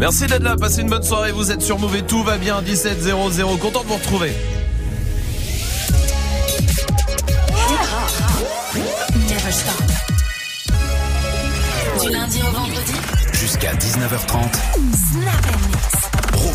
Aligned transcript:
Merci 0.00 0.26
d'être 0.26 0.42
là, 0.42 0.56
passez 0.56 0.82
une 0.82 0.88
bonne 0.88 1.02
soirée, 1.02 1.32
vous 1.32 1.50
êtes 1.50 1.62
sur 1.62 1.78
Move 1.78 2.02
tout 2.02 2.22
va 2.22 2.38
bien, 2.38 2.62
17-0-0, 2.62 3.58
content 3.58 3.82
de 3.82 3.88
vous 3.88 3.96
retrouver. 3.96 4.32
Du 12.00 12.10
lundi 12.10 12.40
au 12.42 12.52
vendredi 12.52 12.92
Jusqu'à 13.32 13.74
19h30. 13.74 15.77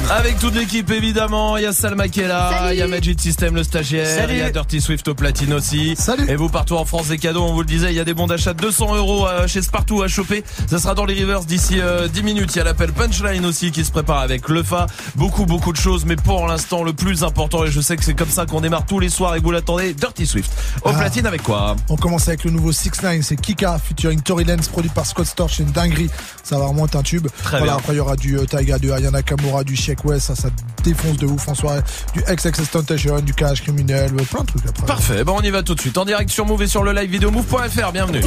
Avec 0.09 0.37
toute 0.39 0.53
l'équipe 0.55 0.91
évidemment, 0.91 1.57
il 1.57 1.63
y 1.63 1.65
a 1.65 1.73
Salma 1.73 2.07
qui 2.07 2.19
est 2.21 2.27
là, 2.27 2.71
il 2.73 2.77
y 2.77 2.81
a 2.81 2.87
Magic 2.87 3.19
System 3.19 3.55
le 3.55 3.63
stagiaire, 3.63 4.29
il 4.29 4.37
y 4.37 4.41
a 4.41 4.51
Dirty 4.51 4.79
Swift 4.81 5.07
au 5.07 5.15
platine 5.15 5.53
aussi. 5.53 5.95
Salut. 5.97 6.29
Et 6.29 6.35
vous 6.35 6.49
partout 6.49 6.75
en 6.75 6.85
France 6.85 7.07
des 7.07 7.17
cadeaux, 7.17 7.43
on 7.43 7.53
vous 7.53 7.61
le 7.61 7.65
disait, 7.65 7.87
il 7.91 7.95
y 7.95 7.99
a 7.99 8.03
des 8.03 8.13
bons 8.13 8.27
d'achat 8.27 8.53
de 8.53 8.61
200 8.61 8.95
euros 8.95 9.27
euh, 9.27 9.47
chez 9.47 9.61
Spartoo 9.61 10.03
à 10.03 10.07
choper. 10.07 10.43
Ça 10.69 10.77
sera 10.77 10.93
dans 10.93 11.05
les 11.05 11.13
rivers 11.13 11.45
d'ici 11.45 11.79
euh, 11.79 12.07
10 12.07 12.23
minutes. 12.23 12.51
Il 12.53 12.57
y 12.57 12.61
a 12.61 12.63
l'appel 12.63 12.91
Punchline 12.91 13.45
aussi 13.45 13.71
qui 13.71 13.83
se 13.83 13.91
prépare 13.91 14.19
avec 14.19 14.49
le 14.49 14.61
FA. 14.61 14.87
Beaucoup 15.15 15.45
beaucoup 15.45 15.71
de 15.71 15.77
choses, 15.77 16.05
mais 16.05 16.15
pour 16.15 16.45
l'instant 16.47 16.83
le 16.83 16.93
plus 16.93 17.23
important 17.23 17.63
et 17.65 17.71
je 17.71 17.81
sais 17.81 17.95
que 17.97 18.03
c'est 18.03 18.13
comme 18.13 18.29
ça 18.29 18.45
qu'on 18.45 18.61
démarre 18.61 18.85
tous 18.85 18.99
les 18.99 19.09
soirs 19.09 19.35
et 19.35 19.39
que 19.39 19.43
vous 19.43 19.51
l'attendez, 19.51 19.93
Dirty 19.93 20.25
Swift. 20.27 20.51
Au 20.83 20.89
Ah. 20.89 20.93
platine 20.93 21.25
avec 21.25 21.41
quoi 21.43 21.75
On 21.89 21.95
commence 21.95 22.27
avec 22.27 22.43
le 22.43 22.51
nouveau 22.51 22.71
6 22.71 22.91
9 23.01 23.21
c'est 23.21 23.39
Kika 23.39 23.79
featuring 23.79 24.21
Tory 24.21 24.43
Lanez 24.43 24.61
produit 24.71 24.91
par 24.91 25.05
Scott 25.05 25.25
Storch, 25.25 25.55
c'est 25.57 25.63
une 25.63 25.71
dinguerie. 25.71 26.09
Ça 26.43 26.57
va 26.59 26.65
vraiment 26.65 26.85
être 26.85 26.95
un 26.97 27.03
tube. 27.03 27.27
Très 27.43 27.57
voilà, 27.57 27.73
bien. 27.73 27.79
après 27.79 27.93
il 27.93 27.97
y 27.97 27.99
aura 28.01 28.15
du 28.15 28.37
euh, 28.37 28.45
Taiga, 28.45 28.77
du 28.77 28.91
Ayana 28.91 29.11
Nakamura, 29.11 29.63
du 29.63 29.75
Sheik 29.83 30.05
West, 30.05 30.27
ça 30.27 30.35
ça 30.35 30.47
défonce 30.83 31.17
de 31.17 31.25
ouf 31.25 31.47
en 31.49 31.55
soirée. 31.55 31.81
Du 32.13 32.21
XXS 32.21 32.71
Tentation, 32.71 33.19
du 33.19 33.33
Cash 33.33 33.61
Criminel, 33.63 34.13
plein 34.13 34.41
de 34.41 34.47
trucs 34.47 34.65
après. 34.65 34.85
Parfait, 34.85 35.23
bon 35.25 35.35
on 35.39 35.41
y 35.41 35.49
va 35.49 35.61
tout 35.61 35.75
de 35.75 35.81
suite 35.81 35.97
en 35.97 36.05
direct 36.05 36.29
sur 36.29 36.45
Move 36.45 36.63
et 36.63 36.67
sur 36.67 36.83
le 36.83 36.93
live 36.93 37.09
vidéo 37.09 37.31
move.fr, 37.31 37.91
bienvenue. 37.91 38.21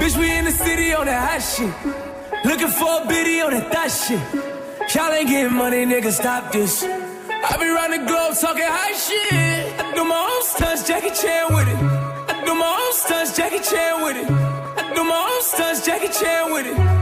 Bitch, 0.00 0.16
we 0.16 0.30
in 0.30 0.44
the 0.44 0.50
city 0.50 0.94
on 0.94 1.04
that 1.04 1.20
hot 1.28 1.40
shit. 1.40 1.72
Looking 2.44 2.68
for 2.68 3.02
a 3.02 3.06
biddy 3.06 3.42
on 3.42 3.50
that 3.52 3.70
thot 3.70 3.90
shit. 3.90 4.18
Y'all 4.94 5.12
ain't 5.12 5.28
getting 5.28 5.54
money, 5.54 5.84
nigga, 5.86 6.10
stop 6.10 6.52
this. 6.52 6.84
I 6.84 7.56
be 7.58 7.68
round 7.68 7.92
the 7.92 7.98
globe 8.06 8.34
talking 8.40 8.64
high 8.66 8.92
shit. 8.92 9.78
I 9.78 9.94
do 9.94 10.04
my 10.04 10.16
own 10.16 10.42
stunts, 10.42 10.86
Jackie 10.88 11.10
Chan 11.10 11.54
with 11.54 11.68
it. 11.68 11.76
I 11.76 12.44
do 12.44 12.54
my 12.54 12.66
own 12.66 12.92
stunts, 12.94 13.36
Jackie 13.36 13.60
Chan 13.60 14.02
with 14.02 14.16
it. 14.16 14.30
I 14.30 14.94
do 14.94 15.04
my 15.04 15.30
own 15.30 15.42
stunts, 15.42 15.84
Jackie 15.84 16.08
Chan 16.08 16.52
with 16.52 16.66
it. 16.66 16.93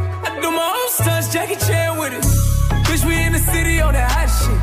I 0.62 0.64
do 0.64 0.70
my 0.70 0.78
own 0.78 0.90
stunts, 0.90 1.32
Jackie 1.32 1.56
Chan 1.66 1.98
with 1.98 2.12
it. 2.12 2.22
Bitch, 2.86 3.04
we 3.04 3.16
in 3.20 3.32
the 3.32 3.38
city 3.38 3.80
on 3.80 3.94
that 3.94 4.10
hot 4.10 4.30
shit. 4.30 4.60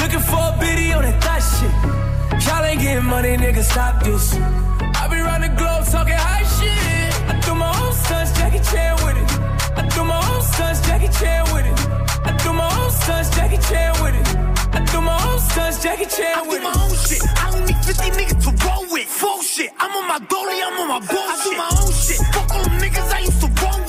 Looking 0.00 0.20
for 0.20 0.38
a 0.38 0.56
biddy 0.60 0.92
on 0.92 1.02
that 1.02 1.18
thot 1.22 1.42
shit. 1.42 2.46
Y'all 2.46 2.64
ain't 2.64 2.80
getting 2.80 3.04
money, 3.04 3.36
nigga, 3.36 3.62
stop 3.62 4.04
this. 4.04 4.34
I 4.34 5.08
be 5.10 5.18
round 5.18 5.42
the 5.42 5.48
globe 5.48 5.84
talking 5.90 6.14
high 6.14 6.46
shit. 6.56 7.10
I 7.26 7.40
do 7.42 7.54
my 7.54 7.70
own 7.82 7.92
stunts, 7.92 8.32
Jackie 8.38 8.62
Chan 8.70 8.94
with 9.02 9.18
it. 9.18 9.30
I 9.74 9.82
do 9.90 10.04
my 10.04 10.20
own 10.30 10.42
stunts, 10.42 10.80
Jackie 10.86 11.10
Chan 11.18 11.42
with 11.52 11.66
it. 11.66 11.78
I 12.22 12.30
do 12.44 12.52
my 12.52 12.70
own 12.78 12.90
stunts, 12.90 13.30
Jackie 13.34 13.62
Chan 13.66 13.92
with 14.02 14.14
it. 14.14 14.28
I 14.76 14.78
do 14.92 15.00
my 15.00 15.18
own 15.26 15.40
stunts, 15.40 15.82
Jackie 15.82 16.06
Chan 16.06 16.46
with 16.46 16.62
do 16.62 16.68
it. 16.68 16.70
my 16.70 16.76
own 16.86 16.94
shit. 16.94 17.22
I 17.42 17.50
don't 17.50 17.66
need 17.66 17.80
50 17.82 18.10
niggas 18.14 18.40
to 18.46 18.50
roll 18.62 18.86
with. 18.94 19.08
Full 19.08 19.42
shit. 19.42 19.70
I'm 19.80 19.90
on 19.90 20.06
my 20.06 20.20
dolly, 20.30 20.58
I'm 20.62 20.78
on 20.82 20.88
my 20.94 21.00
bullshit. 21.02 21.34
I 21.34 21.44
do 21.44 21.50
my 21.58 21.70
own 21.82 21.92
shit. 21.92 22.20
Fuck 22.30 22.50
all 22.54 22.62
them 22.62 22.78
niggas 22.78 23.10
I 23.10 23.20
used 23.26 23.40
to 23.42 23.50
roll 23.58 23.78
with. 23.80 23.85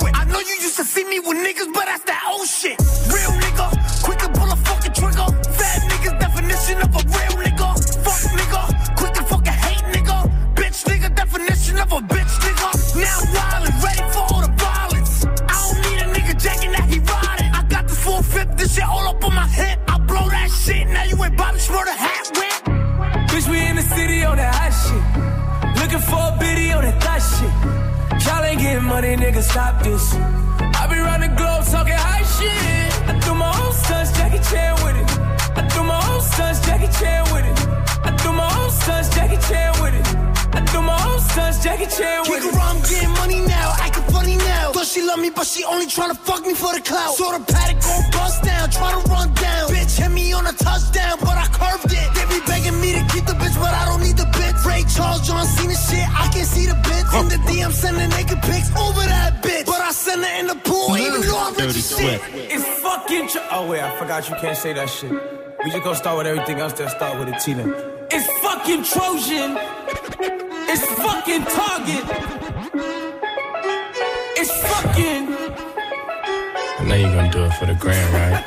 You 0.48 0.54
used 0.62 0.76
to 0.76 0.84
see 0.84 1.04
me 1.04 1.20
with 1.20 1.36
niggas, 1.36 1.74
but 1.74 1.84
that's 1.84 2.04
that 2.04 2.24
old 2.32 2.48
shit. 2.48 2.80
Real 3.12 3.36
nigga, 3.36 3.68
quick 4.02 4.18
to 4.24 4.28
pull 4.32 4.48
a 4.50 4.56
fucking 4.56 4.94
trigger. 4.96 5.28
Fat 5.44 5.78
niggas, 5.92 6.18
definition 6.18 6.80
of 6.80 6.88
a 6.96 7.02
real 7.04 7.36
nigga. 7.44 7.68
Fuck 8.00 8.32
nigga, 8.32 8.96
quick 8.96 9.12
to 9.12 9.22
fucking 9.24 9.52
hate 9.52 9.84
nigga. 9.92 10.16
Bitch 10.56 10.88
nigga, 10.88 11.14
definition 11.14 11.76
of 11.76 11.92
a 11.92 12.00
bitch 12.00 12.32
nigga. 12.40 12.68
Now 12.96 13.18
wildin', 13.36 13.76
ready 13.84 14.04
for 14.08 14.24
all 14.32 14.40
the 14.40 14.52
violence. 14.56 15.26
I 15.26 15.56
don't 15.68 15.80
need 15.84 16.00
a 16.00 16.08
nigga 16.16 16.40
jacking 16.40 16.72
that 16.72 16.88
he 16.88 16.98
riding. 16.98 17.52
I 17.52 17.62
got 17.68 17.86
this 17.86 18.02
450, 18.02 18.56
this 18.56 18.74
shit 18.74 18.84
all 18.84 19.06
up 19.06 19.22
on 19.22 19.34
my 19.34 19.46
hip. 19.48 19.78
I 19.86 19.98
blow 19.98 20.30
that 20.30 20.48
shit, 20.48 20.88
now 20.88 21.04
you 21.04 21.22
ain't 21.22 21.36
Bobby 21.36 21.58
Schmurder 21.58 21.92
hat 21.92 22.24
whip. 22.32 23.28
Bitch, 23.28 23.46
we 23.50 23.60
in 23.68 23.76
the 23.76 23.82
city 23.82 24.24
on 24.24 24.38
that 24.38 24.54
hot 24.54 24.72
shit. 24.72 25.82
Looking 25.82 26.00
for 26.00 26.16
a 26.16 26.36
biddy 26.40 26.72
on 26.72 26.84
that 26.84 27.02
thot 27.02 27.20
shit. 27.20 27.87
Y'all 28.28 28.44
ain't 28.44 28.60
getting 28.60 28.84
money, 28.84 29.16
nigga, 29.16 29.42
stop 29.42 29.82
this. 29.82 30.14
I 30.14 30.86
be 30.90 30.98
round 30.98 31.22
the 31.22 31.28
globe 31.28 31.64
talking 31.64 31.94
high 31.94 32.26
shit. 32.36 33.08
I 33.08 33.18
do 33.24 33.32
my 33.34 33.48
own 33.62 33.72
stunts, 33.72 34.12
Jackie 34.18 34.42
Chan 34.50 34.74
with 34.84 34.96
it. 35.02 35.08
I 35.56 35.66
do 35.72 35.82
my 35.82 35.98
own 36.12 36.20
stunts, 36.20 36.60
Jackie 36.66 36.92
Chan 36.98 37.24
with 37.32 37.46
it. 37.46 37.58
I 38.04 38.10
do 38.22 38.30
my 38.30 38.48
own 38.60 38.70
stunts, 38.70 39.08
Jackie 39.14 39.40
Chan 39.48 39.72
with 39.80 39.94
it. 39.94 40.37
I 40.52 40.60
do 40.72 40.80
my 40.82 40.96
own 41.08 41.20
stunts, 41.20 41.62
Jackie 41.62 41.86
Chan 41.86 42.22
with 42.28 42.42
Kick 42.42 42.52
it. 42.52 42.56
around, 42.56 42.76
I'm 42.76 42.82
getting 42.82 43.10
money 43.20 43.40
now, 43.46 43.74
acting 43.78 44.02
funny 44.14 44.36
now. 44.36 44.72
Thought 44.72 44.86
she 44.86 45.02
love 45.02 45.18
me, 45.20 45.30
but 45.30 45.46
she 45.46 45.64
only 45.64 45.86
tryna 45.86 46.16
fuck 46.16 46.42
me 46.46 46.54
for 46.54 46.72
the 46.74 46.80
clout. 46.80 47.14
Saw 47.14 47.36
the 47.36 47.44
paddock 47.52 47.82
gon' 47.82 48.10
bust 48.12 48.42
down, 48.42 48.70
try 48.70 48.90
to 48.92 49.02
run 49.10 49.32
down. 49.34 49.68
Bitch 49.70 49.98
hit 49.98 50.10
me 50.10 50.32
on 50.32 50.46
a 50.46 50.52
touchdown, 50.52 51.18
but 51.20 51.36
I 51.36 51.46
curved 51.52 51.92
it. 51.92 52.08
They 52.14 52.24
be 52.32 52.40
begging 52.46 52.80
me 52.80 52.92
to 52.92 53.02
keep 53.12 53.24
the 53.26 53.34
bitch, 53.34 53.56
but 53.60 53.72
I 53.74 53.84
don't 53.86 54.02
need 54.02 54.16
the 54.16 54.28
bitch. 54.36 54.64
Ray 54.64 54.84
Charles, 54.94 55.26
John 55.26 55.44
Cena 55.46 55.74
shit, 55.74 56.06
I 56.08 56.28
can 56.32 56.44
see 56.44 56.66
the 56.66 56.74
bitch. 56.74 56.96
In 57.20 57.28
the 57.28 57.40
DM, 57.48 57.72
sending 57.72 58.10
naked 58.10 58.40
pics 58.42 58.70
over 58.76 59.00
that 59.00 59.42
bitch. 59.42 59.66
But 59.66 59.80
I 59.80 59.90
send 59.92 60.24
her 60.24 60.34
in 60.40 60.46
the 60.46 60.56
pool, 60.56 60.96
even 60.96 61.20
though 61.22 61.38
I'm 61.38 61.54
rich 61.54 61.76
as 61.76 61.96
shit. 61.96 62.20
It's 62.34 62.64
fucking. 62.80 63.28
Tro- 63.28 63.46
oh 63.52 63.66
wait, 63.68 63.82
I 63.82 63.96
forgot 63.98 64.28
you 64.28 64.36
can't 64.36 64.56
say 64.56 64.72
that 64.72 64.88
shit. 64.88 65.10
We 65.64 65.70
just 65.72 65.82
gonna 65.84 65.96
start 65.96 66.16
with 66.18 66.26
everything 66.26 66.58
else. 66.60 66.72
Then 66.74 66.88
start 66.88 67.18
with 67.18 67.28
a 67.28 67.38
T 67.38 67.52
then. 67.54 67.74
It's 68.10 68.26
fucking 68.40 68.84
Trojan. 68.84 69.58
It's 70.20 70.84
fucking 70.84 71.42
Target. 71.44 72.04
It's 74.36 74.62
fucking. 74.62 75.28
I 76.78 76.84
know 76.84 76.94
you're 76.96 77.14
gonna 77.14 77.30
do 77.30 77.44
it 77.44 77.52
for 77.54 77.66
the 77.66 77.74
grand, 77.74 78.12
right? 78.14 78.44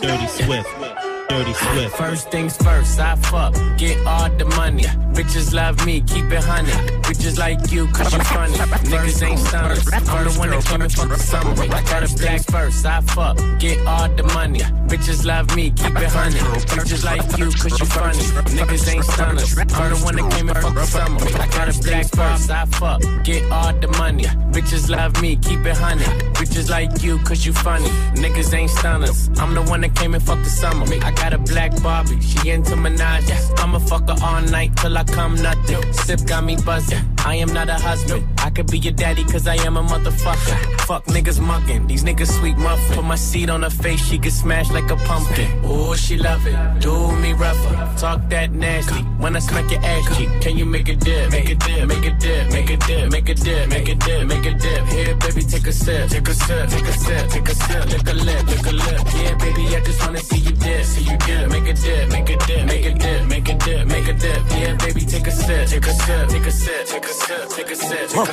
Dirty 0.00 0.26
Swift. 0.28 1.11
Dirty 1.32 1.54
Swift. 1.54 1.96
First 1.96 2.30
things 2.30 2.56
first, 2.58 3.00
I 3.00 3.16
fuck, 3.16 3.54
get 3.78 3.96
all 4.06 4.28
the 4.28 4.44
money. 4.44 4.84
Bitches 5.16 5.54
love 5.54 5.84
me, 5.86 6.02
keep 6.02 6.30
it 6.30 6.44
honey. 6.44 6.72
Bitches 7.08 7.38
like 7.38 7.72
you, 7.72 7.86
cause 7.88 8.12
you 8.12 8.20
funny. 8.20 8.52
Niggas 8.92 9.22
ain't 9.26 9.38
stunners. 9.38 9.88
I'm 9.92 10.24
the 10.24 10.34
one 10.38 10.50
that 10.50 10.64
came 10.66 10.82
and 10.82 10.92
fuck 10.92 11.08
the 11.08 11.18
summer. 11.18 11.54
Got 11.54 12.02
a 12.02 12.14
black 12.16 12.42
first, 12.50 12.84
I 12.84 13.00
fuck, 13.00 13.38
get 13.58 13.78
all 13.86 14.10
the 14.10 14.24
money. 14.34 14.60
Bitches 14.92 15.24
love 15.24 15.56
me, 15.56 15.70
keep 15.70 15.96
it 15.96 16.10
honey. 16.12 16.36
Bitches 16.68 17.02
like 17.02 17.24
you, 17.38 17.46
cause 17.50 17.80
you 17.80 17.86
funny. 17.86 18.24
Niggas 18.52 18.92
ain't 18.92 19.04
stunners. 19.04 19.56
I'm 19.56 19.88
the 19.88 20.00
one 20.04 20.16
that 20.16 20.30
came 20.32 20.50
and 20.50 20.58
fuck 20.58 20.74
the 20.74 20.84
summer. 20.84 21.18
Got 21.18 21.68
a 21.68 21.80
black 21.80 22.06
first, 22.12 22.50
I 22.50 22.66
fuck, 22.66 23.00
get 23.24 23.50
all 23.50 23.72
the 23.72 23.88
money. 23.96 24.24
Bitches 24.52 24.90
love 24.90 25.20
me, 25.22 25.36
keep 25.36 25.64
it 25.64 25.76
honey. 25.78 26.04
Bitches 26.36 26.68
like 26.68 27.02
you, 27.02 27.18
cause 27.20 27.46
you 27.46 27.54
funny. 27.54 27.88
Niggas 28.20 28.52
ain't 28.52 28.70
stunners. 28.70 29.30
I'm 29.38 29.54
the 29.54 29.62
one 29.62 29.80
that 29.80 29.94
came 29.94 30.14
and 30.14 30.22
fucked 30.22 30.44
the 30.44 30.50
summer. 30.50 30.84
I 31.02 31.10
got 31.22 31.32
a 31.34 31.38
black 31.38 31.70
Barbie, 31.82 32.20
she 32.20 32.50
into 32.50 32.72
Minaj. 32.72 33.24
I'ma 33.60 33.78
fuck 33.78 34.08
her 34.08 34.16
all 34.24 34.42
night 34.42 34.76
till 34.76 34.98
I 34.98 35.04
come 35.04 35.34
nothing. 35.36 35.92
Sip 35.92 36.20
got 36.26 36.42
me 36.44 36.56
buzzing. 36.56 37.04
I 37.18 37.36
am 37.36 37.52
not 37.52 37.68
a 37.68 37.74
husband. 37.74 38.26
I 38.42 38.50
could 38.50 38.70
be 38.70 38.78
your 38.78 38.92
daddy, 38.92 39.24
cause 39.24 39.46
I 39.46 39.54
am 39.66 39.76
a 39.76 39.82
motherfucker. 39.82 40.80
Fuck 40.82 41.04
niggas 41.06 41.40
mugging, 41.40 41.86
these 41.86 42.02
niggas 42.02 42.38
sweet 42.38 42.56
muffin. 42.58 42.96
Put 42.96 43.04
my 43.04 43.14
seed 43.14 43.48
on 43.48 43.62
her 43.62 43.70
face, 43.70 44.04
she 44.04 44.18
get 44.18 44.32
smashed 44.32 44.72
like 44.72 44.90
a 44.90 44.96
pumpkin. 44.96 45.64
Ooh, 45.64 45.94
she 45.96 46.16
love 46.16 46.44
it. 46.46 46.80
Do 46.80 47.12
me 47.16 47.32
rougher. 47.34 47.74
Talk 47.98 48.28
that 48.30 48.50
nasty. 48.52 49.02
When 49.22 49.36
I 49.36 49.38
smack 49.38 49.70
your 49.70 49.80
ass 49.84 50.16
cheek, 50.16 50.28
can 50.40 50.58
you 50.58 50.66
make 50.66 50.88
a 50.88 50.96
dip? 50.96 51.30
Make 51.30 51.50
a 51.50 51.54
dip, 51.54 51.86
make 51.86 52.04
a 52.04 52.10
dip, 52.10 52.50
make 52.52 52.70
a 52.70 52.76
dip, 52.76 53.12
make 53.12 53.28
a 53.28 53.34
dip, 53.34 53.68
make 53.68 53.88
a 53.88 53.94
dip, 53.94 54.26
make 54.26 54.46
a 54.46 54.54
dip. 54.54 54.86
Here, 54.86 55.14
baby, 55.14 55.42
take 55.42 55.66
a 55.68 55.72
sip, 55.72 56.10
take 56.10 56.28
a 56.28 56.34
sip, 56.34 56.68
take 56.68 56.84
a 56.84 56.92
sip, 56.92 57.28
take 57.30 57.48
a 57.48 57.54
sip, 57.54 57.86
lick 57.86 58.08
a 58.08 58.12
lip, 58.12 58.46
lick 58.48 58.66
a 58.66 58.72
lip. 58.72 59.00
Yeah, 59.14 59.34
baby, 59.38 59.76
I 59.76 59.80
just 59.84 60.00
wanna 60.00 60.18
see 60.18 60.38
you 60.38 60.52
dip, 60.52 60.84
see 60.84 61.04
you 61.04 61.16
dip. 61.18 61.48
Make 61.48 61.68
a 61.68 61.74
dip, 61.74 62.08
make 62.10 62.28
a 62.28 62.36
dip, 62.46 62.66
make 62.66 62.86
a 62.86 62.94
dip, 62.94 63.26
make 63.28 63.48
a 63.48 63.54
dip, 63.54 63.86
make 63.86 64.08
a 64.08 64.12
dip. 64.14 64.40
Yeah, 64.50 64.74
baby, 64.78 65.02
take 65.06 65.28
a 65.28 65.30
sip, 65.30 65.68
take 65.68 65.86
a 65.86 65.92
sip, 65.92 66.28
take 66.28 66.46
a 66.46 66.50
sip, 66.50 66.86
take 66.86 67.04
a 67.04 67.14
sip, 67.14 67.48
take 67.50 67.70
a 67.70 67.76
sip, 67.76 68.31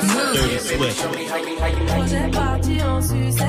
Projet 1.86 2.30
parti 2.32 2.82
en 2.82 3.00
sucette. 3.02 3.46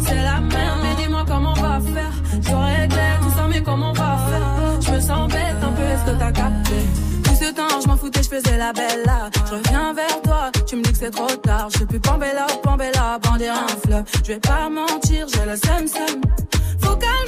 C'est 0.00 0.22
la 0.22 0.40
merde, 0.40 0.80
mais 0.82 1.02
dis-moi 1.02 1.24
comment 1.26 1.54
on 1.56 1.60
va 1.60 1.80
faire. 1.80 2.12
J'aurais 2.42 2.88
clair 2.88 3.20
tout 3.22 3.30
ça, 3.30 3.46
mais 3.48 3.62
comment 3.62 3.90
on 3.90 3.92
va 3.92 4.18
faire 4.30 4.80
Je 4.80 4.90
me 4.92 5.00
sens 5.00 5.28
bête 5.28 5.62
un 5.62 5.72
peu, 5.72 5.82
est-ce 5.82 6.04
que 6.12 6.18
t'as 6.18 6.32
capté 6.32 6.74
Tout 7.24 7.34
ce 7.34 7.52
temps, 7.52 7.80
je 7.82 7.88
m'en 7.88 7.96
foutais, 7.96 8.22
je 8.22 8.28
faisais 8.28 8.56
la 8.56 8.72
belle 8.72 9.02
là. 9.06 9.30
Je 9.48 9.54
reviens 9.54 9.92
vers 9.94 10.22
toi, 10.22 10.50
tu 10.66 10.76
me 10.76 10.82
dis 10.82 10.92
que 10.92 10.98
c'est 10.98 11.10
trop 11.10 11.28
tard. 11.36 11.68
Je 11.72 11.78
sais 11.78 11.86
plus 11.86 12.00
Pambella, 12.00 12.46
Pambella, 12.62 13.18
bandir 13.22 13.54
un 13.54 13.68
fleuve. 13.86 14.04
Je 14.24 14.32
vais 14.32 14.40
pas 14.40 14.68
mentir, 14.68 15.26
j'ai 15.32 15.44
le 15.44 15.56
seum 15.56 15.86
seum. 15.86 16.20
Faut 16.80 16.96
calmer 16.96 17.27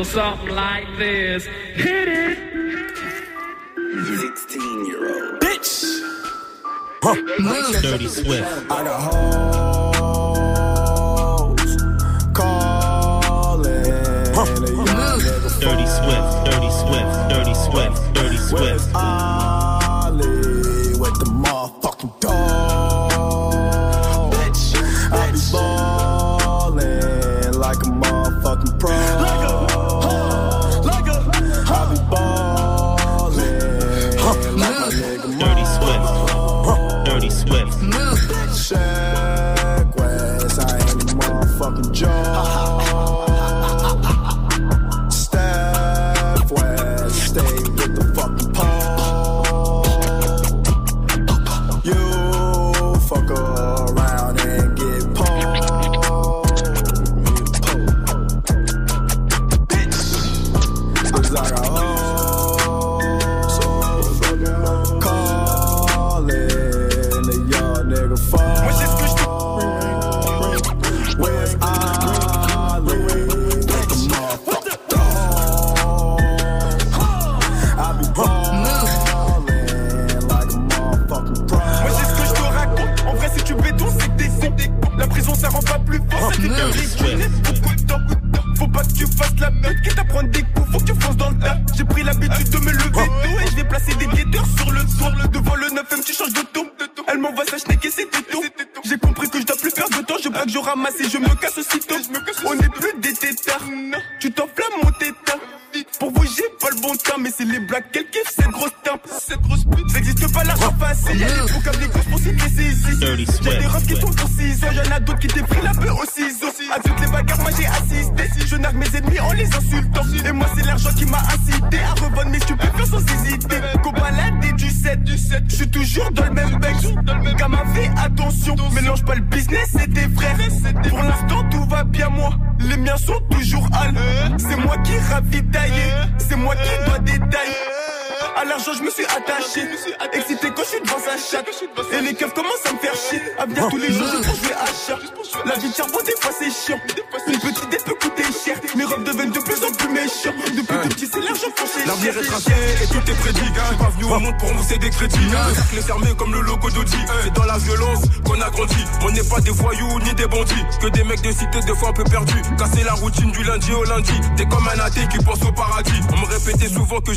goes 0.00 0.12
something 0.12 0.48
like 0.54 0.86
this. 0.96 1.44
Hit 1.44 2.08
it. 2.08 2.38
16 4.20 4.86
year 4.86 5.32
old. 5.32 5.40
Bitch. 5.40 6.00
Huh. 7.02 7.80
Dirty 7.82 8.08
Swift. 8.08 8.70
I 8.70 8.84
got 8.84 9.12
home. 9.12 9.59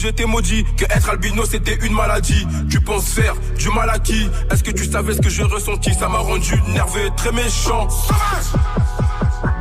j'étais 0.04 0.26
maudit, 0.26 0.66
que 0.76 0.84
être 0.84 1.10
albino 1.10 1.46
c'était 1.46 1.76
une 1.76 1.94
maladie. 1.94 2.46
Tu 2.70 2.82
penses 2.82 3.06
faire 3.06 3.36
du 3.58 3.70
mal 3.70 3.90
à 3.90 4.00
qui? 4.00 4.28
Est-ce 4.52 4.62
que 4.62 4.72
tu 4.72 4.86
savais 4.86 5.14
ce 5.14 5.22
que 5.22 5.30
j'ai 5.30 5.44
ressenti? 5.44 5.94
Ça 5.94 6.10
m'a 6.10 6.18
rendu 6.18 6.62
nerveux, 6.68 7.10
très 7.16 7.32
méchant. 7.32 7.88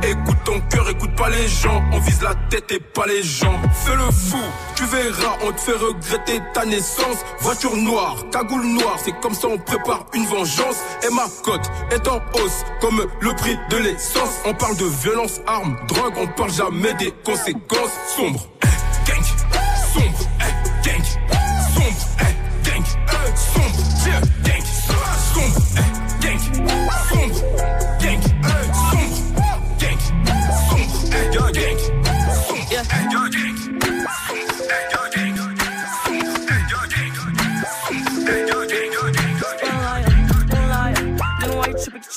Écoute 0.01 0.37
ton 0.43 0.59
cœur, 0.69 0.89
écoute 0.89 1.15
pas 1.15 1.29
les 1.29 1.47
gens. 1.47 1.81
On 1.93 1.99
vise 1.99 2.21
la 2.21 2.35
tête 2.49 2.69
et 2.73 2.79
pas 2.81 3.05
les 3.07 3.23
gens. 3.23 3.57
Fais 3.85 3.95
le 3.95 4.11
fou, 4.11 4.43
tu 4.75 4.83
verras, 4.85 5.37
on 5.45 5.53
te 5.53 5.61
fait 5.61 5.77
regretter 5.77 6.41
ta 6.53 6.65
naissance. 6.65 7.19
Voiture 7.39 7.77
noire, 7.77 8.17
cagoule 8.29 8.65
noire, 8.65 8.97
c'est 9.01 9.17
comme 9.21 9.33
ça 9.33 9.47
on 9.47 9.57
prépare 9.57 10.07
une 10.13 10.25
vengeance. 10.25 10.79
Et 11.09 11.13
ma 11.13 11.23
cote 11.43 11.71
est 11.91 12.05
en 12.09 12.17
hausse, 12.33 12.65
comme 12.81 13.01
le 13.21 13.33
prix 13.35 13.57
de 13.69 13.77
l'essence. 13.77 14.41
On 14.45 14.53
parle 14.53 14.75
de 14.75 14.85
violence, 15.03 15.39
armes, 15.47 15.77
drogue, 15.87 16.15
on 16.17 16.27
parle 16.27 16.51
jamais 16.51 16.93
des 16.95 17.13
conséquences 17.23 17.95
sombres. 18.17 18.45
Eh, 18.61 19.09
gang, 19.09 19.23
sombre. 19.93 20.32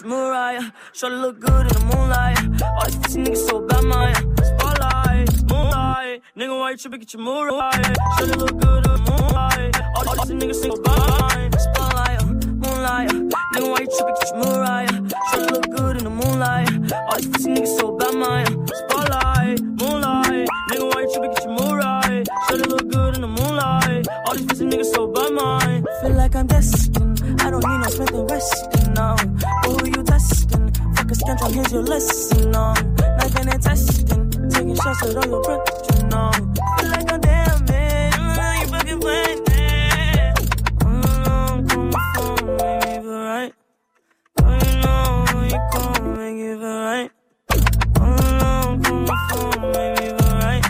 Mariah, 0.07 0.71
Shawty 0.93 1.21
look 1.21 1.41
good 1.41 1.63
in 1.63 1.69
the 1.69 1.81
moonlight. 1.87 2.39
All 2.63 2.87
these 2.87 2.97
pussy 2.97 3.19
niggas 3.21 3.49
so 3.49 3.61
bad, 3.67 3.83
Maya. 3.85 4.15
Spotlight 4.15 4.76
moonlight. 5.49 6.23
Nigga, 6.37 6.59
why 6.59 6.71
you 6.73 6.77
tripping? 6.77 7.01
Get 7.01 7.13
your 7.13 7.23
mood 7.23 7.49
right. 7.53 7.97
To 8.19 8.25
look 8.37 8.61
good 8.61 8.87
in 8.87 8.93
the 8.93 9.03
moonlight. 9.11 9.81
All 9.97 10.05
these 10.05 10.35
niggas 10.39 10.63
so 10.63 10.77
bad, 10.83 11.61
spotlight, 11.61 12.23
moonlight. 12.47 13.11
Nigga, 13.55 13.69
why 13.71 13.81
you 13.81 13.91
tripping? 13.97 14.15
Get 14.21 14.29
your 14.31 14.39
mood 14.45 14.57
right. 14.57 14.89
To 15.33 15.41
look 15.53 15.71
good 15.77 15.97
in 15.99 16.05
the 16.05 16.11
moonlight. 16.11 16.93
All 16.93 17.17
these 17.17 17.29
pussy 17.29 17.51
niggas 17.51 17.79
so 17.79 17.97
bad, 17.97 18.15
my 18.15 18.45
spotlight, 18.75 19.61
moonlight. 19.63 20.49
Nigga, 20.71 20.95
why 20.95 21.01
you 21.03 21.11
tripping? 21.13 21.33
Get 21.35 21.45
your 21.45 21.53
mood 21.53 21.77
right. 21.85 22.27
To 22.49 22.57
look 22.57 22.89
good 22.89 23.15
in 23.15 23.21
the 23.23 23.29
moonlight. 23.29 24.07
All 24.27 24.35
these 24.35 24.47
pussy 24.47 24.67
niggas 24.67 24.93
so 24.95 25.07
bad, 25.07 25.33
my 25.33 25.83
feel 26.03 26.17
like 26.17 26.35
I'm 26.35 26.47
destined. 26.47 27.21
I 27.41 27.51
don't 27.51 27.65
need 27.65 27.79
no 27.79 27.89
Smith 27.89 28.13
and 28.13 28.31
Weston, 28.31 28.95
no. 28.95 29.17
But 29.63 29.81
who 29.81 29.87
you 29.87 30.03
testing? 30.03 30.73
Fuck 30.95 31.11
a 31.11 31.15
scantron, 31.15 31.53
here's 31.53 31.73
your 31.73 31.83
lesson, 31.83 32.51
no. 32.51 32.75
Knife 32.75 33.37
and 33.37 33.63
testing. 33.63 34.26
Taking 34.57 34.77
shots 34.77 35.03
with 35.05 35.17
all 35.19 35.27
your 35.29 35.43
breath, 35.43 35.99
you 35.99 36.09
know. 36.09 36.33
Feel 36.33 36.91
like 36.91 37.13
I'm 37.13 37.21
damn 37.23 37.67
man. 37.67 38.13
Mm, 38.13 38.63
You 38.63 38.69
fucking 38.69 39.01
playing 39.01 39.45
that. 39.47 40.37
Mm, 40.81 41.71
Come 41.71 41.93
phone, 42.15 42.57
make 42.59 42.85
me 42.85 42.95
feel 43.03 43.21
right. 43.21 43.55
Oh, 44.43 44.53
you 44.65 44.83
know 44.83 45.45
you 45.45 45.61
come 45.73 46.15
make 46.17 46.39
it 46.39 46.59
feel 46.59 46.81
right. 46.81 47.11
Mm, 47.95 48.85
Come 48.85 49.07
phone, 49.07 49.73
make 49.73 50.01
me 50.01 50.07
feel 50.09 50.31
right. 50.41 50.65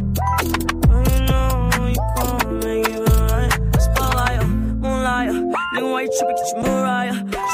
Oh, 0.90 1.04
you 1.10 1.20
know 1.28 1.86
you 1.88 2.02
come 2.16 2.60
make 2.60 2.88
it 2.88 2.94
feel 2.94 3.04
right. 3.28 3.82
Spotlight, 3.82 4.48
moonlight. 4.48 5.30
Nigga, 5.74 5.92
why 5.92 6.02
you 6.02 6.10
tripping? 6.18 6.36
Get 6.36 6.48
your 6.52 6.62
Mariah. 6.62 6.75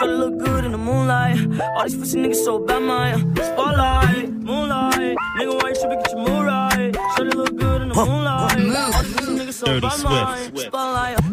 Try 0.03 0.11
to 0.11 0.17
look 0.17 0.39
good 0.39 0.65
in 0.65 0.73
the 0.73 0.79
moonlight. 0.79 1.39
All 1.77 1.85
these 1.85 1.95
pussy 1.95 2.19
niggas 2.19 2.45
so 2.45 2.59
bad, 2.59 2.83
Maya. 2.83 3.19
Spotlight, 3.19 4.33
moonlight. 4.33 5.17
Nigga, 5.39 5.63
why 5.63 5.69
you 5.69 5.75
tripping? 5.77 6.03
Get 6.03 6.11
your 6.11 6.27
Mariah. 6.27 6.72
Look 6.91 7.59
good 7.59 7.83
in 7.83 7.89
the 7.91 7.97
moonlight. 7.97 8.33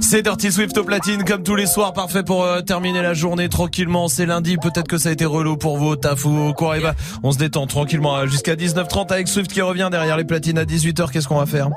C'est 0.02 0.22
Dirty 0.22 0.52
Swift 0.52 0.78
au 0.78 0.84
platine 0.84 1.24
comme 1.24 1.44
tous 1.44 1.56
les 1.56 1.66
soirs, 1.66 1.94
parfait 1.94 2.24
pour 2.24 2.44
euh, 2.44 2.62
terminer 2.62 3.02
la 3.02 3.14
journée 3.14 3.50
tranquillement. 3.50 4.08
C'est 4.08 4.26
lundi, 4.26 4.58
peut-être 4.58 4.88
que 4.88 4.98
ça 4.98 5.10
a 5.10 5.12
été 5.12 5.26
relou 5.26 5.58
pour 5.58 5.78
vous, 5.78 5.96
taf 5.96 6.26
ou 6.26 6.54
quoi. 6.54 6.78
Et 6.78 6.82
bah, 6.82 6.94
on 7.24 7.32
se 7.32 7.38
détend 7.38 7.66
tranquillement 7.68 8.18
euh, 8.18 8.28
jusqu'à 8.28 8.56
19h30 8.56 9.12
avec 9.12 9.28
Swift 9.28 9.52
qui 9.52 9.62
revient 9.62 9.90
derrière 9.92 10.18
les 10.18 10.24
platines 10.26 10.58
à 10.58 10.64
18h. 10.66 11.12
Qu'est-ce 11.12 11.28
qu'on 11.28 11.38
va 11.40 11.46
faire? 11.46 11.68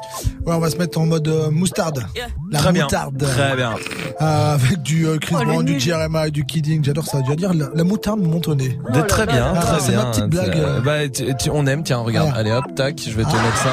Ouais, 0.47 0.55
on 0.55 0.59
va 0.59 0.71
se 0.71 0.77
mettre 0.77 0.99
en 1.01 1.07
mode 1.07 1.29
euh, 1.29 1.51
moustarde. 1.51 2.05
La 2.51 2.59
Très 2.59 2.73
bien, 2.73 2.83
moutarde. 2.85 3.19
très 3.19 3.57
bien. 3.57 3.75
Euh, 4.21 4.55
avec 4.55 4.83
du 4.83 5.07
euh, 5.07 5.19
Chris 5.19 5.35
Oh, 5.41 5.45
Brown, 5.45 5.65
du 5.65 5.73
nul. 5.73 5.81
Jeremiah, 5.81 6.31
du 6.31 6.45
Kidding. 6.45 6.85
J'adore 6.85 7.07
ça. 7.07 7.21
Tu 7.23 7.31
vas 7.31 7.37
dire 7.37 7.55
la, 7.55 7.67
la 7.75 7.85
moutarde 7.85 8.21
au 8.21 8.55
nez. 8.55 8.79
De- 8.93 9.01
très 9.03 9.27
bien, 9.27 9.53
Ah, 9.57 9.61
très 9.61 9.81
c'est 9.81 9.93
bien. 9.93 10.05
ma 10.05 10.11
petite 10.11 10.27
blague. 10.27 10.59
Bah, 10.85 11.09
tu- 11.09 11.35
tu- 11.37 11.51
on 11.51 11.67
aime, 11.67 11.83
tiens, 11.83 11.99
regarde. 11.99 12.31
Ah. 12.35 12.39
Allez 12.39 12.53
hop, 12.53 12.65
tac, 12.75 13.01
je 13.05 13.11
vais 13.17 13.25
te 13.25 13.29
mettre 13.33 13.62
ça. 13.63 13.71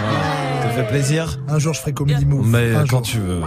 Voilà. 0.00 0.62
Ça 0.62 0.70
fait 0.70 0.88
plaisir 0.88 1.38
Un 1.48 1.58
jour, 1.58 1.74
je 1.74 1.80
ferai 1.80 1.92
Comedy 1.92 2.24
Move. 2.24 2.46
Mais 2.46 2.74
Un 2.74 2.80
quand 2.86 2.86
jour. 2.86 3.02
tu 3.02 3.18
veux. 3.18 3.42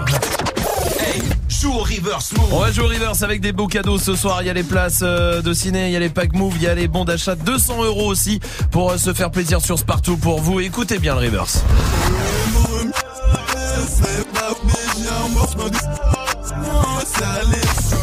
Joue 1.50 1.74
au 1.74 1.80
reverse 1.84 2.34
move. 2.34 2.48
On 2.54 2.60
va 2.60 2.72
jouer 2.72 2.86
au 2.86 2.88
reverse 2.88 3.22
avec 3.24 3.42
des 3.42 3.52
beaux 3.52 3.68
cadeaux 3.68 3.98
ce 4.00 4.16
soir. 4.16 4.42
Il 4.42 4.48
y 4.48 4.50
a 4.50 4.54
les 4.54 4.64
places 4.64 5.02
euh, 5.04 5.42
de 5.42 5.54
ciné, 5.54 5.88
il 5.88 5.92
y 5.92 5.96
a 5.96 6.00
les 6.00 6.10
packs 6.10 6.34
move, 6.34 6.54
il 6.56 6.64
y 6.64 6.68
a 6.68 6.74
les 6.74 6.88
bons 6.88 7.06
d'achat 7.06 7.36
200 7.36 7.84
euros 7.84 8.08
aussi 8.08 8.40
pour 8.72 8.92
euh, 8.92 8.98
se 8.98 9.14
faire 9.14 9.30
plaisir 9.32 9.62
sur 9.62 9.78
Spartoo 9.78 10.18
pour 10.18 10.40
vous. 10.42 10.60
Écoutez 10.60 10.98
bien 10.98 11.14
le 11.14 11.22
reverse. 11.26 11.64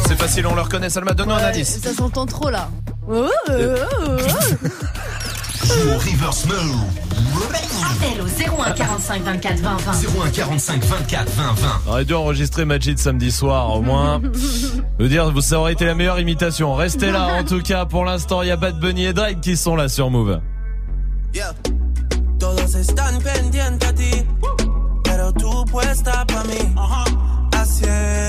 C'est 0.07 0.15
facile, 0.17 0.47
on 0.47 0.55
le 0.55 0.61
reconnaît. 0.61 0.89
Salma, 0.89 1.13
donne-nous 1.13 1.33
un 1.35 1.43
indice. 1.43 1.79
Ça 1.81 1.93
s'entend 1.93 2.25
trop 2.25 2.49
là. 2.49 2.69
Oh, 3.11 3.27
oh, 3.49 3.51
oh, 3.51 4.05
oh. 4.07 4.67
Joue 5.69 5.89
au 5.89 5.97
reverse 5.99 6.45
move. 6.47 6.81
Appel 7.91 8.21
au 8.21 8.25
01 8.25 8.71
45 8.71 9.21
24 9.23 9.59
20 9.59 9.77
20. 9.77 9.91
01 10.25 10.29
45 10.31 10.83
24 10.83 11.31
20 11.31 11.53
20. 11.53 11.67
On 11.85 11.89
aurait 11.91 12.05
dû 12.05 12.13
enregistrer 12.15 12.65
Majid 12.65 12.97
samedi 12.97 13.31
soir, 13.31 13.75
au 13.75 13.81
moins. 13.81 14.19
Je 14.33 15.03
veux 15.03 15.09
dire, 15.09 15.31
ça 15.41 15.59
aurait 15.59 15.73
été 15.73 15.85
la 15.85 15.93
meilleure 15.93 16.19
imitation. 16.19 16.73
Restez 16.73 17.11
là, 17.11 17.39
en 17.39 17.43
tout 17.43 17.61
cas, 17.61 17.85
pour 17.85 18.03
l'instant, 18.03 18.41
il 18.41 18.47
y 18.47 18.51
a 18.51 18.55
Bad 18.55 18.79
Bunny 18.79 19.05
et 19.05 19.13
Drake 19.13 19.41
qui 19.41 19.55
sont 19.55 19.75
là 19.75 19.89
sur 19.89 20.09
Move. 20.09 20.41
Yeah. 21.33 21.53
Todos 22.39 22.73
están 22.73 23.21
pendientes 23.21 23.85
a 23.85 23.93
ti, 23.93 24.25
pero 25.03 25.31
tú 25.33 25.65
puesta 25.65 26.25
pa' 26.25 26.43
mí, 26.45 26.73
haciendo 27.53 27.89
que 27.89 28.28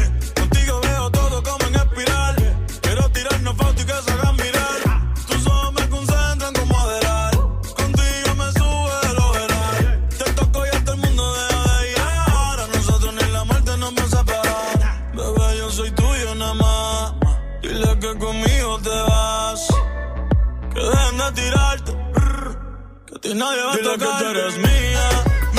Nadie 23.41 23.63
va 23.63 23.73
a 23.73 23.77
tocar. 23.77 23.97
que 23.97 24.23
tú 24.23 24.29
eres 24.29 24.57
mía, 24.57 25.07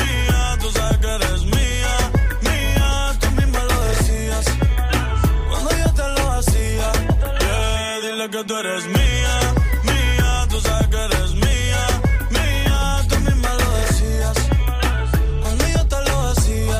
mía. 0.00 0.56
Tú 0.60 0.70
sabes 0.70 0.98
que 1.02 1.10
eres 1.18 1.40
mía, 1.56 1.94
mía. 2.48 2.88
Tú 3.20 3.28
misma 3.38 3.60
lo 3.70 3.78
decías 3.90 4.44
cuando 5.48 5.70
yo 5.82 5.88
te 6.00 6.06
lo 6.16 6.32
hacía. 6.32 6.88
Yeah, 7.44 8.00
dile 8.04 8.26
que 8.34 8.44
tú 8.44 8.54
eres 8.62 8.84
mía, 8.86 9.34
mía, 9.90 10.30
tú 10.50 10.60
sabes 10.60 10.86
que 10.92 11.00
eres 11.08 11.30
mía, 11.44 11.82
mía, 12.36 12.78
tú 13.08 13.16
misma 13.26 13.50
lo 13.62 13.68
decías. 13.82 14.36
Cuando 15.42 15.64
yo 15.74 15.82
te 15.92 15.98
lo 16.08 16.16
hacía. 16.30 16.78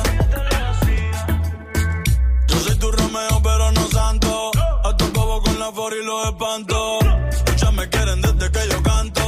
Yo 2.49 2.57
soy 2.65 2.75
tu 2.83 2.91
Romeo, 2.91 3.35
pero 3.43 3.71
no 3.71 3.87
santo. 3.97 4.51
A 4.87 4.97
tu 4.97 5.05
bobo 5.11 5.41
con 5.43 5.59
la 5.59 5.71
for 5.71 5.93
y 5.93 6.03
los 6.05 6.27
espanto. 6.27 6.99
Muchas 7.47 7.73
me 7.73 7.89
quieren 7.89 8.21
desde 8.21 8.51
que 8.51 8.69
yo 8.71 8.83
canto. 8.83 9.22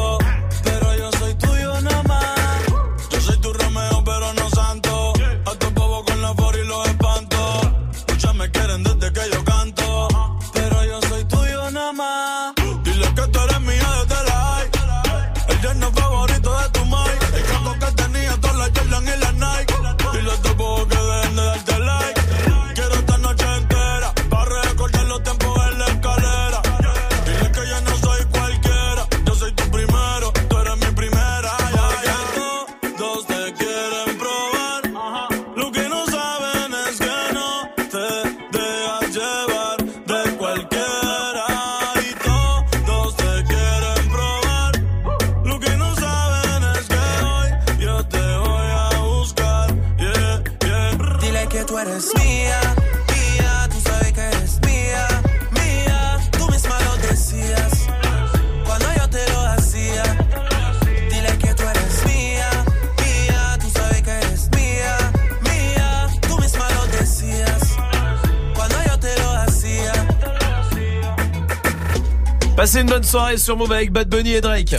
Une 72.85 72.91
bonne 72.91 73.03
soirée 73.03 73.37
sur 73.37 73.57
Move 73.57 73.71
avec 73.71 73.91
Bad 73.91 74.07
Bunny 74.07 74.33
et 74.33 74.41
Drake. 74.41 74.75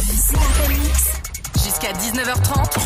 Jusqu'à 1.54 1.92
19h30. 1.92 2.78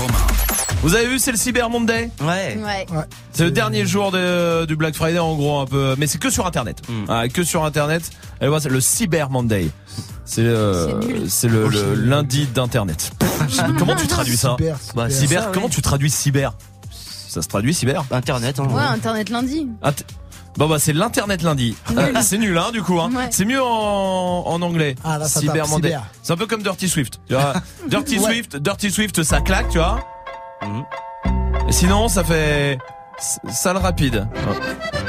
Vous 0.82 0.94
avez 0.94 1.08
vu, 1.08 1.18
c'est 1.18 1.30
le 1.30 1.36
Cyber 1.36 1.68
Monday? 1.68 2.10
Ouais. 2.22 2.58
Ouais. 2.58 2.86
C'est 3.30 3.44
le 3.44 3.50
dernier 3.50 3.84
jour 3.84 4.12
de- 4.12 4.64
du 4.64 4.76
Black 4.76 4.94
Friday 4.94 5.18
en 5.18 5.36
gros 5.36 5.60
un 5.60 5.66
peu, 5.66 5.94
mais 5.98 6.06
c'est 6.06 6.16
que 6.16 6.30
sur 6.30 6.46
internet. 6.46 6.80
Ah, 7.06 7.28
que 7.28 7.44
sur 7.44 7.66
internet. 7.66 8.02
Et 8.40 8.46
voilà, 8.46 8.62
c'est 8.62 8.70
le 8.70 8.80
Cyber 8.80 9.28
Monday. 9.28 9.68
C'est 10.24 10.40
euh, 10.40 10.98
C'est 11.28 11.48
le, 11.48 11.68
le 11.68 11.94
lundi 11.96 12.46
d'internet. 12.46 13.10
Comment 13.78 13.96
tu 13.96 14.06
traduis 14.06 14.38
ça? 14.38 14.56
Cyber, 14.58 14.78
Bah, 14.94 15.10
cyber. 15.10 15.42
Ça, 15.44 15.50
comment 15.52 15.68
tu 15.68 15.82
traduis 15.82 16.10
cyber? 16.10 16.54
Ça 17.28 17.42
se 17.42 17.48
traduit 17.48 17.74
cyber 17.74 18.04
Internet, 18.10 18.58
hein. 18.58 18.66
Ouais, 18.70 18.82
Internet 18.82 19.28
lundi. 19.28 19.68
Int- 19.82 20.02
Bon 20.56 20.68
bah 20.68 20.78
c'est 20.78 20.92
l'internet 20.92 21.42
lundi. 21.42 21.76
Nul. 21.90 21.98
Euh, 22.16 22.20
c'est 22.22 22.38
nul 22.38 22.56
hein 22.58 22.70
du 22.72 22.82
coup 22.82 23.00
hein. 23.00 23.10
Ouais. 23.14 23.28
C'est 23.30 23.44
mieux 23.44 23.62
en, 23.62 24.42
en 24.46 24.62
anglais. 24.62 24.94
Ah, 25.04 25.18
là, 25.18 25.26
ça 25.26 25.40
cyber 25.40 25.62
tape, 25.62 25.68
Monday. 25.70 25.88
cyber. 25.88 26.02
C'est 26.22 26.32
un 26.32 26.36
peu 26.36 26.46
comme 26.46 26.62
Dirty 26.62 26.88
Swift. 26.88 27.20
Tu 27.28 27.34
vois 27.34 27.54
Dirty 27.88 28.18
Ouais. 28.18 28.24
Swift, 28.24 28.56
Dirty 28.56 28.90
Swift 28.90 29.22
ça 29.22 29.40
claque, 29.40 29.68
tu 29.70 29.78
vois. 29.78 30.00
Mhm. 30.62 30.84
Et 31.68 31.72
sinon 31.72 32.08
ça 32.08 32.24
fait 32.24 32.78
s- 33.18 33.38
sale 33.52 33.76
rapide. 33.76 34.26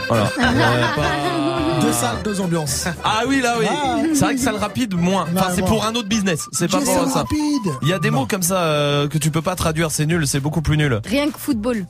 Voilà. 0.08 0.30
Euh, 0.40 0.96
pas- 0.96 1.82
Deux 1.82 1.94
salles, 1.94 2.18
deux 2.24 2.40
ambiances. 2.42 2.86
Ah 3.04 3.22
oui 3.28 3.42
là 3.42 3.56
oui. 3.60 3.66
Ah. 3.70 3.98
C'est 4.14 4.26
vrai 4.26 4.36
que 4.36 4.42
sale 4.42 4.56
rapide 4.58 4.94
moins. 4.94 5.24
Enfin 5.36 5.48
Ouais, 5.50 5.54
c'est 5.56 5.66
pour 5.66 5.84
un 5.86 5.96
autre 5.96 6.08
business. 6.10 6.48
C'est 6.52 6.70
pas 6.70 6.80
J'ai 6.80 6.86
pour 6.86 7.08
ça. 7.10 7.20
rapide. 7.20 7.72
Il 7.82 7.88
y 7.88 7.94
a 7.94 8.00
des 8.00 8.12
Non. 8.12 8.20
mots 8.22 8.26
comme 8.28 8.44
ça 8.44 8.58
euh, 8.60 9.08
que 9.08 9.18
tu 9.18 9.32
peux 9.32 9.42
pas 9.42 9.56
traduire. 9.56 9.90
C'est 9.90 10.06
nul. 10.06 10.28
C'est 10.28 10.40
beaucoup 10.40 10.62
plus 10.62 10.78
nul. 10.78 11.02
Rien 11.06 11.30
que 11.32 11.40
football. 11.40 11.86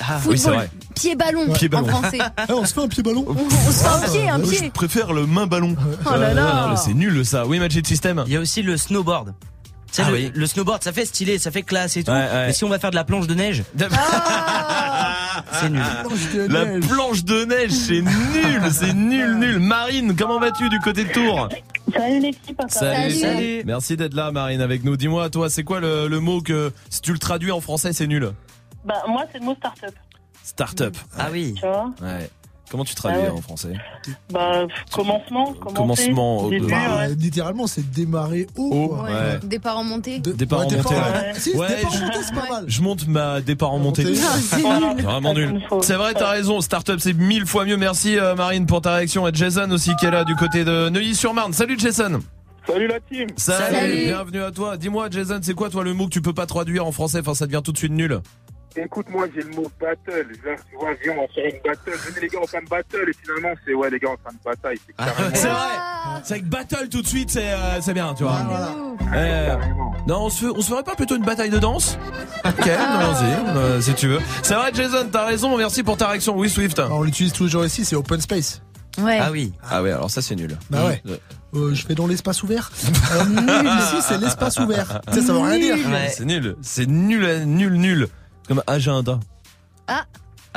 Ah, 0.00 0.18
oui, 0.26 0.36
c'est 0.38 0.44
Football. 0.44 0.54
vrai. 0.54 0.70
Pied 0.94 1.14
ballon. 1.14 1.52
Pied 1.54 1.68
ballon. 1.68 1.86
En 1.88 1.88
français. 2.02 2.18
Eh, 2.48 2.52
on 2.52 2.64
se 2.64 2.74
fait 2.74 2.80
un 2.82 2.88
pied 2.88 3.02
ballon. 3.02 3.24
On, 3.28 3.32
on 3.32 3.48
se 3.70 3.82
fait 3.82 3.86
un 3.88 4.10
pied, 4.10 4.28
un 4.28 4.38
Je 4.44 4.58
pied. 4.60 4.70
préfère 4.70 5.12
le 5.12 5.26
main 5.26 5.46
ballon. 5.46 5.74
Oh 6.04 6.10
là 6.16 6.34
là. 6.34 6.70
Euh, 6.72 6.76
c'est 6.76 6.94
nul 6.94 7.24
ça. 7.24 7.46
Oui 7.46 7.58
Magic 7.58 7.86
System. 7.86 8.22
Il 8.26 8.32
y 8.32 8.36
a 8.36 8.40
aussi 8.40 8.62
le 8.62 8.76
snowboard. 8.76 9.34
Tu 9.92 9.92
sais, 9.92 10.02
Ah 10.06 10.10
le, 10.10 10.16
oui. 10.16 10.32
le 10.34 10.46
snowboard, 10.46 10.82
ça 10.82 10.92
fait 10.92 11.04
stylé, 11.06 11.38
ça 11.38 11.50
fait 11.50 11.62
classe 11.62 11.96
et 11.96 12.04
tout. 12.04 12.10
Ouais, 12.10 12.18
ouais. 12.18 12.46
Mais 12.48 12.52
si 12.52 12.64
on 12.64 12.68
va 12.68 12.78
faire 12.78 12.90
de 12.90 12.96
la 12.96 13.04
planche 13.04 13.26
de 13.26 13.34
neige, 13.34 13.62
c'est 15.52 15.70
nul. 15.70 15.82
La 16.48 16.64
planche 16.86 17.24
de 17.24 17.44
neige, 17.44 17.70
c'est 17.70 18.00
nul, 18.02 18.62
c'est 18.70 18.92
nul, 18.94 19.38
nul. 19.38 19.58
Marine, 19.60 20.14
comment 20.16 20.38
vas-tu 20.40 20.68
du 20.68 20.78
côté 20.80 21.04
de 21.04 21.12
Tours? 21.12 21.48
Salut 21.94 22.20
l'équipe. 22.20 22.60
Salut, 22.68 23.14
Salut. 23.14 23.62
Merci 23.64 23.96
d'être 23.96 24.14
là, 24.14 24.30
Marine, 24.32 24.60
avec 24.60 24.84
nous. 24.84 24.96
Dis-moi, 24.96 25.30
toi, 25.30 25.48
c'est 25.48 25.62
quoi 25.64 25.80
le, 25.80 26.08
le 26.08 26.20
mot 26.20 26.40
que, 26.40 26.72
si 26.90 27.00
tu 27.00 27.12
le 27.12 27.18
traduis 27.18 27.52
en 27.52 27.60
français, 27.60 27.92
c'est 27.92 28.06
nul? 28.06 28.32
Bah, 28.86 29.02
moi, 29.08 29.24
c'est 29.32 29.38
le 29.40 29.44
mot 29.44 29.54
start-up. 29.56 29.94
Start-up. 30.42 30.96
Ah 31.18 31.28
oui. 31.32 31.54
Tu 31.56 31.60
vois 31.66 31.92
Ouais. 32.00 32.30
Comment 32.68 32.84
tu 32.84 32.96
traduis 32.96 33.20
Ah 33.22 33.30
ouais. 33.32 33.38
en 33.38 33.40
français 33.42 33.74
Bah, 34.32 34.66
commencement. 34.90 35.52
Commencement, 35.54 36.48
Début, 36.48 36.64
euh, 36.64 36.68
Bah, 36.68 36.96
ouais. 36.98 37.14
littéralement, 37.14 37.68
c'est 37.68 37.88
démarrer 37.92 38.48
haut. 38.56 38.96
Oh, 38.98 39.04
ouais. 39.04 39.38
Départ 39.44 39.78
en 39.78 39.84
montée. 39.84 40.18
De- 40.18 40.32
Départ 40.32 40.60
en 40.60 40.68
ouais, 40.68 40.76
montée. 40.76 40.94
Si, 41.34 41.52
Ouais, 41.54 41.68
départ 41.76 41.92
en 41.92 41.94
je- 41.96 42.02
montée, 42.02 42.18
c'est 42.22 42.34
pas 42.34 42.48
mal. 42.50 42.64
Je 42.66 42.82
monte 42.82 43.06
ma 43.06 43.40
départ 43.40 43.72
en 43.72 43.78
montée. 43.78 44.02
Montée. 44.04 44.16
C'est. 44.40 45.02
Vraiment 45.02 45.32
nul. 45.34 45.62
C'est 45.82 45.94
vrai, 45.94 46.14
t'as 46.14 46.30
raison. 46.30 46.60
Startup, 46.60 46.98
c'est 46.98 47.12
mille 47.12 47.46
fois 47.46 47.64
mieux. 47.66 47.76
Merci, 47.76 48.18
euh, 48.18 48.34
Marine, 48.34 48.66
pour 48.66 48.80
ta 48.82 48.94
réaction. 48.96 49.28
Et 49.28 49.30
Jason 49.32 49.70
aussi, 49.70 49.94
qui 49.96 50.06
est 50.06 50.10
là 50.10 50.24
du 50.24 50.34
côté 50.34 50.64
de 50.64 50.88
Neuilly-sur-Marne. 50.88 51.52
Salut, 51.52 51.78
Jason. 51.78 52.18
Salut 52.66 52.88
la 52.88 52.98
team 52.98 53.28
Salut. 53.36 53.76
Salut. 53.76 54.04
Bienvenue 54.06 54.42
à 54.42 54.50
toi. 54.50 54.76
Dis-moi, 54.76 55.08
Jason, 55.08 55.38
c'est 55.40 55.54
quoi, 55.54 55.70
toi, 55.70 55.84
le 55.84 55.94
mot 55.94 56.06
que 56.06 56.10
tu 56.10 56.20
peux 56.20 56.32
pas 56.34 56.46
traduire 56.46 56.84
en 56.84 56.90
français? 56.90 57.20
Enfin, 57.20 57.34
ça 57.34 57.46
devient 57.46 57.60
tout 57.64 57.70
de 57.70 57.78
suite 57.78 57.92
nul. 57.92 58.20
Écoute-moi, 58.76 59.26
j'ai 59.34 59.42
le 59.42 59.50
mot 59.54 59.70
battle. 59.80 60.26
Là, 60.44 60.52
tu 60.70 60.76
vois, 60.76 60.90
viens, 61.02 61.14
on 61.16 61.22
va 61.22 61.28
faire 61.34 61.44
une 61.46 61.60
battle. 61.64 61.98
Venez 62.08 62.20
les 62.20 62.28
gars, 62.28 62.38
on 62.42 62.46
fait 62.46 62.58
une 62.60 62.68
battle. 62.68 63.08
Et 63.08 63.12
finalement, 63.22 63.54
c'est 63.66 63.74
ouais, 63.74 63.90
les 63.90 63.98
gars, 63.98 64.08
on 64.10 64.16
fait 64.28 64.34
une 64.34 64.38
bataille. 64.44 64.78
C'est 64.86 64.96
carrément. 64.96 65.30
C'est 65.34 65.46
vrai. 65.48 65.76
Ah, 65.78 66.20
C'est 66.24 66.34
avec 66.34 66.46
battle 66.48 66.88
tout 66.90 67.02
de 67.02 67.06
suite, 67.06 67.30
c'est 67.30 67.50
euh, 67.52 67.80
c'est 67.80 67.94
bien, 67.94 68.14
tu 68.14 68.22
vois. 68.24 68.38
Voilà. 68.48 68.70
Euh, 69.14 69.46
carrément. 69.56 69.94
non, 70.06 70.24
on 70.24 70.28
se, 70.30 70.44
fait- 70.44 70.52
on 70.54 70.60
se 70.60 70.68
ferait 70.70 70.82
pas 70.82 70.94
plutôt 70.94 71.16
une 71.16 71.24
bataille 71.24 71.50
de 71.50 71.58
danse 71.58 71.98
Ok, 72.44 72.66
allons-y, 72.66 73.56
euh, 73.56 73.80
si 73.80 73.94
tu 73.94 74.08
veux. 74.08 74.20
C'est 74.42 74.54
vrai, 74.54 74.70
Jason, 74.74 75.08
t'as 75.10 75.24
raison. 75.26 75.56
Merci 75.56 75.82
pour 75.82 75.96
ta 75.96 76.08
réaction. 76.08 76.36
Oui, 76.36 76.48
Swift. 76.50 76.78
Alors, 76.78 76.98
on 76.98 77.02
l'utilise 77.02 77.32
toujours 77.32 77.64
ici, 77.64 77.84
c'est 77.84 77.96
open 77.96 78.20
space. 78.20 78.62
Ouais. 78.98 79.18
Ah 79.20 79.30
oui. 79.30 79.52
Ah 79.70 79.82
ouais, 79.82 79.92
alors 79.92 80.10
ça 80.10 80.22
c'est 80.22 80.34
nul. 80.36 80.56
Bah 80.70 80.86
ouais. 80.86 81.02
Euh, 81.08 81.16
Euh, 81.54 81.74
je 81.74 81.86
vais 81.86 81.94
dans 81.94 82.06
l'espace 82.06 82.42
ouvert. 82.42 82.70
Euh, 83.12 83.24
nul 83.24 83.70
ici, 83.78 83.96
c'est 84.02 84.18
l'espace 84.18 84.58
ouvert. 84.58 85.00
Ça 85.12 85.20
veut 85.20 85.38
rien 85.38 85.58
dire. 85.58 85.76
Ouais. 85.90 86.08
C'est 86.14 86.24
nul. 86.24 86.56
C'est 86.62 86.86
nul, 86.86 87.44
nul, 87.46 87.74
nul. 87.74 88.08
Comme 88.48 88.62
agenda. 88.66 89.18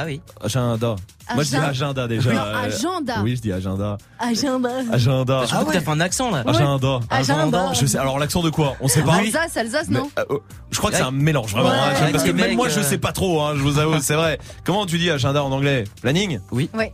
Ah 0.02 0.06
oui. 0.06 0.21
Agenda. 0.41 0.95
Moi 1.36 1.43
je 1.43 1.49
dis 1.49 1.56
Agenda. 1.58 1.67
agenda 1.67 2.08
déjà. 2.08 2.32
Non, 2.32 2.39
Euh, 2.39 2.63
agenda. 2.63 3.15
Oui, 3.21 3.36
je 3.36 3.41
dis 3.41 3.52
agenda. 3.52 3.97
Agenda. 4.17 4.69
Agenda. 4.93 5.41
Je 5.45 5.52
crois 5.54 5.65
que 5.65 5.73
t'as 5.73 5.82
fait 5.82 5.89
un 5.91 5.99
accent 5.99 6.32
là. 6.32 6.43
Agenda. 6.47 6.99
Agenda. 7.10 7.73
Je 7.73 7.86
sais. 7.86 7.97
Alors 7.97 8.17
l'accent 8.17 8.41
de 8.41 8.49
quoi? 8.49 8.75
On 8.80 8.88
sait 8.88 9.02
pas. 9.02 9.15
Alsace, 9.15 9.58
Alsace, 9.58 9.88
Mais, 9.89 9.99
non 9.99 10.10
euh, 10.17 10.23
euh, 10.32 10.38
je 10.71 10.78
crois 10.78 10.91
que 10.91 10.95
c'est 10.95 11.04
un 11.04 11.12
mélange 11.12 11.52
vraiment 11.52 11.69
Ouais. 11.69 11.75
hein, 11.75 12.10
parce 12.13 12.23
que 12.23 12.32
même 12.32 12.56
moi 12.56 12.69
je 12.69 12.80
euh, 12.80 12.84
sais 12.84 12.97
pas 12.97 13.12
trop 13.12 13.41
hein, 13.41 13.54
je 13.56 13.62
vous 13.62 13.78
avoue 13.78 13.99
c'est 13.99 14.15
vrai 14.15 14.39
comment 14.63 14.86
tu 14.86 14.97
dis 14.97 15.10
agenda 15.10 15.43
en 15.43 15.52
anglais? 15.52 15.84
Planning? 16.02 16.39
Oui. 16.52 16.69
Ouais. 16.73 16.93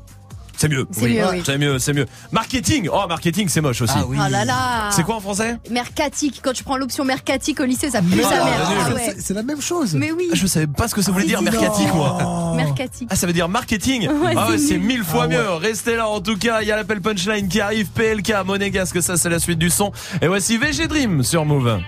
C'est 0.57 0.69
mieux 0.69 0.85
C'est 0.91 1.07
mieux, 1.07 1.23
oui. 1.31 1.41
c'est 1.45 1.57
mieux 1.57 1.79
c'est 1.79 1.93
mieux 1.93 2.05
marketing 2.31 2.89
oh 2.91 3.07
marketing 3.07 3.47
c'est 3.49 3.61
moche 3.61 3.81
aussi 3.81 3.93
Ah 3.95 4.05
oui. 4.07 4.17
Oh 4.19 4.29
là 4.29 4.45
là. 4.45 4.89
c'est 4.91 5.03
quoi 5.03 5.15
en 5.15 5.19
français? 5.19 5.57
Mercatique. 5.69 6.39
Quand 6.43 6.53
tu 6.53 6.63
prends 6.63 6.77
l'option 6.77 7.03
mercatique 7.03 7.59
au 7.59 7.65
lycée, 7.65 7.89
ça 7.91 8.01
pue 8.01 8.21
Ah, 8.23 8.29
sa 8.29 8.35
mère. 8.43 8.69
Ah 8.89 8.93
ouais. 8.93 9.15
C'est- 9.19 9.33
la 9.33 9.43
même 9.43 9.61
chose. 9.61 9.93
Mais 9.95 10.11
oui. 10.11 10.29
je 10.33 10.47
savais 10.47 10.67
pas 10.67 10.87
ce 10.87 10.95
que 10.95 11.01
ça 11.01 11.11
voulait 11.11 11.25
dire 11.25 11.41
Non. 11.41 11.51
mercatique 11.51 11.93
moi 11.93 12.53
Mercatique. 12.55 13.07
ah 13.11 13.15
ça 13.15 13.27
veut 13.27 13.33
dire 13.33 13.49
marketing? 13.49 14.07
Ouais, 14.09 14.33
ah 14.37 14.49
ouais 14.49 14.57
c'est 14.57 14.77
mille 14.77 15.03
fois 15.03 15.23
Ah 15.25 15.27
ouais. 15.27 15.35
mieux 15.37 15.49
restez 15.51 15.95
là 15.95 16.07
en 16.07 16.21
tout 16.21 16.37
cas 16.37 16.61
il 16.61 16.67
y 16.67 16.71
a 16.71 16.75
l'appel 16.75 17.01
punchline 17.01 17.47
qui 17.47 17.59
arrive 17.61 17.87
PLK 17.89 18.33
Monégasque 18.45 19.01
ça 19.01 19.17
c'est 19.17 19.29
la 19.29 19.39
suite 19.39 19.59
du 19.59 19.69
son 19.69 19.91
et 20.21 20.27
voici 20.27 20.57
VG 20.57 20.87
Dream 20.87 21.23
sur 21.23 21.45
Move 21.45 21.79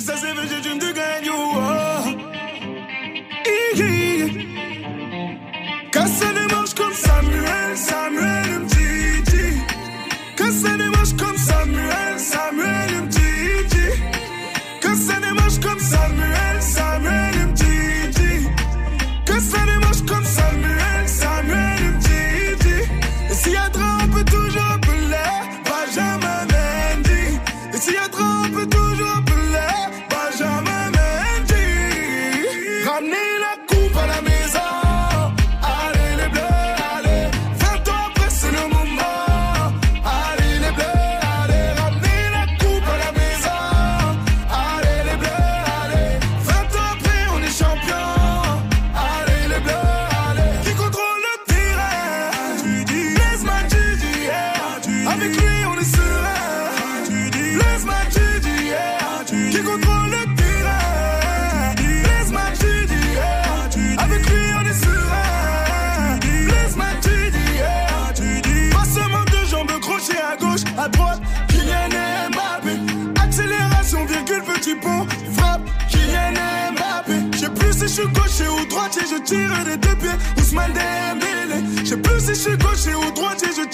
ça 0.00 0.14
c'est 0.16 0.32
VG 0.32 0.60
Dream 0.62 0.78
de 0.78 0.86
démarche 6.66 6.74
comme 6.74 6.94
Samuel, 6.94 7.76
Samuel 7.76 8.60
Mdidi. 8.60 9.60
Quand 10.36 10.50
ça 10.50 10.76
démarche 10.76 11.16
comme 11.16 11.36
Samuel, 11.36 12.18
Samuel 12.18 12.75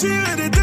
cheer 0.02 0.18
at 0.18 0.52
the 0.52 0.61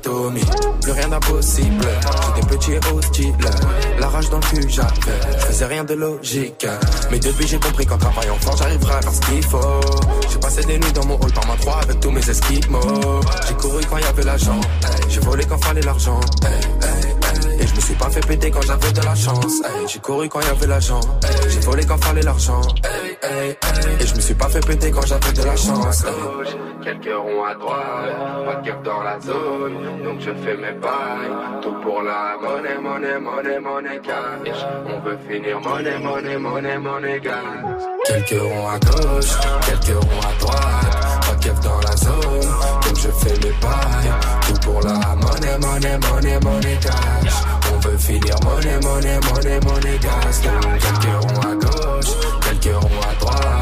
Plus 0.00 0.92
rien 0.92 1.08
d'impossible, 1.08 1.86
j'étais 2.36 2.46
petit 2.48 2.72
et 2.72 2.80
hostile. 2.94 3.34
La 3.98 4.08
rage 4.08 4.30
dans 4.30 4.38
le 4.38 4.42
cul 4.42 4.68
j'avais, 4.68 4.90
je 5.38 5.46
faisais 5.46 5.66
rien 5.66 5.84
de 5.84 5.94
logique. 5.94 6.66
Mais 7.10 7.18
depuis 7.18 7.46
j'ai 7.46 7.58
compris 7.58 7.84
qu'en 7.86 7.98
travaillant 7.98 8.36
fort 8.40 8.56
j'arriverai 8.56 8.94
à 8.94 9.02
faire 9.02 9.12
ce 9.12 9.20
qu'il 9.20 9.44
faut. 9.44 9.80
J'ai 10.30 10.38
passé 10.38 10.62
des 10.64 10.78
nuits 10.78 10.92
dans 10.92 11.04
mon 11.04 11.14
hall 11.16 11.32
par 11.32 11.46
ma 11.46 11.56
3 11.56 11.80
avec 11.82 12.00
tous 12.00 12.10
mes 12.10 12.30
esquimaux. 12.30 13.20
J'ai 13.46 13.54
couru 13.54 13.82
quand 13.88 13.98
y 13.98 14.04
avait 14.04 14.24
l'argent, 14.24 14.60
j'ai 15.08 15.20
volé 15.20 15.44
quand 15.44 15.62
fallait 15.64 15.82
l'argent. 15.82 16.20
Et 17.60 17.66
je 17.66 17.74
me 17.74 17.80
suis 17.80 17.94
pas 17.94 18.10
fait 18.10 18.26
péter 18.26 18.50
quand 18.50 18.62
j'avais 18.62 18.92
de 18.92 19.00
la 19.00 19.14
chance. 19.14 19.62
J'ai 19.86 19.98
couru 19.98 20.28
quand 20.28 20.40
y 20.40 20.46
avait 20.46 20.66
l'argent, 20.66 21.00
j'ai 21.48 21.60
volé 21.60 21.84
quand 21.84 22.02
fallait 22.02 22.22
l'argent. 22.22 22.62
Et 24.00 24.06
je 24.06 24.14
me 24.14 24.20
suis 24.20 24.34
pas 24.34 24.48
fait 24.48 24.64
péter 24.64 24.90
quand 24.90 25.06
j'avais 25.06 25.32
de 25.32 25.42
la 25.42 25.56
chance. 25.56 26.04
Quelques 26.82 27.12
ronds 27.12 27.44
à 27.44 27.54
droite, 27.54 28.46
pas 28.46 28.54
de 28.54 28.66
keuf 28.66 28.82
dans 28.82 29.02
la 29.02 29.20
zone, 29.20 29.74
donc 30.04 30.20
je 30.20 30.30
fais 30.30 30.56
mes 30.56 30.72
pailles. 30.80 31.60
Tout 31.60 31.74
pour 31.82 32.02
la 32.02 32.36
monnaie, 32.40 32.78
monnaie, 32.80 33.18
monnaie, 33.18 33.58
monnaie 33.58 34.00
cash. 34.00 34.64
On 34.86 35.00
veut 35.00 35.18
finir 35.28 35.60
monnaie, 35.60 35.98
monnaie, 35.98 36.38
monnaie, 36.38 36.78
monnaie 36.78 37.20
gas. 37.20 37.34
Quelques 38.04 38.40
ronds 38.40 38.68
à 38.68 38.78
gauche, 38.78 39.32
quelques 39.66 39.96
ronds 39.96 40.20
à 40.20 40.40
droite. 40.40 41.20
Pas 41.26 41.34
de 41.34 41.44
keuf 41.44 41.60
dans 41.60 41.80
la 41.80 41.96
zone, 41.96 42.50
donc 42.82 42.96
je 42.96 43.08
fais 43.08 43.46
mes 43.46 43.54
pailles. 43.60 44.12
Tout 44.46 44.60
pour 44.60 44.80
la 44.82 45.14
monnaie, 45.16 45.58
monnaie, 45.58 45.98
monnaie, 45.98 46.40
monnaie 46.40 46.78
cash. 46.80 47.32
On 47.74 47.78
veut 47.80 47.98
finir 47.98 48.36
monnaie, 48.44 48.78
monnaie, 48.82 49.20
monnaie, 49.20 49.60
monnaie 49.60 49.98
quelques 49.98 51.22
ronds 51.22 51.40
à 51.40 51.54
gauche, 51.54 52.12
quelques 52.42 52.74
ronds 52.74 53.00
à 53.10 53.14
droite. 53.20 53.57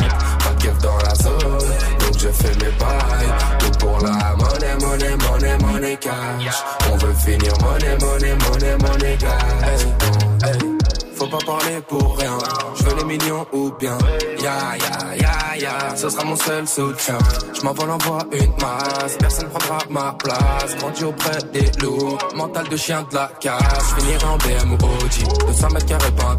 Je 2.27 2.33
fais 2.33 2.55
mes 2.55 2.73
pailles. 2.73 3.59
Tout 3.59 3.79
pour 3.79 3.99
la 4.01 4.35
monnaie, 4.37 4.75
monnaie, 4.81 5.17
monnaie, 5.17 5.59
monnaie 5.59 5.97
cash. 5.97 6.63
On 6.93 6.97
veut 6.97 7.15
finir 7.15 7.53
monnaie, 7.61 7.97
monnaie, 8.01 8.35
monnaie, 8.35 8.77
monnaie 8.79 9.19
hey. 10.45 10.76
Faut 11.27 11.39
pas 11.39 11.45
parler 11.45 11.81
pour 11.89 12.17
rien. 12.19 12.39
Je 12.77 12.85
veux 12.85 12.97
les 12.99 13.05
millions 13.05 13.45
ou 13.53 13.73
bien. 13.81 13.99
Ya 14.41 14.77
ya 14.79 15.17
ya 15.17 15.57
ya, 15.59 15.97
ce 15.97 16.09
sera 16.09 16.25
mon 16.25 16.37
seul 16.37 16.69
soutien. 16.69 17.19
Je 17.53 17.63
m'envole 17.63 17.91
en 17.91 17.99
voie 17.99 18.19
une 18.33 18.53
masse, 18.61 19.17
personne 19.19 19.49
prendra 19.49 19.79
ma 19.91 20.13
place. 20.13 20.77
Grandi 20.79 21.05
auprès 21.05 21.39
des 21.53 21.69
loups, 21.83 22.17
mental 22.37 22.69
de 22.69 22.77
chien 22.77 23.05
de 23.11 23.17
la 23.17 23.29
casse. 23.41 23.95
Finirai 23.97 24.25
en 24.25 24.37
BM 24.37 24.73
ou 24.73 25.05
Audi, 25.05 25.25
200 25.47 25.69
mètres 25.71 25.87
carrés 25.87 26.13
pas. 26.13 26.37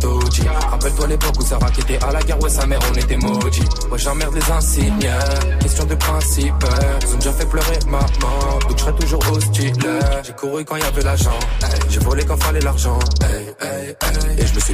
Rappelle-toi 0.72 1.08
l'époque 1.08 1.36
où 1.38 1.42
Sarah 1.42 1.70
qui 1.72 1.82
était 1.82 2.02
à 2.04 2.12
la 2.14 2.22
guerre, 2.22 2.42
ouais 2.42 2.50
sa 2.50 2.66
mère 2.66 2.80
on 2.90 2.98
était 2.98 3.18
maudits. 3.18 3.66
Ouais 3.92 3.98
j'emmerde 3.98 4.36
les 4.36 4.52
insignes, 4.52 5.12
question 5.60 5.84
de 5.86 5.96
principe. 5.96 6.66
Ils 7.02 7.14
ont 7.14 7.18
déjà 7.18 7.34
fait 7.34 7.46
pleurer 7.46 7.80
maman, 7.88 8.60
donc 8.62 8.78
je 8.78 8.84
serai 8.84 8.96
toujours 8.96 9.32
hostile. 9.34 9.74
J'ai 10.24 10.34
couru 10.34 10.64
quand 10.64 10.78
y 10.78 10.84
avait 10.84 11.04
l'argent, 11.04 11.40
j'ai 11.90 12.00
volé 12.00 12.24
quand 12.24 12.42
fallait 12.42 12.62
l'argent. 12.62 13.00
Et 14.40 14.46
je 14.46 14.54
me 14.54 14.60
suis 14.60 14.74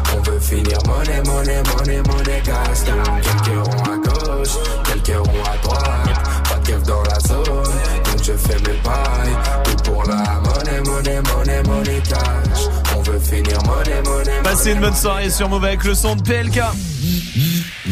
On 0.51 0.55
veut 0.55 0.63
finir 0.63 0.79
monnaie, 0.85 1.21
monnaie, 1.25 1.63
monnaie, 1.63 2.01
monnaie 2.09 2.41
gas. 2.43 2.83
Donc 2.85 3.21
quelques 3.21 3.65
ronds 3.65 3.83
à 3.83 3.97
gauche, 3.97 4.49
quelques 4.85 5.17
ronds 5.17 5.43
à 5.45 5.57
droite, 5.63 6.43
pas 6.49 6.55
de 6.55 6.67
keuf 6.67 6.83
dans 6.83 7.03
la 7.03 7.19
zone, 7.19 7.45
donc 7.45 8.23
je 8.23 8.33
fais 8.33 8.55
mes 8.55 8.77
pailles. 8.79 9.37
Tout 9.63 9.91
pour 9.91 10.03
la 10.03 10.41
monnaie, 10.41 10.81
monnaie, 10.81 11.21
monnaie, 11.21 11.63
monnaie 11.63 12.01
cash. 12.01 12.67
On 12.97 13.01
veut 13.01 13.19
finir 13.19 13.59
monnaie, 13.63 14.01
monnaie, 14.03 14.41
Passez 14.43 14.73
une 14.73 14.81
bonne 14.81 14.95
soirée 14.95 15.29
sur 15.29 15.47
Move 15.47 15.63
avec 15.63 15.83
le 15.85 15.93
son 15.93 16.15
de 16.15 16.21
PLK. 16.21 16.61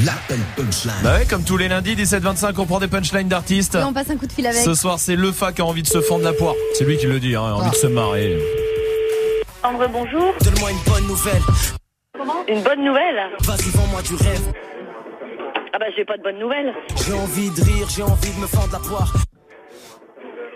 L'appel 0.04 0.40
punchline. 0.58 0.94
Bah 1.04 1.18
ouais, 1.18 1.26
comme 1.26 1.44
tous 1.44 1.58
les 1.58 1.70
lundis, 1.70 1.96
17-25, 1.96 2.54
on 2.58 2.66
prend 2.66 2.80
des 2.80 2.88
punchlines 2.88 3.28
d'artistes. 3.28 3.76
Et 3.76 3.84
on 3.84 3.94
passe 3.94 4.10
un 4.10 4.18
coup 4.18 4.28
de 4.28 4.34
fil 4.34 4.46
avec. 4.46 4.62
Ce 4.62 4.74
soir, 4.74 5.00
c'est 5.00 5.16
le 5.16 5.32
fa 5.32 5.54
qui 5.54 5.62
a 5.62 5.66
envie 5.66 5.84
de 5.84 5.88
se 5.88 6.02
fendre 6.02 6.26
la 6.26 6.34
poire. 6.34 6.56
C'est 6.74 6.84
lui 6.84 6.98
qui 6.98 7.06
le 7.06 7.20
dit, 7.20 7.36
hein, 7.36 7.42
envie 7.42 7.70
de 7.70 7.76
se 7.76 7.88
marrer. 7.88 8.38
André, 9.64 9.88
bonjour. 9.92 10.34
Donne-moi 10.42 10.72
une 10.72 10.92
bonne 10.92 11.08
nouvelle. 11.08 11.42
Comment 12.20 12.46
Une 12.50 12.62
bonne 12.64 12.84
nouvelle 12.84 13.16
Vas-y, 13.48 13.72
vends-moi 13.72 14.02
du 14.02 14.16
rêve. 14.16 14.52
Ah 15.72 15.80
bah 15.80 15.86
j'ai 15.96 16.04
pas 16.04 16.18
de 16.18 16.22
bonne 16.22 16.38
nouvelle. 16.38 16.74
J'ai 16.98 17.14
envie 17.14 17.50
de 17.50 17.64
rire, 17.64 17.88
j'ai 17.90 18.04
envie 18.04 18.34
de 18.36 18.42
me 18.42 18.48
fendre 18.48 18.74
la 18.74 18.80
poire. 18.80 19.14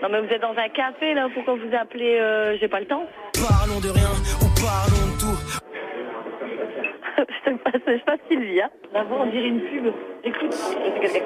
Non 0.02 0.10
mais 0.10 0.20
vous 0.20 0.28
êtes 0.28 0.42
dans 0.42 0.54
un 0.54 0.68
café 0.68 1.14
là, 1.14 1.28
pourquoi 1.32 1.54
vous 1.54 1.74
appelez 1.74 2.18
euh, 2.20 2.58
J'ai 2.60 2.68
pas 2.68 2.80
le 2.80 2.86
temps. 2.86 3.06
Parlons 3.48 3.80
de 3.80 3.88
rien, 3.88 4.10
ou 4.42 4.48
parlons 4.60 5.06
de 5.08 5.18
tout. 5.18 5.38
je 7.46 7.96
je 7.96 8.04
passe 8.04 8.20
Sylvie, 8.30 8.60
hein. 8.60 8.68
La 8.92 9.04
voix 9.04 9.22
on 9.22 9.30
dirait 9.30 9.48
une 9.48 9.62
pub. 9.62 9.86
Écoute. 10.22 10.54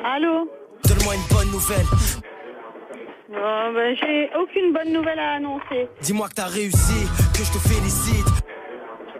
Allô 0.04 0.48
Donne-moi 0.86 1.14
une 1.16 1.36
bonne 1.36 1.50
nouvelle. 1.50 1.86
Non 3.28 3.72
bah 3.74 3.92
j'ai 3.94 4.30
aucune 4.40 4.72
bonne 4.72 4.92
nouvelle 4.92 5.18
à 5.18 5.32
annoncer. 5.32 5.88
Dis-moi 6.00 6.28
que 6.28 6.34
t'as 6.34 6.46
réussi, 6.46 7.08
que 7.34 7.42
je 7.42 7.52
te 7.52 7.58
félicite. 7.58 8.48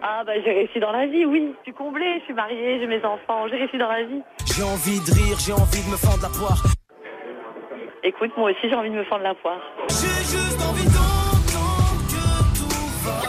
Ah 0.01 0.23
bah 0.25 0.31
j'ai 0.43 0.51
réussi 0.51 0.79
dans 0.79 0.91
la 0.91 1.05
vie, 1.07 1.25
oui. 1.25 1.53
Je 1.59 1.63
suis 1.63 1.73
comblée, 1.73 2.19
je 2.19 2.25
suis 2.25 2.33
mariée, 2.33 2.79
j'ai 2.79 2.87
mes 2.87 3.03
enfants, 3.03 3.47
j'ai 3.49 3.57
réussi 3.57 3.77
dans 3.77 3.89
la 3.89 4.03
vie. 4.03 4.21
J'ai 4.45 4.63
envie 4.63 4.99
de 5.01 5.11
rire, 5.13 5.37
j'ai 5.39 5.51
envie 5.51 5.83
de 5.83 5.89
me 5.91 5.97
fendre 5.97 6.21
la 6.21 6.29
poire. 6.29 6.63
Écoute, 8.03 8.31
moi 8.37 8.51
aussi 8.51 8.69
j'ai 8.69 8.75
envie 8.75 8.89
de 8.89 8.95
me 8.95 9.03
fendre 9.05 9.23
la 9.23 9.35
poire. 9.35 9.59
J'ai 9.89 10.23
juste 10.23 10.61
envie 10.69 10.85
d'entendre 10.85 12.07
que 12.07 12.23
tout 12.59 12.69
va 13.03 13.19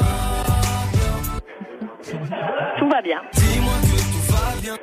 Tout 2.79 2.89
va 2.89 3.03
bien. 3.03 3.21
Dis-moi 3.33 3.73
que 3.83 3.99
tout 4.13 4.33
va 4.33 4.61
bien. 4.63 4.77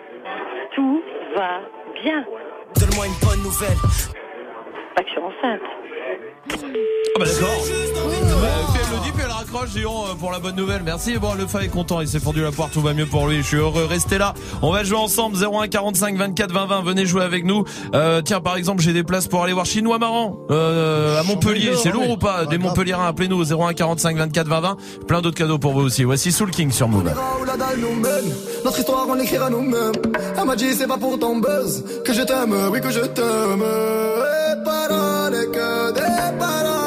Tout 0.76 1.02
va 1.36 1.62
bien. 2.04 2.26
Donne-moi 2.76 3.06
une 3.08 3.28
bonne 3.28 3.43
nouvelle. 3.43 3.78
Pas 4.93 5.04
que 5.04 5.08
je 5.08 5.13
suis 5.13 5.21
enceinte. 5.21 5.62
Ah 6.50 7.19
bah 7.19 7.26
d'accord. 7.26 8.77
Bah, 8.89 8.93
puis 8.93 8.95
elle 8.95 9.00
le 9.00 9.06
dit, 9.06 9.12
puis 9.12 9.23
elle 9.26 9.32
raccroche, 9.32 9.69
Géant, 9.73 10.06
euh, 10.06 10.15
pour 10.17 10.32
la 10.32 10.39
bonne 10.39 10.56
nouvelle. 10.56 10.82
Merci. 10.84 11.17
Bon, 11.17 11.34
le 11.34 11.45
fa 11.45 11.63
est 11.63 11.67
content, 11.67 12.02
il 12.02 12.08
s'est 12.08 12.19
fendu 12.19 12.41
la 12.41 12.52
poire, 12.52 12.69
tout 12.69 12.82
va 12.82 12.93
mieux 12.93 13.06
pour 13.06 13.28
lui. 13.28 13.38
Je 13.38 13.41
suis 13.47 13.58
heureux. 13.58 13.86
Restez 13.86 14.17
là. 14.17 14.34
On 14.62 14.71
va 14.71 14.84
jouer 14.84 14.97
ensemble. 14.97 15.38
01 15.38 15.67
45 15.67 16.17
24 16.17 16.52
20 16.52 16.65
20. 16.65 16.82
Venez 16.84 17.06
jouer 17.06 17.23
avec 17.23 17.45
nous. 17.45 17.63
Euh, 17.93 18.21
tiens, 18.21 18.39
par 18.41 18.56
exemple, 18.56 18.82
j'ai 18.82 18.93
des 18.93 19.04
places 19.04 19.28
pour 19.28 19.43
aller 19.43 19.54
voir 19.54 19.65
Chinois 19.65 20.00
Marrant 20.00 20.38
euh, 20.52 21.19
à 21.19 21.23
Montpellier. 21.23 21.71
C'est 21.82 21.91
lourd 21.91 22.10
ou 22.12 22.17
pas 22.17 22.45
Des 22.45 22.58
Montpelliérains, 22.58 23.08
appelez-nous 23.08 23.38
au 23.38 23.62
01 23.63 23.73
45 23.73 24.17
24 24.17 24.47
20 24.47 24.60
20. 24.62 24.78
Plein 25.08 25.21
d'autres 25.21 25.38
cadeaux 25.38 25.60
pour 25.60 25.73
vous 25.73 25.82
aussi. 25.82 26.04
Voici 26.04 26.32
Soul 26.32 26.52
King 26.52 26.71
sur 26.71 26.88
Move. 26.88 27.12
Notre 28.63 28.80
histoire, 28.80 29.06
on 29.08 29.13
l'écrira 29.13 29.50
nous-mêmes. 29.50 29.93
Elle 30.38 30.45
m'a 30.45 30.56
dit, 30.56 30.73
c'est 30.73 30.88
pas 30.88 30.97
pour 30.97 31.17
ton 31.19 31.38
buzz 31.38 31.84
que 32.06 32.13
je 32.13 32.21
t'aime, 32.21 32.56
oui, 32.71 32.82
que 32.82 32.89
je 32.89 33.02
t'aime. 33.02 33.63
Et 33.63 34.63
paroles, 34.63 35.36
et 35.36 35.47
que 35.47 35.91
des 35.93 36.38
paroles. 36.39 36.87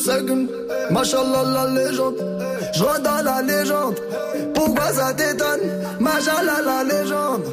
Seguent. 0.00 0.48
Machallah, 0.90 1.44
la 1.44 1.66
légende. 1.66 2.16
Je 2.72 3.02
dans 3.02 3.22
la 3.22 3.42
légende. 3.42 4.00
Pourquoi 4.54 4.92
ça 4.94 5.12
t'étonne? 5.12 5.60
Machallah, 6.00 6.62
la 6.64 6.82
légende. 6.84 7.44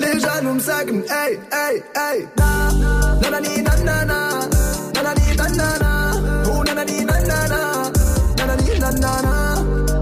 Les 0.00 0.20
jaloux 0.20 0.54
me 0.54 0.60
seguent. 0.60 1.02
Hey, 1.08 1.40
hey, 1.50 1.82
hey. 1.96 2.28
Nanana. 2.36 3.48
Nanana. 3.62 4.18
Nanana. 4.94 5.90
Nanani, 6.66 7.04
nanana. 7.04 7.60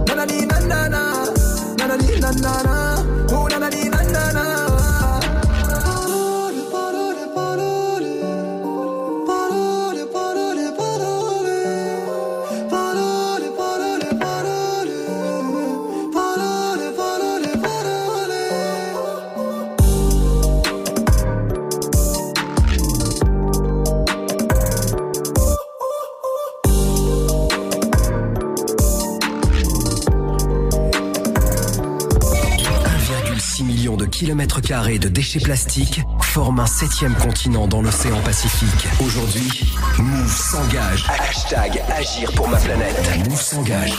Nanani, 0.09 0.47
nanana. 0.47 1.03
Nanani, 1.79 2.21
nanana. 2.21 2.92
Million 34.23 34.37
de 34.37 34.43
kilomètres 34.43 34.61
carrés 34.61 34.99
de 34.99 35.09
déchets 35.09 35.41
plastiques 35.41 36.01
forment 36.21 36.61
un 36.61 36.67
septième 36.67 37.15
continent 37.15 37.67
dans 37.67 37.83
l'océan 37.83 38.21
Pacifique. 38.23 38.87
Aujourd'hui, 39.05 39.75
Move 39.99 40.31
s'engage. 40.31 41.07
Hashtag 41.09 41.83
Agir 41.89 42.33
pour 42.33 42.49
ma 42.49 42.59
planète. 42.59 43.29
Move 43.29 43.41
s'engage. 43.41 43.99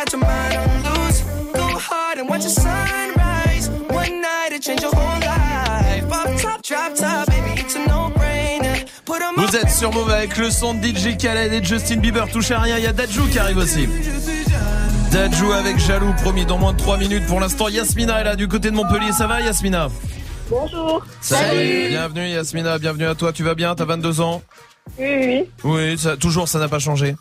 Got 0.00 0.12
your 0.12 0.20
mind 0.22 0.56
on 0.56 0.82
loose. 0.82 1.22
Go 1.52 1.78
hard 1.78 2.18
and 2.18 2.28
watch 2.28 2.44
the 2.44 2.50
sunrise. 2.50 3.68
One 3.88 4.20
night 4.20 4.52
it 4.52 4.62
change 4.62 4.82
your 4.82 4.94
whole 4.94 5.20
life. 5.20 6.08
Pop 6.08 6.28
top, 6.40 6.62
drop 6.62 6.94
top, 6.94 7.26
baby, 7.28 7.60
it's 7.60 7.76
a 7.76 7.86
no-brainer. 7.86 8.86
Put 9.04 9.22
'em 9.22 9.34
Vous 9.36 9.56
êtes 9.56 9.70
sur 9.70 9.92
Move 9.92 10.10
avec 10.10 10.36
le 10.36 10.50
son 10.50 10.74
de 10.74 10.86
DJ 10.86 11.16
Khaled 11.16 11.52
et 11.52 11.62
Justin 11.62 11.96
Bieber. 11.96 12.28
Touchez 12.30 12.54
à 12.54 12.60
rien, 12.60 12.78
il 12.78 12.84
y 12.84 12.86
a 12.86 12.92
Dajou 12.92 13.26
qui 13.28 13.38
arrive 13.38 13.58
aussi. 13.58 13.88
Dajou 15.12 15.52
avec 15.52 15.78
Jaloux, 15.78 16.14
promis 16.22 16.46
dans 16.46 16.58
moins 16.58 16.72
de 16.72 16.78
3 16.78 16.96
minutes. 16.96 17.26
Pour 17.26 17.40
l'instant, 17.40 17.68
Yasmina 17.68 18.20
est 18.20 18.24
là 18.24 18.36
du 18.36 18.48
côté 18.48 18.70
de 18.70 18.76
Montpellier. 18.76 19.12
Ça 19.12 19.26
va 19.26 19.40
Yasmina? 19.40 19.88
Bonjour. 20.48 21.04
Bienvenue 21.28 22.28
Yasmina, 22.28 22.78
bienvenue 22.78 23.06
à 23.06 23.14
toi. 23.14 23.32
Tu 23.32 23.42
vas 23.42 23.54
bien? 23.54 23.74
T'as 23.74 23.84
22 23.84 24.20
ans? 24.20 24.42
Oui, 24.98 25.06
oui, 25.06 25.26
oui. 25.26 25.50
Oui, 25.64 25.98
ça, 25.98 26.16
toujours 26.16 26.48
ça 26.48 26.58
n'a 26.58 26.68
pas 26.68 26.78
changé? 26.78 27.14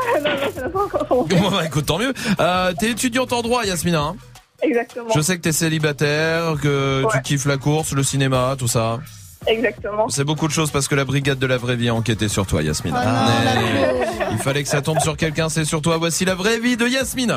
Non, 0.24 0.30
non, 0.30 0.36
ça 0.54 0.60
n'a 0.62 0.68
pas 0.68 0.84
encore 0.84 1.06
changé. 1.08 1.34
Bon 1.36 1.50
bah 1.50 1.64
écoute, 1.66 1.86
tant 1.86 1.98
mieux. 1.98 2.12
Euh, 2.40 2.72
t'es 2.78 2.90
étudiante 2.90 3.32
en 3.32 3.42
droit 3.42 3.64
Yasmina. 3.64 4.00
hein? 4.00 4.16
Exactement. 4.62 5.08
Je 5.14 5.20
sais 5.20 5.36
que 5.36 5.42
t'es 5.42 5.52
célibataire, 5.52 6.54
que 6.62 7.00
tu 7.00 7.06
Ouais. 7.16 7.22
kiffes 7.22 7.46
la 7.46 7.56
course, 7.56 7.92
le 7.92 8.02
cinéma, 8.02 8.54
tout 8.58 8.68
ça. 8.68 8.98
Exactement. 9.46 10.08
C'est 10.10 10.24
beaucoup 10.24 10.46
de 10.48 10.52
choses 10.52 10.70
parce 10.70 10.86
que 10.86 10.94
la 10.94 11.06
brigade 11.06 11.38
de 11.38 11.46
la 11.46 11.56
vraie 11.56 11.76
vie 11.76 11.88
a 11.88 11.94
enquêté 11.94 12.28
sur 12.28 12.46
toi, 12.46 12.62
Yasmina. 12.62 13.00
Oh 13.02 13.30
Mais 13.46 14.26
il 14.32 14.38
fallait 14.38 14.62
que 14.62 14.68
ça 14.68 14.82
tombe 14.82 14.98
sur 15.00 15.16
quelqu'un, 15.16 15.48
c'est 15.48 15.64
sur 15.64 15.80
toi. 15.80 15.96
Voici 15.96 16.26
la 16.26 16.34
vraie 16.34 16.58
vie 16.60 16.76
de 16.76 16.86
Yasmina. 16.86 17.36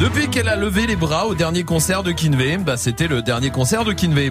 Depuis 0.00 0.30
qu'elle 0.30 0.48
a 0.48 0.56
levé 0.56 0.86
les 0.86 0.96
bras 0.96 1.26
au 1.26 1.34
dernier 1.34 1.62
concert 1.62 2.02
de 2.02 2.10
Kinvey, 2.10 2.56
bah 2.56 2.78
c'était 2.78 3.06
le 3.06 3.20
dernier 3.20 3.50
concert 3.50 3.84
de 3.84 3.92
Kinvey. 3.92 4.30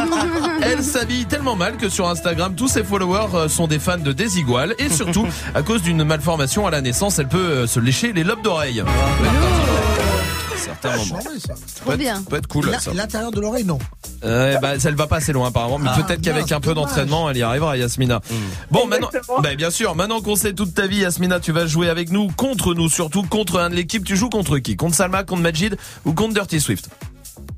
Elle 0.62 0.82
s'habille 0.82 1.26
tellement 1.26 1.54
mal 1.54 1.76
que 1.76 1.90
sur 1.90 2.08
Instagram, 2.08 2.54
tous 2.54 2.68
ses 2.68 2.82
followers 2.82 3.34
euh, 3.34 3.48
sont 3.48 3.66
des 3.66 3.78
fans 3.78 3.98
de 3.98 4.12
Desigual 4.12 4.74
et 4.78 4.88
surtout, 4.88 5.26
à 5.54 5.62
cause 5.62 5.82
d'une 5.82 6.02
malformation 6.02 6.66
à 6.66 6.70
la 6.70 6.80
naissance, 6.80 7.18
elle 7.18 7.28
peut 7.28 7.38
euh, 7.38 7.66
se 7.66 7.78
lécher 7.78 8.14
les 8.14 8.24
lobes 8.24 8.42
d'oreille. 8.42 8.82
Certains 10.64 10.90
moments. 10.96 11.04
Chambé, 11.22 11.38
ça. 11.40 11.54
Ça 11.56 11.84
peut 11.84 12.00
être- 12.00 12.24
peut 12.28 12.36
être 12.36 12.46
cool 12.46 12.70
La- 12.70 12.78
ça. 12.78 12.92
L'intérieur 12.94 13.30
de 13.30 13.40
l'oreille, 13.40 13.64
non. 13.64 13.78
Euh, 14.24 14.56
bah, 14.58 14.74
elle 14.84 14.94
va 14.94 15.06
pas 15.06 15.16
assez 15.16 15.32
loin 15.32 15.48
apparemment, 15.48 15.78
mais 15.78 15.90
Ah, 15.92 16.00
peut-être 16.02 16.20
qu'avec 16.22 16.50
un 16.52 16.60
peu 16.60 16.74
dommage. 16.74 16.90
d'entraînement, 16.90 17.28
elle 17.30 17.36
y 17.38 17.42
arrivera, 17.42 17.76
Yasmina. 17.76 18.20
Bon, 18.70 18.86
maintenant, 18.86 19.08
Exactement. 19.08 19.40
bah, 19.40 19.54
bien 19.56 19.70
sûr, 19.70 19.94
maintenant 19.96 20.20
qu'on 20.20 20.36
sait 20.36 20.52
toute 20.52 20.74
ta 20.74 20.86
vie, 20.86 20.98
Yasmina, 20.98 21.40
tu 21.40 21.50
vas 21.52 21.66
jouer 21.66 21.88
avec 21.88 22.10
nous, 22.10 22.28
contre 22.28 22.74
nous, 22.74 22.88
surtout 22.88 23.22
contre 23.24 23.58
un 23.58 23.70
de 23.70 23.74
l'équipe. 23.74 24.04
Tu 24.04 24.16
joues 24.16 24.28
contre 24.30 24.58
qui? 24.58 24.76
Contre 24.76 24.94
Salma, 24.94 25.24
contre 25.24 25.42
Majid 25.42 25.76
ou 26.04 26.12
contre 26.12 26.34
Dirty 26.34 26.60
Swift? 26.60 26.88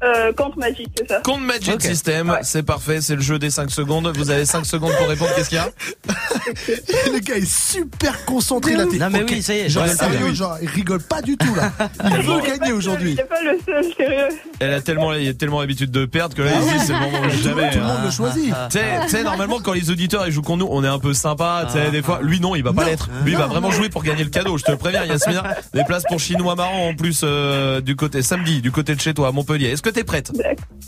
Euh, 0.03 0.33
contre 0.35 0.59
Magic, 0.59 0.89
c'est 0.99 1.09
ça. 1.09 1.21
Contre 1.21 1.41
Magic. 1.41 1.81
System, 1.81 2.29
Ouais. 2.31 2.39
c'est 2.43 2.63
parfait, 2.63 3.01
c'est 3.01 3.15
le 3.17 3.23
jeu 3.23 3.39
des 3.39 3.51
5 3.51 3.71
secondes. 3.71 4.13
Vous 4.17 4.31
avez 4.31 4.45
5 4.45 4.67
secondes 4.67 4.93
pour 4.99 5.09
répondre, 5.09 5.31
qu'est-ce 5.35 5.49
qu'il 5.49 5.57
y 5.59 5.61
a? 5.61 5.71
Le 7.13 7.19
gars 7.21 7.37
est 7.37 7.51
super 7.51 8.25
concentré 8.25 8.75
là. 8.77 8.85
Non, 8.85 9.09
mais 9.11 9.23
oui, 9.23 9.43
ça 9.43 9.55
y 9.55 9.61
est, 9.61 9.69
Genre 9.69 9.87
sérieux, 9.89 10.19
oui. 10.27 10.35
genre 10.35 10.57
il 10.61 10.69
rigole 10.69 11.01
pas 11.03 11.23
du 11.23 11.37
tout 11.37 11.55
là. 11.55 11.73
Il 12.05 12.23
veut 12.23 12.41
gagner 12.41 12.73
aujourd'hui. 12.73 13.15
C'est 13.17 13.29
pas 13.29 13.43
le 13.43 13.59
seul, 13.65 13.85
sérieux. 13.97 14.29
Elle 14.61 14.75
a 14.75 14.81
tellement, 14.81 15.13
il 15.15 15.29
a 15.29 15.35
tellement 15.35 15.61
l'habitude 15.61 15.91
de 15.91 16.05
perdre 16.05 16.37
que 16.37 16.43
là, 16.43 16.51
il 16.55 16.61
dit, 16.79 16.85
c'est 16.87 16.93
le 16.93 16.99
moment 17.01 17.21
où 17.21 17.31
jamais. 17.43 17.71
Tout 17.71 17.79
le 17.79 17.85
monde 17.85 17.97
hein. 18.01 18.05
le 18.05 18.11
choisit. 18.11 18.55
Tu 18.71 18.79
sais- 18.79 19.01
tu 19.05 19.09
sais, 19.09 19.23
normalement, 19.23 19.61
quand 19.61 19.73
les 19.73 19.91
auditeurs 19.91 20.27
ils 20.27 20.33
jouent 20.33 20.43
contre 20.43 20.59
nous, 20.65 20.69
on 20.71 20.85
est 20.85 20.89
un 20.89 20.99
peu 20.99 21.15
sympa. 21.15 21.67
Tu 21.67 21.79
sais, 21.79 21.91
des 21.91 22.03
fois, 22.03 22.21
lui 22.23 22.41
non, 22.41 22.55
il 22.55 22.63
va 22.63 22.73
pas 22.73 22.85
l'être. 22.85 23.09
Lui, 23.25 23.33
il 23.33 23.39
va 23.39 23.47
vraiment 23.47 23.71
jouer 23.71 23.89
pour 23.89 24.03
gagner 24.03 24.25
le 24.25 24.31
cadeau. 24.31 24.59
Je 24.59 24.65
te 24.65 24.71
le 24.71 24.77
préviens, 24.77 25.05
Yasmina. 25.05 25.43
Des 25.73 25.85
places 25.85 26.05
pour 26.09 26.19
chinois 26.21 26.55
marrant 26.57 26.89
en 26.89 26.95
plus 26.95 27.21
euh, 27.25 27.81
du 27.81 27.97
côté 27.97 28.23
samedi, 28.23 28.61
du 28.61 28.71
côté 28.71 28.95
de 28.95 29.01
chez 29.01 29.15
toi, 29.15 29.29
à 29.29 29.33
Montpellier. 29.33 29.74
Est-ce 29.75 29.83
que 29.83 29.91
t'es 29.91 30.05
prête? 30.05 30.31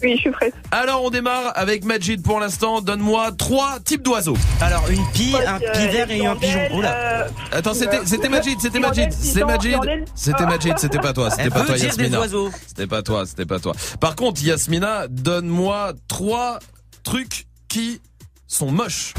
Oui, 0.01 0.13
je 0.15 0.21
suis 0.21 0.31
prête. 0.31 0.55
Alors, 0.71 1.03
on 1.03 1.11
démarre 1.11 1.51
avec 1.57 1.85
Majid 1.85 2.23
pour 2.23 2.39
l'instant. 2.39 2.81
Donne-moi 2.81 3.33
trois 3.37 3.81
types 3.85 4.03
d'oiseaux. 4.03 4.37
Alors, 4.61 4.89
une 4.89 5.05
pie, 5.13 5.35
un 5.45 5.57
Euh, 5.57 5.73
pivert 5.73 6.09
et 6.09 6.25
un 6.25 6.37
pigeon. 6.37 6.61
euh, 6.85 7.27
Attends, 7.51 7.75
c'était, 7.75 7.99
c'était 8.07 8.29
Majid, 8.29 8.61
c'était 8.61 8.79
Majid, 8.79 9.11
c'est 9.11 9.45
Majid, 9.45 9.77
c'était 10.15 10.47
Majid, 10.47 10.75
c'était 10.79 10.99
pas 11.01 11.13
toi, 11.13 11.31
c'était 11.31 11.51
pas 11.51 11.65
toi, 11.65 11.77
Yasmina. 11.77 12.21
C'était 12.69 12.87
pas 12.87 13.03
toi, 13.03 13.27
c'était 13.27 13.45
pas 13.45 13.59
toi. 13.59 13.73
Par 13.99 14.15
contre, 14.15 14.41
Yasmina, 14.45 15.09
donne-moi 15.09 15.95
trois 16.07 16.61
trucs 17.03 17.47
qui 17.67 18.01
sont 18.47 18.71
moches. 18.71 19.15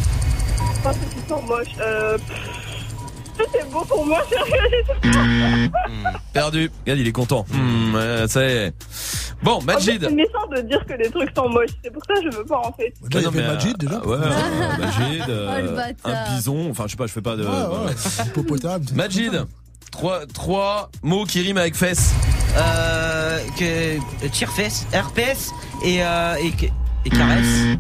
Trois 0.80 0.94
trucs 0.94 1.10
qui 1.10 1.28
sont 1.28 1.42
moches. 1.42 1.76
Euh... 1.82 2.18
pff, 2.18 2.38
C'est 3.52 3.70
beau 3.72 3.84
pour 3.86 4.06
moi, 4.06 4.22
sérieux. 4.30 5.72
Perdu. 6.34 6.72
Regarde, 6.86 7.00
il 7.00 7.08
est 7.08 7.12
content. 7.12 7.46
Hmm, 7.52 7.96
ouais, 7.96 8.26
ça 8.28 8.44
y 8.46 8.52
est. 8.52 8.74
Bon, 9.44 9.54
En 9.56 9.60
fait, 9.62 9.66
Majid. 9.68 10.00
C'est 10.02 10.12
méchant 10.12 10.48
de 10.56 10.62
dire 10.62 10.84
que 10.86 10.94
des 11.02 11.10
trucs 11.12 11.30
sont 11.36 11.50
moches. 11.50 11.70
C'est 11.84 11.92
pour 11.92 12.02
ça 12.08 12.16
que 12.16 12.32
je 12.32 12.38
veux 12.38 12.46
pas 12.46 12.58
en 12.60 12.74
fait. 12.74 12.94
Là, 13.02 13.08
il 13.12 13.20
y 13.20 13.24
non, 13.24 13.28
avait 13.30 13.42
mais, 13.42 13.48
Majid 13.48 13.70
euh, 13.70 13.78
déjà. 13.78 14.06
Ouais, 14.06 14.18
euh, 14.20 14.78
Majid, 14.80 15.24
euh, 15.30 15.92
Oh, 16.04 16.10
un 16.10 16.36
bison, 16.36 16.70
enfin 16.72 16.84
je 16.88 16.92
sais 16.92 16.98
pas, 16.98 17.08
je 17.08 17.12
fais 17.14 17.22
pas 17.22 17.36
de. 17.36 17.44
Ouais, 17.44 17.50
ouais, 17.50 18.26
hippopotame. 18.26 18.84
c'est- 18.88 18.96
Majid, 18.96 19.46
trois, 19.92 20.26
trois 20.28 20.90
mots 21.04 21.26
qui 21.26 21.42
riment 21.42 21.58
avec 21.60 21.76
fesses. 21.76 22.14
Euh, 22.58 23.40
que, 23.60 24.28
tire-fesse, 24.30 24.88
RPS 24.94 25.52
et, 25.86 26.02
euh, 26.02 26.36
et, 26.42 26.52
et 27.06 27.10
caresse. 27.10 27.78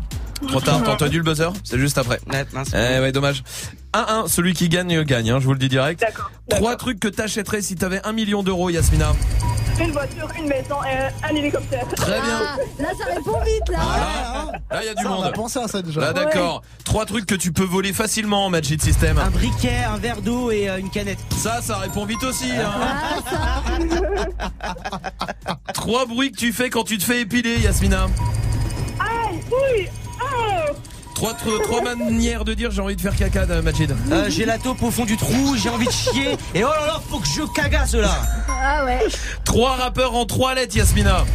Trop 0.47 0.61
tard, 0.61 0.83
t'as 0.83 0.91
entendu 0.93 1.17
le 1.17 1.23
buzzer? 1.23 1.49
C'est 1.63 1.79
juste 1.79 1.97
après. 1.97 2.19
Ouais, 2.31 2.45
mince. 2.53 2.69
Eh 2.75 2.99
ouais, 2.99 3.11
dommage. 3.11 3.43
1-1, 3.93 4.27
celui 4.27 4.53
qui 4.53 4.69
gagne 4.69 5.03
gagne, 5.03 5.31
hein, 5.31 5.39
je 5.39 5.45
vous 5.45 5.53
le 5.53 5.59
dis 5.59 5.69
direct. 5.69 6.01
D'accord. 6.01 6.29
Trois 6.49 6.75
trucs 6.75 6.99
que 6.99 7.07
t'achèterais 7.07 7.61
si 7.61 7.75
t'avais 7.75 8.01
un 8.05 8.11
million 8.13 8.43
d'euros, 8.43 8.69
Yasmina. 8.69 9.13
Une 9.79 9.91
voiture, 9.91 10.27
une 10.37 10.47
maison 10.47 10.77
et 10.83 11.25
un 11.25 11.35
hélicoptère. 11.35 11.87
Très 11.95 12.19
bien. 12.19 12.41
Ah, 12.43 12.57
là, 12.79 12.87
ça 12.97 13.05
répond 13.13 13.39
vite, 13.45 13.69
là. 13.69 13.77
Là, 14.71 14.81
il 14.81 14.85
y 14.87 14.89
a 14.89 14.95
du 14.95 15.03
Ça, 15.03 15.11
on 15.11 15.21
a 15.21 15.25
monde. 15.25 15.33
pensé 15.35 15.59
à 15.59 15.67
ça 15.67 15.81
déjà. 15.83 16.01
Là, 16.01 16.13
d'accord. 16.13 16.63
Trois 16.83 17.05
trucs 17.05 17.27
que 17.27 17.35
tu 17.35 17.51
peux 17.51 17.63
voler 17.63 17.93
facilement, 17.93 18.49
Magic 18.49 18.81
System. 18.81 19.19
Un 19.19 19.29
briquet, 19.29 19.83
un 19.87 19.97
verre 19.97 20.21
d'eau 20.23 20.49
et 20.49 20.67
euh, 20.67 20.79
une 20.79 20.89
canette. 20.89 21.19
Ça, 21.37 21.61
ça 21.61 21.77
répond 21.77 22.05
vite 22.05 22.23
aussi. 22.23 22.51
Ah, 22.57 23.21
Hein. 23.69 24.79
Trois 25.73 26.05
bruits 26.07 26.31
que 26.31 26.37
tu 26.37 26.51
fais 26.53 26.69
quand 26.71 26.83
tu 26.83 26.97
te 26.97 27.03
fais 27.03 27.21
épiler, 27.21 27.59
Yasmina. 27.59 28.07
Aïe, 28.99 29.39
oui, 29.51 29.87
oh. 29.87 30.06
Trois, 31.17 31.33
trois, 31.33 31.59
trois 31.63 31.81
manières 31.81 32.45
de 32.45 32.53
dire 32.53 32.69
j'ai 32.69 32.79
envie 32.79 32.95
de 32.95 33.01
faire 33.01 33.15
caca, 33.15 33.47
euh, 33.49 33.63
Majid. 33.63 33.91
Euh, 34.11 34.29
j'ai 34.29 34.45
la 34.45 34.59
taupe 34.59 34.83
au 34.83 34.91
fond 34.91 35.03
du 35.03 35.17
trou, 35.17 35.55
j'ai 35.57 35.67
envie 35.67 35.87
de 35.87 35.91
chier. 35.91 36.37
Et 36.53 36.63
oh 36.63 36.67
là 36.67 36.85
là, 36.85 37.01
faut 37.09 37.17
que 37.17 37.25
je 37.25 37.41
cagasse 37.55 37.95
là. 37.95 38.21
Ah 38.47 38.85
ouais. 38.85 38.99
Trois 39.43 39.77
rappeurs 39.77 40.13
en 40.13 40.25
trois 40.25 40.53
lettres, 40.53 40.77
Yasmina. 40.77 41.25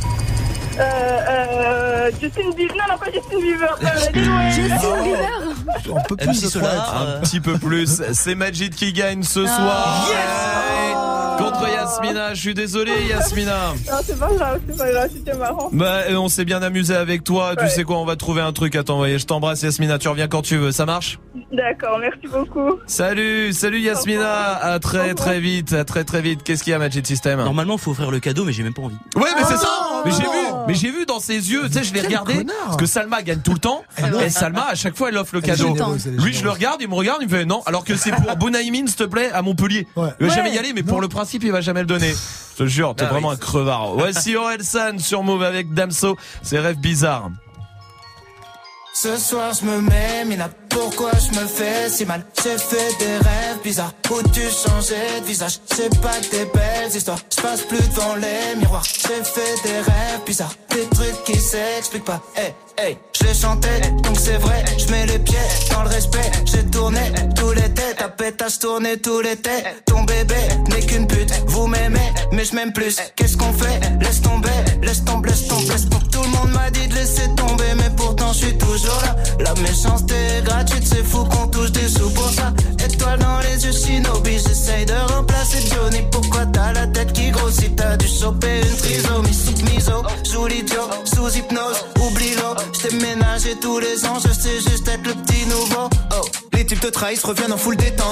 Euh, 0.79 0.83
euh, 1.29 2.11
Justin 2.21 2.51
Bieber. 2.57 2.75
Non, 2.77 2.85
non, 2.93 2.99
pas 2.99 3.11
Justin 3.13 3.41
Bieber. 3.41 3.79
Euh. 3.83 4.51
Justin 4.51 5.03
Bieber 5.03 5.97
Un 5.97 6.03
peu 6.09 6.17
plus 6.17 6.43
de 6.43 6.47
Solar, 6.49 7.03
Un 7.17 7.21
petit 7.21 7.41
peu 7.41 7.59
plus. 7.59 8.03
C'est 8.13 8.35
Majid 8.35 8.75
qui 8.75 8.93
gagne 8.93 9.23
ce 9.23 9.41
Ah. 9.47 9.57
soir. 9.57 10.09
Ouais. 10.11 11.43
Contre 11.45 11.69
Yasmina. 11.69 12.35
Je 12.35 12.41
suis 12.41 12.55
désolé, 12.55 12.93
Yasmina. 13.09 13.73
Non, 13.91 13.99
c'est 14.05 14.19
pas 14.19 14.29
grave, 14.33 14.61
c'est 14.69 14.77
pas 14.79 14.91
grave, 14.91 15.11
c'était 15.13 15.37
marrant. 15.37 15.71
Bah, 15.73 16.01
on 16.17 16.29
s'est 16.29 16.45
bien 16.45 16.63
amusé 16.63 16.95
avec 16.95 17.25
toi. 17.25 17.55
Tu 17.57 17.69
sais 17.69 17.85
quoi, 17.85 17.99
on 17.99 18.05
va 18.05 18.17
trouver 18.17 18.43
un 18.43 18.53
truc 18.53 18.77
à 18.77 18.83
t'envoyer. 18.85 19.19
Je 19.19 19.27
t'embrasse, 19.27 19.63
Yasmina. 19.63 19.99
Tu 19.99 20.09
reviens 20.09 20.29
quand 20.29 20.43
tu 20.43 20.57
veux. 20.57 20.73
Ça 20.73 20.87
marche? 20.87 21.19
D'accord, 21.51 21.99
merci 21.99 22.27
beaucoup. 22.33 22.79
Salut, 22.87 23.53
salut 23.53 23.81
Yasmina. 23.81 24.55
À 24.57 24.79
très 24.79 25.15
très 25.15 25.41
vite, 25.41 25.73
à 25.73 25.85
très 25.85 26.05
très 26.05 26.21
vite. 26.23 26.43
Qu'est-ce 26.45 26.63
qu'il 26.65 26.71
y 26.73 26.75
a, 26.75 26.79
Magic 26.79 27.07
System? 27.07 27.39
Normalement, 27.43 27.77
faut 27.79 27.91
offrir 27.93 28.11
le 28.11 28.21
cadeau, 28.21 28.45
mais 28.45 28.53
j'ai 28.53 28.63
même 28.63 28.75
pas 28.75 28.83
envie. 28.83 28.97
Ouais, 29.17 29.31
mais 29.37 29.43
c'est 29.45 29.57
ça. 29.57 29.67
non. 29.67 30.03
Mais 30.05 30.11
j'ai 30.13 30.23
vu, 30.23 30.72
mais 30.73 30.79
j'ai 30.79 30.91
vu 30.91 31.07
dans 31.07 31.21
ses 31.21 31.35
yeux. 31.51 31.63
Tu 31.69 31.73
sais, 31.75 31.85
je 31.85 31.95
l'ai 31.95 32.01
regardé 32.01 32.45
parce 32.65 32.77
que 32.77 32.87
Salma 32.87 33.23
gagne 33.23 33.41
tout 33.41 33.53
le 33.53 33.59
temps. 33.59 33.85
ouais. 34.01 34.27
Et 34.27 34.31
Salma, 34.31 34.67
à 34.71 34.75
chaque 34.75 34.97
fois, 34.97 35.09
elle 35.11 35.17
offre 35.19 35.35
le 35.35 35.41
cadeau. 35.41 35.75
Lui, 36.19 36.33
je 36.33 36.43
le 36.45 36.51
regarde, 36.51 36.81
il 36.81 36.89
me 36.89 36.95
regarde, 36.95 37.19
il 37.23 37.29
me 37.29 37.37
fait 37.37 37.45
non. 37.45 37.63
Alors 37.67 37.85
que 37.85 37.97
c'est 37.97 38.11
pour 38.13 38.37
Bonaïmin, 38.37 38.87
s'il 38.87 38.97
te 38.97 39.05
plaît, 39.05 39.31
à 39.33 39.43
Montpellier. 39.43 39.87
Il 40.21 40.27
va 40.27 40.35
jamais 40.35 40.53
y 40.55 40.59
aller, 40.59 40.73
mais 40.75 40.83
pour 40.83 41.01
le 41.01 41.09
principe, 41.09 41.45
il 41.45 41.53
va 41.53 41.61
jamais 41.61 41.81
le 41.81 41.87
donner. 41.87 42.13
Je 42.59 42.65
te 42.65 42.69
jure, 42.69 42.95
t'es 42.95 43.05
Ah 43.07 43.11
vraiment 43.11 43.31
un 43.31 43.37
crevard. 43.37 43.95
Voici 43.95 44.37
Orelsan 44.37 44.99
sur 44.99 45.23
Move 45.23 45.43
avec 45.43 45.73
Damso. 45.73 46.17
Ses 46.43 46.59
rêves 46.59 46.77
bizarres. 46.79 47.31
Ce 48.95 49.17
soir 49.17 49.53
je 49.59 49.65
me 49.65 49.81
mets, 49.81 50.25
Mina, 50.27 50.51
pourquoi 50.69 51.11
je 51.13 51.31
me 51.41 51.47
fais 51.47 51.89
si 51.89 52.05
mal? 52.05 52.25
J'ai 52.43 52.59
fait 52.59 52.99
des 52.99 53.17
rêves 53.17 53.63
bizarres, 53.65 53.95
où 54.11 54.23
tu 54.29 54.43
changeais 54.43 55.21
de 55.21 55.25
visage? 55.25 55.61
C'est 55.75 56.01
pas 56.01 56.21
des 56.31 56.45
belles 56.45 56.95
histoires, 56.95 57.19
je 57.35 57.41
passe 57.41 57.63
plus 57.63 57.89
devant 57.89 58.15
les 58.17 58.55
miroirs. 58.57 58.85
J'ai 58.85 59.25
fait 59.25 59.63
des 59.65 59.79
rêves 59.79 60.21
bizarres, 60.27 60.55
des 60.69 60.85
trucs 60.95 61.25
qui 61.25 61.41
s'expliquent 61.41 62.05
pas. 62.05 62.21
Hey, 62.37 62.55
hey, 62.77 62.99
je 63.19 63.25
les 63.25 63.35
chantais, 63.35 63.81
donc 64.03 64.19
c'est 64.19 64.37
vrai. 64.37 64.63
Je 64.79 64.87
mets 64.93 65.07
les 65.07 65.19
pieds 65.19 65.39
dans 65.71 65.85
le 65.85 65.89
respect, 65.89 66.31
j'ai 66.45 66.65
tourné 66.67 67.01
l'été 68.23 68.37
Ta 68.37 68.45
pétasse 68.45 68.59
tournée 68.59 68.97
tout 68.99 69.21
l'été 69.21 69.51
Ton 69.87 70.05
bébé 70.05 70.37
n'est 70.69 70.87
qu'une 70.87 71.07
pute, 71.07 71.33
vous 71.47 71.67
m'aimez, 71.67 72.13
mais 72.33 72.45
je 72.45 72.55
m'aime 72.55 72.73
plus. 72.73 72.97
Qu'est-ce 73.17 73.37
qu'on 73.37 73.53
fait? 73.53 73.81
Laisse 74.01 74.23
tomber, 74.23 74.49
laisse 74.83 75.05
tomber, 75.05 75.29
laisse 75.31 75.49
tomber, 75.49 75.69
laisse 75.69 75.89
Tout 75.89 76.23
le 76.23 76.29
monde 76.29 76.53
m'a 76.53 76.71
dit 76.71 76.87
de 76.87 76.95
laisser 76.95 77.29
tomber, 77.37 77.75
mais 77.77 77.91
pourtant 77.97 78.33
je 78.33 78.47
suis 78.47 78.59
toujours 78.59 79.01
là. 79.05 79.17
La 79.41 79.55
méchanceté 79.61 80.15
est 80.39 80.45
gratuite, 80.45 80.87
c'est 80.87 81.05
fou 81.05 81.25
qu'on 81.25 81.49
touche 81.49 81.73
des 81.73 81.89
sous 81.89 82.11
pour 82.11 82.31
ça. 82.31 82.53
Étoile 82.85 83.19
dans 83.19 83.41
les 83.41 83.65
yeux, 83.65 83.73
shinobi, 83.73 84.39
j'essaye 84.39 84.87
de 84.87 85.15
remplacer 85.15 85.59
Johnny. 85.69 86.03
Pourquoi 86.11 86.47
t'as 86.47 86.73
la 86.73 86.87
tête 86.87 87.13
qui 87.13 87.31
grossit? 87.31 87.75
T'as 87.77 87.97
dû 87.97 88.07
choper 88.07 88.61
une 88.61 88.77
trisomie. 88.77 89.39
Miso 89.71 90.03
Joue 90.31 90.47
l'idiot, 90.47 90.89
sous 91.05 91.37
hypnose, 91.37 91.85
oublie-le 92.01 92.43
J't'ai 92.73 92.97
ménagé 92.97 93.57
tous 93.61 93.79
les 93.79 94.05
ans, 94.07 94.19
je 94.25 94.33
sais 94.33 94.61
juste 94.61 94.89
être 94.89 95.07
le 95.07 95.15
petit 95.15 95.47
nouveau. 95.47 95.89
Oh 96.13 96.27
les 96.63 96.67
types 96.67 96.81
te 96.81 96.87
trahissent, 96.87 97.25
reviennent 97.25 97.53
en 97.53 97.57
full 97.57 97.77
détente 97.77 98.12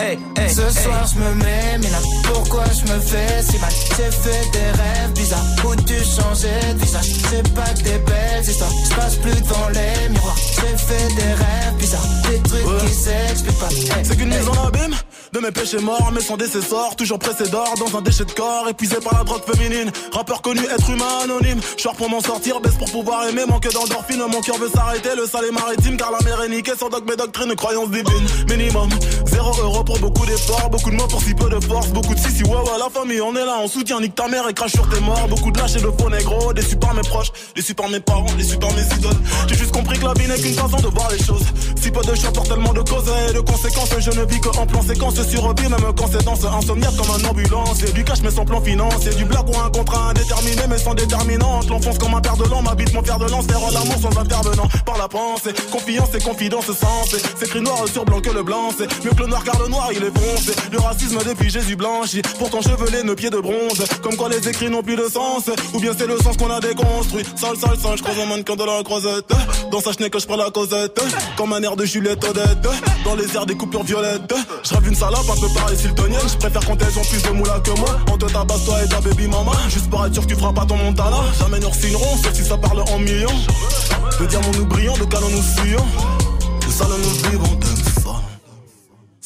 hey, 0.00 0.18
hey 0.38 0.50
Ce 0.50 0.70
soir 0.82 1.06
je 1.12 1.18
me 1.18 1.34
mets, 1.34 1.78
mais 1.80 1.90
là 1.90 1.98
pourquoi 2.32 2.64
je 2.64 2.92
me 2.92 3.00
fais 3.00 3.42
si 3.42 3.58
mal? 3.58 3.70
J'ai 3.96 4.10
fait 4.10 4.50
des 4.52 4.70
rêves 4.80 5.12
bizarres. 5.14 5.44
Où 5.64 5.76
tu 5.76 5.94
changeais 5.94 6.74
de 6.74 6.78
visage? 6.78 7.06
C'est 7.30 7.54
pas 7.54 7.62
que 7.62 7.82
des 7.82 7.98
belles 7.98 8.48
histoires. 8.48 8.70
Je 8.88 8.94
passe 8.94 9.16
plus 9.16 9.40
devant 9.40 9.68
les 9.68 10.08
miroirs. 10.08 10.36
J'ai 10.36 10.76
fait 10.76 11.14
des 11.14 11.32
rêves 11.32 11.74
bizarres. 11.78 12.06
Des 12.30 12.38
trucs 12.48 12.78
qui 12.80 12.94
s'expliquent 12.94 13.58
pas. 13.58 13.68
Hey, 13.68 14.04
C'est 14.04 14.16
qu'une 14.16 14.28
mise 14.28 14.48
en 14.48 14.66
abîme 14.66 14.94
de 15.32 15.40
mes 15.40 15.50
péchés 15.50 15.78
morts, 15.78 16.10
mais 16.12 16.20
sans 16.20 16.36
décessor, 16.36 16.94
toujours 16.94 17.18
pressé 17.18 17.48
d'or 17.48 17.74
dans 17.78 17.96
un 17.96 18.02
déchet 18.02 18.24
de 18.26 18.32
corps, 18.32 18.68
épuisé 18.68 18.96
par 18.96 19.14
la 19.16 19.24
drogue 19.24 19.42
féminine. 19.50 19.90
Rappeur 20.12 20.42
connu, 20.42 20.60
être 20.60 20.90
humain 20.90 21.20
anonyme. 21.24 21.58
Short 21.78 21.96
pour 21.96 22.10
m'en 22.10 22.20
sortir, 22.20 22.60
baisse 22.60 22.74
pour 22.74 22.90
pouvoir 22.90 23.26
aimer, 23.28 23.44
manque 23.48 23.66
d'endorphine. 23.72 24.22
Mon 24.30 24.40
cœur 24.42 24.58
veut 24.58 24.68
s'arrêter, 24.68 25.10
le 25.16 25.26
sale 25.26 25.46
est 25.46 25.52
maritime, 25.52 25.96
car 25.96 26.10
la 26.12 26.20
mer 26.20 26.42
est 26.42 26.50
niquée. 26.50 26.72
Sans 26.78 26.90
dogme 26.90 27.10
et 27.12 27.16
doctrine, 27.16 27.54
croyance 27.54 27.90
divine. 27.90 28.26
Minimum, 28.48 28.90
zéro 29.26 29.54
euro 29.62 29.81
pour 29.84 29.98
beaucoup 29.98 30.26
d'efforts, 30.26 30.70
beaucoup 30.70 30.90
de 30.90 30.96
mots 30.96 31.06
pour 31.06 31.22
si 31.22 31.34
peu 31.34 31.48
de 31.48 31.60
force, 31.60 31.88
beaucoup 31.88 32.14
de 32.14 32.18
si 32.18 32.30
si 32.30 32.44
ouais 32.44 32.52
la 32.78 32.88
famille, 32.90 33.20
on 33.20 33.34
est 33.34 33.44
là, 33.44 33.58
on 33.62 33.68
soutient, 33.68 34.00
nique 34.00 34.14
ta 34.14 34.28
mère 34.28 34.48
et 34.48 34.54
crache 34.54 34.72
sur 34.72 34.88
tes 34.88 35.00
morts. 35.00 35.28
Beaucoup 35.28 35.50
de 35.50 35.58
lâches 35.58 35.76
et 35.76 35.80
de 35.80 35.90
faux 35.98 36.10
négros, 36.10 36.52
déçus 36.52 36.76
par 36.76 36.94
mes 36.94 37.02
proches, 37.02 37.32
déçus 37.54 37.74
par 37.74 37.88
mes 37.88 38.00
parents, 38.00 38.32
déçus 38.36 38.58
par 38.58 38.72
mes 38.72 38.82
idoles. 38.82 39.16
J'ai 39.48 39.56
juste 39.56 39.72
compris 39.72 39.98
que 39.98 40.04
la 40.04 40.14
vie 40.14 40.26
n'est 40.26 40.38
qu'une 40.38 40.54
façon 40.54 40.76
de 40.76 40.88
voir 40.88 41.08
les 41.10 41.22
choses. 41.22 41.44
Si 41.80 41.90
peu 41.90 42.02
de 42.02 42.14
choix 42.14 42.32
pour 42.32 42.44
tellement 42.44 42.72
de 42.72 42.80
causes 42.80 43.10
et 43.28 43.32
de 43.32 43.40
conséquences, 43.40 43.90
je 43.98 44.10
ne 44.10 44.24
vis 44.24 44.40
que 44.40 44.48
en 44.48 44.66
plan 44.66 44.82
séquence 44.82 45.14
sur 45.28 45.54
vie, 45.54 45.68
même 45.68 45.92
quand 45.96 46.06
c'est 46.10 46.24
dans 46.24 46.36
ce 46.36 46.46
insomniaque 46.46 46.96
comme 46.96 47.10
un 47.10 47.28
ambulance. 47.28 47.82
Et 47.82 47.92
du 47.92 48.04
cash 48.04 48.20
mais 48.22 48.30
sans 48.30 48.44
plan 48.44 48.60
financier, 48.60 49.14
du 49.14 49.24
blague 49.24 49.48
ou 49.48 49.58
un 49.58 49.70
contrat 49.70 50.10
indéterminé 50.10 50.62
mais 50.68 50.78
sans 50.78 50.94
déterminante. 50.94 51.68
L'enfonce 51.68 51.98
comme 51.98 52.14
un 52.14 52.20
père 52.20 52.36
de 52.36 52.44
l'an, 52.44 52.62
m'habite 52.62 52.92
mon 52.94 53.02
fer 53.02 53.18
de 53.18 53.26
lance, 53.26 53.46
faire 53.46 53.60
l'amour 53.60 53.96
sans 54.00 54.18
intervenant. 54.18 54.68
Par 54.86 54.98
la 54.98 55.08
pensée, 55.08 55.52
confiance 55.70 56.14
et 56.14 56.20
confidence 56.20 56.66
sens. 56.66 57.14
C'est 57.38 57.46
écrit 57.46 57.60
noir 57.60 57.84
sur 57.92 58.04
blanc 58.04 58.20
que 58.20 58.30
le 58.30 58.42
blanc, 58.42 58.70
c'est 58.76 59.04
mieux 59.04 59.10
que 59.10 59.22
le 59.22 59.28
noir 59.28 59.42
car 59.44 59.60
le 59.60 59.68
il 59.92 60.04
est 60.04 60.18
foncé. 60.18 60.52
Le 60.70 60.78
racisme 60.78 61.18
depuis 61.26 61.50
Jésus 61.50 61.76
blanchi, 61.76 62.22
pourtant 62.38 62.60
chevelé, 62.60 63.02
nos 63.02 63.14
pieds 63.14 63.30
de 63.30 63.38
bronze. 63.38 63.84
Comme 64.02 64.16
quoi 64.16 64.28
les 64.28 64.48
écrits 64.48 64.70
n'ont 64.70 64.82
plus 64.82 64.96
de 64.96 65.08
sens, 65.08 65.50
ou 65.74 65.80
bien 65.80 65.92
c'est 65.96 66.06
le 66.06 66.16
sens 66.18 66.36
qu'on 66.36 66.50
a 66.50 66.60
déconstruit. 66.60 67.24
Sale, 67.36 67.56
sale, 67.56 67.78
sale, 67.78 67.96
je 67.96 68.02
croise 68.02 68.18
un 68.18 68.26
mannequin 68.26 68.56
de 68.56 68.64
la 68.64 68.82
croisette. 68.82 69.30
Dans 69.70 69.80
sa 69.80 69.92
chenille 69.92 70.10
que 70.10 70.18
je 70.18 70.26
prends 70.26 70.36
la 70.36 70.50
causette, 70.50 71.00
comme 71.36 71.52
un 71.52 71.62
air 71.62 71.76
de 71.76 71.84
Juliette 71.84 72.24
Odette. 72.24 72.68
Dans 73.04 73.14
les 73.14 73.34
airs 73.34 73.46
des 73.46 73.54
coupures 73.54 73.82
violettes, 73.82 74.34
je 74.62 74.74
rêve 74.74 74.88
une 74.88 74.94
salope 74.94 75.28
un 75.30 75.40
peu 75.40 75.48
parisienne. 75.54 75.94
Je 75.96 76.36
préfère 76.36 76.64
quand 76.66 76.76
elles 76.80 76.98
ont 76.98 77.04
plus 77.04 77.22
de 77.22 77.30
moula 77.30 77.60
que 77.60 77.70
moi. 77.78 77.98
On 78.12 78.18
te 78.18 78.26
tabasse 78.26 78.64
toi 78.64 78.82
et 78.84 78.88
ta 78.88 79.00
baby 79.00 79.26
mama. 79.28 79.52
Juste 79.68 79.90
pour 79.90 80.04
être 80.06 80.12
sûr 80.12 80.22
que 80.22 80.28
tu 80.28 80.36
feras 80.36 80.52
pas 80.52 80.64
ton 80.64 80.76
montana. 80.76 81.18
Jamais 81.38 81.60
nous 81.60 81.72
signerons, 81.72 82.16
sauf 82.22 82.32
si 82.32 82.44
ça 82.44 82.56
parle 82.56 82.80
en 82.80 82.98
millions. 82.98 83.28
De 84.20 84.26
diamants 84.26 84.52
nous 84.56 84.66
brillons, 84.66 84.96
de 84.96 85.04
canons 85.04 85.30
nous 85.30 85.42
fuyons. 85.42 85.86
De 86.66 86.72
salons 86.72 86.98
nous 86.98 87.30
vivons, 87.30 87.58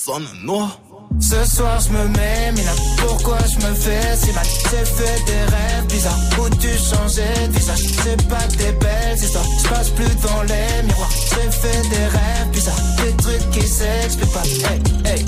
Ce 0.06 1.56
soir 1.56 1.80
je 1.80 1.90
me 1.90 2.06
mets, 2.08 2.52
mais 2.54 2.62
là 2.62 2.70
pourquoi 2.98 3.38
je 3.38 3.56
me 3.56 3.74
fais 3.74 4.16
si 4.16 4.32
mal? 4.32 4.46
J'ai 4.70 4.84
fait 4.84 5.24
des 5.24 5.32
rêves 5.32 5.86
bizarres. 5.88 6.18
Où 6.38 6.48
tu 6.60 6.68
changeais 6.68 7.48
de 7.48 7.58
C'est 7.58 8.28
pas 8.28 8.46
des 8.56 8.72
belles 8.78 9.18
histoires, 9.18 9.44
je 9.64 9.68
passe 9.68 9.90
plus 9.90 10.04
devant 10.04 10.42
les 10.42 10.86
miroirs. 10.86 11.10
J'ai 11.10 11.50
fait 11.50 11.88
des 11.88 12.06
rêves 12.06 12.50
bizarres, 12.52 12.80
des 12.98 13.16
trucs 13.16 13.50
qui 13.50 13.66
s'expliquent 13.66 14.32
pas. 14.32 14.42
Hey, 14.44 14.80
hey 15.12 15.24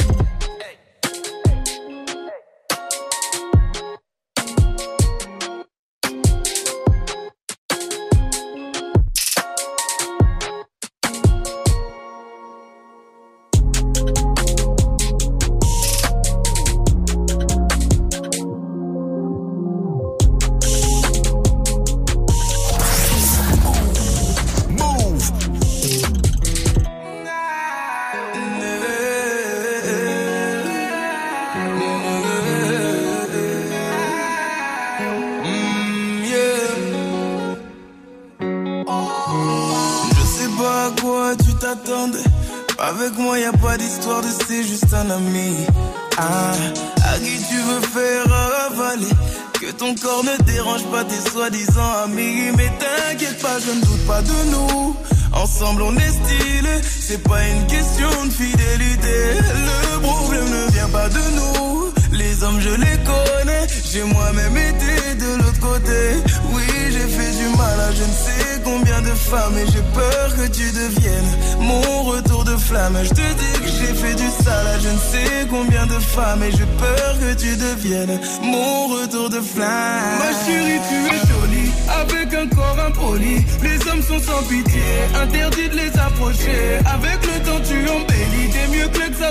femmes 76.19 76.43
et 76.43 76.51
j'ai 76.51 76.71
peur 76.85 77.11
que 77.21 77.31
tu 77.43 77.57
deviennes 77.57 78.19
mon 78.43 78.87
retour 78.89 79.29
de 79.31 79.41
flamme. 79.41 80.19
Ma 80.23 80.33
chérie, 80.43 80.81
tu 80.89 80.99
es 81.15 81.21
jolie, 81.31 81.71
avec 82.03 82.29
un 82.35 82.47
corps 82.55 82.81
impoli. 82.89 83.37
Les 83.63 83.79
hommes 83.89 84.03
sont 84.03 84.23
sans 84.29 84.43
pitié, 84.49 84.89
interdit 85.23 85.69
de 85.69 85.77
les 85.83 85.93
approcher. 86.07 86.61
Avec 86.97 87.19
le 87.31 87.37
temps, 87.47 87.63
tu 87.69 87.79
embellis, 87.97 88.49
t'es 88.55 88.67
mieux 88.75 88.89
que 88.89 89.17
ça 89.21 89.31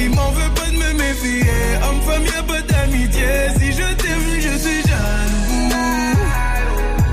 Il 0.00 0.10
M'en 0.10 0.30
veut 0.30 0.52
pas 0.54 0.70
de 0.70 0.78
me 0.82 0.92
méfier, 1.02 1.50
homme, 1.84 2.00
femme, 2.06 2.24
y'a 2.24 2.42
pas 2.42 2.62
d'amitié. 2.70 3.30
Si 3.58 3.72
je 3.72 3.88
t'aime, 4.00 4.28
je 4.46 4.54
suis 4.64 4.82
jaloux. 4.88 5.68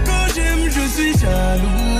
Quand 0.05 0.27
j'aime, 0.35 0.65
je 0.75 0.83
suis 0.95 1.13
jaloux. 1.19 1.94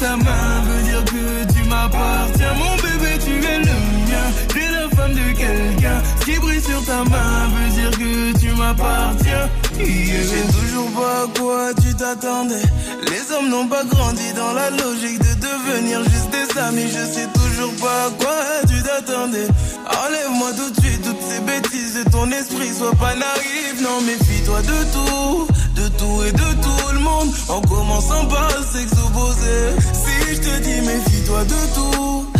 Ta 0.00 0.16
main 0.16 0.62
veut 0.64 0.82
dire 0.82 1.04
que 1.04 1.52
tu 1.52 1.68
m'appartiens. 1.68 2.54
Mon 2.54 2.74
bébé, 2.76 3.18
tu 3.22 3.32
es 3.32 3.58
le 3.58 3.76
mien. 4.08 4.26
T'es 4.48 4.68
la 4.72 4.88
femme 4.96 5.12
de 5.12 5.32
quelqu'un. 5.36 6.02
Ce 6.20 6.24
qui 6.24 6.38
brille 6.38 6.62
sur 6.62 6.82
ta 6.84 7.04
main 7.04 7.48
veut 7.54 7.69
Je 9.78 10.22
sais 10.26 10.46
toujours 10.52 10.90
pas 10.92 11.24
à 11.24 11.38
quoi 11.38 11.74
tu 11.82 11.92
t'attendais. 11.94 12.62
Les 13.10 13.34
hommes 13.34 13.48
n'ont 13.48 13.66
pas 13.66 13.84
grandi 13.84 14.32
dans 14.34 14.52
la 14.52 14.70
logique 14.70 15.18
de 15.18 15.34
devenir 15.40 16.04
juste 16.04 16.30
des 16.30 16.58
amis. 16.60 16.86
Je 16.86 17.04
sais 17.04 17.26
toujours 17.34 17.74
pas 17.80 18.06
à 18.06 18.10
quoi 18.10 18.36
tu 18.68 18.80
t'attendais. 18.82 19.48
Enlève-moi 19.86 20.52
tout 20.52 20.70
de 20.70 20.86
suite 20.86 21.02
toutes 21.02 21.22
ces 21.28 21.40
bêtises 21.40 21.94
de 22.04 22.10
ton 22.10 22.30
esprit. 22.30 22.72
Sois 22.78 22.94
pas 22.94 23.14
naïf, 23.14 23.80
non, 23.82 24.00
méfie-toi 24.02 24.62
de 24.62 24.78
tout. 24.92 25.48
De 25.74 25.88
tout 25.88 26.22
et 26.28 26.32
de 26.32 26.62
tout 26.62 26.92
le 26.92 27.00
monde. 27.00 27.28
En 27.48 27.60
commençant 27.62 28.26
par 28.26 28.50
s'exposer. 28.50 29.74
Si 29.92 30.34
je 30.34 30.40
te 30.40 30.62
dis 30.62 30.80
méfie-toi 30.80 31.44
de 31.44 31.74
tout. 31.74 32.39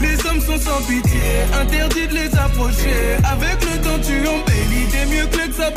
Les 0.00 0.26
hommes 0.26 0.40
sont 0.40 0.58
sans 0.58 0.80
pitié, 0.86 1.20
interdit 1.60 2.06
de 2.06 2.14
les 2.14 2.34
approcher. 2.36 3.16
Avec 3.24 3.58
le 3.64 3.80
temps, 3.82 3.98
tu 4.00 4.20
embellis, 4.20 4.86
t'es 4.92 5.06
mieux 5.06 5.26
que 5.26 5.52
ça 5.52 5.70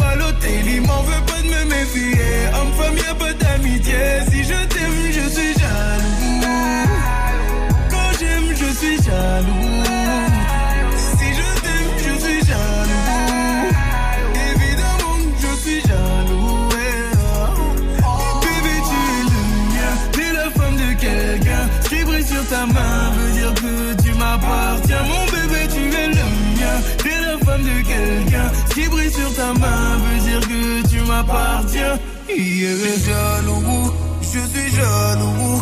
Il 0.67 0.81
M'en 0.81 1.01
veut 1.01 1.25
pas 1.25 1.41
de 1.41 1.47
me 1.47 1.65
méfier, 1.65 2.21
homme, 2.53 2.71
femme, 2.73 2.97
y'a 2.97 3.15
pas 3.15 3.33
d'amitié. 3.33 3.95
Si 4.29 4.43
je 4.43 4.65
t'aime, 4.67 5.11
je 5.11 5.29
suis 5.29 5.53
jaloux. 5.53 6.45
Quand 7.89 8.19
j'aime, 8.19 8.55
je 8.55 8.73
suis 8.77 9.01
jaloux. 9.01 10.30
Quelqu'un. 27.83 28.51
Qui 28.73 28.87
brille 28.87 29.11
sur 29.11 29.33
ta 29.35 29.53
main 29.53 29.97
veut 29.97 30.29
dire 30.29 30.41
que 30.41 30.87
tu 30.89 31.01
m'appartiens. 31.01 31.99
Yeah. 32.29 32.71
Jaloux, 33.05 33.93
je 34.21 34.39
suis 34.39 34.75
jaloux. 34.75 35.61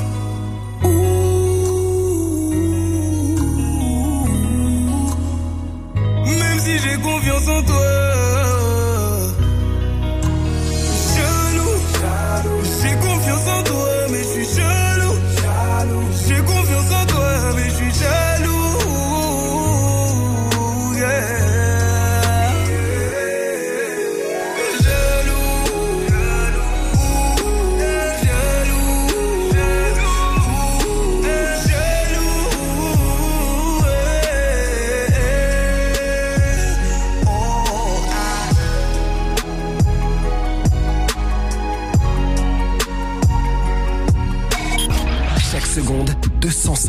Même 6.26 6.60
si 6.60 6.80
j'ai 6.80 6.98
confiance 7.02 7.48
en 7.48 7.62
toi. 7.64 8.19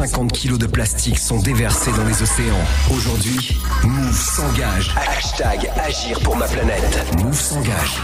250 0.01 0.32
kilos 0.32 0.59
de 0.59 0.66
plastique 0.66 1.18
sont 1.18 1.38
déversés 1.40 1.90
dans 1.92 2.05
les 2.05 2.22
océans. 2.22 2.57
Aujourd'hui, 2.90 3.55
Move 3.84 4.16
s'engage. 4.16 4.94
Hashtag 4.96 5.70
Agir 5.76 6.18
pour 6.20 6.36
ma 6.36 6.46
planète. 6.46 7.05
Move 7.22 7.38
s'engage. 7.38 8.01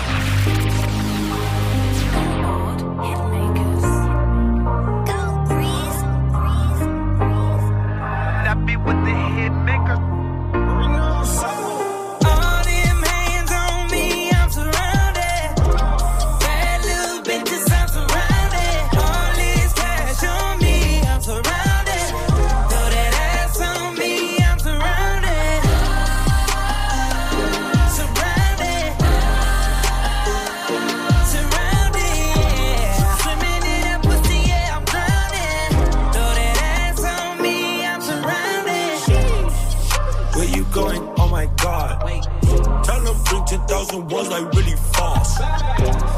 10,000 44.17 44.17
ones 44.17 44.29
like 44.29 44.55
really 44.55 44.77
fast. 44.93 45.41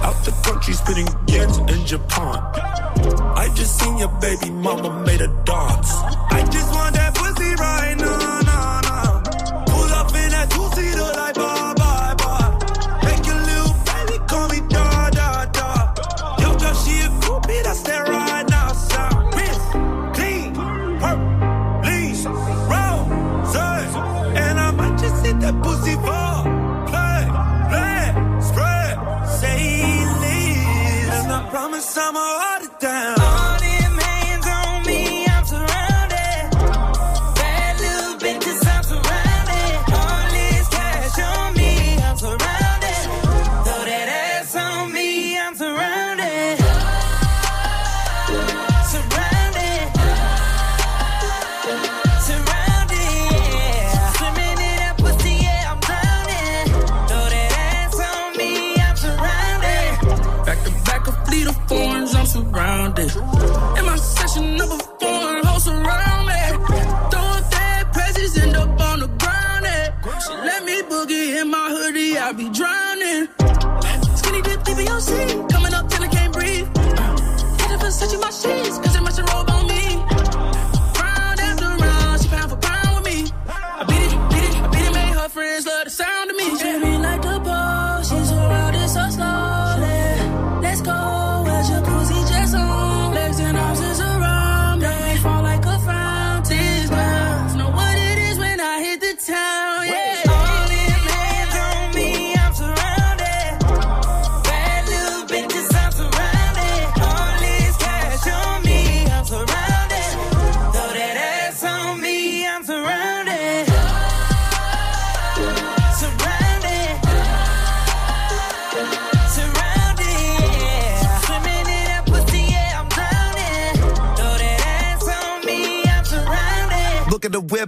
Out 0.05 0.25
the 0.25 0.33
country 0.45 0.75
spinning 0.75 1.07
yens 1.27 1.59
in 1.71 1.87
Japan. 1.87 2.39
I 3.37 3.51
just 3.55 3.79
seen 3.79 3.99
your 3.99 4.09
baby 4.21 4.51
mama 4.51 5.05
made 5.05 5.21
a 5.21 5.29
dance. 5.45 6.18
Where's 91.87 92.11
your 92.11 92.88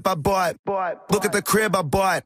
whip 0.01 0.09
I 0.09 0.15
bought. 0.15 0.57
Look 1.11 1.25
at 1.25 1.33
the 1.33 1.43
crib 1.43 1.77
I 1.77 1.83
bought. 1.83 2.25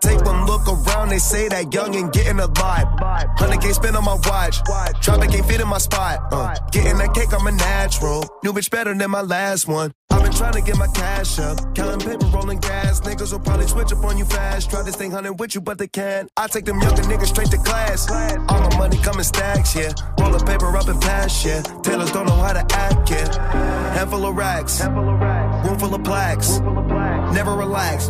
Take 0.00 0.24
one 0.24 0.46
look 0.46 0.66
around, 0.68 1.10
they 1.10 1.18
say 1.18 1.48
that 1.48 1.72
young 1.72 1.94
and 1.96 2.12
getting 2.12 2.38
a 2.38 2.46
lot. 2.46 3.36
100k 3.38 3.74
spent 3.74 3.96
on 3.96 4.04
my 4.04 4.16
watch. 4.24 4.62
Traffic 5.02 5.34
ain't 5.34 5.46
fit 5.46 5.60
in 5.60 5.68
my 5.68 5.78
spot. 5.78 6.32
Uh, 6.32 6.54
getting 6.72 6.98
that 6.98 7.14
cake, 7.14 7.32
I'm 7.32 7.46
a 7.46 7.52
natural. 7.52 8.24
New 8.44 8.52
bitch 8.52 8.70
better 8.70 8.94
than 8.94 9.10
my 9.10 9.22
last 9.22 9.66
one. 9.66 9.92
I've 10.10 10.22
been 10.22 10.32
trying 10.32 10.54
to 10.54 10.62
get 10.62 10.76
my 10.76 10.86
cash 10.88 11.38
up. 11.38 11.74
Counting 11.74 12.08
paper, 12.08 12.26
rolling 12.26 12.58
gas. 12.58 13.00
Niggas 13.00 13.32
will 13.32 13.40
probably 13.40 13.66
switch 13.66 13.92
up 13.92 14.04
on 14.04 14.16
you 14.16 14.24
fast. 14.24 14.70
Try 14.70 14.84
to 14.84 14.92
stay 14.92 15.08
hunting 15.08 15.36
with 15.36 15.54
you, 15.54 15.60
but 15.60 15.78
they 15.78 15.88
can't. 15.88 16.30
I 16.36 16.46
take 16.46 16.64
them 16.64 16.80
younger 16.80 17.02
niggas 17.02 17.26
straight 17.26 17.50
to 17.50 17.58
class. 17.58 18.08
All 18.10 18.60
my 18.60 18.78
money 18.78 18.98
coming 18.98 19.24
stacks, 19.24 19.74
yeah. 19.74 19.92
Roll 20.18 20.30
the 20.30 20.44
paper 20.44 20.74
up 20.76 20.88
and 20.88 21.00
pass, 21.00 21.44
yeah. 21.44 21.62
Tailors 21.82 22.12
don't 22.12 22.26
know 22.26 22.36
how 22.36 22.52
to 22.52 22.64
act, 22.76 23.10
yeah. 23.10 23.94
Handful 23.94 24.24
of 24.26 24.36
racks. 24.36 24.80
Room 25.76 25.90
full 25.90 25.94
of 25.94 26.04
plaques. 26.04 26.58
Never 27.34 27.54
relax. 27.54 28.08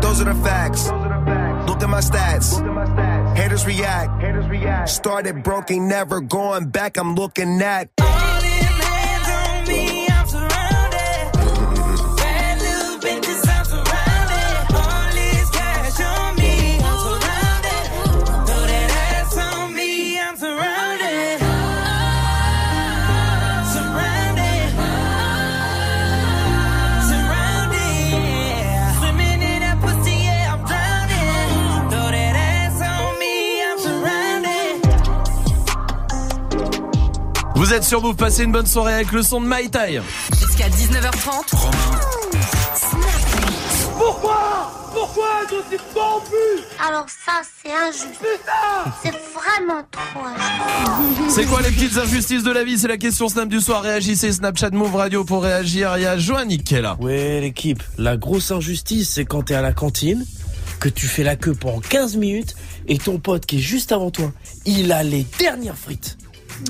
Those 0.00 0.20
are 0.20 0.32
the 0.32 0.40
facts. 0.44 0.86
Look 1.68 1.82
at 1.82 1.88
my 1.88 2.00
stats. 2.00 3.36
Haters 3.36 3.66
react. 3.66 4.88
Started 4.88 5.42
broken, 5.42 5.88
never 5.88 6.20
going 6.20 6.68
back. 6.68 6.96
I'm 6.96 7.14
looking 7.14 7.60
at. 7.62 7.90
Vous 37.58 37.74
êtes 37.74 37.82
sur 37.82 38.00
vous, 38.00 38.14
passez 38.14 38.44
une 38.44 38.52
bonne 38.52 38.68
soirée 38.68 38.94
avec 38.94 39.10
le 39.10 39.20
son 39.20 39.40
de 39.40 39.46
My 39.48 39.68
Tai. 39.68 40.00
Jusqu'à 40.38 40.68
19h30. 40.68 41.56
Pourquoi? 43.98 44.70
Pourquoi 44.94 45.28
je 45.50 45.56
suis 45.68 45.84
corrompu 45.92 46.36
Alors 46.78 47.06
ça, 47.08 47.42
c'est 47.60 47.72
injuste. 47.72 48.20
C'est 49.02 49.10
vraiment 49.34 49.82
trop 49.90 50.24
injuste. 50.24 51.30
C'est 51.30 51.46
quoi 51.46 51.60
les 51.62 51.72
petites 51.72 51.98
injustices 51.98 52.44
de 52.44 52.52
la 52.52 52.62
vie? 52.62 52.78
C'est 52.78 52.86
la 52.86 52.96
question 52.96 53.28
Snap 53.28 53.48
du 53.48 53.60
soir. 53.60 53.82
Réagissez 53.82 54.30
Snapchat 54.30 54.70
Move 54.70 54.94
Radio 54.94 55.24
pour 55.24 55.42
réagir. 55.42 55.96
Il 55.96 56.04
y 56.04 56.06
a 56.06 56.16
Joannick 56.16 56.62
qui 56.62 56.76
est 56.76 56.80
là. 56.80 56.96
Ouais, 57.00 57.40
l'équipe. 57.40 57.82
La 57.98 58.16
grosse 58.16 58.52
injustice, 58.52 59.10
c'est 59.14 59.24
quand 59.24 59.42
t'es 59.42 59.54
à 59.54 59.62
la 59.62 59.72
cantine, 59.72 60.24
que 60.78 60.88
tu 60.88 61.08
fais 61.08 61.24
la 61.24 61.34
queue 61.34 61.54
pendant 61.54 61.80
15 61.80 62.18
minutes 62.18 62.54
et 62.86 62.98
ton 62.98 63.18
pote 63.18 63.46
qui 63.46 63.56
est 63.56 63.62
juste 63.62 63.90
avant 63.90 64.12
toi, 64.12 64.30
il 64.64 64.92
a 64.92 65.02
les 65.02 65.26
dernières 65.40 65.76
frites. 65.76 66.18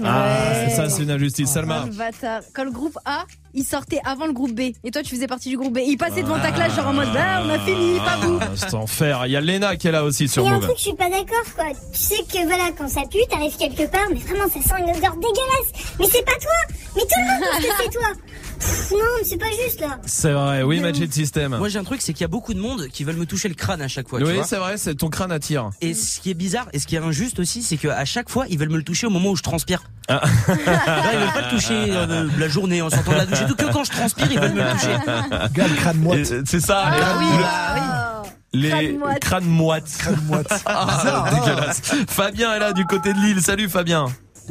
Ah, 0.05 0.53
c'est 0.55 0.77
ça, 0.77 0.89
c'est 0.89 1.03
une 1.03 1.11
injustice. 1.11 1.51
Salma. 1.51 1.87
Le 1.87 2.71
groupe 2.71 2.99
A, 3.05 3.25
il 3.55 3.65
sortait 3.65 4.01
avant 4.05 4.27
le 4.27 4.33
groupe 4.33 4.53
B. 4.55 4.73
Et 4.85 4.91
toi, 4.91 5.03
tu 5.03 5.15
faisais 5.15 5.27
partie 5.27 5.49
du 5.51 5.57
groupe 5.57 5.75
B. 5.75 5.79
Il 5.87 5.97
passait 5.97 6.23
devant 6.23 6.39
ta 6.39 6.53
classe, 6.53 6.75
genre 6.75 6.89
en 6.89 6.93
mode, 6.93 7.13
bah, 7.13 7.43
on 7.45 7.51
a 7.51 7.59
fini, 7.59 7.99
pas 7.99 8.17
vous. 8.23 8.39
Ah, 8.41 8.49
C'est 8.55 8.75
enfer. 8.75 9.23
Il 9.27 9.33
y 9.33 9.37
a 9.37 9.41
Lena 9.41 9.77
qui 9.77 9.89
est 9.89 9.93
là 9.93 10.05
aussi 10.05 10.29
sur 10.29 10.43
Il 10.45 10.47
y 10.47 10.49
a 10.51 10.55
un 10.55 10.61
truc, 10.61 10.77
je 10.77 10.83
suis 10.83 10.95
pas 10.95 11.09
d'accord, 11.11 11.45
quoi. 11.55 11.67
Tu 11.93 11.99
sais 11.99 12.23
que 12.23 12.47
voilà, 12.47 12.71
quand 12.77 12.89
ça 12.89 13.03
pue, 13.11 13.19
t'arrives 13.31 13.57
quelque 13.57 13.91
part, 13.91 14.07
mais 14.11 14.21
vraiment, 14.21 14.49
ça 14.49 14.61
sent 14.61 14.83
une 14.83 14.91
odeur 14.97 15.15
dégueulasse. 15.17 15.97
Mais 15.99 16.07
c'est 16.11 16.25
pas 16.25 16.33
toi 16.33 16.77
Mais 16.97 17.03
tout 17.03 17.09
le 17.19 17.27
monde 17.27 17.51
pense 17.51 17.65
que 17.65 17.83
c'est 17.85 17.91
toi 17.91 18.09
Pff, 18.59 18.91
Non, 18.91 18.99
c'est 19.25 19.37
pas 19.39 19.51
juste, 19.65 19.81
là. 19.81 19.99
C'est 20.05 20.33
vrai, 20.33 20.63
oui, 20.65 20.81
Magic 20.81 21.13
System. 21.13 21.57
Moi 21.57 21.69
j'ai 21.69 21.79
un 21.79 21.85
truc, 21.85 22.01
c'est 22.03 22.13
qu'il 22.13 22.23
y 22.23 22.25
a 22.25 22.29
beaucoup 22.29 22.55
de 22.55 22.59
monde 22.61 22.89
qui 22.89 23.05
veulent 23.05 23.17
me 23.17 23.27
toucher 23.27 23.49
le 23.49 23.55
crâne 23.55 23.81
à 23.81 23.87
chaque 23.87 24.09
fois. 24.09 24.19
Oui, 24.21 24.41
c'est 24.45 24.57
vrai, 24.57 24.77
c'est 24.79 24.97
ton 24.97 25.11
crâne 25.11 25.31
attire. 25.31 25.71
Et 25.81 25.95
ce 25.95 26.19
qui 26.19 26.31
est 26.31 26.35
bizarre 26.35 26.67
et 26.73 26.81
ce 26.81 26.87
qui 26.89 26.97
est 26.97 26.99
injuste 26.99 27.39
aussi, 27.39 27.63
c'est 27.63 27.77
qu'à 27.77 28.05
chaque 28.05 28.29
fois, 28.29 28.47
ils 28.49 28.59
veulent 28.59 28.71
me 28.71 28.77
le 28.77 28.83
toucher 28.83 29.07
au 29.07 29.11
moment 29.11 29.31
où 29.31 29.37
je 29.37 29.43
transpire. 29.45 29.85
Ah. 30.09 30.23
Là, 30.49 31.13
ils 31.13 31.19
veulent 31.19 31.33
pas 31.33 31.43
le 31.43 31.51
toucher 31.51 31.75
euh, 31.75 32.29
la 32.39 32.49
journée 32.49 32.83
en 32.83 32.91
sortant 32.91 33.13
de 33.13 33.17
la 33.19 33.27
douche 33.27 33.38
et 33.45 33.47
tout. 33.49 33.57
Que 33.57 33.73
quand 33.73 33.85
je 33.85 33.91
transpire, 33.91 34.31
ils 34.31 34.39
veulent 34.41 34.53
me 34.55 34.73
toucher. 34.73 34.97
Gars, 35.55 35.69
le 35.69 35.75
crâne 35.77 35.99
moite. 35.99 36.25
C'est 36.47 36.61
ça. 36.61 36.85
Ah 36.87 37.19
oui, 37.19 37.27
Le- 37.37 37.43
bah 37.43 38.23
Les 38.53 38.69
Crâne 38.71 38.97
moite. 38.99 39.21
crânes 39.21 39.45
moites. 39.47 39.99
Crâne 39.99 40.21
moite. 40.27 40.63
Ah, 40.67 40.87
Bizarre, 40.87 41.27
hein. 41.27 41.31
dégueulasse. 41.45 41.81
Fabien 42.09 42.55
est 42.55 42.59
là 42.59 42.73
du 42.73 42.85
côté 42.87 43.13
de 43.13 43.19
Lille. 43.19 43.41
Salut 43.43 43.69
Fabien. 43.69 44.07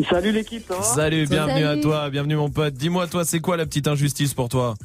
Salut 0.09 0.31
l'équipe, 0.31 0.69
va 0.69 0.81
Salut, 0.83 1.25
bienvenue 1.27 1.63
Salut. 1.63 1.79
à 1.79 1.81
toi, 1.81 2.09
bienvenue 2.11 2.35
mon 2.35 2.49
pote. 2.51 2.75
Dis-moi 2.75 3.07
toi, 3.07 3.25
c'est 3.25 3.39
quoi 3.39 3.57
la 3.57 3.65
petite 3.65 3.87
injustice 3.87 4.35
pour 4.35 4.47
toi? 4.47 4.75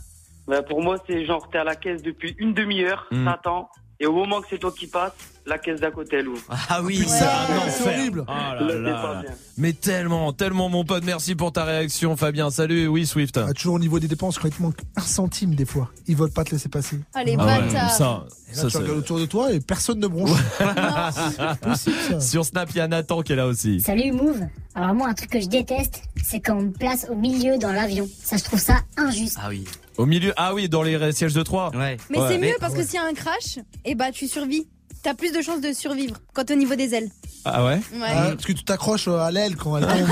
Bah, 0.49 0.63
Pour 0.63 0.83
moi, 0.83 0.97
c'est 1.07 1.27
genre, 1.27 1.49
t'es 1.53 1.59
à 1.59 1.65
la 1.65 1.77
caisse 1.77 2.03
depuis 2.03 2.35
une 2.39 2.55
demi-heure, 2.55 3.07
Hmm. 3.11 3.27
t'attends, 3.27 3.69
et 4.01 4.07
au 4.07 4.13
moment 4.15 4.41
que 4.41 4.47
c'est 4.49 4.59
toi 4.59 4.73
qui 4.77 4.87
passes, 4.87 5.13
la 5.47 5.59
caisse 5.59 5.81
d'à 5.81 5.91
côté, 5.91 6.17
elle 6.19 6.29
ouvre. 6.29 6.43
Ah 6.69 6.81
oui, 6.83 7.05
C'est 7.07 7.25
Ouais, 7.25 7.95
horrible. 7.99 8.25
Oh 8.29 8.31
là 8.33 8.61
Là, 8.61 8.75
là. 8.79 9.23
Mais 9.59 9.73
tellement, 9.73 10.33
tellement 10.33 10.69
mon 10.69 10.85
pote, 10.85 11.05
merci 11.05 11.35
pour 11.35 11.53
ta 11.53 11.65
réaction 11.65 12.17
Fabien. 12.17 12.51
Salut, 12.51 12.87
oui 12.87 13.07
Swift. 13.07 13.37
Ah, 13.39 13.53
toujours 13.53 13.75
au 13.75 13.79
niveau 13.79 13.99
des 13.99 14.09
dépenses, 14.09 14.39
quand 14.39 14.49
il 14.49 14.55
te 14.55 14.63
manque 14.63 14.79
un 14.97 15.01
centime 15.03 15.55
des 15.55 15.65
fois, 15.65 15.91
ils 16.07 16.17
veulent 16.17 16.31
pas 16.31 16.45
te 16.45 16.51
laisser 16.53 16.69
passer. 16.69 17.01
Ah, 17.15 17.25
les 17.25 17.37
Ah 17.39 17.45
ouais, 17.47 17.71
ça, 17.71 18.25
Et 18.53 18.57
là, 18.57 18.63
ça, 18.63 18.69
tu 18.69 18.77
regardes 18.79 18.99
autour 18.99 19.19
de 19.19 19.27
toi 19.27 19.53
et 19.53 19.61
personne 19.61 19.99
ne 19.99 20.07
bronche. 20.07 20.31
possible, 21.63 21.97
ça. 22.09 22.21
Sur 22.21 22.45
Snap, 22.45 22.71
il 22.71 22.77
y 22.77 22.81
a 22.81 22.89
Nathan 22.89 23.23
qui 23.23 23.33
est 23.33 23.37
là 23.37 23.47
aussi. 23.47 23.81
Salut 23.81 24.13
Move. 24.13 24.41
Alors 24.75 24.95
moi, 24.95 25.09
un 25.09 25.15
truc 25.15 25.31
que 25.31 25.41
je 25.41 25.49
déteste, 25.49 26.03
c'est 26.25 26.41
quand 26.41 26.57
on 26.57 26.63
me 26.63 26.71
place 26.71 27.07
au 27.11 27.15
milieu 27.15 27.59
dans 27.59 27.73
l'avion. 27.73 28.09
Ça, 28.23 28.37
je 28.37 28.45
trouve 28.45 28.61
ça 28.61 28.81
injuste. 28.97 29.39
Ah 29.43 29.49
oui. 29.51 29.65
Au 29.99 30.07
milieu, 30.07 30.33
ah 30.37 30.55
oui, 30.55 30.69
dans 30.69 30.83
les 30.83 31.13
sièges 31.13 31.35
de 31.35 31.43
3. 31.43 31.77
Ouais. 31.77 31.99
Mais 32.09 32.19
Ouais. 32.19 32.29
c'est 32.29 32.39
mieux 32.39 32.55
parce 32.61 32.75
que 32.75 32.83
s'il 32.83 32.95
y 32.95 32.99
a 32.99 33.05
un 33.05 33.13
crash, 33.13 33.59
et 33.85 33.95
bah 33.95 34.11
tu 34.13 34.27
survis. 34.27 34.67
T'as 35.03 35.15
plus 35.15 35.33
de 35.33 35.43
chances 35.43 35.61
de 35.61 35.73
survivre 35.73 36.15
quand 36.33 36.49
au 36.51 36.55
niveau 36.55 36.77
des 36.77 36.95
ailes. 36.95 37.11
Ah 37.45 37.65
ouais 37.65 37.81
Ouais. 37.93 38.07
Ah, 38.07 38.31
parce 38.31 38.45
que 38.45 38.53
tu 38.53 38.63
t'accroches 38.63 39.09
à 39.09 39.33
l'aile 39.33 39.57
quand 39.57 39.77
elle 39.77 39.85
tombe. 39.85 40.09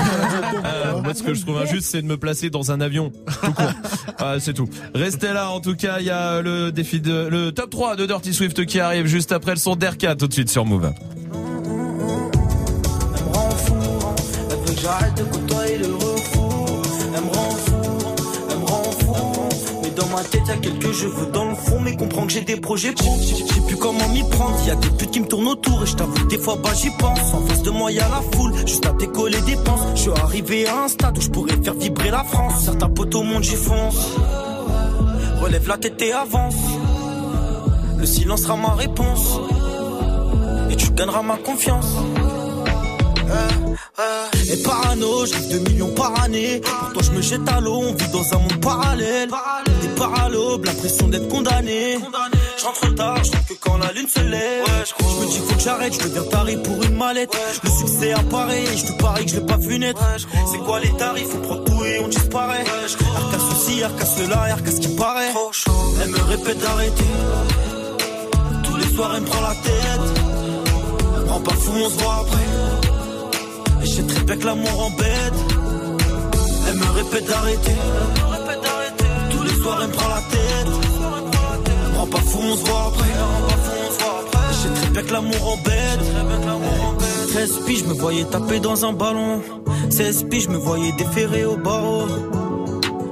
Euh, 0.65 1.01
moi, 1.03 1.13
ce 1.13 1.23
que 1.23 1.33
je 1.33 1.41
trouve 1.43 1.61
injuste, 1.61 1.87
c'est 1.89 2.01
de 2.01 2.07
me 2.07 2.17
placer 2.17 2.49
dans 2.49 2.71
un 2.71 2.81
avion. 2.81 3.11
Tout 3.41 3.53
court. 3.53 3.71
Ah, 4.23 4.35
c'est 4.39 4.53
tout. 4.53 4.69
Restez 4.93 5.33
là. 5.33 5.49
En 5.49 5.61
tout 5.61 5.75
cas, 5.75 5.97
il 5.99 6.05
y 6.05 6.11
a 6.11 6.41
le 6.41 6.71
défi 6.71 6.99
de, 6.99 7.27
le 7.27 7.51
top 7.51 7.71
3 7.71 7.95
de 7.95 8.05
Dirty 8.05 8.33
Swift 8.33 8.65
qui 8.65 8.79
arrive 8.79 9.07
juste 9.07 9.31
après 9.31 9.51
le 9.51 9.57
son 9.57 9.75
d'Erka 9.75 10.15
tout 10.15 10.27
de 10.27 10.33
suite 10.33 10.49
sur 10.49 10.63
Move. 10.65 10.93
Elle 10.93 11.39
me 13.23 13.33
rend 13.33 13.49
fou, 13.51 13.73
elle 14.51 14.57
veut 14.57 14.75
que 14.75 14.81
j'arrête 14.81 15.15
de 15.15 15.23
côtoyer 15.23 15.77
le 15.79 16.10
ma 20.11 20.23
tête, 20.23 20.47
y'a 20.47 20.57
quelques 20.57 20.91
cheveux 20.93 21.27
dans 21.31 21.45
le 21.45 21.55
fond. 21.55 21.79
Mais 21.81 21.95
comprends 21.95 22.25
que 22.25 22.31
j'ai 22.33 22.41
des 22.41 22.57
projets 22.57 22.91
pro. 22.91 23.15
Je 23.19 23.35
sais 23.53 23.61
plus 23.67 23.77
comment 23.77 24.07
m'y 24.09 24.23
prendre. 24.23 24.57
Y'a 24.65 24.75
des 24.75 24.89
putes 24.89 25.11
qui 25.11 25.19
me 25.21 25.27
tournent 25.27 25.47
autour. 25.47 25.83
Et 25.83 25.85
je 25.85 25.95
t'avoue, 25.95 26.25
des 26.27 26.37
fois, 26.37 26.57
bah 26.61 26.69
j'y 26.75 26.89
pense. 26.91 27.33
En 27.33 27.41
face 27.45 27.63
de 27.63 27.71
moi, 27.71 27.91
y'a 27.91 28.07
la 28.09 28.21
foule. 28.33 28.53
Juste 28.65 28.85
à 28.85 28.93
décoller 28.93 29.41
des 29.41 29.55
penses. 29.55 29.81
Je 29.95 30.01
suis 30.01 30.11
arrivé 30.11 30.67
à 30.67 30.83
un 30.83 30.87
stade 30.87 31.17
où 31.17 31.21
je 31.21 31.29
pourrais 31.29 31.55
faire 31.63 31.73
vibrer 31.73 32.11
la 32.11 32.23
France. 32.23 32.65
Certains 32.65 32.89
poteaux 32.89 33.23
montent, 33.23 33.43
j'y 33.43 33.55
fonce. 33.55 34.15
Relève 35.41 35.67
la 35.67 35.77
tête 35.77 36.01
et 36.01 36.13
avance. 36.13 36.55
Le 37.97 38.05
silence 38.05 38.43
sera 38.43 38.55
ma 38.55 38.73
réponse. 38.73 39.39
Et 40.69 40.75
tu 40.75 40.91
gagneras 40.91 41.21
ma 41.21 41.37
confiance. 41.37 41.95
Et 44.51 44.57
parano, 44.63 45.19
rêve 45.19 45.49
de 45.49 45.69
millions 45.69 45.93
par 45.93 46.21
année. 46.23 46.61
Pour 46.61 46.93
toi, 46.93 47.01
je 47.03 47.11
me 47.11 47.21
jette 47.21 47.47
à 47.49 47.59
l'eau, 47.59 47.81
on 47.83 47.93
vit 47.93 48.11
dans 48.11 48.33
un 48.33 48.39
monde 48.39 48.61
parallèle. 48.61 49.29
Des 49.81 49.87
paralobes, 49.89 50.65
l'impression 50.65 51.07
d'être 51.07 51.27
condamné. 51.29 51.97
Je 52.57 52.65
rentre 52.65 52.95
tard, 52.95 53.23
je 53.23 53.31
que 53.31 53.59
quand 53.59 53.77
la 53.77 53.91
lune 53.93 54.07
se 54.07 54.19
lève. 54.19 54.63
je 54.85 55.25
me 55.25 55.31
dis 55.31 55.39
faut 55.39 55.55
que 55.55 55.61
j'arrête, 55.61 55.93
je 55.93 56.07
deviens 56.07 56.23
taré 56.23 56.57
pour 56.57 56.83
une 56.83 56.95
mallette. 56.95 57.31
Le 57.63 57.69
succès 57.69 58.11
apparaît, 58.13 58.63
et 58.63 58.77
je 58.77 58.85
te 58.87 59.01
parie 59.01 59.25
que 59.25 59.31
je 59.31 59.35
l'ai 59.37 59.45
pas 59.45 59.57
vu 59.57 59.79
naître. 59.79 60.01
C'est 60.51 60.59
quoi 60.59 60.79
les 60.79 60.91
tarifs, 60.97 61.29
on 61.35 61.41
prend 61.41 61.57
tout 61.57 61.85
et 61.85 61.99
on 61.99 62.07
disparaît. 62.07 62.63
Arca 63.15 63.37
ceci, 63.49 63.83
arca 63.83 64.05
cela, 64.05 64.41
arca 64.43 64.71
ce 64.71 64.79
qui 64.79 64.95
paraît. 64.95 65.33
Elle 66.03 66.09
me 66.09 66.21
répète 66.21 66.59
d'arrêter. 66.59 67.03
Tous 68.63 68.75
les 68.75 68.95
soirs, 68.95 69.13
elle 69.15 69.21
me 69.21 69.27
prend 69.27 69.41
la 69.41 69.55
tête. 69.55 71.27
Rends 71.27 71.41
pas 71.41 71.53
fou, 71.53 71.71
on 71.75 71.89
se 71.89 72.03
voit 72.03 72.15
après. 72.21 72.80
Et 73.81 73.85
je 73.85 73.91
sais 73.91 74.03
très 74.03 74.23
bien 74.23 74.37
que 74.37 74.45
l'amour. 74.45 74.91
Elle 76.67 76.77
me 76.77 76.91
répète 76.91 77.27
d'arrêter. 77.27 77.75
Tous 79.31 79.43
les 79.43 79.55
soirs, 79.61 79.79
elle 79.81 79.87
me 79.87 79.93
prend 79.93 80.09
la 80.09 80.21
tête. 80.31 80.67
Rends 81.97 82.07
pas 82.07 82.19
fou, 82.19 82.39
on 82.41 82.55
se 82.55 82.63
voit 82.65 82.87
après. 82.87 83.13
Je 84.51 84.57
sais 84.57 84.73
très 84.73 84.89
bien 84.91 85.01
que 85.03 85.13
l'amour 85.13 85.53
embête. 85.53 85.99
13 87.29 87.59
piges, 87.65 87.79
je 87.79 87.85
me 87.85 87.93
voyais 87.93 88.25
taper 88.25 88.59
dans 88.59 88.85
un 88.85 88.93
ballon. 88.93 89.41
16 89.89 90.25
piges, 90.29 90.43
je 90.43 90.49
me 90.49 90.57
voyais 90.57 90.91
déférer 90.93 91.45
au 91.45 91.57
barreau. 91.57 92.07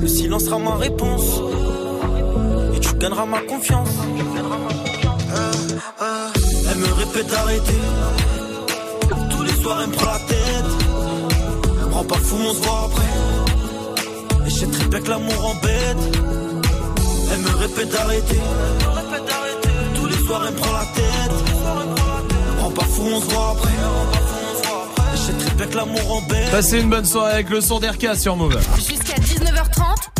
Le 0.00 0.08
silence 0.08 0.44
sera 0.44 0.58
ma 0.58 0.76
réponse. 0.76 1.40
Et 2.74 2.80
tu 2.80 2.94
gagneras 2.94 3.26
ma 3.26 3.40
confiance. 3.40 3.88
Elle 6.70 6.78
me 6.78 6.92
répète 6.92 7.26
d'arrêter. 7.30 7.80
Tous 9.30 9.42
les 9.42 9.62
soirs, 9.62 9.80
elle 9.82 9.90
me 9.90 9.94
prend 9.94 10.06
la 10.06 10.18
tête. 10.20 10.70
Rends 11.92 12.04
pas 12.04 12.16
fou, 12.16 12.36
on 12.48 12.54
se 12.54 12.62
voit 12.62 12.82
après. 12.86 14.46
Et 14.46 14.50
je 14.50 14.54
sais 14.54 14.66
très 14.66 14.88
bien 14.88 15.00
que 15.00 15.10
l'amour 15.10 15.44
embête. 15.44 16.18
Elle 17.32 17.40
me 17.40 17.56
répète 17.58 17.90
d'arrêter. 17.90 18.40
Tous 19.94 20.06
les 20.06 20.26
soirs, 20.26 20.42
elle 20.46 20.54
me 20.54 20.58
prend 20.58 20.72
la 20.72 20.86
tête. 20.94 21.34
Rends 22.60 22.70
pas 22.70 22.84
fou, 22.84 23.02
on 23.14 23.20
se 23.20 23.26
voit 23.26 23.50
après. 23.50 24.29
Passez 26.50 26.80
une 26.80 26.90
bonne 26.90 27.04
soirée 27.04 27.32
avec 27.34 27.50
le 27.50 27.60
son 27.60 27.78
d'RK 27.78 28.16
sur 28.16 28.36
Move. 28.36 28.58
Jusqu'à 28.76 29.14
19h30, 29.14 30.19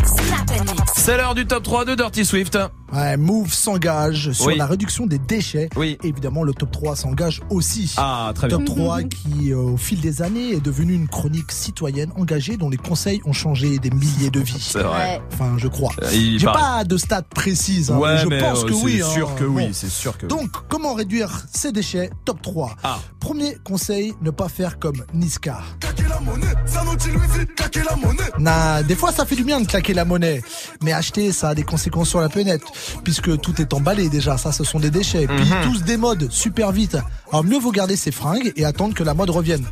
C'est 0.95 1.17
l'heure 1.17 1.33
du 1.33 1.47
top 1.47 1.63
3 1.63 1.85
de 1.85 1.95
Dirty 1.95 2.23
Swift. 2.25 2.57
Ouais, 2.93 3.15
Move 3.17 3.53
s'engage 3.53 4.33
sur 4.33 4.47
Oui. 4.47 4.57
la 4.57 4.65
réduction 4.65 5.07
des 5.07 5.17
déchets. 5.17 5.69
Oui. 5.77 5.97
Évidemment, 6.03 6.43
le 6.43 6.53
top 6.53 6.71
3 6.71 6.95
s'engage 6.95 7.41
aussi. 7.49 7.93
Ah, 7.97 8.31
très 8.35 8.47
bien. 8.47 8.57
Top 8.57 8.65
3 8.67 9.03
qui, 9.03 9.51
euh, 9.53 9.57
au 9.57 9.77
fil 9.77 9.99
des 10.01 10.21
années, 10.21 10.51
est 10.51 10.59
devenu 10.59 10.93
une 10.93 11.07
chronique 11.07 11.51
citoyenne 11.51 12.11
engagée 12.17 12.57
dont 12.57 12.69
les 12.69 12.77
conseils 12.77 13.21
ont 13.25 13.31
changé 13.33 13.79
des 13.79 13.89
milliers 13.89 14.29
de 14.29 14.41
vies. 14.41 14.59
C'est 14.59 14.83
vrai. 14.83 15.21
Enfin, 15.33 15.53
je 15.57 15.67
crois. 15.69 15.91
Euh, 16.03 16.09
J'ai 16.11 16.45
pas 16.45 16.83
de 16.83 16.97
stats 16.97 17.21
précises, 17.23 17.89
hein, 17.91 17.97
Ouais, 17.97 18.15
mais 18.15 18.21
je 18.21 18.27
mais, 18.27 18.39
pense 18.39 18.63
euh, 18.63 18.67
que 18.67 18.73
c'est 18.73 18.83
oui. 18.83 19.01
sûr 19.13 19.29
hein. 19.29 19.35
que 19.39 19.43
oui, 19.45 19.67
Bon. 19.67 19.73
c'est 19.73 19.89
sûr 19.89 20.17
que 20.17 20.25
oui. 20.25 20.29
Donc, 20.29 20.49
comment 20.67 20.93
réduire 20.93 21.45
ces 21.51 21.71
déchets? 21.71 22.09
Top 22.25 22.41
3. 22.41 22.75
Ah. 22.83 22.99
Premier 23.21 23.55
conseil, 23.63 24.13
ne 24.21 24.31
pas 24.31 24.49
faire 24.49 24.77
comme 24.79 25.01
Niska. 25.13 25.59
Claquer 25.79 26.03
la 26.09 26.19
monnaie, 26.19 26.53
c'est 26.65 26.77
un 26.77 26.87
outil 26.87 27.09
Louis 27.11 27.27
V, 27.37 27.45
claquer 27.55 27.83
la 27.89 27.95
monnaie. 27.95 28.19
Nah, 28.37 28.83
des 28.83 28.95
fois 28.95 29.11
ça 29.13 29.25
fait 29.25 29.35
du 29.35 29.43
bien 29.45 29.61
de 29.61 29.65
claquer 29.67 29.93
la 29.93 30.03
monnaie, 30.03 30.10
mais 30.19 30.93
acheter 30.93 31.31
ça 31.31 31.49
a 31.49 31.55
des 31.55 31.63
conséquences 31.63 32.09
sur 32.09 32.21
la 32.21 32.29
planète, 32.29 32.61
puisque 33.03 33.39
tout 33.41 33.61
est 33.61 33.73
emballé 33.73 34.09
déjà, 34.09 34.37
ça 34.37 34.51
ce 34.51 34.63
sont 34.63 34.79
des 34.79 34.89
déchets, 34.91 35.27
puis 35.27 35.45
Mhm. 35.45 35.63
tous 35.63 35.83
des 35.83 35.97
modes 35.97 36.31
super 36.31 36.71
vite. 36.71 36.97
Alors 37.31 37.43
mieux 37.43 37.59
vaut 37.59 37.71
garder 37.71 37.95
ses 37.95 38.11
fringues 38.11 38.51
et 38.55 38.65
attendre 38.65 38.93
que 38.93 39.03
la 39.03 39.13
mode 39.13 39.29
revienne. 39.29 39.65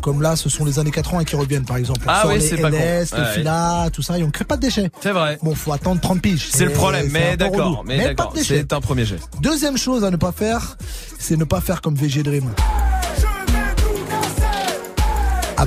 Comme 0.00 0.22
là, 0.22 0.36
ce 0.36 0.48
sont 0.48 0.64
les 0.64 0.78
années 0.78 0.90
80 0.90 1.24
qui 1.24 1.36
reviennent 1.36 1.64
par 1.64 1.76
exemple. 1.76 2.00
Ah 2.06 2.24
oui, 2.28 2.40
c'est 2.40 2.56
pas 2.56 2.70
con. 2.70 2.76
LS, 2.76 3.12
les 3.12 3.18
Ouais. 3.20 3.34
fila, 3.34 3.88
tout 3.92 4.02
ça, 4.02 4.18
et 4.18 4.22
on 4.22 4.30
crée 4.30 4.44
pas 4.44 4.56
de 4.56 4.62
déchets. 4.62 4.90
C'est 5.00 5.10
vrai. 5.12 5.38
Bon, 5.42 5.54
faut 5.54 5.72
attendre 5.72 6.00
30 6.00 6.20
piges. 6.20 6.48
C'est 6.50 6.64
le 6.66 6.72
problème, 6.72 7.08
mais 7.10 7.36
d'accord, 7.36 7.82
mais 7.86 7.98
d'accord, 8.14 8.32
c'est 8.36 8.72
un 8.72 8.80
premier 8.80 9.04
jet. 9.04 9.18
Deuxième 9.40 9.76
chose 9.76 10.04
à 10.04 10.10
ne 10.10 10.16
pas 10.16 10.32
faire, 10.32 10.76
c'est 11.18 11.36
ne 11.36 11.44
pas 11.44 11.60
faire 11.60 11.80
comme 11.80 11.94
VG 11.94 12.22
Dream. 12.22 12.50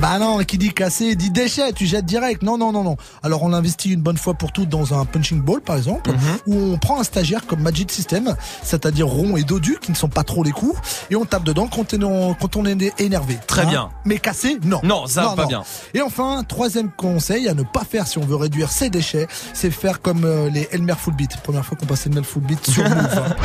bah 0.00 0.18
non, 0.20 0.38
qui 0.44 0.58
dit 0.58 0.72
casser 0.72 1.16
dit 1.16 1.32
déchet, 1.32 1.72
tu 1.72 1.84
jettes 1.84 2.04
direct. 2.04 2.42
Non, 2.44 2.56
non, 2.56 2.70
non, 2.70 2.84
non. 2.84 2.96
Alors 3.24 3.42
on 3.42 3.52
investit 3.52 3.90
une 3.90 4.00
bonne 4.00 4.16
fois 4.16 4.34
pour 4.34 4.52
toutes 4.52 4.68
dans 4.68 4.94
un 4.96 5.04
punching 5.04 5.42
ball 5.42 5.60
par 5.60 5.74
exemple, 5.76 6.12
Mhm. 6.12 6.18
où 6.46 6.54
on 6.74 6.78
prend 6.78 7.00
un 7.00 7.02
stagiaire 7.02 7.44
comme 7.48 7.62
Magic 7.62 7.90
System, 7.90 8.36
c'est-à-dire 8.62 9.08
rond 9.08 9.36
et 9.36 9.42
dodu, 9.42 9.76
qui 9.82 9.90
ne 9.90 9.96
sont 9.96 10.08
pas 10.08 10.22
trop 10.22 10.44
les 10.44 10.52
coups, 10.52 10.78
et 11.10 11.16
on 11.16 11.24
tape 11.24 11.42
dedans 11.42 11.66
quand 11.66 11.92
on 11.94 12.30
est, 12.30 12.36
quand 12.40 12.54
on 12.54 12.64
est 12.64 13.00
énervé. 13.00 13.38
Très 13.48 13.62
Hein 13.62 13.70
bien. 13.70 13.88
Mais 14.04 14.20
casser, 14.20 14.60
non. 14.62 14.78
Non, 14.84 15.08
ça, 15.08 15.32
pas 15.34 15.46
bien. 15.46 15.64
Et 15.94 16.00
enfin, 16.00 16.44
troisième 16.46 16.92
conseil 16.92 17.48
à 17.48 17.54
ne 17.54 17.64
pas 17.64 17.82
faire 17.82 18.06
si 18.06 18.18
on 18.18 18.24
veut 18.24 18.36
réduire 18.36 18.70
ses 18.70 18.90
déchets, 18.90 19.26
c'est 19.52 19.72
faire 19.72 20.00
comme 20.00 20.24
euh, 20.24 20.48
les 20.48 20.68
Elmer 20.70 20.94
Full 20.96 21.14
Beat. 21.16 21.38
Première 21.42 21.66
fois 21.66 21.76
qu'on 21.76 21.86
passait 21.86 22.08
le 22.08 22.22
Full 22.22 22.42
Beat 22.44 22.70
sur 22.70 22.84
Move. 22.84 22.92
hein. 22.94 23.34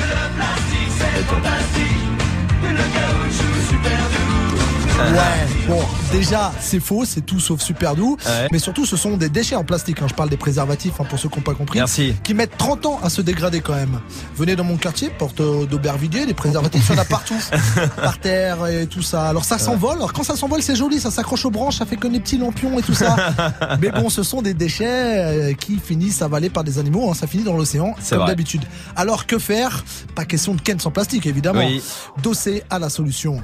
Ouais, 4.95 5.67
bon, 5.67 5.81
déjà, 6.11 6.51
c'est 6.59 6.79
faux, 6.79 7.03
c'est 7.05 7.21
tout 7.21 7.39
sauf 7.39 7.61
super 7.61 7.95
doux. 7.95 8.17
Ouais. 8.25 8.47
Mais 8.51 8.59
surtout, 8.59 8.85
ce 8.85 8.95
sont 8.95 9.17
des 9.17 9.29
déchets 9.29 9.55
en 9.55 9.63
plastique. 9.63 10.01
hein. 10.01 10.05
Je 10.07 10.13
parle 10.13 10.29
des 10.29 10.37
préservatifs, 10.37 10.93
hein, 10.99 11.05
pour 11.09 11.19
ceux 11.19 11.29
qui 11.29 11.37
n'ont 11.37 11.43
pas 11.43 11.53
compris. 11.55 11.79
Merci. 11.79 12.15
Qui 12.23 12.33
mettent 12.33 12.57
30 12.57 12.85
ans 12.85 12.99
à 13.03 13.09
se 13.09 13.21
dégrader 13.21 13.61
quand 13.61 13.73
même. 13.75 13.99
Venez 14.35 14.55
dans 14.55 14.63
mon 14.63 14.77
quartier, 14.77 15.09
porte 15.09 15.41
d'Aubervilliers, 15.41 16.25
les 16.25 16.33
préservatifs, 16.33 16.85
il 16.89 16.95
y 16.95 16.99
en 16.99 17.01
a 17.01 17.05
partout. 17.05 17.35
Par 18.01 18.17
terre 18.19 18.65
et 18.67 18.87
tout 18.87 19.01
ça. 19.01 19.27
Alors 19.29 19.43
ça 19.45 19.57
s'envole. 19.57 19.97
Alors 19.97 20.13
quand 20.13 20.23
ça 20.23 20.35
s'envole, 20.35 20.61
c'est 20.61 20.75
joli, 20.75 20.99
ça 20.99 21.11
s'accroche 21.11 21.45
aux 21.45 21.51
branches, 21.51 21.77
ça 21.79 21.85
fait 21.85 21.97
comme 21.97 22.13
des 22.13 22.19
petits 22.19 22.37
lampions 22.37 22.77
et 22.79 22.81
tout 22.83 22.93
ça. 22.93 23.15
Mais 23.81 23.91
bon, 23.91 24.09
ce 24.09 24.23
sont 24.23 24.41
des 24.41 24.53
déchets 24.53 24.85
euh, 24.87 25.53
qui 25.53 25.79
finissent 25.79 26.21
avalés 26.21 26.49
par 26.49 26.63
des 26.63 26.79
animaux. 26.79 27.09
hein. 27.09 27.13
Ça 27.13 27.27
finit 27.27 27.43
dans 27.43 27.55
l'océan, 27.57 27.95
C'est 27.99 28.15
comme 28.15 28.27
d'habitude. 28.27 28.63
Alors 28.95 29.25
que 29.25 29.39
faire? 29.39 29.83
Pas 30.15 30.25
question 30.25 30.53
de 30.53 30.61
ken 30.61 30.79
sans 30.79 30.91
plastique, 30.91 31.25
évidemment. 31.25 31.65
Oui. 31.65 31.81
Dosser 32.21 32.63
à 32.69 32.79
la 32.79 32.89
solution. 32.89 33.41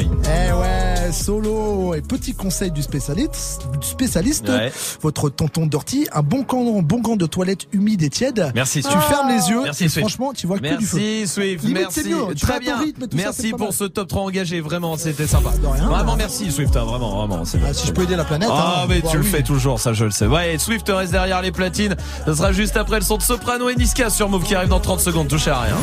Eh 0.00 0.52
ouais, 0.52 0.81
solo. 1.12 1.94
Et 1.94 2.00
petit 2.02 2.34
conseil 2.34 2.70
du 2.70 2.82
spécialiste, 2.82 3.62
du 3.80 3.86
spécialiste, 3.86 4.48
Ouais. 4.48 4.72
votre 5.02 5.28
tonton 5.30 5.66
Dirty, 5.66 6.06
un 6.12 6.22
bon 6.22 6.42
gant, 6.42 6.78
un 6.78 6.82
bon 6.82 7.00
gant 7.00 7.16
de 7.16 7.26
toilette 7.26 7.66
humide 7.72 8.02
et 8.02 8.10
tiède. 8.10 8.50
Merci, 8.54 8.82
Tu 8.82 8.90
Swift. 8.90 9.02
fermes 9.08 9.28
les 9.28 9.48
yeux. 9.50 9.62
Merci, 9.64 9.84
et 9.84 9.88
Swift. 9.88 10.06
franchement, 10.06 10.32
tu 10.32 10.46
vois 10.46 10.58
que 10.58 10.76
du 10.78 10.86
feu. 10.86 10.96
Merci 10.98 11.26
Swift, 11.28 11.62
Limite, 11.64 11.78
merci. 11.82 12.00
c'est 12.02 12.08
mieux. 12.08 12.34
Tu 12.34 12.46
vas 12.46 12.54
à 12.54 12.56
Très 12.56 12.64
bien. 12.64 12.78
rythme, 12.78 13.06
tout 13.06 13.16
ça, 13.18 13.24
merci 13.24 13.50
pour 13.50 13.60
mal. 13.60 13.72
ce 13.72 13.84
top 13.84 14.08
3 14.08 14.22
engagé, 14.22 14.60
vraiment, 14.60 14.96
c'était 14.96 15.26
sympa. 15.26 15.50
rien. 15.62 15.88
Vraiment 15.88 16.16
merci 16.16 16.50
Swift, 16.50 16.76
hein, 16.76 16.84
vraiment, 16.84 17.18
vraiment. 17.26 17.44
c'est- 17.44 17.58
Ah, 17.68 17.72
si 17.74 17.86
je 17.86 17.92
peux 17.92 18.02
aider 18.02 18.16
la 18.16 18.24
planète. 18.24 18.48
Ah 18.52 18.82
hein, 18.82 18.86
mais 18.88 19.00
bah 19.00 19.08
tu 19.10 19.16
le 19.18 19.22
oui. 19.22 19.28
fais 19.28 19.42
toujours, 19.42 19.78
ça 19.80 19.92
je 19.92 20.04
le 20.04 20.10
sais. 20.10 20.26
Ouais, 20.26 20.56
Swift 20.58 20.88
reste 20.88 21.12
derrière 21.12 21.40
les 21.42 21.52
platines. 21.52 21.96
Ce 22.26 22.34
sera 22.34 22.52
juste 22.52 22.76
après 22.76 22.98
le 22.98 23.04
son 23.04 23.16
de 23.16 23.22
Soprano 23.22 23.68
et 23.68 23.74
Niska 23.76 24.10
sur 24.10 24.28
Move 24.28 24.44
qui 24.44 24.54
arrive 24.54 24.68
dans 24.68 24.80
30 24.80 25.00
secondes. 25.00 25.28
Touchez 25.28 25.50
à 25.50 25.60
rien. 25.60 25.76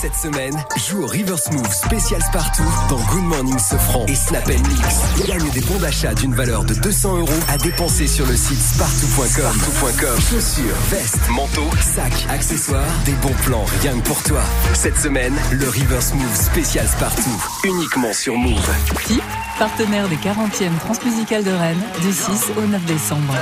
Cette 0.00 0.14
semaine, 0.14 0.54
joue 0.88 1.02
au 1.02 1.06
River 1.06 1.36
Smooth 1.36 1.70
spécial 1.72 2.22
Spartoo 2.22 2.62
dans 2.90 2.96
Good 3.12 3.22
Morning 3.24 3.45
Sofran 3.58 4.04
et 4.06 4.14
Snap 4.14 4.46
Mix. 4.48 5.26
Gagne 5.26 5.50
des 5.50 5.60
bons 5.60 5.78
d'achat 5.78 6.12
d'une 6.14 6.34
valeur 6.34 6.64
de 6.64 6.74
200 6.74 7.18
euros 7.18 7.40
à 7.48 7.56
dépenser 7.58 8.06
sur 8.06 8.26
le 8.26 8.36
site. 8.36 8.60
Spartoo.com. 8.60 10.20
Chaussures, 10.20 10.76
vestes, 10.90 11.28
manteaux, 11.30 11.70
sacs, 11.80 12.26
accessoires, 12.28 12.84
des 13.04 13.14
bons 13.14 13.34
plans 13.44 13.64
rien 13.80 13.98
pour 14.00 14.22
toi. 14.22 14.42
Cette 14.74 14.98
semaine, 14.98 15.34
le 15.52 15.68
River 15.68 16.00
Smooth 16.00 16.34
spécial 16.34 16.86
Spartoo. 16.86 17.30
Uniquement 17.64 18.12
sur 18.12 18.36
Move. 18.36 18.70
FIP, 18.98 19.22
partenaire 19.58 20.08
des 20.08 20.16
40e 20.16 20.76
Transmusicales 20.80 21.44
de 21.44 21.52
Rennes, 21.52 21.82
du 22.02 22.12
6 22.12 22.52
au 22.58 22.66
9 22.66 22.84
décembre. 22.84 23.34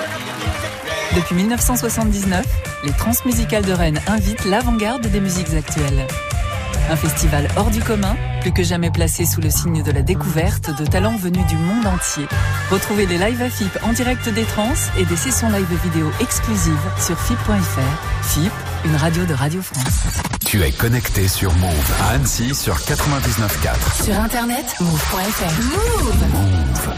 Depuis 1.17 1.35
1979, 1.35 2.45
les 2.85 2.93
Transmusicales 2.93 3.65
de 3.65 3.73
Rennes 3.73 4.01
invitent 4.07 4.45
l'avant-garde 4.45 5.07
des 5.07 5.21
musiques 5.21 5.55
actuelles. 5.55 6.07
Un 6.91 6.97
festival 6.97 7.49
hors 7.57 7.71
du 7.71 7.81
commun, 7.81 8.15
plus 8.41 8.53
que 8.53 8.63
jamais 8.63 8.91
placé 8.91 9.25
sous 9.25 9.41
le 9.41 9.51
signe 9.51 9.83
de 9.83 9.91
la 9.91 10.03
découverte 10.03 10.71
de 10.79 10.85
talents 10.85 11.17
venus 11.17 11.47
du 11.47 11.57
monde 11.57 11.87
entier. 11.87 12.27
Retrouvez 12.71 13.07
les 13.07 13.17
lives 13.17 13.41
à 13.41 13.49
FIP 13.49 13.79
en 13.83 13.93
direct 13.93 14.29
des 14.29 14.45
trans 14.45 14.75
et 14.99 15.05
des 15.05 15.17
sessions 15.17 15.49
live 15.51 15.67
vidéo 15.83 16.11
exclusives 16.21 16.75
sur 16.99 17.19
FIP.fr. 17.19 18.25
FIP, 18.29 18.53
une 18.85 18.97
radio 18.97 19.25
de 19.25 19.33
Radio 19.35 19.63
France. 19.63 20.03
Tu 20.45 20.63
es 20.63 20.73
connecté 20.73 21.27
sur 21.27 21.53
Move 21.55 21.93
à 22.03 22.11
Annecy 22.15 22.55
sur 22.55 22.77
99.4. 22.77 24.05
Sur 24.05 24.21
internet, 24.21 24.75
move.fr. 24.81 25.63
Move. 25.63 26.95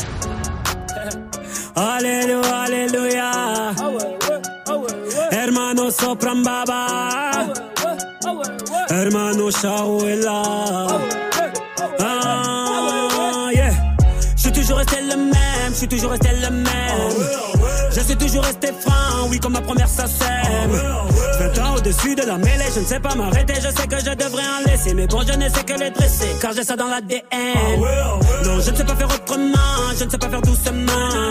Alléluia, 1.77 2.57
alléluia. 2.65 3.31
Hermano 5.31 5.91
sopran 5.91 6.43
baba. 6.43 7.36
Hermano 8.97 9.51
Shawela. 9.51 10.43
Ah, 12.01 13.51
yeah. 13.53 13.71
Je 14.37 14.41
suis 14.41 14.53
toujours 14.53 14.79
resté 14.79 15.03
le 15.03 15.17
même, 15.17 15.71
je 15.71 15.75
suis 15.75 15.89
toujours 15.89 16.11
resté 16.13 16.31
le 16.31 16.51
même. 16.51 17.17
Je 17.95 18.01
suis 18.01 18.17
toujours 18.17 18.43
resté 18.43 18.69
franc, 18.81 19.29
oui, 19.29 19.39
comme 19.39 19.53
ma 19.53 19.61
première 19.61 19.89
ça 19.89 20.07
sème. 20.07 20.81
20 21.39 21.59
ans 21.63 21.75
au-dessus 21.77 22.15
de 22.15 22.23
la 22.23 22.39
mêlée, 22.39 22.71
je 22.75 22.81
ne 22.81 22.87
sais 22.87 23.01
pas 23.01 23.15
m'arrêter, 23.15 23.55
je 23.57 23.69
sais 23.69 23.87
que 23.87 23.99
je 23.99 24.15
devrais 24.15 24.43
en 24.43 24.71
laisser. 24.71 24.95
Mais 24.95 25.07
bon, 25.07 25.21
je 25.27 25.35
ne 25.35 25.49
sais 25.51 25.65
que 25.65 25.79
les 25.79 25.91
dresser, 25.91 26.29
car 26.41 26.53
j'ai 26.55 26.65
ça 26.65 26.77
dans 26.77 26.89
l'ADN. 26.89 27.21
Non, 28.45 28.61
je 28.61 28.71
ne 28.71 28.77
sais 28.77 28.85
pas 28.85 28.97
faire 28.97 29.09
autrement, 29.09 29.93
je 29.99 30.05
ne 30.05 30.11
sais 30.11 30.19
pas 30.19 30.29
faire 30.31 30.43
doucement. 30.43 31.31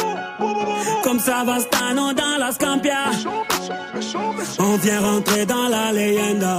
Comme 1.03 1.19
Savastano 1.19 2.13
dans 2.13 2.37
la 2.39 2.51
Scampia. 2.51 3.11
On 4.59 4.77
vient 4.77 5.01
rentrer 5.01 5.45
dans 5.45 5.67
la 5.67 5.91
leyenda. 5.91 6.57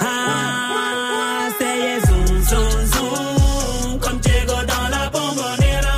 Ah, 0.00 1.48
c'est 1.58 2.00
zoom, 2.06 2.26
zoom, 2.48 2.86
zoom. 2.92 3.98
Comme 4.00 4.18
Diego 4.18 4.54
dans 4.72 4.88
la 4.90 5.08
bombonera. 5.10 5.96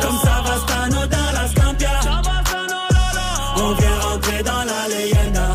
Comme 0.00 0.18
Savastano 0.24 1.06
dans 1.06 1.32
la 1.32 1.48
Scampia. 1.48 2.00
On 3.56 3.72
vient 3.74 3.98
rentrer 4.08 4.42
dans 4.42 4.64
la 4.64 4.88
leyenda. 4.88 5.48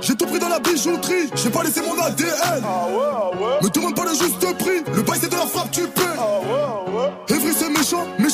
J'ai 0.00 0.16
tout 0.16 0.26
pris 0.26 0.38
dans 0.40 0.48
la 0.48 0.58
bijouterie, 0.58 1.30
j'ai 1.36 1.50
pas 1.50 1.62
laissé 1.62 1.80
mon 1.80 1.96
ADN. 2.02 2.64
Me 3.62 3.68
demande 3.70 3.94
pas 3.94 4.04
le 4.04 4.10
juste 4.14 4.58
prix, 4.58 4.82
le 4.94 5.02
bail 5.02 5.18
c'est 5.20 5.30
de 5.30 5.36
la 5.36 5.46
frappe, 5.46 5.70
tu 5.70 5.82
paies. 5.82 6.11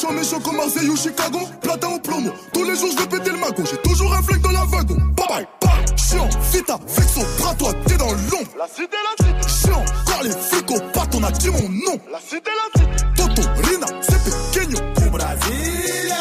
C'est 0.08 0.14
méchant, 0.14 0.40
comme 0.40 0.56
Marseille 0.56 0.88
ou 0.88 0.96
Chicago. 0.96 1.40
Platin 1.60 1.88
ou 1.88 1.98
plomo, 1.98 2.30
tous 2.52 2.64
les 2.64 2.76
jours 2.76 2.90
je 2.92 3.02
vais 3.02 3.06
péter 3.06 3.30
le 3.30 3.38
mago. 3.38 3.62
J'ai 3.70 3.76
toujours 3.78 4.12
un 4.14 4.22
flingue 4.22 4.40
dans 4.40 4.52
la 4.52 4.64
wagon. 4.64 4.96
Bye 5.16 5.26
bye, 5.28 5.46
bye. 5.60 5.96
Chiant, 5.96 6.28
vita, 6.50 6.78
vexo, 6.86 7.20
bras 7.38 7.54
toi, 7.54 7.72
t'es 7.86 7.96
dans 7.96 8.10
l'ombre. 8.10 8.48
La 8.58 8.66
cité, 8.66 8.96
la 9.04 9.26
cité. 9.26 9.48
Chiant, 9.66 9.84
car 10.06 10.22
les 10.22 10.30
flics 10.30 10.70
au 10.70 10.80
pat, 10.92 11.14
on 11.14 11.22
a 11.22 11.30
dit 11.30 11.50
mon 11.50 11.68
nom. 11.68 12.00
La 12.10 12.20
cité, 12.20 12.50
la 12.56 12.80
cité. 12.80 13.04
Toto, 13.16 13.42
Rina, 13.64 13.86
c'est 14.00 14.22
pequeño. 14.24 14.78
Au 15.06 15.10
Brasilia. 15.10 16.16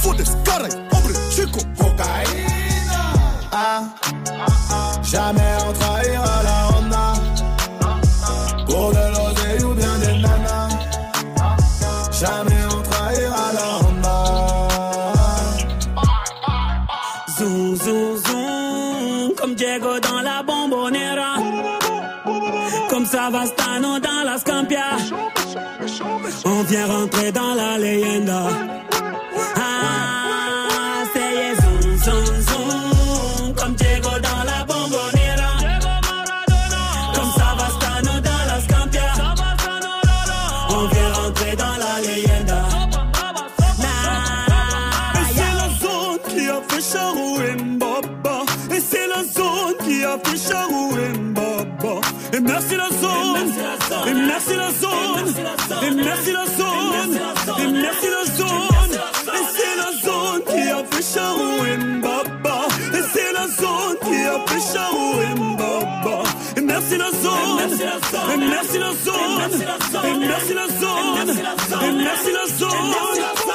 Fodes, 0.00 0.24
caray, 0.44 0.70
hombre, 0.92 1.10
chico. 1.30 1.58
Cocaïna. 1.78 3.12
Ah, 3.52 3.82
jamais 5.02 5.42
on 5.68 5.72
trahira 5.72 5.95
la 5.95 5.95
Savastano 23.06 24.00
dans 24.00 24.24
la 24.24 24.38
Scampia. 24.38 24.96
On 26.44 26.62
vient 26.64 26.86
rentrer 26.86 27.30
dans 27.32 27.54
la 27.54 27.78
leyenda. 27.78 28.75
Zone. 68.10 68.32
Et 68.32 68.48
merci 68.48 68.78
la 68.78 68.92
zone. 68.92 69.46
Et 70.04 70.18
merci 70.18 70.54
la 70.54 70.66
zone. 70.68 71.30
Et 71.84 71.92
merci 71.92 72.32
la 72.32 72.46
zone. 72.46 72.70
Jamais 72.70 73.45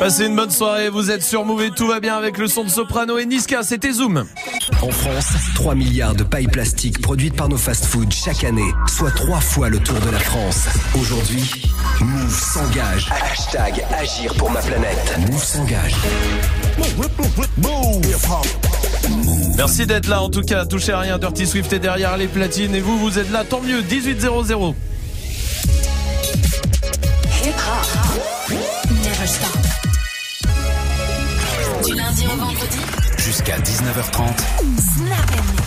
Passez 0.00 0.24
une 0.24 0.34
bonne 0.34 0.50
soirée, 0.50 0.88
vous 0.88 1.10
êtes 1.10 1.22
sur 1.22 1.44
Move 1.44 1.62
et 1.62 1.70
tout 1.70 1.86
va 1.86 2.00
bien 2.00 2.16
avec 2.16 2.38
le 2.38 2.48
son 2.48 2.64
de 2.64 2.70
Soprano 2.70 3.18
et 3.18 3.26
Niska, 3.26 3.62
c'était 3.62 3.92
Zoom. 3.92 4.24
En 4.80 4.90
France, 4.90 5.26
3 5.54 5.74
milliards 5.74 6.14
de 6.14 6.24
pailles 6.24 6.48
plastiques 6.48 7.02
produites 7.02 7.36
par 7.36 7.50
nos 7.50 7.58
fast-foods 7.58 8.10
chaque 8.10 8.42
année, 8.44 8.72
soit 8.88 9.10
3 9.10 9.40
fois 9.40 9.68
le 9.68 9.78
tour 9.78 10.00
de 10.00 10.08
la 10.08 10.18
France. 10.18 10.68
Aujourd'hui, 10.98 11.66
Move 12.00 12.34
s'engage. 12.34 13.12
Hashtag 13.30 13.84
Agir 13.92 14.32
pour 14.36 14.50
ma 14.50 14.62
planète. 14.62 15.18
Move 15.30 15.44
s'engage. 15.44 15.94
Merci 19.58 19.84
d'être 19.84 20.08
là 20.08 20.22
en 20.22 20.30
tout 20.30 20.42
cas, 20.42 20.64
touchez 20.64 20.92
à 20.92 21.00
rien, 21.00 21.18
Dirty 21.18 21.46
Swift 21.46 21.70
est 21.74 21.78
derrière 21.78 22.16
les 22.16 22.26
platines 22.26 22.74
et 22.74 22.80
vous, 22.80 22.98
vous 22.98 23.18
êtes 23.18 23.30
là, 23.30 23.44
tant 23.44 23.60
mieux, 23.60 23.82
1800. 23.82 24.74
Hip 27.44 27.48
hop. 27.50 28.56
Never 28.90 29.26
stop. 29.26 29.69
Vendredi. 32.36 32.78
Jusqu'à 33.18 33.58
19h30. 33.58 34.38
Snap. 34.78 35.59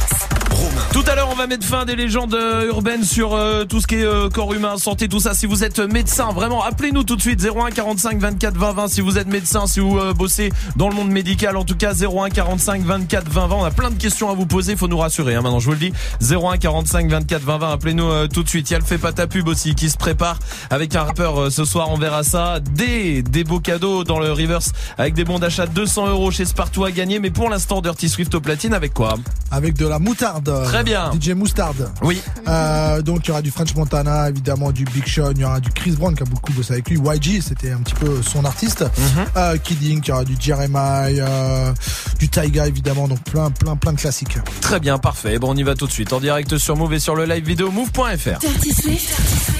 Tout 0.92 1.04
à 1.08 1.16
l'heure, 1.16 1.30
on 1.32 1.36
va 1.36 1.48
mettre 1.48 1.66
fin 1.66 1.80
à 1.82 1.86
des 1.86 1.96
légendes 1.96 2.36
euh, 2.36 2.68
urbaines 2.68 3.04
sur 3.04 3.34
euh, 3.34 3.66
tout 3.66 3.82
ce 3.82 3.88
qui 3.88 3.96
est 3.96 4.06
euh, 4.06 4.30
corps 4.30 4.54
humain, 4.54 4.78
santé, 4.78 5.08
tout 5.08 5.20
ça. 5.20 5.34
Si 5.34 5.46
vous 5.46 5.64
êtes 5.64 5.80
médecin, 5.80 6.32
vraiment, 6.32 6.64
appelez-nous 6.64 7.04
tout 7.04 7.16
de 7.16 7.22
suite 7.22 7.44
01 7.44 7.72
45 7.72 8.20
24 8.20 8.56
20 8.56 8.72
20. 8.74 8.88
Si 8.88 9.02
vous 9.02 9.18
êtes 9.18 9.28
médecin, 9.28 9.66
si 9.66 9.80
vous 9.80 10.00
bossez 10.14 10.52
dans 10.76 10.90
le 10.90 10.96
monde 10.96 11.10
médical, 11.10 11.58
en 11.58 11.64
tout 11.64 11.76
cas 11.76 11.94
01 11.94 12.30
45 12.30 12.84
24 12.84 13.30
20 13.30 13.48
20. 13.48 13.56
On 13.56 13.64
a 13.64 13.72
plein 13.72 13.90
de 13.90 14.00
questions 14.00 14.30
à 14.30 14.34
vous 14.34 14.46
poser, 14.46 14.76
faut 14.76 14.88
nous 14.88 14.98
rassurer. 14.98 15.36
Hein, 15.36 15.42
maintenant, 15.42 15.60
je 15.60 15.66
vous 15.66 15.72
le 15.72 15.78
dis 15.78 15.94
01 16.22 16.58
45 16.58 17.10
24 17.10 17.42
20 17.42 17.58
20. 17.58 17.72
Appelez-nous 17.72 18.28
tout 18.28 18.44
de 18.44 18.50
suite. 18.50 18.70
Il 18.70 18.74
y 18.74 18.76
a 18.76 18.80
le 18.80 18.86
fait 18.86 18.98
pas 19.00 19.14
ta 19.14 19.28
pub 19.28 19.48
aussi 19.48 19.76
qui 19.76 19.90
se 19.90 19.98
prépare 19.98 20.38
avec 20.70 20.96
un 20.96 21.04
rappeur 21.04 21.52
ce 21.52 21.66
soir. 21.66 21.90
On 21.90 21.98
verra 21.98 22.24
ça. 22.24 22.60
Des 22.60 23.24
beaux 23.44 23.60
cadeaux 23.60 24.04
dans 24.04 24.20
le 24.20 24.32
reverse 24.32 24.72
avec 24.98 25.16
des 25.16 25.24
bons 25.24 25.40
d'achat 25.40 25.66
de 25.66 25.74
200 25.74 26.08
euros 26.10 26.32
chez 26.32 26.46
Spartoo 26.46 26.86
à 26.86 26.92
gagner. 26.92 27.20
Mais 27.20 27.32
pour 27.32 27.50
l'instant, 27.50 27.82
Dirty 27.82 28.10
Swift 28.10 28.34
au 28.36 28.42
platine 28.42 28.74
avec 28.74 28.94
quoi? 28.94 29.16
Avec 29.52 29.76
de 29.76 29.88
la 29.88 30.00
moutarde. 30.00 30.50
Très 30.74 30.84
bien. 30.84 31.12
DJ 31.14 31.30
Moustarde. 31.36 31.92
Oui. 32.02 32.20
Euh, 32.48 33.04
donc 33.04 33.20
il 33.26 33.28
y 33.28 33.32
aura 33.32 33.44
du 33.44 33.52
French 33.52 33.76
Montana, 33.76 34.30
évidemment 34.30 34.72
du 34.72 34.86
Big 34.86 35.08
Sean, 35.08 35.30
il 35.36 35.42
y 35.42 35.46
aura 35.46 35.60
du 35.60 35.70
Chris 35.70 35.92
Brown 35.92 36.16
qui 36.16 36.24
a 36.24 36.26
beaucoup 36.26 36.52
bossé 36.52 36.74
avec 36.74 36.90
lui, 36.90 36.98
YG, 36.98 37.44
c'était 37.44 37.70
un 37.72 37.78
petit 37.78 37.94
peu 37.94 38.24
son 38.24 38.44
artiste. 38.44 38.82
Mhm. 38.82 39.26
Euh, 39.38 39.58
Kid 39.58 39.78
Ink, 39.84 40.08
il 40.08 40.10
y 40.10 40.12
aura 40.12 40.24
du 40.24 40.36
Jeremiah, 40.40 41.10
euh, 41.28 41.74
du 42.18 42.28
Taiga 42.28 42.66
évidemment, 42.66 43.08
donc 43.08 43.22
plein 43.22 43.52
plein 43.52 43.76
plein 43.76 43.94
de 43.94 44.00
classiques. 44.00 44.40
Très 44.62 44.80
bien, 44.80 44.98
parfait. 44.98 45.38
Bon, 45.38 45.52
on 45.52 45.56
y 45.56 45.62
va 45.62 45.76
tout 45.76 45.86
de 45.86 45.92
suite 45.92 46.12
en 46.12 46.20
direct 46.20 46.58
sur 46.58 46.76
Move 46.76 46.94
et 46.96 47.00
sur 47.00 47.16
le 47.16 47.26
live 47.26 47.46
vidéo 47.46 47.70
move.fr. 47.70 48.40
Dirty 48.40 48.74
Swift. 48.74 49.14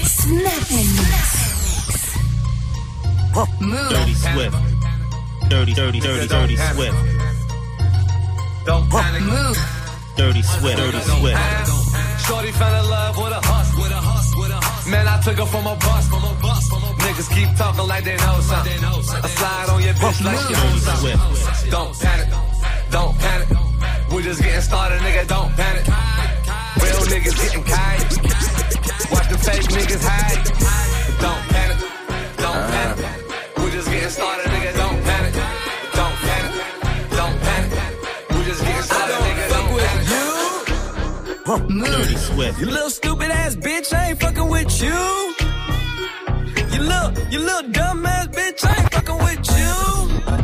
Snap 0.04 0.52
and 0.72 0.76
mix. 0.76 1.44
Move. 3.60 3.88
Dirty, 5.48 5.74
dirty, 5.74 6.00
dirty, 6.00 6.26
dirty 6.26 6.56
Swift. 6.56 6.94
Don't 8.66 8.88
panic. 8.90 9.22
Move. 9.22 9.73
Dirty 10.16 10.42
Swift, 10.42 10.76
dirty 10.76 11.00
Swift. 11.00 11.38
Shorty 12.26 12.52
fell 12.52 12.70
in 12.70 12.88
love 12.88 13.16
with 13.18 13.32
a 13.32 13.40
hustle. 13.42 13.82
With 13.82 13.90
a 13.90 13.98
hustle, 13.98 14.40
with 14.40 14.50
a 14.50 14.60
hustle. 14.62 14.90
Man, 14.90 15.08
I 15.08 15.20
took 15.20 15.38
her 15.38 15.46
from 15.46 15.66
a 15.66 15.74
bus. 15.74 16.06
From 16.08 16.22
a 16.22 16.34
bus, 16.40 16.68
from 16.68 16.82
a 16.84 16.92
bus. 16.94 17.02
Niggas 17.02 17.30
keep 17.34 17.50
talking 17.58 17.88
like 17.88 18.04
they 18.04 18.16
know 18.16 18.38
something. 18.40 18.78
I 18.78 19.26
slide 19.26 19.68
on 19.74 19.82
your 19.82 19.94
bitch 19.94 20.22
like 20.22 20.38
she 20.46 20.54
owns 20.54 20.82
something. 20.86 21.18
Don't 21.70 21.98
panic. 21.98 22.28
Don't 22.90 23.18
panic. 23.18 23.48
We 24.14 24.22
just 24.22 24.40
getting 24.40 24.60
started, 24.60 25.00
nigga. 25.02 25.26
Don't 25.26 25.50
panic. 25.58 25.84
Real 26.78 27.02
niggas 27.10 27.34
getting 27.34 27.64
kite. 27.66 28.06
Watch 29.10 29.28
the 29.34 29.38
fake 29.42 29.66
niggas 29.74 29.98
hide. 29.98 30.46
Don't 31.18 31.42
panic. 31.50 31.78
Don't 32.38 32.62
panic. 32.70 32.98
We 33.58 33.70
just 33.72 33.90
getting 33.90 34.08
started, 34.08 34.53
Dirty 41.58 42.16
Swift. 42.16 42.58
You 42.60 42.66
little 42.66 42.90
stupid 42.90 43.30
ass 43.30 43.54
bitch, 43.54 43.94
I 43.94 44.10
ain't 44.10 44.20
fucking 44.20 44.48
with 44.48 44.82
you. 44.82 45.34
You 46.72 46.82
little, 46.82 47.12
you 47.30 47.38
little 47.38 47.70
dumb 47.70 48.04
ass 48.06 48.26
bitch, 48.28 48.64
I 48.64 48.80
ain't 48.80 48.92
fucking 48.92 49.18
with 49.18 49.46
you. 49.58 50.43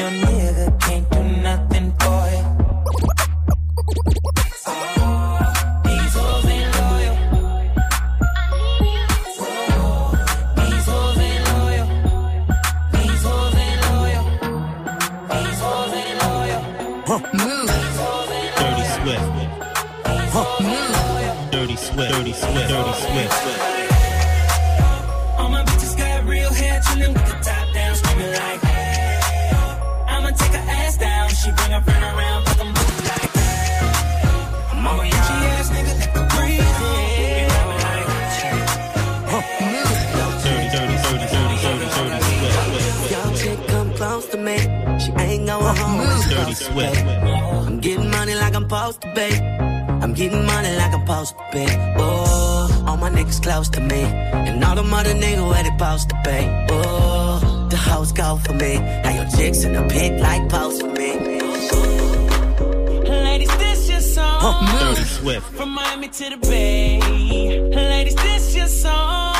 your 0.00 0.10
nigga 0.10 0.66
can't 0.80 1.10
do 1.10 1.22
nothing 1.48 1.92
for 2.00 2.20
you. 2.32 2.44
These 5.84 6.14
hoes 6.18 6.46
ain't 6.56 6.70
loyal. 6.80 7.16
These 10.56 10.86
hoes 10.92 11.18
ain't 11.28 11.42
loyal. 11.52 11.86
These 12.94 13.22
hoes 13.28 13.56
ain't 13.66 13.80
loyal. 13.90 14.24
These 15.34 15.60
hoes 15.66 15.94
ain't 16.02 16.18
loyal. 16.24 16.62
Move. 17.40 17.68
Dirty 18.60 18.84
Swift. 18.96 19.28
Dirty 21.52 21.76
Swift. 21.76 22.12
Dirty 22.12 22.32
Swift. 22.32 22.68
Dirty 22.70 22.94
Swift. 23.02 23.69
Dirty 46.50 46.64
close 46.64 46.68
to 46.68 46.72
Swift. 46.72 47.06
I'm 47.06 47.80
getting 47.80 48.10
money 48.10 48.34
like 48.34 48.54
I'm 48.54 48.62
supposed 48.62 49.00
to 49.02 49.14
be. 49.14 49.36
I'm 50.02 50.14
getting 50.14 50.44
money 50.46 50.76
like 50.76 50.92
I'm 50.92 51.06
supposed 51.06 51.34
to 51.36 51.44
be. 51.52 51.66
Oh, 51.96 52.84
all 52.86 52.96
my 52.96 53.10
niggas 53.10 53.42
close 53.42 53.68
to 53.70 53.80
me. 53.80 54.02
And 54.02 54.64
all 54.64 54.74
the 54.74 54.82
mother 54.82 55.14
niggas 55.14 55.48
where 55.48 55.62
they 55.62 55.70
supposed 55.70 56.08
to 56.10 56.16
be. 56.24 56.74
Oh, 56.74 57.68
the 57.70 57.76
hoes 57.76 58.12
go 58.12 58.36
for 58.36 58.54
me. 58.54 58.78
Now 58.78 59.14
your 59.14 59.30
chicks 59.30 59.64
in 59.64 59.74
the 59.74 59.82
pit 59.88 60.20
like 60.20 60.48
post 60.48 60.80
for 60.80 60.88
me. 60.88 61.40
Ladies, 63.08 63.56
this 63.58 63.88
your 63.88 64.00
song. 64.00 64.66
Dirty 64.66 65.02
Swift. 65.02 65.46
From 65.54 65.70
Miami 65.70 66.08
to 66.08 66.30
the 66.30 66.36
Bay. 66.36 67.00
Ladies, 67.70 68.16
this 68.16 68.56
your 68.56 68.66
song. 68.66 69.39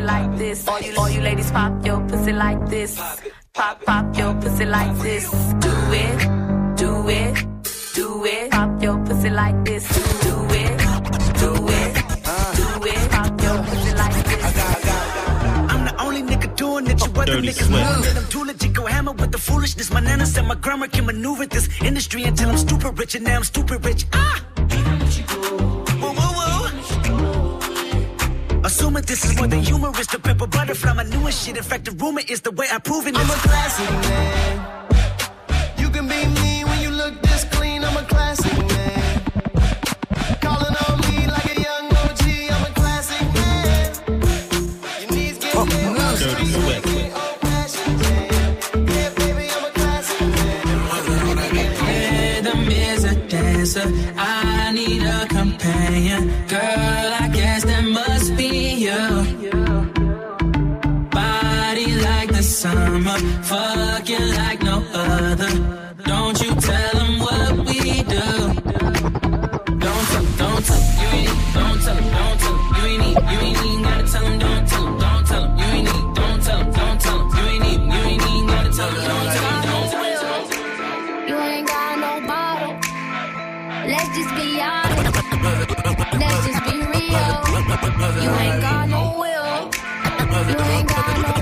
Pussy 0.00 0.06
like 0.06 0.38
this. 0.38 0.68
All 0.68 0.80
you, 0.80 0.94
all 0.96 1.10
you 1.10 1.20
ladies 1.20 1.50
pop 1.50 1.86
your 1.86 2.00
pussy 2.08 2.32
like 2.32 2.68
this. 2.68 2.96
Pop, 3.54 3.84
pop 3.84 4.16
your 4.16 4.34
pussy 4.34 4.64
like 4.66 4.96
this. 4.98 5.30
Do 5.60 5.72
it, 5.92 6.76
do 6.76 7.08
it, 7.08 7.46
do 7.94 8.24
it. 8.24 8.50
Pop 8.50 8.82
your 8.82 8.98
pussy 9.04 9.30
like 9.30 9.64
this. 9.64 9.84
Do 10.22 10.34
it, 10.50 10.78
do 11.40 11.52
it, 11.68 11.94
do 12.56 12.66
it. 12.86 13.10
Pop 13.10 13.42
your 13.42 13.58
pussy 13.64 13.94
like 13.94 14.24
this. 14.24 14.44
I'm 15.70 15.84
the 15.84 15.94
only 15.98 16.22
nigga 16.22 16.56
doing 16.56 16.86
it. 16.86 17.04
You 17.04 17.12
other 17.20 17.42
niggas 17.42 17.66
Swift. 17.66 18.16
I'm 18.16 18.26
too 18.28 18.44
legit. 18.44 18.72
Go 18.72 18.86
hammer 18.86 19.12
with 19.12 19.32
the 19.32 19.38
foolishness. 19.38 19.90
My 19.90 20.00
nana 20.00 20.26
said 20.26 20.46
my 20.46 20.54
grammar 20.54 20.88
can 20.88 21.06
maneuver 21.06 21.46
this 21.46 21.68
industry 21.82 22.24
until 22.24 22.50
I'm 22.50 22.58
stupid 22.58 22.98
rich, 22.98 23.14
and 23.14 23.24
now 23.24 23.36
I'm 23.36 23.44
stupid 23.44 23.84
rich. 23.84 24.06
Ah! 24.12 25.79
Assuming 28.62 29.02
this 29.04 29.24
is 29.24 29.36
more 29.36 29.46
than 29.46 29.60
humorous, 29.60 30.06
the 30.06 30.18
pepper 30.18 30.46
butterfly, 30.46 30.92
my 30.92 31.04
newest 31.04 31.46
shit. 31.46 31.56
In 31.56 31.62
fact, 31.62 31.86
the 31.86 31.92
rumor 31.92 32.20
is 32.28 32.40
the 32.42 32.50
way 32.50 32.66
I 32.70 32.78
prove 32.78 33.06
it. 33.06 33.16
I'm 33.16 33.30
a 33.30 33.34
classic 33.48 33.90
man. 33.90 34.86
You 35.78 35.88
can 35.88 36.06
be 36.06 36.26
me 36.40 36.64
when 36.64 36.80
you 36.82 36.90
look 36.90 37.20
this 37.22 37.44
clean. 37.52 37.82
I'm 37.84 37.96
a 37.96 38.02
classic 38.02 38.52
man. 38.52 39.22
Calling 40.40 40.76
on 40.86 41.00
me 41.08 41.26
like 41.26 41.56
a 41.56 41.60
young 41.60 41.86
OG. 42.04 42.24
I'm 42.54 42.64
a 42.70 42.72
classic 42.74 43.22
man. 43.34 43.94
Your 45.00 45.10
knees 45.10 45.38
get 45.38 45.56
oh, 45.56 45.64
me 45.64 45.72
Dirty 46.20 46.46
Swift. 46.46 46.86
Yeah, 46.86 47.10
Fucking 63.20 64.28
like 64.40 64.62
no 64.62 64.82
other. 64.94 65.52
Don't 66.04 66.40
you 66.42 66.54
tell 66.54 66.94
them 67.00 67.18
what 67.18 67.52
we 67.66 68.02
do. 68.14 68.26
Don't 69.84 70.06
tell 70.10 70.26
don't 70.40 70.64
tell 70.64 70.82
you 71.00 71.08
ain't 71.12 71.28
need, 71.28 71.54
don't 71.54 71.78
tell 71.84 71.96
'em, 71.96 72.06
don't 72.16 72.36
tell 72.40 72.56
you 72.76 72.84
ain't 72.86 73.00
need, 73.02 73.18
you 73.30 73.38
ain't 73.46 73.58
even 73.66 73.82
gotta 73.82 74.04
tell 74.12 74.24
'em, 74.24 74.38
don't 74.38 74.66
tell 74.68 74.86
'em, 74.86 74.98
don't 74.98 75.24
tell 75.26 75.44
you 75.58 75.64
ain't 75.64 75.84
need, 75.84 76.04
don't 76.14 76.40
tell 76.46 76.62
don't 76.78 76.98
tell 77.00 77.20
you 77.36 77.44
ain't 77.50 77.62
need, 77.64 77.80
you 77.92 78.00
ain't 78.10 78.22
even 78.22 78.46
gotta 78.46 78.70
tell 78.78 78.88
'em, 78.88 78.94
don't 79.10 79.28
tell 79.36 79.60
don't. 79.68 81.28
You 81.28 81.36
ain't 81.36 81.66
got 81.68 81.92
no 82.04 82.12
bottle. 82.26 82.74
Let's 83.92 84.10
just 84.16 84.32
be 84.34 84.48
honest. 84.62 85.00
Let's 86.22 86.40
just 86.46 86.62
be 86.64 86.76
real. 86.94 87.36
You 88.24 88.30
ain't 88.44 88.60
got 88.62 88.88
no 88.88 89.02
will. 89.20 89.70
You 90.50 90.58
ain't 90.74 90.88
got 90.88 91.39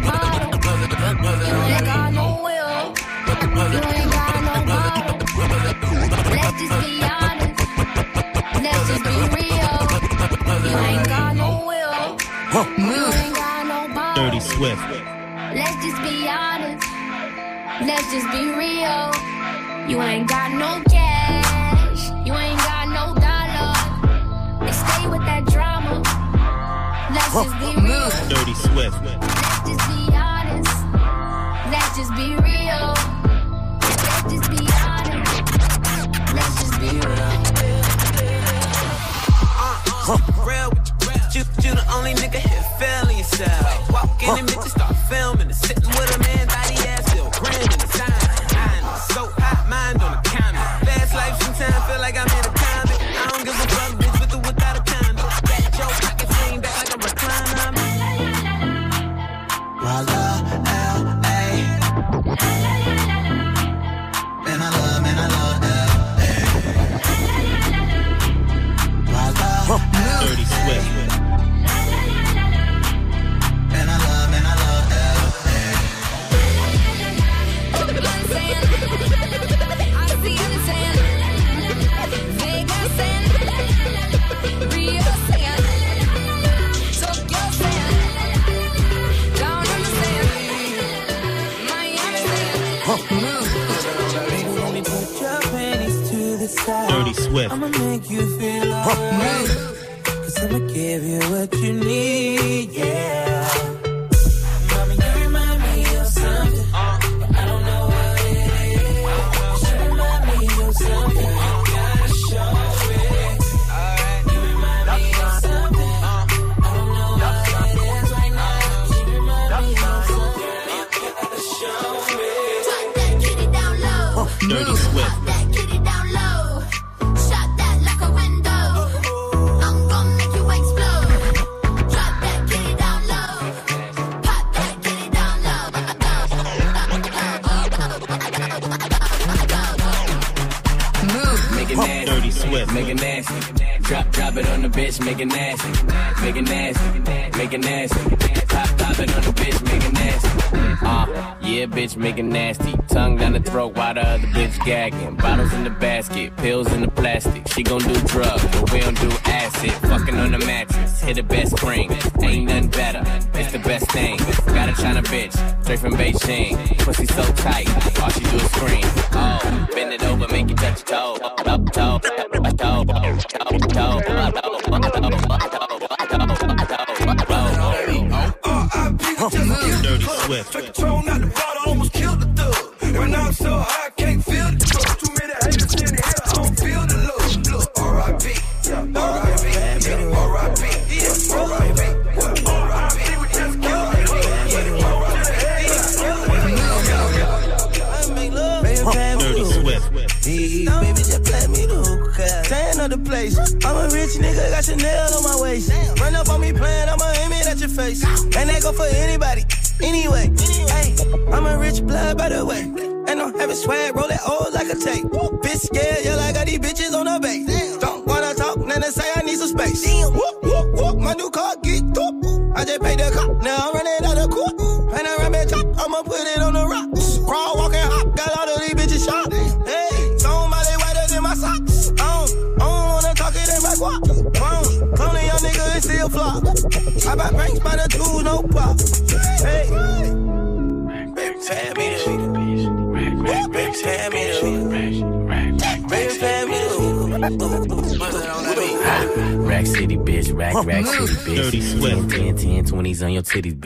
Dirty 14.18 14.40
Swift. 14.40 14.82
Let's 15.54 15.76
just 15.84 16.02
be 16.02 16.28
honest. 16.28 16.84
Let's 17.86 18.11
just 18.11 18.26
be 18.32 18.50
real. 18.50 19.12
You 19.88 20.02
ain't 20.02 20.28
got 20.28 20.50
no 20.50 20.82
cash. 20.90 22.11
You 22.26 22.34
ain't 22.34 22.59
got 22.59 22.88
no 22.88 23.14
dollar. 23.14 24.66
They 24.66 24.72
stay 24.72 25.06
with 25.06 25.24
that 25.26 25.46
drama. 25.46 26.02
Let's 27.14 27.32
just 27.32 27.54
be 27.61 27.70
real. 27.80 28.11
Dirty 28.28 28.54
Swift. 28.54 28.98
Let's 29.04 29.62
just 29.68 29.84
be 29.88 30.00
honest. 30.12 30.74
Let's 31.70 31.96
just 31.96 32.12
be 32.16 32.34
real. 32.42 33.17
You 42.09 42.14
the 42.14 42.20
only 42.20 42.28
nigga 42.28 42.38
here 42.38 42.62
feeling 42.78 43.18
yourself. 43.18 43.88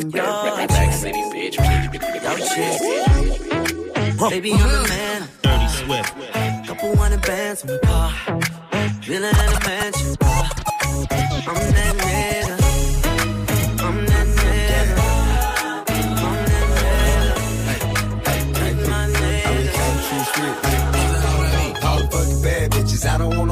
city, 0.00 1.22
bitch. 1.32 1.56
Baby, 4.30 4.52
I'm 4.52 4.58
the 4.58 4.88
man. 4.88 5.28
Dirty 5.42 5.68
Swift. 5.68 6.14
Couple 6.66 6.96
hundred 6.96 7.22
bands 7.22 7.62
in 7.62 7.68
the 7.68 7.78
car. 7.80 8.12
Villa 9.02 9.28
in 9.28 9.34
a 9.34 9.60
mansion. 9.66 10.16
I'm 11.46 11.60
that 11.76 11.94
nigga. 12.02 12.56
I'm 13.84 14.06
that 14.06 14.26
nigga. 14.40 14.96
I'm 16.24 16.38
that 16.50 16.66
nigga. 16.78 17.34
Like 18.60 18.78
my 18.88 19.04
All 21.88 22.02
fucking 22.10 22.42
bad 22.42 22.66
bitches. 22.72 23.04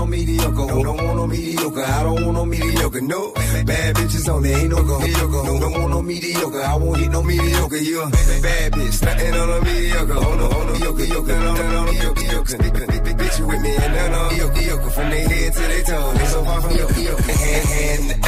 I 0.03 0.05
don't 0.05 0.57
no. 0.57 0.83
Don't 0.83 0.97
want 0.97 1.16
no 1.16 1.27
mediocre. 1.29 1.85
I 1.85 2.03
don't 2.03 2.24
want 2.24 2.35
no 2.35 2.45
mediocre. 2.45 3.01
No. 3.01 3.33
Bad 3.33 3.95
bitches 3.95 4.29
only, 4.29 4.53
ain't 4.53 4.70
no 4.70 4.83
go. 4.83 4.99
No, 4.99 5.61
don't 5.61 5.73
want 5.73 5.91
no 5.91 6.03
mediocre. 6.03 6.61
I 6.61 6.74
won't 6.74 6.99
hit 6.99 7.11
no 7.11 7.23
mediocre. 7.23 7.77
You 7.77 8.03
a 8.03 8.11
bad 8.11 8.73
bitch, 8.73 8.93
stunting 8.93 9.35
on 9.35 9.51
a 9.51 9.61
mediocre. 9.65 10.12
On, 10.15 10.39
hold 10.39 10.70
on, 10.70 10.81
yoke, 10.81 11.09
yoke, 11.09 11.27
no, 11.29 11.55
no, 11.55 11.85
no, 11.85 11.91
yoke, 11.93 12.23
yoke. 12.33 12.47
Bitch, 13.12 13.39
you 13.39 13.47
with 13.47 13.62
me 13.62 13.77
and 13.77 13.95
no, 13.95 14.09
no, 14.09 14.31
yoke, 14.31 14.61
yoke. 14.66 14.91
From 14.93 15.11
their 15.11 15.29
head 15.29 15.53
to 15.53 15.61
their 15.61 15.83
toe, 15.85 16.12
they 16.15 16.27
so 16.27 16.45
far 16.45 16.61
from 16.62 16.77
yoke, 16.77 16.97
yoke. 16.97 17.20
Hand, 17.20 17.69
hand 17.69 18.11
in 18.11 18.24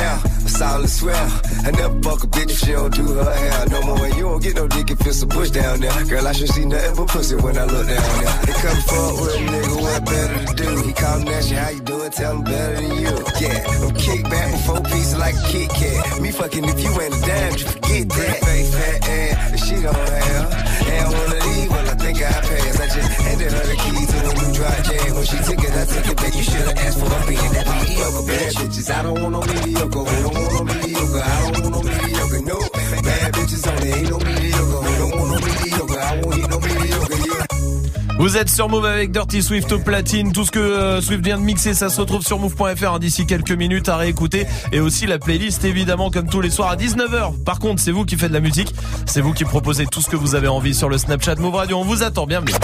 a 0.46 0.48
solid 0.48 0.88
swell. 0.88 1.40
I 1.64 1.70
never 1.72 2.00
fuck 2.02 2.22
a 2.22 2.26
bitch 2.28 2.50
if 2.50 2.58
she 2.58 2.72
don't 2.72 2.94
do 2.94 3.02
her 3.02 3.34
hair 3.34 3.66
no 3.68 3.82
more. 3.82 4.04
And 4.04 4.14
you 4.14 4.22
don't 4.22 4.42
get 4.42 4.54
no 4.54 4.68
dick 4.68 4.90
if 4.90 5.06
it's 5.06 5.22
a 5.22 5.26
bush 5.26 5.50
down 5.50 5.80
there. 5.80 6.04
Girl, 6.04 6.28
I 6.28 6.32
should 6.32 6.50
see 6.50 6.64
nothing 6.66 6.94
but 6.94 7.08
pussy 7.08 7.36
when 7.36 7.58
I 7.58 7.64
look 7.64 7.86
down 7.88 8.22
there. 8.22 8.38
They 8.46 8.52
come 8.52 8.80
fuck 8.86 9.20
with 9.20 9.34
a 9.34 9.38
nigga, 9.38 9.82
what 9.82 10.04
better 10.04 10.46
to 10.46 10.54
do? 10.54 10.82
He 10.86 10.92
call 10.92 11.18
me 11.20 11.32
asking 11.32 11.58
how 11.64 11.70
you 11.70 11.80
doing, 11.80 12.10
tell 12.10 12.36
him 12.36 12.44
better 12.44 12.76
than 12.76 12.92
you. 13.00 13.14
Yeah, 13.40 13.84
I'm 13.84 13.94
kick 13.96 14.22
back 14.28 14.52
with 14.52 14.66
four 14.66 14.80
pieces 14.82 15.16
like 15.16 15.34
a 15.34 15.44
Kit 15.48 15.70
Kat. 15.70 16.20
Me 16.20 16.30
fucking 16.30 16.64
if 16.64 16.78
you 16.84 16.92
ain't 17.00 17.14
a 17.16 17.20
dime, 17.24 17.52
you 17.56 17.66
forget 17.72 18.08
that. 18.08 18.36
Face 18.44 18.70
fat 18.76 19.08
ass, 19.08 19.64
she 19.64 19.76
don't 19.80 19.96
have. 19.96 20.46
And 20.92 21.00
I 21.00 21.10
wanna 21.16 21.40
leave, 21.48 21.70
well 21.70 21.88
I 21.88 21.96
think 21.96 22.18
I 22.20 22.32
pass. 22.48 22.80
I 22.80 22.86
just 22.96 23.10
handed 23.24 23.52
her 23.56 23.66
the 23.72 23.76
key 23.80 24.02
to 24.12 24.18
the 24.26 24.32
new 24.38 24.50
dry 24.52 24.76
jam. 24.88 25.14
When 25.16 25.24
she 25.24 25.38
took 25.48 25.60
it, 25.64 25.72
I 25.72 25.84
took 25.88 26.06
it 26.12 26.16
back. 26.16 26.34
You 26.36 26.44
should've 26.44 26.78
asked 26.84 26.98
for 27.00 27.08
a 27.08 27.18
being 27.24 27.52
that 27.56 27.66
mediocre. 27.80 28.24
Bad 28.28 28.52
bitches, 28.60 28.88
I 28.92 29.02
don't 29.02 29.18
want 29.22 29.32
no 29.32 29.40
mediocre. 29.40 30.04
Who 30.04 30.16
don't 30.24 30.34
want 30.36 30.52
no 30.52 30.62
mediocre? 30.68 31.22
I 31.24 31.34
don't 31.40 31.64
want 31.64 31.72
no 31.72 31.80
mediocre. 31.88 32.42
No, 32.44 32.58
bad 33.08 33.32
bitches 33.32 33.64
only, 33.72 33.88
ain't 33.88 34.10
no 34.10 34.18
mediocre. 34.18 34.33
Vous 38.24 38.38
êtes 38.38 38.48
sur 38.48 38.70
Move 38.70 38.86
avec 38.86 39.12
Dirty 39.12 39.42
Swift 39.42 39.70
au 39.70 39.78
platine. 39.78 40.32
Tout 40.32 40.46
ce 40.46 40.50
que 40.50 40.58
euh, 40.58 41.02
Swift 41.02 41.22
vient 41.22 41.36
de 41.36 41.42
mixer, 41.42 41.74
ça 41.74 41.90
se 41.90 42.00
retrouve 42.00 42.22
sur 42.22 42.38
move.fr 42.38 42.94
hein, 42.94 42.98
d'ici 42.98 43.26
quelques 43.26 43.50
minutes 43.50 43.90
à 43.90 43.98
réécouter. 43.98 44.46
Et 44.72 44.80
aussi 44.80 45.06
la 45.06 45.18
playlist, 45.18 45.62
évidemment, 45.66 46.10
comme 46.10 46.26
tous 46.26 46.40
les 46.40 46.48
soirs 46.48 46.70
à 46.70 46.76
19h. 46.76 47.44
Par 47.44 47.58
contre, 47.58 47.82
c'est 47.82 47.90
vous 47.90 48.06
qui 48.06 48.16
faites 48.16 48.30
de 48.30 48.34
la 48.34 48.40
musique. 48.40 48.74
C'est 49.04 49.20
vous 49.20 49.34
qui 49.34 49.44
proposez 49.44 49.84
tout 49.84 50.00
ce 50.00 50.08
que 50.08 50.16
vous 50.16 50.34
avez 50.34 50.48
envie 50.48 50.74
sur 50.74 50.88
le 50.88 50.96
Snapchat 50.96 51.34
Move 51.34 51.54
Radio. 51.54 51.76
On 51.76 51.84
vous 51.84 52.02
attend. 52.02 52.26
Bienvenue. 52.26 52.54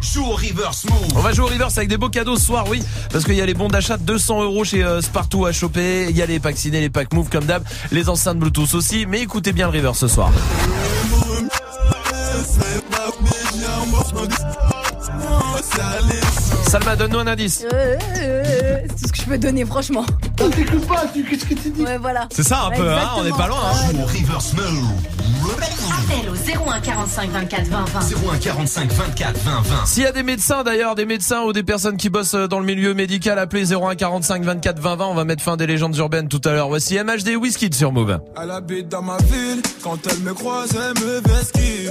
Joue 0.00 0.24
au 0.24 0.34
reverse 0.34 0.84
move. 0.86 1.12
On 1.14 1.20
va 1.20 1.32
jouer 1.32 1.44
au 1.44 1.48
reverse 1.48 1.78
avec 1.78 1.88
des 1.88 1.96
beaux 1.96 2.08
cadeaux 2.08 2.34
ce 2.34 2.46
soir, 2.46 2.64
oui. 2.68 2.82
Parce 3.12 3.22
qu'il 3.24 3.36
y 3.36 3.40
a 3.40 3.46
les 3.46 3.54
bons 3.54 3.68
d'achat 3.68 3.98
de 3.98 4.02
200 4.02 4.42
euros 4.42 4.64
chez 4.64 4.82
euh, 4.82 5.00
Spartoo 5.00 5.46
à 5.46 5.52
choper. 5.52 6.08
Il 6.10 6.16
y 6.16 6.22
a 6.22 6.26
les 6.26 6.40
packs 6.40 6.58
ciné, 6.58 6.80
les 6.80 6.90
packs 6.90 7.12
move 7.12 7.28
comme 7.30 7.44
d'hab. 7.44 7.62
Les 7.92 8.08
enceintes 8.08 8.40
Bluetooth 8.40 8.74
aussi. 8.74 9.06
Mais 9.06 9.20
écoutez 9.20 9.52
bien 9.52 9.70
le 9.70 9.76
reverse 9.78 10.00
ce 10.00 10.08
soir. 10.08 10.32
Salma, 16.66 16.96
donne-nous 16.96 17.18
un 17.20 17.26
indice. 17.26 17.64
Euh, 17.72 17.96
euh, 18.18 18.42
c'est 18.96 19.02
tout 19.02 19.06
ce 19.08 19.12
que 19.12 19.18
je 19.18 19.24
peux 19.24 19.38
donner, 19.38 19.64
franchement. 19.64 20.04
T'écoutes 20.36 20.86
pas, 20.86 21.04
tu- 21.12 21.24
qu'est-ce 21.24 21.44
que 21.44 21.54
tu 21.54 21.70
dis 21.70 21.82
Ouais, 21.82 21.98
voilà. 21.98 22.26
C'est 22.30 22.42
ça 22.42 22.64
un 22.66 22.70
peu, 22.70 22.90
hein 22.90 23.10
On 23.16 23.22
n'est 23.24 23.30
pas 23.30 23.46
loin. 23.48 23.58
hein. 23.62 23.94
Appel 25.92 26.28
au 26.30 26.34
01 26.70 26.80
45 26.80 27.30
24 27.30 27.66
20 27.68 27.84
20. 27.84 28.00
01 28.32 28.38
45 28.38 28.92
24 28.92 29.38
20 29.40 29.50
20. 29.62 29.86
S'il 29.86 30.02
y 30.02 30.06
a 30.06 30.12
des 30.12 30.22
médecins 30.22 30.64
d'ailleurs, 30.64 30.94
des 30.94 31.04
médecins 31.06 31.42
ou 31.42 31.52
des 31.52 31.62
personnes 31.62 31.96
qui 31.96 32.08
bossent 32.08 32.34
euh, 32.34 32.48
dans 32.48 32.58
le 32.60 32.66
milieu 32.66 32.94
médical, 32.94 33.38
appelez 33.38 33.72
01 33.72 33.94
45 33.94 34.42
24 34.42 34.78
20 34.80 34.96
20. 34.96 35.06
On 35.06 35.14
va 35.14 35.24
mettre 35.24 35.42
fin 35.42 35.56
des 35.56 35.66
légendes 35.66 35.96
urbaines 35.96 36.28
tout 36.28 36.40
à 36.44 36.52
l'heure. 36.52 36.68
Voici 36.68 36.96
MHD 36.98 37.36
Whisky 37.36 37.68
sur 37.72 37.92
Move. 37.92 38.18
Elle 38.42 38.50
habite 38.50 38.88
dans 38.88 39.02
ma 39.02 39.18
ville, 39.18 39.60
quand 39.82 39.98
elle 40.10 40.20
me 40.20 40.32
croise, 40.34 40.70
elle 40.74 41.02
me 41.04 41.20
vesquille. 41.20 41.90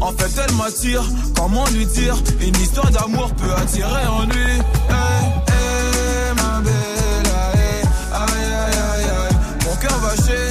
En 0.00 0.12
fait, 0.12 0.42
elle 0.42 0.54
m'attire, 0.56 1.02
comment 1.36 1.66
lui 1.66 1.86
dire? 1.86 2.16
Une 2.40 2.56
histoire 2.56 2.90
d'amour 2.90 3.30
peut 3.34 3.52
attirer 3.56 4.06
en 4.06 4.24
lui. 4.24 4.52
Hey, 4.88 5.24
hey, 5.48 6.34
ma 6.36 6.60
belle, 6.60 7.32
hey, 7.54 7.82
aïe, 8.12 8.44
aïe, 8.44 8.78
aïe, 8.94 9.04
aïe. 9.04 9.36
Mon 9.66 9.76
cœur 9.76 9.98
va 9.98 10.14
chez 10.16 10.47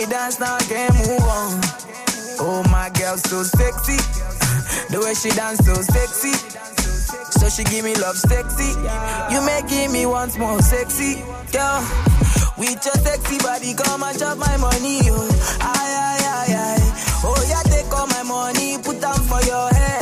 making 0.00 0.10
dance, 0.10 0.40
now 0.40 0.58
can't 0.60 0.94
move 0.94 1.20
on. 1.20 1.60
Oh, 2.40 2.64
my 2.70 2.90
girl, 2.90 3.16
so 3.16 3.42
sexy. 3.42 3.96
The 4.92 5.00
way 5.00 5.14
she 5.14 5.30
dance, 5.30 5.58
so 5.64 5.74
sexy. 5.74 6.32
So 7.38 7.48
she 7.48 7.64
give 7.64 7.84
me 7.84 7.94
love 7.96 8.16
sexy. 8.16 8.72
You 9.32 9.44
making 9.44 9.92
me 9.92 10.06
once 10.06 10.38
more 10.38 10.60
sexy, 10.62 11.22
girl. 11.52 11.80
With 12.56 12.84
your 12.84 12.96
sexy 13.04 13.38
body, 13.38 13.74
come 13.74 14.02
and 14.02 14.18
chop 14.18 14.38
my 14.38 14.56
money, 14.56 15.00
oh. 15.04 15.28
Aye, 15.60 15.94
aye, 16.06 16.24
aye, 16.24 16.54
aye. 16.56 17.20
Oh, 17.24 17.44
yeah, 17.48 17.62
take 17.70 17.92
all 17.92 18.06
my 18.06 18.22
money, 18.22 18.78
put 18.78 19.00
them 19.00 19.20
for 19.28 19.40
your 19.42 19.68
head. 19.68 19.99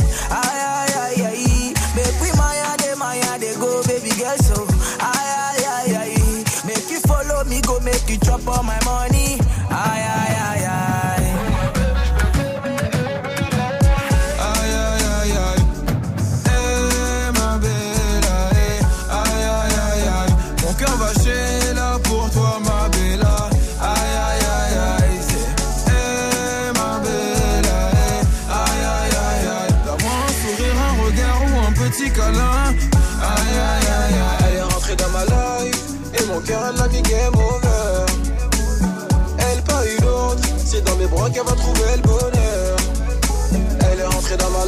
Bras 41.28 41.34
qu'elle 41.34 41.44
va 41.44 41.52
trouver 41.52 41.96
le 41.96 42.02
bonheur. 42.02 42.76
Elle 43.90 44.00
est 44.00 44.06
rentrée 44.06 44.36
dans 44.36 44.50
ma 44.50 44.67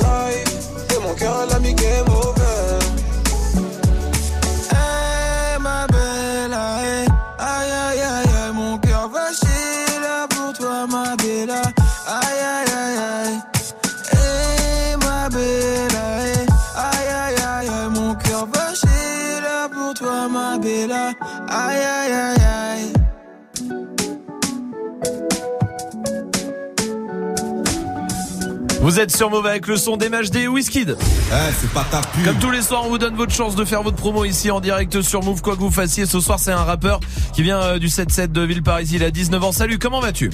Vous 28.90 28.98
êtes 28.98 29.16
sur 29.16 29.30
Move 29.30 29.46
avec 29.46 29.68
le 29.68 29.76
son 29.76 29.96
des 29.96 30.08
matchs 30.08 30.30
des 30.30 30.48
Whisky. 30.48 30.84
c'est 30.84 31.70
pas 31.72 31.86
ta 31.92 32.00
pub. 32.00 32.24
Comme 32.24 32.38
tous 32.40 32.50
les 32.50 32.60
soirs, 32.60 32.82
on 32.84 32.88
vous 32.88 32.98
donne 32.98 33.14
votre 33.14 33.32
chance 33.32 33.54
de 33.54 33.64
faire 33.64 33.84
votre 33.84 33.96
promo 33.96 34.24
ici 34.24 34.50
en 34.50 34.58
direct 34.58 35.00
sur 35.00 35.22
Move, 35.22 35.42
quoi 35.42 35.54
que 35.54 35.60
vous 35.60 35.70
fassiez. 35.70 36.06
Ce 36.06 36.18
soir, 36.18 36.40
c'est 36.40 36.50
un 36.50 36.64
rappeur 36.64 36.98
qui 37.32 37.44
vient 37.44 37.60
euh, 37.60 37.78
du 37.78 37.86
7-7 37.86 38.32
de 38.32 38.40
Villeparisis. 38.40 38.96
Il 38.96 39.04
a 39.04 39.12
19 39.12 39.44
ans. 39.44 39.52
Salut, 39.52 39.78
comment 39.78 40.00
vas-tu? 40.00 40.30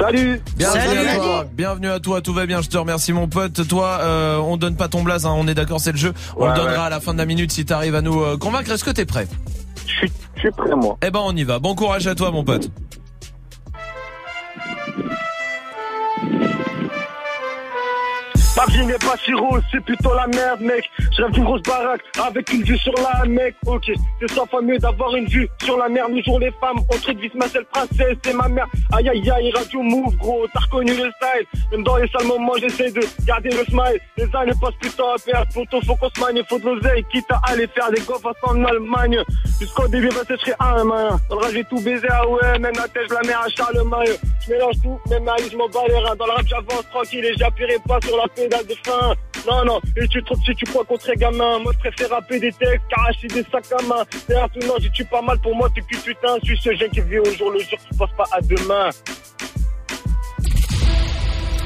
Salut 0.00 0.40
Bienvenue 0.56 0.82
Salut. 0.82 1.08
à 1.10 1.14
toi. 1.18 1.44
Bienvenue 1.52 1.88
à 1.90 2.00
toi, 2.00 2.20
tout 2.20 2.34
va 2.34 2.44
bien, 2.46 2.60
je 2.60 2.68
te 2.68 2.76
remercie 2.76 3.12
mon 3.12 3.28
pote. 3.28 3.64
Toi, 3.68 3.98
euh, 4.00 4.38
on 4.38 4.56
donne 4.56 4.74
pas 4.74 4.88
ton 4.88 5.04
blaze, 5.04 5.24
hein, 5.24 5.32
on 5.36 5.46
est 5.46 5.54
d'accord, 5.54 5.78
c'est 5.78 5.92
le 5.92 5.96
jeu. 5.98 6.12
On 6.36 6.42
Ouais, 6.42 6.48
le 6.48 6.56
donnera 6.56 6.72
ouais. 6.72 6.78
à 6.86 6.90
la 6.90 6.98
fin 6.98 7.12
de 7.12 7.18
la 7.18 7.24
minute 7.24 7.52
si 7.52 7.64
t'arrives 7.64 7.94
à 7.94 8.02
nous 8.02 8.20
euh, 8.20 8.36
convaincre. 8.36 8.72
Est-ce 8.72 8.82
que 8.82 8.90
t'es 8.90 9.04
prêt? 9.06 9.28
Je 9.86 9.92
suis, 9.92 10.12
je 10.34 10.40
suis 10.40 10.50
prêt, 10.50 10.74
moi. 10.74 10.98
Eh 11.06 11.12
ben 11.12 11.20
on 11.22 11.36
y 11.36 11.44
va. 11.44 11.60
Bon 11.60 11.76
courage 11.76 12.08
à 12.08 12.16
toi 12.16 12.32
mon 12.32 12.42
pote. 12.42 12.68
Ma 18.60 18.66
vie 18.66 18.84
n'est 18.84 18.92
pas 18.98 19.16
si 19.24 19.32
rose, 19.32 19.62
c'est 19.72 19.82
plutôt 19.82 20.12
la 20.12 20.26
merde, 20.26 20.60
mec. 20.60 20.84
Je 21.16 21.22
rêve 21.22 21.32
d'une 21.32 21.44
grosse 21.44 21.62
baraque 21.62 22.02
avec 22.22 22.52
une 22.52 22.62
vue 22.62 22.76
sur 22.76 22.92
la 22.92 23.24
mec. 23.24 23.54
Ok, 23.64 23.90
c'est 24.20 24.30
ça 24.30 24.44
fois 24.50 24.60
mieux 24.60 24.76
d'avoir 24.76 25.16
une 25.16 25.24
vue 25.24 25.48
sur 25.62 25.78
la 25.78 25.88
mer. 25.88 26.10
Nous 26.10 26.22
jouons 26.22 26.36
les 26.36 26.50
femmes, 26.60 26.76
on 26.92 26.98
traite 26.98 27.18
vite 27.18 27.34
ma 27.34 27.48
seule 27.48 27.64
princesse, 27.64 28.18
c'est 28.22 28.34
ma 28.34 28.48
mère. 28.48 28.66
Aïe 28.92 29.08
aïe 29.08 29.30
aïe, 29.30 29.50
radio 29.52 29.80
move 29.80 30.14
gros, 30.16 30.46
t'as 30.52 30.60
reconnu 30.60 30.90
le 30.90 31.10
style. 31.10 31.60
Même 31.72 31.84
dans 31.84 31.96
les 31.96 32.08
sales 32.08 32.26
moments, 32.26 32.52
j'essaie 32.60 32.90
de 32.90 33.00
garder 33.24 33.48
le 33.48 33.64
smile. 33.64 33.98
Les 34.18 34.36
années 34.36 34.52
passent 34.60 34.74
plus 34.78 34.90
temps 34.90 35.14
à 35.14 35.18
perdre. 35.18 35.46
Poto, 35.54 35.80
faut 35.86 35.96
qu'on 35.96 36.10
se 36.10 36.20
magne, 36.20 36.42
faut 36.46 36.58
de 36.58 36.66
l'oseille. 36.66 37.02
Quitte 37.10 37.30
à 37.30 37.40
aller 37.44 37.66
faire 37.66 37.90
des 37.90 38.02
gaufres 38.02 38.34
en 38.42 38.62
Allemagne. 38.62 39.24
Jusqu'au 39.58 39.88
début, 39.88 40.08
bah, 40.08 40.20
je 40.28 40.36
serai 40.36 40.52
un 40.60 40.84
main. 40.84 41.18
Dans 41.30 41.36
le 41.36 41.44
rap, 41.44 41.52
j'ai 41.54 41.64
tout 41.64 41.80
baisé, 41.80 42.06
ah 42.10 42.28
ouais, 42.28 42.58
même 42.58 42.74
la 42.76 42.88
tête, 42.88 43.10
la 43.10 43.22
mets 43.26 43.32
à 43.32 43.48
Charlemagne. 43.48 44.16
Je 44.44 44.52
mélange 44.52 44.76
tout, 44.82 45.00
même 45.08 45.24
ma 45.24 45.36
je 45.38 45.56
m'en 45.56 45.68
bats 45.68 45.80
les 45.88 45.96
reins. 45.96 46.16
Dans 46.16 46.26
le 46.26 46.32
rap, 46.32 46.46
j'avance 46.46 46.84
tranquille 46.90 47.24
et 47.24 47.32
j'appuierai 47.38 47.76
pas 47.88 47.98
sur 48.02 48.18
la 48.18 48.28
de. 48.58 48.74
Non, 49.48 49.64
non, 49.64 49.80
et 49.96 50.06
tu 50.08 50.22
trop 50.22 50.36
si 50.44 50.54
tu 50.54 50.64
crois 50.66 50.84
qu'on 50.84 50.98
serait 50.98 51.16
gamin. 51.16 51.58
Moi, 51.60 51.72
je 51.74 51.78
préfère 51.88 52.10
rapper 52.10 52.38
des 52.38 52.52
textes, 52.52 52.82
qu'arracher 52.90 53.28
des 53.28 53.44
sacs 53.50 53.72
à 53.78 53.82
main. 53.82 54.02
Un 54.02 54.48
tout, 54.48 54.66
non, 54.66 54.74
j'y 54.78 54.90
tue 54.90 55.04
pas 55.04 55.22
mal 55.22 55.38
pour 55.38 55.54
moi, 55.54 55.68
t'es 55.74 55.80
que 55.80 56.02
putain. 56.02 56.36
Je 56.42 56.54
suis 56.54 56.60
ce 56.62 56.74
jeune 56.74 56.90
qui 56.90 57.00
vit 57.00 57.18
au 57.18 57.32
jour 57.32 57.50
le 57.50 57.60
jour, 57.60 57.78
qui 57.78 57.96
pense 57.96 58.10
pas 58.16 58.26
à 58.32 58.40
demain. 58.40 58.90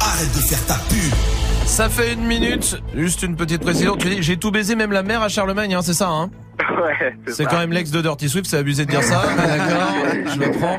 Arrête 0.05 0.33
de 0.35 0.41
faire 0.41 0.65
ta 0.67 0.75
pub. 0.75 1.13
Ça 1.67 1.89
fait 1.89 2.13
une 2.13 2.25
minute. 2.27 2.77
Juste 2.95 3.23
une 3.23 3.37
petite 3.37 3.63
précision. 3.63 3.97
Tu 3.97 4.09
dis, 4.11 4.23
j'ai 4.23 4.37
tout 4.37 4.51
baisé, 4.51 4.77
même 4.77 4.93
la 4.93 5.03
mère 5.03 5.23
à 5.23 5.29
Charlemagne, 5.29 5.75
hein, 5.75 5.81
c'est 5.83 5.95
ça, 5.95 6.09
hein 6.09 6.31
Ouais, 6.61 7.17
C'est 7.27 7.47
quand 7.47 7.59
même 7.59 7.73
l'ex 7.73 7.91
de 7.91 8.01
Dirty 8.03 8.29
Swift, 8.29 8.47
c'est 8.47 8.59
abusé 8.59 8.85
de 8.85 8.91
dire 8.91 9.03
ça. 9.03 9.23
Ah, 9.39 9.47
D'accord, 9.47 10.33
je 10.35 10.39
le 10.41 10.51
prends. 10.53 10.79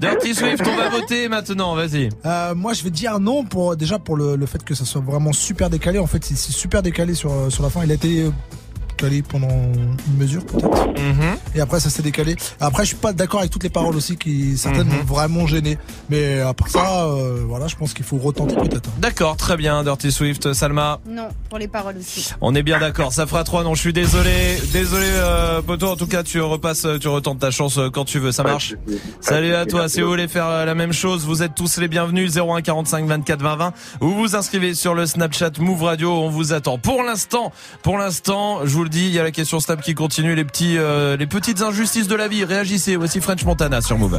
Dirty 0.00 0.34
Swift, 0.34 0.62
on 0.66 0.76
va 0.76 0.88
voter 0.88 1.28
maintenant, 1.28 1.74
vas-y. 1.74 2.08
Euh, 2.26 2.54
moi, 2.54 2.72
je 2.72 2.82
vais 2.82 2.90
dire 2.90 3.20
non 3.20 3.44
pour 3.44 3.76
déjà 3.76 3.98
pour 3.98 4.16
le, 4.16 4.36
le 4.36 4.46
fait 4.46 4.62
que 4.64 4.74
ça 4.74 4.84
soit 4.84 5.00
vraiment 5.00 5.32
super 5.32 5.70
décalé. 5.70 5.98
En 5.98 6.06
fait, 6.06 6.24
c'est 6.24 6.36
c'est 6.36 6.52
super 6.52 6.82
décalé 6.82 7.14
sur 7.14 7.32
sur 7.50 7.62
la 7.62 7.70
fin. 7.70 7.84
Il 7.84 7.90
a 7.90 7.94
été 7.94 8.30
pendant 9.22 9.48
une 9.48 10.16
mesure 10.18 10.44
peut-être. 10.44 10.86
Mhm. 10.88 11.36
Et 11.54 11.60
après, 11.60 11.80
ça 11.80 11.90
s'est 11.90 12.02
décalé. 12.02 12.36
Après, 12.60 12.82
je 12.84 12.88
suis 12.88 12.96
pas 12.96 13.12
d'accord 13.12 13.40
avec 13.40 13.50
toutes 13.52 13.62
les 13.64 13.70
paroles 13.70 13.96
aussi 13.96 14.16
qui 14.16 14.56
certaines 14.56 14.88
Mhm. 14.88 14.96
m'ont 14.98 15.04
vraiment 15.04 15.46
gêné. 15.46 15.78
Mais 16.10 16.40
à 16.40 16.54
part 16.54 16.68
ça, 16.68 17.04
euh, 17.04 17.42
voilà, 17.46 17.66
je 17.66 17.76
pense 17.76 17.92
qu'il 17.94 18.04
faut 18.04 18.16
retenter 18.18 18.54
peut-être. 18.56 18.90
D'accord, 18.98 19.36
très 19.36 19.56
bien, 19.56 19.82
Dirty 19.84 20.10
Swift, 20.12 20.52
Salma. 20.52 21.00
Non, 21.08 21.28
pour 21.48 21.58
les 21.58 21.68
paroles 21.68 21.96
aussi. 21.98 22.30
On 22.40 22.54
est 22.54 22.62
bien 22.62 22.78
d'accord, 22.80 23.12
ça 23.12 23.26
fera 23.26 23.44
3 23.44 23.64
non, 23.64 23.74
je 23.74 23.80
suis 23.80 23.92
désolé. 23.92 24.58
Désolé, 24.72 25.06
euh, 25.08 25.62
Poto, 25.62 25.88
en 25.88 25.96
tout 25.96 26.06
cas, 26.06 26.22
tu 26.22 26.40
repasses, 26.40 26.86
tu 27.00 27.08
retentes 27.08 27.38
ta 27.40 27.50
chance 27.50 27.78
euh, 27.78 27.90
quand 27.90 28.04
tu 28.04 28.18
veux, 28.18 28.32
ça 28.32 28.42
marche. 28.42 28.74
Salut 29.20 29.54
à 29.54 29.66
toi, 29.66 29.88
si 29.88 30.00
vous 30.00 30.08
voulez 30.08 30.28
faire 30.28 30.46
euh, 30.46 30.64
la 30.64 30.74
même 30.74 30.92
chose, 30.92 31.24
vous 31.24 31.42
êtes 31.42 31.54
tous 31.54 31.76
les 31.78 31.88
bienvenus, 31.88 32.32
01 32.36 32.62
45 32.62 33.06
24 33.06 33.40
20 33.42 33.56
20, 33.56 33.72
ou 34.00 34.08
vous 34.08 34.14
vous 34.14 34.36
inscrivez 34.36 34.74
sur 34.74 34.94
le 34.94 35.06
Snapchat 35.06 35.50
Move 35.58 35.82
Radio, 35.82 36.12
on 36.12 36.30
vous 36.30 36.52
attend. 36.52 36.78
Pour 36.78 37.02
l'instant, 37.02 37.52
pour 37.82 37.98
l'instant, 37.98 38.60
je 38.64 38.70
vous 38.74 38.82
le 38.84 38.88
dis, 38.88 38.93
il 38.96 39.10
y 39.10 39.18
a 39.18 39.22
la 39.22 39.30
question 39.30 39.60
Snap 39.60 39.80
qui 39.80 39.94
continue, 39.94 40.34
les 40.34 40.44
petits, 40.44 40.78
euh, 40.78 41.16
les 41.16 41.26
petites 41.26 41.62
injustices 41.62 42.08
de 42.08 42.14
la 42.14 42.28
vie, 42.28 42.44
réagissez, 42.44 42.96
voici 42.96 43.20
French 43.20 43.44
Montana 43.44 43.80
sur 43.80 43.98
Move. 43.98 44.18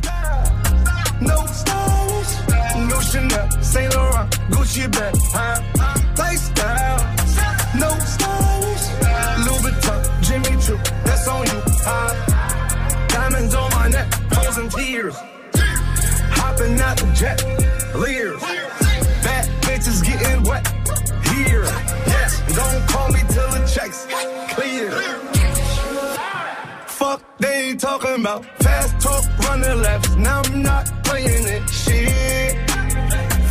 Hopping 16.37 16.79
out 16.79 16.97
the 16.97 17.05
jet, 17.15 17.43
leers, 17.95 18.39
bad 19.23 19.45
bitches 19.61 20.03
getting 20.03 20.43
wet, 20.43 20.65
here, 21.33 21.63
yes, 22.07 22.41
don't 22.55 22.87
call 22.87 23.09
me 23.11 23.19
till 23.29 23.49
the 23.51 23.65
checks 23.67 24.24
clear. 24.55 24.91
Fuck, 26.87 27.21
they 27.39 27.69
ain't 27.69 27.79
talking 27.79 28.15
about 28.21 28.45
fast 28.63 28.93
talk, 29.01 29.23
running 29.39 29.81
laps. 29.81 30.15
Now 30.15 30.41
I'm 30.45 30.61
not 30.61 30.85
playing 31.03 31.45
it. 31.55 31.63
Shit. 31.69 32.69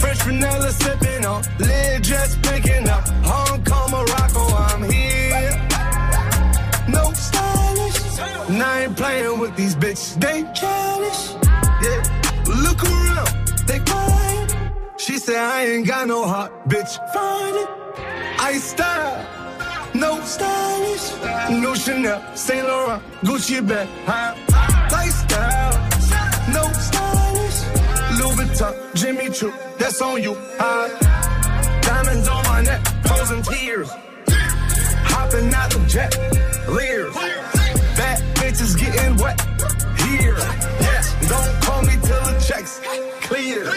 Fresh 0.01 0.22
vanilla 0.22 0.70
sipping 0.72 1.24
on, 1.26 1.43
lid 1.59 2.02
just 2.02 2.43
picking 2.43 2.89
up. 2.89 3.06
Hong 3.31 3.62
Kong, 3.64 3.90
Morocco, 3.90 4.43
I'm 4.68 4.82
here. 4.90 5.55
No 6.89 7.05
stylish. 7.12 7.98
And 8.48 8.62
I 8.62 8.85
ain't 8.85 8.97
playing 8.97 9.39
with 9.39 9.55
these 9.56 9.76
bitches. 9.76 10.18
They 10.24 10.39
childish. 10.59 11.22
Yeah. 11.85 12.02
Look 12.64 12.81
around, 12.82 13.31
they 13.68 13.81
quiet. 13.90 14.48
She 14.97 15.18
said 15.18 15.36
I 15.36 15.66
ain't 15.66 15.86
got 15.86 16.09
no 16.09 16.26
heart, 16.26 16.52
bitch. 16.68 16.93
Find 17.12 17.56
it. 17.62 17.68
I 18.40 18.59
style. 18.59 19.43
No 19.94 20.20
stylish, 20.22 21.12
no 21.50 21.74
Chanel, 21.74 22.20
Saint 22.34 22.66
Laurent, 22.66 23.00
Gucci 23.22 23.66
bag, 23.66 23.88
huh? 24.04 24.34
Lifestyle, 24.90 25.72
no 26.52 26.64
stylish, 26.72 27.58
Louis 28.18 28.34
Vuitton, 28.34 28.94
Jimmy 28.94 29.30
Choo, 29.30 29.52
that's 29.78 30.02
on 30.02 30.20
you, 30.20 30.34
huh? 30.58 30.88
Diamonds 31.82 32.26
on 32.26 32.42
my 32.44 32.62
neck, 32.62 32.84
frozen 33.06 33.40
tears, 33.42 33.88
hopping 35.06 35.54
out 35.54 35.70
the 35.70 35.84
jet, 35.86 36.12
leers, 36.68 37.14
bad 37.96 38.20
bitches 38.34 38.76
getting 38.76 39.16
wet, 39.18 39.40
here, 40.08 40.36
yeah, 40.80 41.02
don't 41.28 41.62
call 41.62 41.82
me 41.82 41.92
till 42.02 42.20
the 42.24 42.44
checks 42.44 42.80
clear. 43.22 43.70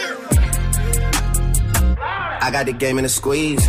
I 2.40 2.50
got 2.50 2.66
the 2.66 2.72
game 2.72 2.98
in 2.98 3.04
a 3.04 3.08
squeeze. 3.08 3.68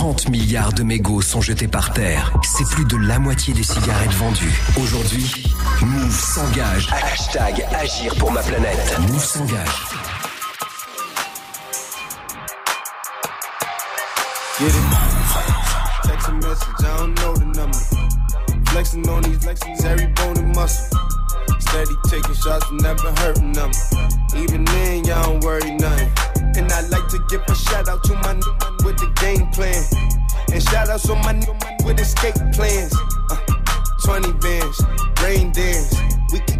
30 0.00 0.30
milliards 0.30 0.72
de 0.72 0.82
mégots 0.82 1.20
sont 1.20 1.42
jetés 1.42 1.68
par 1.68 1.92
terre. 1.92 2.32
C'est 2.42 2.66
plus 2.70 2.86
de 2.86 2.96
la 2.96 3.18
moitié 3.18 3.52
des 3.52 3.62
cigarettes 3.62 4.14
vendues. 4.14 4.58
Aujourd'hui, 4.80 5.30
Move 5.82 6.18
s'engage. 6.18 6.88
Hashtag 6.90 7.66
Agir 7.78 8.14
pour 8.14 8.32
ma 8.32 8.42
planète. 8.42 8.98
Move 8.98 9.22
s'engage. 9.22 9.68
Get 14.58 14.68
it? 14.68 14.72
Text 16.04 16.28
a 16.28 16.32
message, 16.32 16.66
I 16.78 16.96
don't 16.96 17.14
know 17.16 17.34
the 17.34 17.44
number. 17.58 17.78
Flexing 18.70 19.06
on 19.06 19.20
these 19.20 19.36
flexings, 19.36 19.84
every 19.84 20.06
bone 20.14 20.38
and 20.38 20.54
muscle. 20.56 20.98
Steady 21.58 21.94
taking 22.08 22.34
shots, 22.36 22.64
never 22.72 23.12
hurting 23.20 23.52
them. 23.52 23.70
Even 24.34 24.64
then, 24.64 25.04
y'all 25.04 25.24
don't 25.24 25.44
worry 25.44 25.70
nothing. 25.72 26.29
And 26.60 26.70
I 26.72 26.82
like 26.88 27.08
to 27.08 27.18
give 27.30 27.40
a 27.48 27.54
shout 27.54 27.88
out 27.88 28.04
to 28.04 28.12
my 28.16 28.34
new 28.34 28.52
man 28.60 28.76
with 28.84 28.98
the 28.98 29.08
game 29.16 29.48
plan. 29.48 29.82
And 30.52 30.62
shout 30.62 30.90
outs 30.90 31.08
on 31.08 31.16
my 31.22 31.32
new 31.32 31.54
man 31.54 31.76
with 31.86 31.98
escape 31.98 32.34
plans. 32.52 32.94
Uh, 33.30 33.38
20 34.04 34.32
bands, 34.44 34.82
rain 35.22 35.52
dance. 35.52 35.96
We 36.30 36.40
can 36.40 36.59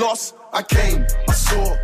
lost. 0.00 0.34
I 0.52 0.62
came, 0.62 1.06
I 1.28 1.32
saw, 1.32 1.76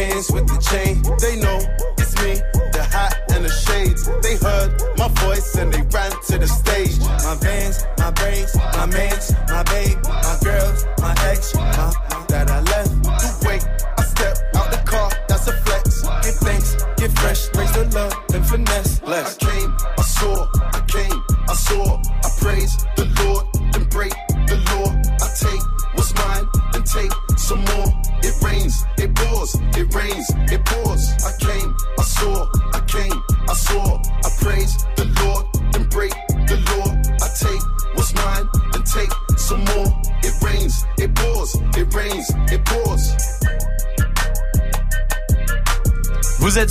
pants, 0.00 0.30
with 0.30 0.46
the 0.48 0.58
chain. 0.70 0.94
They 1.24 1.36
know 1.44 1.58
it's 1.98 2.14
me, 2.22 2.32
the 2.72 2.82
hat 2.82 3.12
and 3.32 3.44
the 3.44 3.52
shades. 3.64 4.02
They 4.24 4.36
heard 4.36 4.70
my 4.96 5.08
voice 5.24 5.54
and 5.56 5.72
they 5.72 5.82
ran 5.96 6.12
to 6.28 6.38
the 6.38 6.48
stage. 6.48 6.98
My 7.26 7.36
vans, 7.40 7.84
my 7.98 8.10
braids, 8.10 8.54
my 8.56 8.86
mans, 8.86 9.32
my 9.48 9.62
babe, 9.64 9.98
my 10.04 10.36
girls, 10.42 10.86
my 10.98 11.14
ex, 11.30 11.54
my, 11.54 11.92
that 12.28 12.50
I 12.50 12.60
left. 12.60 12.69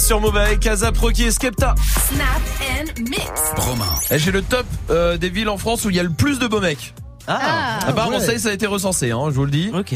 Sur 0.09 0.19
Move 0.19 0.37
avec 0.37 0.59
Casa 0.61 0.91
Proki 0.91 1.25
et 1.25 1.31
Skepta. 1.31 1.75
Snap 2.07 2.25
and 2.71 2.99
mix. 3.11 3.29
Romain. 3.57 3.85
Et 4.09 4.17
J'ai 4.17 4.31
le 4.31 4.41
top 4.41 4.65
euh, 4.89 5.17
des 5.17 5.29
villes 5.29 5.49
en 5.49 5.59
France 5.59 5.85
où 5.85 5.91
il 5.91 5.95
y 5.95 5.99
a 5.99 6.03
le 6.03 6.09
plus 6.09 6.39
de 6.39 6.47
beaux 6.47 6.59
mecs. 6.59 6.95
Ah. 7.27 7.77
Apparemment, 7.85 8.17
ouais. 8.17 8.39
ça 8.39 8.49
a 8.49 8.51
été 8.51 8.65
recensé, 8.65 9.11
hein, 9.11 9.25
je 9.27 9.35
vous 9.35 9.45
le 9.45 9.51
dis. 9.51 9.69
Ok. 9.71 9.93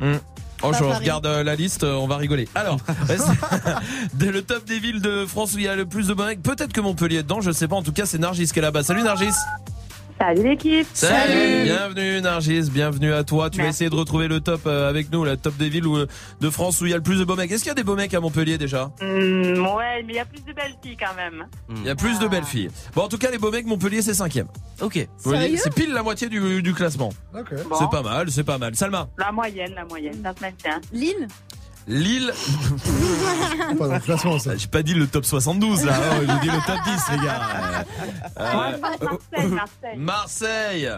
Hmm. 0.00 0.16
Oh, 0.64 0.72
je 0.76 0.82
regarde 0.82 1.26
euh, 1.26 1.44
la 1.44 1.54
liste, 1.54 1.84
euh, 1.84 1.94
on 1.94 2.08
va 2.08 2.16
rigoler. 2.16 2.48
Alors, 2.56 2.78
dès 4.14 4.32
le 4.32 4.42
top 4.42 4.64
des 4.64 4.80
villes 4.80 5.00
de 5.00 5.24
France 5.26 5.54
où 5.54 5.58
il 5.58 5.64
y 5.64 5.68
a 5.68 5.76
le 5.76 5.86
plus 5.86 6.08
de 6.08 6.14
beaux 6.14 6.24
mecs, 6.24 6.42
peut-être 6.42 6.72
que 6.72 6.80
Montpellier 6.80 7.18
est 7.18 7.22
dedans, 7.22 7.40
je 7.40 7.52
sais 7.52 7.68
pas. 7.68 7.76
En 7.76 7.84
tout 7.84 7.92
cas, 7.92 8.06
c'est 8.06 8.18
Nargis 8.18 8.48
qui 8.48 8.58
est 8.58 8.62
là-bas. 8.62 8.82
Salut 8.82 9.04
Nargis. 9.04 9.30
Salut 10.20 10.42
l'équipe. 10.42 10.86
Salut. 10.92 11.62
Bienvenue 11.64 12.20
Nargis, 12.20 12.68
bienvenue 12.70 13.14
à 13.14 13.24
toi. 13.24 13.48
Tu 13.48 13.62
vas 13.62 13.68
essayer 13.68 13.88
de 13.88 13.94
retrouver 13.94 14.28
le 14.28 14.40
top 14.40 14.60
euh, 14.66 14.90
avec 14.90 15.10
nous, 15.10 15.24
la 15.24 15.38
top 15.38 15.56
des 15.56 15.70
villes 15.70 15.86
où, 15.86 15.96
euh, 15.96 16.06
de 16.42 16.50
France 16.50 16.82
où 16.82 16.84
il 16.84 16.90
y 16.90 16.92
a 16.92 16.96
le 16.98 17.02
plus 17.02 17.18
de 17.18 17.24
beaux 17.24 17.36
mecs. 17.36 17.50
Est-ce 17.50 17.62
qu'il 17.62 17.70
y 17.70 17.72
a 17.72 17.74
des 17.74 17.84
beaux 17.84 17.96
mecs 17.96 18.12
à 18.12 18.20
Montpellier 18.20 18.58
déjà? 18.58 18.90
Hmm, 19.00 19.64
ouais, 19.64 20.02
mais 20.02 20.12
il 20.12 20.16
y 20.16 20.18
a 20.18 20.26
plus 20.26 20.44
de 20.44 20.52
belles 20.52 20.74
filles 20.82 20.98
quand 20.98 21.14
même. 21.14 21.46
Il 21.74 21.86
y 21.86 21.88
a 21.88 21.96
plus 21.96 22.18
de 22.18 22.28
belles 22.28 22.44
filles. 22.44 22.68
Bon, 22.94 23.04
en 23.04 23.08
tout 23.08 23.16
cas, 23.16 23.30
les 23.30 23.38
beaux 23.38 23.50
mecs, 23.50 23.64
Montpellier, 23.64 24.02
c'est 24.02 24.12
cinquième. 24.12 24.48
Ok. 24.82 25.08
C'est 25.16 25.74
pile 25.74 25.94
la 25.94 26.02
moitié 26.02 26.28
du, 26.28 26.62
du 26.62 26.74
classement. 26.74 27.14
Bon. 27.32 27.42
C'est 27.78 27.90
pas 27.90 28.02
mal, 28.02 28.30
c'est 28.30 28.44
pas 28.44 28.58
mal. 28.58 28.76
Salma? 28.76 29.08
La 29.16 29.32
moyenne, 29.32 29.72
la 29.74 29.86
moyenne, 29.86 30.20
ça 30.22 30.34
se 30.36 30.42
maintient. 30.42 30.80
Lille 30.92 31.28
Lille. 31.90 32.32
Pas 33.78 33.88
dans 33.88 33.94
le 33.94 34.00
classement, 34.00 34.38
ça. 34.38 34.56
J'ai 34.56 34.68
pas 34.68 34.82
dit 34.82 34.94
le 34.94 35.06
top 35.06 35.24
72 35.24 35.84
là, 35.84 35.94
hein, 35.96 36.20
j'ai 36.20 36.48
dit 36.48 36.54
le 36.54 36.66
top 36.66 36.78
10 36.84 37.10
les 37.12 37.26
gars. 37.26 37.84
Euh, 38.38 38.78
Marseille, 38.78 39.48
Marseille. 39.48 39.96
Marseille. 39.96 40.90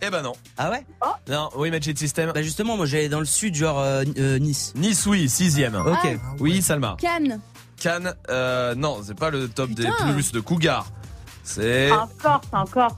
Eh 0.00 0.10
ben 0.10 0.22
non. 0.22 0.32
Ah 0.56 0.70
ouais? 0.70 0.86
Non, 1.28 1.50
oui, 1.56 1.70
Magic 1.70 1.98
System. 1.98 2.30
Bah 2.32 2.42
justement, 2.42 2.76
moi 2.76 2.86
j'allais 2.86 3.08
dans 3.08 3.18
le 3.18 3.26
sud, 3.26 3.54
genre 3.54 3.80
euh, 3.80 4.04
euh, 4.18 4.38
Nice. 4.38 4.72
Nice, 4.76 5.04
oui, 5.06 5.28
sixième. 5.28 5.74
Ok. 5.74 5.98
Ah. 6.04 6.34
Oui, 6.38 6.62
Salma. 6.62 6.96
Cannes. 6.98 7.40
Cannes, 7.76 8.14
euh, 8.30 8.74
non, 8.74 9.00
c'est 9.04 9.18
pas 9.18 9.30
le 9.30 9.48
top 9.48 9.68
Putain. 9.70 9.90
des 10.06 10.12
plus 10.12 10.32
de 10.32 10.40
Cougar. 10.40 10.86
C'est. 11.42 11.90
En 11.90 12.08
Corse, 12.22 12.46
encore. 12.52 12.96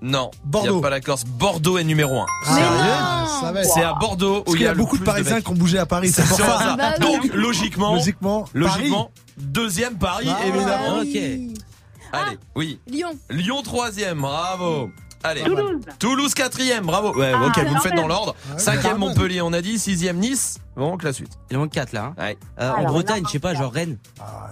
Non, 0.00 0.30
Bordeaux. 0.44 0.76
Y 0.76 0.78
a 0.78 0.82
pas 0.82 0.90
la 0.90 1.00
Corse. 1.00 1.24
Bordeaux 1.24 1.78
est 1.78 1.84
numéro 1.84 2.20
1. 2.20 2.26
Ah, 2.46 3.26
C'est 3.64 3.82
à 3.82 3.94
Bordeaux 3.94 4.42
Parce 4.42 4.54
où 4.54 4.56
qu'il 4.56 4.66
y 4.66 4.68
a 4.68 4.74
beaucoup 4.74 4.98
de 4.98 5.04
Parisiens 5.04 5.40
qui 5.40 5.48
ont 5.50 5.54
bougé 5.54 5.78
à 5.78 5.86
Paris, 5.86 6.10
c'est 6.10 6.26
pour 6.26 6.36
ça. 6.38 6.58
ça. 6.58 6.76
Bah. 6.76 6.98
Donc, 6.98 7.24
logiquement, 7.34 7.94
Logiquement, 7.94 8.44
logiquement, 8.54 9.10
deuxième 9.36 9.96
Paris, 9.98 10.28
Ah, 10.30 10.46
évidemment. 10.46 10.98
oui. 11.00 11.54
Allez, 12.12 12.38
oui. 12.54 12.80
Lyon. 12.86 13.10
Lyon 13.28 13.62
troisième, 13.62 14.20
bravo. 14.20 14.90
Allez. 15.24 15.42
Toulouse. 15.42 15.80
Toulouse 15.98 16.34
quatrième, 16.34 16.86
bravo. 16.86 17.12
Ouais, 17.18 17.32
Ah, 17.34 17.46
ok, 17.46 17.52
c'est 17.56 17.64
vous 17.64 17.74
le 17.74 17.80
faites 17.80 17.94
dans 17.96 18.06
l'ordre. 18.06 18.34
Ah 18.50 18.54
ouais, 18.54 18.58
Cinquième 18.60 18.92
pas. 18.92 18.98
Montpellier, 18.98 19.42
on 19.42 19.52
a 19.52 19.60
dit. 19.60 19.78
Sixième 19.78 20.18
Nice. 20.18 20.58
Bon, 20.76 20.96
que 20.96 21.04
la 21.06 21.12
suite. 21.12 21.32
Il 21.50 21.56
en 21.56 21.60
manque 21.60 21.72
4 21.72 21.92
là. 21.92 22.12
hein. 22.16 22.22
Ouais. 22.22 22.38
Euh, 22.60 22.70
en 22.70 22.84
Bretagne, 22.84 23.24
je 23.26 23.32
sais 23.32 23.38
pas, 23.40 23.52
genre 23.54 23.72
Rennes. 23.72 23.98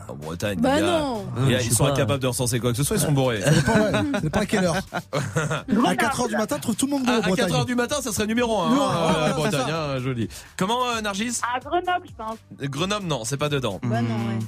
En 0.09 0.15
Bretagne, 0.17 0.59
Bah 0.61 0.81
non. 0.81 1.25
je 1.49 1.53
ils 1.65 1.73
sont 1.73 1.85
pas. 1.85 1.91
incapables 1.93 2.21
de 2.21 2.27
recenser 2.27 2.59
quoi 2.59 2.73
que 2.73 2.77
ce 2.77 2.83
soit, 2.83 2.97
ils 2.97 3.03
sont 3.03 3.13
bourrés. 3.13 3.39
Ouais. 3.39 3.45
Ça 3.45 4.21
dépend 4.21 4.41
à 4.41 4.47
quelle 4.47 4.65
heure. 4.65 4.75
À 5.13 5.95
4h 5.95 6.29
du 6.29 6.37
matin, 6.37 6.57
tu 6.57 6.63
trouves 6.63 6.77
tout 6.77 6.87
le 6.87 6.93
monde 6.93 7.05
beau 7.05 7.13
À, 7.13 7.15
à 7.15 7.21
4 7.21 7.29
Bretagne. 7.29 7.53
heures 7.55 7.65
du 7.65 7.75
matin, 7.77 7.97
ça 8.03 8.11
serait 8.13 8.27
numéro 8.27 8.61
1 8.61 8.71
Non, 8.75 8.89
hein, 8.89 9.25
ouais, 9.27 9.33
Bretagne, 9.35 9.63
c'est 9.67 9.73
hein, 9.73 9.99
joli. 10.01 10.29
Comment 10.57 10.85
euh, 10.97 11.01
Nargis? 11.01 11.41
À 11.55 11.61
Grenoble, 11.61 12.07
je 12.09 12.15
pense. 12.17 12.37
Grenoble, 12.69 13.07
non, 13.07 13.23
c'est 13.25 13.37
pas 13.37 13.49
dedans. 13.49 13.79
Bah 13.85 14.03
non, 14.03 14.09
ouais. 14.09 14.39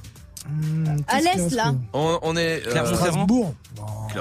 Mmh, 0.49 0.97
À 1.09 1.21
l'est, 1.21 1.51
là. 1.55 1.75
On, 1.93 2.19
on 2.23 2.37
est 2.37 2.67
euh. 2.67 2.87
Strasbourg. 2.95 3.55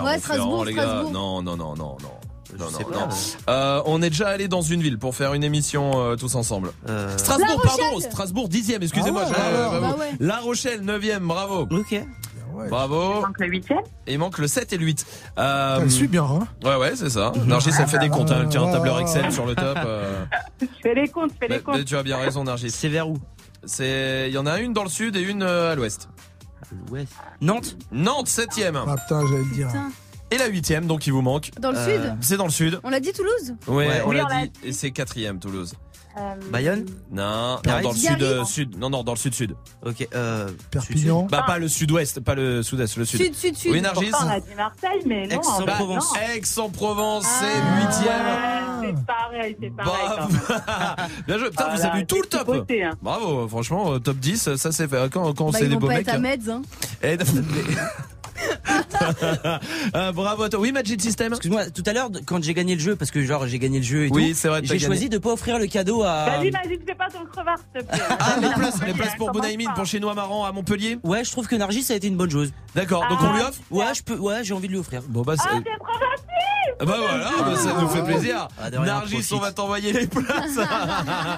Ouais, 0.04 0.20
Strasbourg, 0.20 0.66
les 0.66 0.74
gars. 0.74 0.84
Strasbourg. 0.84 1.12
Non, 1.12 1.42
non, 1.42 1.56
non, 1.58 1.76
non, 1.76 1.98
non. 2.02 2.12
Non, 2.60 2.66
non, 2.72 2.80
non. 2.92 3.08
Euh, 3.50 3.82
on 3.86 4.02
est 4.02 4.10
déjà 4.10 4.30
allé 4.30 4.48
dans 4.48 4.62
une 4.62 4.82
ville 4.82 4.98
pour 4.98 5.14
faire 5.16 5.34
une 5.34 5.44
émission 5.44 5.92
euh, 6.02 6.16
tous 6.16 6.34
ensemble. 6.36 6.72
Euh, 6.90 7.16
Strasbourg, 7.18 7.62
pardon, 7.64 8.00
Strasbourg 8.00 8.50
dixième, 8.50 8.82
excusez-moi. 8.82 9.24
Ah 9.28 9.72
ouais, 9.74 9.80
bah 9.82 9.96
ouais. 10.00 10.12
La 10.20 10.38
Rochelle 10.40 10.82
neuvième, 10.82 11.28
bravo. 11.28 11.68
Ok. 11.70 11.92
Ouais. 12.54 12.70
Bravo. 12.70 13.22
Donc 13.22 13.38
le 13.40 13.48
huitième. 13.48 13.82
Et 14.08 14.14
il 14.14 14.20
manque 14.20 14.40
le 14.40 14.48
7 14.48 14.74
et 14.74 14.78
le 14.78 14.86
8. 14.86 15.06
Euh, 15.38 15.80
Elle 15.84 15.92
suit 15.92 16.08
bien, 16.08 16.24
hein. 16.24 16.48
ouais, 16.64 16.76
ouais, 16.78 16.96
c'est 16.96 17.10
ça. 17.12 17.32
Nargis, 17.46 17.70
elle 17.78 17.88
fait 17.88 18.00
des 18.00 18.10
comptes. 18.10 18.32
Hein. 18.32 18.40
Elle 18.44 18.50
tient 18.50 18.64
un 18.64 18.72
tableur 18.72 19.00
Excel 19.00 19.32
sur 19.32 19.46
le 19.46 19.54
top. 19.54 19.78
euh. 19.86 20.26
Je 20.62 20.66
fais 20.82 20.96
les 20.96 21.08
comptes, 21.10 21.32
je 21.34 21.38
fais 21.40 21.48
les 21.48 21.56
Mais- 21.58 21.64
mais 21.68 21.78
comptes. 21.80 21.86
tu 21.86 21.96
as 21.98 22.02
bien 22.04 22.18
raison, 22.18 22.44
Nargis. 22.46 22.72
C'est 22.72 22.90
vers 22.90 23.08
où? 23.10 23.18
C'est, 23.66 24.26
il 24.30 24.34
y 24.34 24.38
en 24.38 24.46
a 24.46 24.60
une 24.60 24.74
dans 24.74 24.84
le 24.84 24.90
sud 24.90 25.16
et 25.16 25.22
une 25.22 25.44
euh, 25.44 25.72
à 25.72 25.76
l'ouest. 25.76 26.10
Nantes? 27.42 27.78
Nantes, 27.92 28.28
7ème. 28.30 28.82
Ah 28.88 28.96
putain, 28.98 29.26
j'allais 29.28 29.44
le 29.44 29.56
dire. 29.56 29.68
Putain. 29.68 29.92
Et 30.30 30.38
la 30.38 30.50
8ème, 30.50 30.88
donc 30.88 31.08
il 31.08 31.14
vous 31.14 31.22
manque. 31.22 31.52
Dans 31.60 31.72
le 31.72 31.78
sud? 31.78 32.16
C'est 32.22 32.36
dans 32.38 32.46
le 32.46 32.52
sud. 32.52 32.80
On 32.84 32.90
l'a 32.90 33.00
dit 33.00 33.14
Toulouse? 33.14 33.56
Ouais, 33.68 33.88
Ouais. 33.88 34.02
on 34.06 34.10
Oui, 34.10 34.18
l'a 34.18 34.26
on 34.26 34.28
l'a 34.28 34.46
dit. 34.48 34.52
Et 34.64 34.72
c'est 34.74 34.90
4ème, 34.90 35.40
Toulouse. 35.40 35.74
Euh, 36.18 36.34
Bayonne 36.52 36.86
Non, 37.12 37.60
non, 37.66 37.82
dans 37.82 37.92
le 37.92 37.96
sud, 37.98 38.22
euh, 38.24 38.44
sud. 38.46 38.78
Non, 38.78 38.90
non, 38.90 39.04
dans 39.04 39.12
le 39.14 39.18
sud-sud. 39.18 39.56
Ok, 39.86 40.08
euh. 40.16 40.50
Perpignan. 40.72 41.28
Bah, 41.30 41.44
pas 41.46 41.60
le 41.60 41.68
sud-ouest, 41.68 42.20
pas 42.22 42.34
le 42.36 42.64
sud-est, 42.64 42.98
le 42.98 43.06
sud. 43.06 43.22
Sud, 43.22 43.36
sud, 43.36 43.56
sud. 43.56 43.72
Oui, 43.72 43.82
Nargis 43.82 44.10
Pourtant, 44.10 44.26
on 44.28 44.30
a 44.32 44.40
dit 44.40 44.56
Marseille, 44.56 45.02
mais 45.06 45.28
non. 45.28 45.36
Aix-en-Provence. 45.42 46.14
non. 46.16 46.36
Aix-en-Provence, 46.36 47.26
Ah, 47.28 47.40
c'est 47.42 48.06
8ème. 48.06 48.82
ouais, 48.82 48.94
C'est 48.98 49.06
pareil, 49.06 49.58
c'est 49.62 49.76
pareil. 49.76 50.18
quand 50.18 50.28
même. 50.30 51.08
Bien 51.28 51.38
joué. 51.38 51.50
Putain, 51.52 51.76
vous 51.76 51.86
avez 51.86 52.00
eu 52.02 52.06
tout 52.06 52.22
le 52.22 52.28
top. 52.28 52.48
beauté, 52.48 52.84
hein. 52.84 52.94
Bravo, 53.02 53.48
franchement, 53.48 53.94
euh, 53.94 54.00
top 54.00 54.18
10, 54.18 54.56
ça 54.56 54.72
c'est 54.72 54.88
fait. 54.88 55.10
Quand, 55.12 55.34
quand 55.34 55.52
Bah, 55.52 55.58
c'est 55.60 55.68
des 55.68 55.76
vont 55.76 55.82
beaux 55.82 55.88
pas 55.88 55.94
mecs. 55.98 56.08
être 56.08 56.16
à 56.16 56.20
Metz, 56.20 56.50
hein. 56.50 56.62
Eh, 57.04 57.18
euh, 59.96 60.12
bravo 60.12 60.44
à 60.44 60.50
toi. 60.50 60.60
Oui, 60.60 60.72
Magic 60.72 61.02
System. 61.02 61.34
Excuse-moi, 61.34 61.70
tout 61.70 61.84
à 61.86 61.94
l'heure, 61.94 62.10
quand 62.26 62.44
j'ai 62.44 62.54
gagné 62.54 62.76
le 62.76 62.82
jeu, 62.82 62.96
parce 62.96 63.12
que 63.12 63.24
genre 63.24 63.48
j'ai 63.48 63.60
gagné 63.60 63.80
le 63.80 63.84
jeu 63.84 64.06
et 64.06 64.10
Oui, 64.10 64.36
tout, 64.40 64.50
j'ai 64.64 64.80
choisi 64.80 65.10
de 65.10 65.18
pas 65.18 65.32
offrir 65.32 65.60
le 65.60 65.68
cadeau 65.68 66.04
à. 66.04 66.26
Vas-y, 66.26 66.52
vas-y, 66.52 66.80
fais 66.86 66.96
pas 66.96 67.08
ton 67.10 67.26
crevard, 67.26 67.58
s'il 67.58 67.82
te 67.82 67.88
plaît. 67.88 67.98
Ah, 68.20 68.38
les 68.42 68.50
places, 68.50 68.80
les 68.86 68.94
places 68.94 69.16
pour 69.18 69.32
Bounaïmin, 69.32 69.72
pour 69.74 69.86
Chinois 69.86 70.14
Marrant 70.14 70.46
à 70.46 70.52
Montpellier. 70.52 70.98
Ouais, 71.04 71.24
je 71.24 71.32
trouve 71.32 71.48
que 71.48 71.56
Nargis 71.56 71.84
ça 71.84 71.94
a 71.94 71.98
été 71.98 72.08
une 72.08 72.18
bonne 72.18 72.32
chose. 72.32 72.52
D'accord, 72.76 73.08
donc 73.08 73.20
on 73.22 73.34
lui 73.34 73.42
offre 73.42 73.60
Ouais, 73.72 73.94
je 73.94 74.04
peux, 74.04 74.18
ouais, 74.18 74.44
j'ai 74.44 74.54
envie 74.54 74.68
de 74.68 74.74
lui 74.74 74.80
offrir. 74.80 75.02
Bon 75.08 75.22
bah 75.22 75.36
c'est. 75.38 75.48
Ah, 75.50 75.58
c'est 75.58 75.80
trop 75.80 75.94
gentil 75.94 76.37
Ah 76.80 76.86
Bah 76.86 76.96
voilà, 77.00 77.30
bah, 77.40 77.56
ça 77.56 77.74
nous 77.82 77.88
fait 77.88 78.04
plaisir. 78.04 78.48
Ah, 78.62 78.70
Nargis, 78.70 79.16
profite. 79.16 79.34
on 79.34 79.40
va 79.40 79.52
t'envoyer 79.52 79.94
les 79.94 80.08
places. 80.08 80.58
Ah 80.70 81.38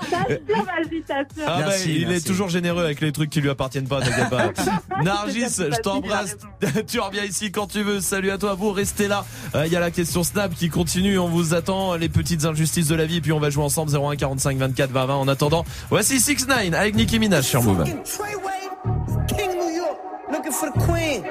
bah, 1.46 1.58
Merci, 1.60 2.02
il 2.02 2.12
est 2.12 2.26
toujours 2.26 2.50
généreux 2.50 2.84
avec 2.84 3.02
les 3.02 3.12
trucs 3.12 3.30
qui 3.30 3.42
lui 3.42 3.50
appartiennent 3.50 3.88
pas, 3.88 4.02
t'inquiète 4.02 4.30
pas. 4.30 4.52
Nargis, 5.04 5.46
je 5.58 5.82
t'embrasse. 5.82 6.38
tu 6.88 7.00
reviens 7.00 7.24
ici 7.24 7.52
quand 7.52 7.68
tu 7.68 7.84
veux. 7.84 8.02
Salut 8.02 8.32
à 8.32 8.38
toi, 8.38 8.54
vous 8.56 8.72
restez 8.72 9.08
là. 9.08 9.26
Euh, 9.56 9.66
Il 9.66 9.72
y 9.72 9.76
a 9.76 9.80
la 9.80 9.92
question 9.92 10.24
Snap 10.24 10.54
qui 10.54 10.70
continue. 10.70 11.18
On 11.20 11.28
vous 11.28 11.54
attend. 11.54 11.96
Les 11.96 12.10
petites 12.10 12.46
injustices 12.46 12.88
de 12.88 12.96
la 12.96 13.06
vie. 13.06 13.22
Puis 13.22 13.32
on 13.32 13.40
va 13.40 13.50
jouer 13.50 13.64
ensemble 13.64 13.92
01 13.96 14.16
45 14.16 14.58
24 14.58 14.92
20 14.92 15.06
20. 15.06 15.16
En 15.16 15.28
attendant, 15.28 15.66
voici 15.90 16.20
6 16.20 16.48
9 16.48 16.74
avec 16.74 16.96
Nicki 16.96 17.20
Minaj 17.20 17.46
sur 17.46 17.64
Move. 17.64 17.84
King 17.84 19.52
New 19.58 19.70
York, 19.76 19.98
looking 20.32 20.52
for 20.52 20.70
the 20.72 20.80
queen. 20.86 21.24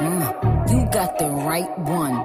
Mm, 0.00 0.70
you 0.70 0.84
got 0.92 1.18
the 1.18 1.28
right 1.46 1.68
one. 1.78 2.24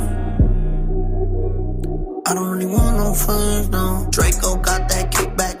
No. 3.69 4.07
Draco 4.09 4.55
got 4.55 4.87
that 4.87 5.11
kickback 5.11 5.60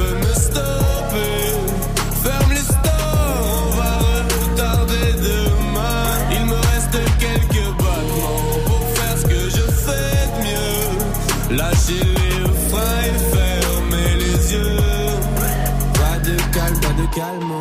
calme, 17.13 17.53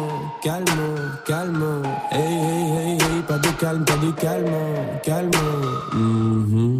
calme, 0.42 1.12
calme. 1.26 1.82
Hey, 2.10 2.20
hey, 2.20 2.70
hey, 2.72 2.92
hey, 2.92 3.22
pas 3.26 3.38
de 3.38 3.48
calme, 3.60 3.84
pas 3.84 3.96
de 3.96 4.10
calme, 4.12 4.54
calme. 5.02 5.30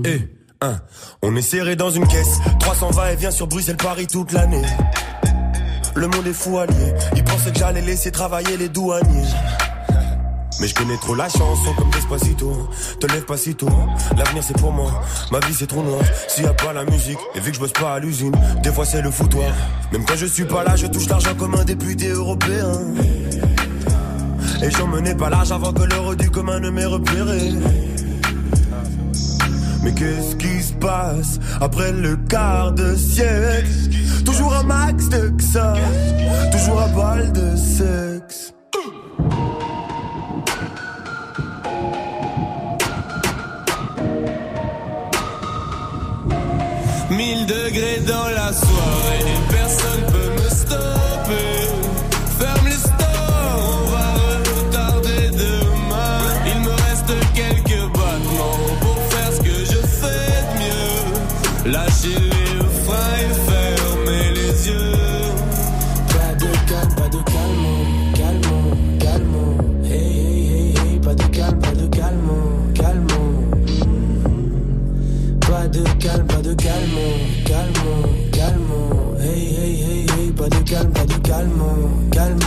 Eh, 0.05 0.29
hein, 0.61 0.77
on 1.23 1.37
est 1.37 1.43
serré 1.43 1.77
dans 1.77 1.91
une 1.91 2.07
caisse. 2.07 2.39
320 2.61 3.11
et 3.11 3.17
vient 3.17 3.31
sur 3.31 3.47
Bruxelles-Paris 3.47 4.07
toute 4.07 4.33
l'année. 4.33 4.63
Le 5.95 6.07
monde 6.07 6.27
est 6.27 6.33
fou 6.33 6.59
allié. 6.59 6.95
Ils 7.17 7.25
pensaient 7.25 7.53
que 7.53 7.59
j'allais 7.59 7.83
laisser 7.83 8.11
travailler 8.11 8.57
les 8.57 8.69
douaniers. 8.69 9.27
Mais 10.61 10.69
je 10.69 10.75
connais 10.75 10.97
trop 10.99 11.15
la 11.15 11.29
chanson 11.29 11.73
comme 11.77 11.91
Despacito. 11.91 12.69
Te 13.01 13.07
lève 13.07 13.25
pas 13.25 13.39
si 13.39 13.55
tôt. 13.55 13.71
L'avenir 14.17 14.43
c'est 14.43 14.59
pour 14.59 14.73
moi. 14.73 15.03
Ma 15.33 15.41
vie 15.41 15.55
c'est 15.55 15.67
trop 15.67 15.83
noir. 15.83 16.03
S'il 16.29 16.45
y 16.45 16.47
a 16.47 16.53
pas 16.53 16.73
la 16.73 16.85
musique 16.85 17.19
Et 17.35 17.41
vu 17.41 17.51
que 17.51 17.57
je 17.57 17.61
bosse 17.61 17.73
pas 17.73 17.95
à 17.95 17.99
l'usine 17.99 18.35
Des 18.63 18.71
fois 18.71 18.85
c'est 18.85 19.01
le 19.01 19.11
foutoir. 19.11 19.53
Même 19.93 20.05
quand 20.05 20.17
je 20.17 20.27
suis 20.27 20.45
pas 20.45 20.63
là 20.63 20.77
Je 20.77 20.87
touche 20.87 21.09
l'argent 21.09 21.35
comme 21.39 21.55
un 21.55 21.65
député 21.65 22.09
européen. 22.09 22.73
Et 24.63 24.71
j'en 24.71 24.87
menais 24.87 25.15
pas 25.15 25.31
large 25.31 25.51
avant 25.53 25.73
que 25.73 25.83
l'heure 25.85 26.15
du 26.17 26.31
commun 26.31 26.61
ne 26.61 26.69
m'ait 26.69 26.85
repéré. 26.85 27.53
Mais 29.83 29.95
qu'est-ce 29.95 30.37
qui 30.37 30.63
se 30.63 30.75
passe 30.75 31.39
après 31.63 31.93
le 31.93 32.17
quart 32.17 32.73
de 32.73 32.95
siècle? 32.95 33.71
Toujours 34.27 34.55
un 34.55 34.65
max 34.65 35.09
de 35.09 35.33
ça, 35.41 35.75
toujours 36.53 36.83
un 36.83 36.89
balle 36.89 37.33
de 37.33 37.57
sexe. 37.57 38.53
1000 47.11 47.47
degrés 47.47 48.01
dans 48.07 48.29
la 48.29 48.53
soirée, 48.53 49.25
personne 49.51 50.07
peut 50.13 50.43
me 50.43 50.49
stopper. 50.49 51.10
Calme. 80.71 82.39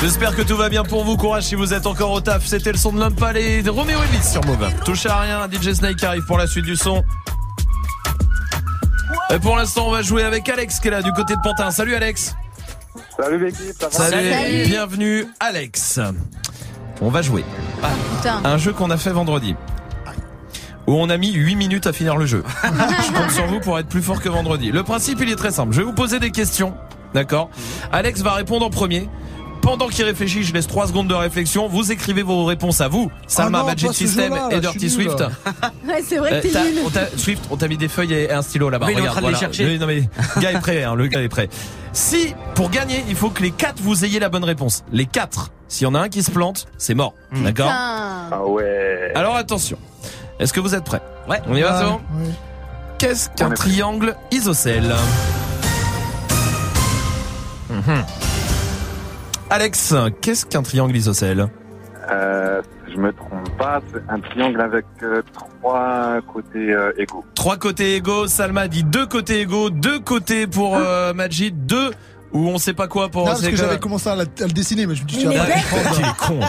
J'espère 0.00 0.36
que 0.36 0.42
tout 0.42 0.56
va 0.56 0.68
bien 0.68 0.84
pour 0.84 1.04
vous. 1.04 1.16
Courage 1.16 1.44
si 1.44 1.54
vous 1.54 1.74
êtes 1.74 1.86
encore 1.86 2.12
au 2.12 2.20
taf. 2.20 2.46
C'était 2.46 2.70
le 2.70 2.78
son 2.78 2.92
de 2.92 3.00
l'homme 3.00 3.14
palais 3.14 3.62
de 3.62 3.70
Roméo 3.70 3.98
Elvis 4.00 4.30
sur 4.30 4.44
Move. 4.44 4.70
Touche 4.84 5.06
à 5.06 5.20
rien. 5.20 5.48
DJ 5.50 5.72
Snake 5.72 6.02
arrive 6.04 6.24
pour 6.26 6.38
la 6.38 6.46
suite 6.46 6.64
du 6.64 6.76
son. 6.76 7.02
Et 9.30 9.38
pour 9.40 9.56
l'instant, 9.56 9.88
on 9.88 9.90
va 9.90 10.02
jouer 10.02 10.22
avec 10.22 10.48
Alex 10.48 10.78
qui 10.78 10.88
est 10.88 10.90
là 10.92 11.02
du 11.02 11.12
côté 11.12 11.34
de 11.34 11.40
Pantin. 11.42 11.70
Salut 11.70 11.94
Alex. 11.94 12.36
Salut 13.18 13.44
l'équipe, 13.44 13.74
ça 13.80 13.88
va 13.88 13.90
Salut. 13.90 14.30
Salut. 14.30 14.66
Bienvenue 14.66 15.26
Alex. 15.40 15.98
On 17.00 17.10
va 17.10 17.22
jouer. 17.22 17.44
Putain. 18.16 18.40
Un 18.44 18.56
jeu 18.58 18.72
qu'on 18.72 18.90
a 18.90 18.96
fait 18.96 19.10
vendredi. 19.10 19.54
Où 20.86 20.92
on 20.94 21.08
a 21.08 21.16
mis 21.16 21.32
8 21.32 21.56
minutes 21.56 21.86
à 21.86 21.92
finir 21.92 22.16
le 22.16 22.26
jeu. 22.26 22.44
Je 22.62 23.12
compte 23.12 23.30
sur 23.30 23.46
vous 23.46 23.60
pour 23.60 23.78
être 23.78 23.88
plus 23.88 24.02
fort 24.02 24.20
que 24.20 24.28
vendredi. 24.28 24.70
Le 24.70 24.82
principe, 24.82 25.18
il 25.22 25.30
est 25.30 25.36
très 25.36 25.50
simple. 25.50 25.72
Je 25.72 25.78
vais 25.78 25.84
vous 25.84 25.94
poser 25.94 26.18
des 26.20 26.30
questions. 26.30 26.74
D'accord 27.14 27.48
Alex 27.92 28.20
va 28.20 28.32
répondre 28.34 28.66
en 28.66 28.70
premier. 28.70 29.08
Pendant 29.62 29.88
qu'il 29.88 30.04
réfléchit, 30.04 30.42
je 30.42 30.52
laisse 30.52 30.66
3 30.66 30.88
secondes 30.88 31.08
de 31.08 31.14
réflexion. 31.14 31.68
Vous 31.68 31.90
écrivez 31.90 32.20
vos 32.22 32.44
réponses 32.44 32.82
à 32.82 32.88
vous. 32.88 33.10
Salma, 33.26 33.58
Ah 33.58 33.62
non, 33.62 33.66
Magic 33.68 33.86
pas 33.86 33.92
ce 33.94 33.98
System 34.06 34.34
jeu-là, 34.34 34.48
et 34.50 34.54
là, 34.56 34.56
je 34.56 34.60
Dirty 34.78 34.78
nul. 34.84 34.90
Swift. 34.90 35.18
Ouais, 35.88 36.02
c'est 36.06 36.18
vrai 36.18 36.32
Euh, 36.34 36.36
que 36.40 36.46
t'es 36.46 36.52
t'as- 36.52 36.64
nul. 36.64 36.74
on 36.84 36.90
t'a- 36.90 37.16
Swift, 37.16 37.44
on 37.50 37.56
t'a 37.56 37.68
mis 37.68 37.78
des 37.78 37.88
feuilles 37.88 38.12
et 38.12 38.30
un 38.30 38.42
stylo 38.42 38.68
là-bas. 38.68 38.84
Oui, 38.86 38.92
il 38.94 38.98
est 38.98 39.08
en 39.08 39.12
Regarde, 39.12 39.18
train 39.20 39.22
de 39.22 39.32
les 39.32 39.38
voilà. 39.38 39.52
chercher. 39.54 39.72
Oui, 39.72 39.78
non 39.78 39.86
mais, 39.86 40.02
le 40.36 40.40
gars 40.42 40.52
est 40.52 40.60
prêt, 40.60 40.82
hein, 40.84 40.94
le 40.94 41.06
gars 41.06 41.22
est 41.22 41.28
prêt. 41.30 41.48
Si, 41.94 42.34
pour 42.56 42.70
gagner, 42.70 43.04
il 43.08 43.14
faut 43.14 43.30
que 43.30 43.40
les 43.42 43.52
quatre 43.52 43.80
vous 43.80 44.04
ayez 44.04 44.18
la 44.18 44.28
bonne 44.28 44.44
réponse. 44.44 44.84
Les 44.92 45.06
quatre. 45.06 45.50
S'il 45.68 45.84
y 45.84 45.86
en 45.86 45.94
a 45.94 46.00
un 46.00 46.08
qui 46.08 46.22
se 46.24 46.30
plante, 46.30 46.66
c'est 46.76 46.94
mort. 46.94 47.14
D'accord 47.32 47.66
Putain. 47.68 48.28
Ah 48.32 48.44
ouais. 48.46 49.12
Alors 49.14 49.36
attention. 49.36 49.78
Est-ce 50.40 50.52
que 50.52 50.58
vous 50.60 50.74
êtes 50.74 50.84
prêts? 50.84 51.00
Ouais. 51.28 51.40
On 51.48 51.54
y 51.54 51.62
va, 51.62 51.78
c'est 51.78 51.84
bon 51.86 52.00
ouais. 52.24 52.30
Qu'est-ce 52.98 53.30
qu'un 53.30 53.52
est 53.52 53.54
triangle 53.54 54.16
isocèle? 54.32 54.92
Mhm. 57.70 58.04
Alex, 59.50 59.94
qu'est-ce 60.20 60.46
qu'un 60.46 60.62
triangle 60.62 60.96
isocèle? 60.96 61.48
Euh, 62.10 62.60
je 62.92 62.96
me 62.98 63.12
trompe 63.12 63.30
pas, 63.58 63.80
c'est 63.92 64.02
un 64.08 64.20
triangle 64.20 64.60
avec 64.60 64.84
euh, 65.02 65.22
trois 65.32 66.20
côtés 66.32 66.72
euh, 66.72 66.92
égaux. 66.98 67.24
Trois 67.34 67.56
côtés 67.56 67.96
égaux. 67.96 68.26
Salma 68.26 68.68
dit 68.68 68.84
deux 68.84 69.06
côtés 69.06 69.40
égaux, 69.40 69.70
deux 69.70 70.00
côtés 70.00 70.46
pour 70.46 70.76
euh, 70.76 71.12
Majid, 71.14 71.66
deux 71.66 71.90
ou 72.32 72.48
on 72.48 72.58
sait 72.58 72.72
pas 72.72 72.88
quoi 72.88 73.08
pour. 73.08 73.22
Non, 73.26 73.32
parce 73.32 73.46
que 73.46 73.54
j'avais 73.56 73.78
commencé 73.78 74.08
à, 74.08 74.16
la- 74.16 74.22
à 74.22 74.46
le 74.46 74.52
dessiner, 74.52 74.86
mais 74.86 74.94
je 74.96 75.04
me 75.04 75.08
suis 75.08 75.18
dit, 75.18 75.24
Il 75.24 75.30
tu 75.30 75.34
est 75.36 75.38
vas 75.38 75.46
pas 75.46 76.14
con. 76.26 76.40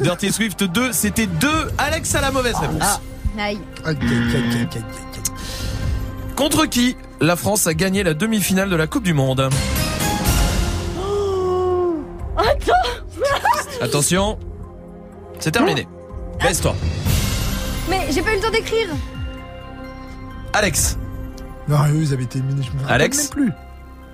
Dirty 0.00 0.30
Swift 0.32 0.64
2, 0.64 0.92
c'était 0.92 1.26
2. 1.26 1.48
Alex 1.78 2.14
a 2.14 2.20
la 2.20 2.30
mauvaise 2.30 2.56
réponse. 2.56 2.82
Ah. 2.82 3.00
Aïe. 3.38 3.58
Contre 6.36 6.66
qui 6.66 6.96
la 7.20 7.36
France 7.36 7.66
a 7.66 7.74
gagné 7.74 8.02
la 8.02 8.14
demi-finale 8.14 8.68
de 8.70 8.76
la 8.76 8.86
Coupe 8.86 9.04
du 9.04 9.14
Monde? 9.14 9.48
Attends. 12.36 12.72
Attention, 13.82 14.38
c'est 15.38 15.50
terminé. 15.50 15.86
Baisse-toi. 16.42 16.74
Mais 17.88 18.06
j'ai 18.10 18.22
pas 18.22 18.32
eu 18.32 18.36
le 18.36 18.40
temps 18.42 18.50
d'écrire. 18.50 18.88
Alex, 20.52 20.98
Non, 21.68 21.76
eux, 21.92 22.00
ils 22.02 22.12
avaient 22.12 22.24
été 22.24 22.38
éliminés, 22.38 22.62
je 22.62 22.70
me 22.76 22.80
rappelle 22.82 22.94
Alex 22.94 23.18
même 23.18 23.28
plus. 23.30 23.52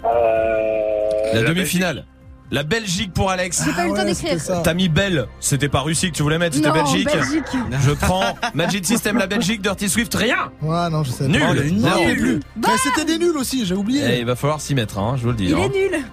Euh, 0.05 1.35
la 1.35 1.43
demi-finale. 1.43 2.05
La 2.53 2.63
Belgique 2.63 3.13
pour 3.13 3.31
Alex. 3.31 3.63
J'ai 3.65 3.73
pas 3.73 3.87
eu 3.87 3.89
le 3.89 3.95
temps 3.95 4.01
Ah 4.01 4.05
ouais, 4.05 4.11
d'écrire. 4.13 4.29
c'était 4.35 4.39
ça. 4.39 4.61
T'as 4.63 4.75
mis 4.75 4.89
Belle, 4.89 5.27
c'était 5.41 5.69
pas 5.69 5.81
Russie 5.81 6.13
que 6.13 6.17
tu 6.17 6.23
voulais 6.23 6.39
mettre, 6.39 6.55
c'était 6.57 6.69
Non, 6.69 6.75
Belgique. 6.75 7.07
Belgique. 7.13 7.45
Je 7.85 7.91
prends 7.93 8.37
Magic 8.55 8.87
System 8.87 9.19
la 9.19 9.27
Belgique, 9.27 9.63
Dirty 9.63 9.89
Swift, 9.89 10.15
rien. 10.15 10.53
Ouais, 10.63 10.89
non, 10.91 11.03
je 11.03 11.11
sais. 11.11 11.27
Nul. 11.27 11.43
Oh, 11.49 11.53
le 11.55 11.63
Zéro. 11.67 11.81
non 11.81 12.15
plus. 12.15 12.41
Mais 12.57 12.69
c'était 12.85 13.05
des 13.05 13.19
nuls 13.19 13.37
aussi, 13.37 13.65
j'ai 13.67 13.75
Eh, 13.75 13.79
oublié. 13.79 14.19
il 14.21 14.27
va 14.27 14.37
falloir 14.37 14.61
s'y 14.61 14.75
mettre, 14.77 14.99
hein, 14.99 15.15
je 15.17 15.23
vous 15.23 15.31
le 15.31 15.35
dis. 15.37 15.47
Il 15.47 15.55
hein. 15.55 15.63
est 15.65 15.77
nul. 15.77 16.05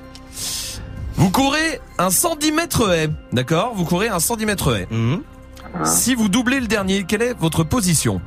Vous 1.17 1.29
courez 1.29 1.79
un 1.99 2.09
110 2.09 2.51
mètres 2.51 2.91
haie, 2.91 3.09
d'accord? 3.31 3.73
Vous 3.75 3.85
courez 3.85 4.07
un 4.07 4.19
110 4.19 4.45
mètres 4.47 4.75
haie. 4.75 4.87
Mhm. 4.89 5.21
Si 5.83 6.15
vous 6.15 6.29
doublez 6.29 6.59
le 6.59 6.67
dernier, 6.67 7.03
quelle 7.03 7.21
est 7.23 7.33
votre 7.33 7.63
position 7.63 8.21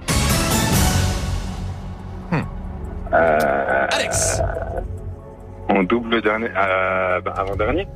euh, 3.12 3.86
Alex 3.92 4.42
on 5.68 5.82
double 5.82 6.10
le 6.10 6.22
dernier, 6.22 6.48
euh, 6.56 7.20
bah, 7.20 7.34
avant 7.36 7.56
dernier. 7.56 7.88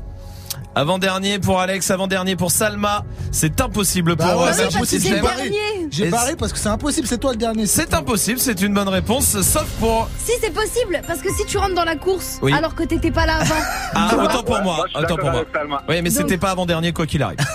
Avant-dernier 0.74 1.38
pour 1.40 1.60
Alex, 1.60 1.90
avant-dernier 1.90 2.36
pour 2.36 2.50
Salma. 2.52 3.04
C'est 3.32 3.60
impossible 3.60 4.14
Bah 4.14 4.28
pour 4.32 4.42
ouais, 4.42 4.48
euh, 4.48 4.52
c'est 4.54 4.76
impossible, 4.76 5.02
j'ai 5.04 5.20
barré. 5.20 5.36
dernier. 5.50 5.88
J'ai 5.90 6.06
Et 6.06 6.10
barré 6.10 6.36
parce 6.36 6.52
que 6.52 6.58
c'est 6.58 6.68
impossible, 6.68 7.08
c'est 7.08 7.18
toi 7.18 7.32
le 7.32 7.38
dernier. 7.38 7.66
C'est 7.66 7.92
impossible, 7.92 8.38
c'est 8.38 8.60
une 8.60 8.72
bonne 8.74 8.88
réponse, 8.88 9.40
sauf 9.42 9.66
pour... 9.80 10.08
Si 10.24 10.32
c'est 10.40 10.52
possible, 10.54 11.00
parce 11.06 11.20
que 11.20 11.28
si 11.34 11.44
tu 11.46 11.58
rentres 11.58 11.74
dans 11.74 11.84
la 11.84 11.96
course 11.96 12.38
Oui. 12.42 12.52
alors 12.52 12.74
que 12.76 12.84
t'étais 12.84 13.10
pas 13.10 13.26
là 13.26 13.38
avant. 13.40 13.54
Ah, 13.94 14.10
autant 14.16 14.42
pour 14.44 14.60
moi, 14.62 14.84
autant 14.94 15.16
pour 15.16 15.30
moi. 15.32 15.42
Salma. 15.52 15.82
Oui, 15.88 15.96
mais 16.02 16.10
Donc- 16.10 16.12
c'était 16.12 16.38
pas 16.38 16.52
avant-dernier 16.52 16.92
quoi 16.92 17.06
qu'il 17.06 17.22
arrive. 17.22 17.38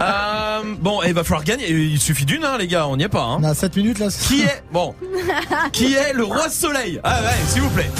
Euh, 0.00 0.62
bon, 0.80 1.00
il 1.02 1.12
va 1.14 1.24
falloir 1.24 1.44
gagner. 1.44 1.70
Il 1.70 1.98
suffit 2.00 2.24
d'une, 2.24 2.44
hein, 2.44 2.56
les 2.58 2.66
gars, 2.68 2.86
on 2.86 2.96
n'y 2.96 3.04
est 3.04 3.08
pas. 3.08 3.22
Hein. 3.22 3.38
On 3.40 3.44
a 3.44 3.54
7 3.54 3.76
minutes 3.76 3.98
là. 3.98 4.08
Qui 4.10 4.42
est... 4.42 4.62
Bon. 4.72 4.94
Qui 5.72 5.94
est 5.94 6.12
le 6.12 6.24
roi 6.24 6.48
soleil? 6.50 7.00
Ah 7.04 7.20
ouais, 7.22 7.28
s'il 7.48 7.62
vous 7.62 7.70
plaît. 7.70 7.90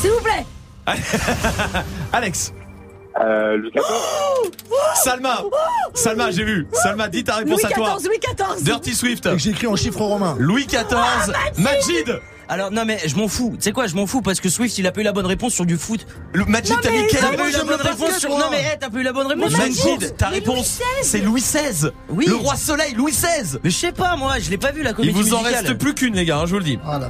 S'il 0.00 0.10
vous 0.10 0.20
plaît. 0.20 0.46
Alex. 2.12 2.52
Euh, 3.20 3.56
Louis 3.56 3.70
XIV. 3.74 4.52
Salma. 5.02 5.42
Salma, 5.94 6.30
j'ai 6.30 6.44
vu. 6.44 6.66
Salma, 6.72 7.08
dis 7.08 7.24
ta 7.24 7.36
réponse 7.36 7.62
Louis 7.62 7.72
à 7.72 7.74
toi. 7.74 7.96
XIV, 7.96 8.08
Louis 8.08 8.18
XIV. 8.20 8.64
Dirty 8.64 8.94
Swift. 8.94 9.26
Et 9.26 9.30
que 9.30 9.38
j'ai 9.38 9.50
écrit 9.50 9.66
en 9.66 9.76
chiffres 9.76 10.00
romains. 10.02 10.36
Louis 10.38 10.66
XIV. 10.66 10.86
Majid. 11.58 12.20
Alors 12.48 12.70
non 12.70 12.84
mais 12.84 12.98
je 13.06 13.14
m'en 13.16 13.28
fous. 13.28 13.52
Tu 13.56 13.64
sais 13.64 13.72
quoi, 13.72 13.86
je 13.86 13.94
m'en 13.94 14.06
fous 14.06 14.22
parce 14.22 14.40
que 14.40 14.48
Swift 14.48 14.78
il 14.78 14.86
a 14.86 14.92
pas 14.92 15.00
eu 15.00 15.04
la 15.04 15.12
bonne 15.12 15.26
réponse 15.26 15.52
sur 15.52 15.66
du 15.66 15.76
foot. 15.76 16.06
Le 16.32 16.44
Majid, 16.46 16.74
t'as 16.80 16.90
mis 16.90 17.06
quel 17.10 17.20
T'as 17.20 17.36
pas 17.36 17.48
eu 17.48 17.52
la 17.52 17.64
bonne 17.64 17.80
réponse 17.80 18.18
sur. 18.18 18.30
Non 18.30 18.46
mais 18.50 18.60
hey, 18.60 18.76
t'as 18.80 18.88
pas 18.90 18.98
eu 18.98 19.02
la 19.02 19.12
bonne 19.12 19.26
réponse. 19.26 19.52
Foot. 19.52 20.16
ta 20.16 20.28
réponse, 20.28 20.80
c'est 21.02 21.20
Louis 21.20 21.40
XVI. 21.40 21.90
Oui. 22.08 22.26
Le 22.26 22.36
roi 22.36 22.56
soleil, 22.56 22.94
Louis 22.94 23.12
XVI. 23.12 23.58
Mais 23.62 23.70
je 23.70 23.76
sais 23.76 23.92
pas 23.92 24.16
moi, 24.16 24.38
je 24.38 24.50
l'ai 24.50 24.58
pas 24.58 24.72
vu 24.72 24.82
la 24.82 24.90
Il 24.90 24.96
comédie 24.96 25.12
vous 25.12 25.34
en 25.34 25.40
reste 25.40 25.74
plus 25.74 25.94
qu'une, 25.94 26.14
les 26.14 26.24
gars, 26.24 26.38
hein, 26.38 26.46
je 26.46 26.52
vous 26.52 26.58
le 26.58 26.64
dis. 26.64 26.78
Ah. 26.86 27.00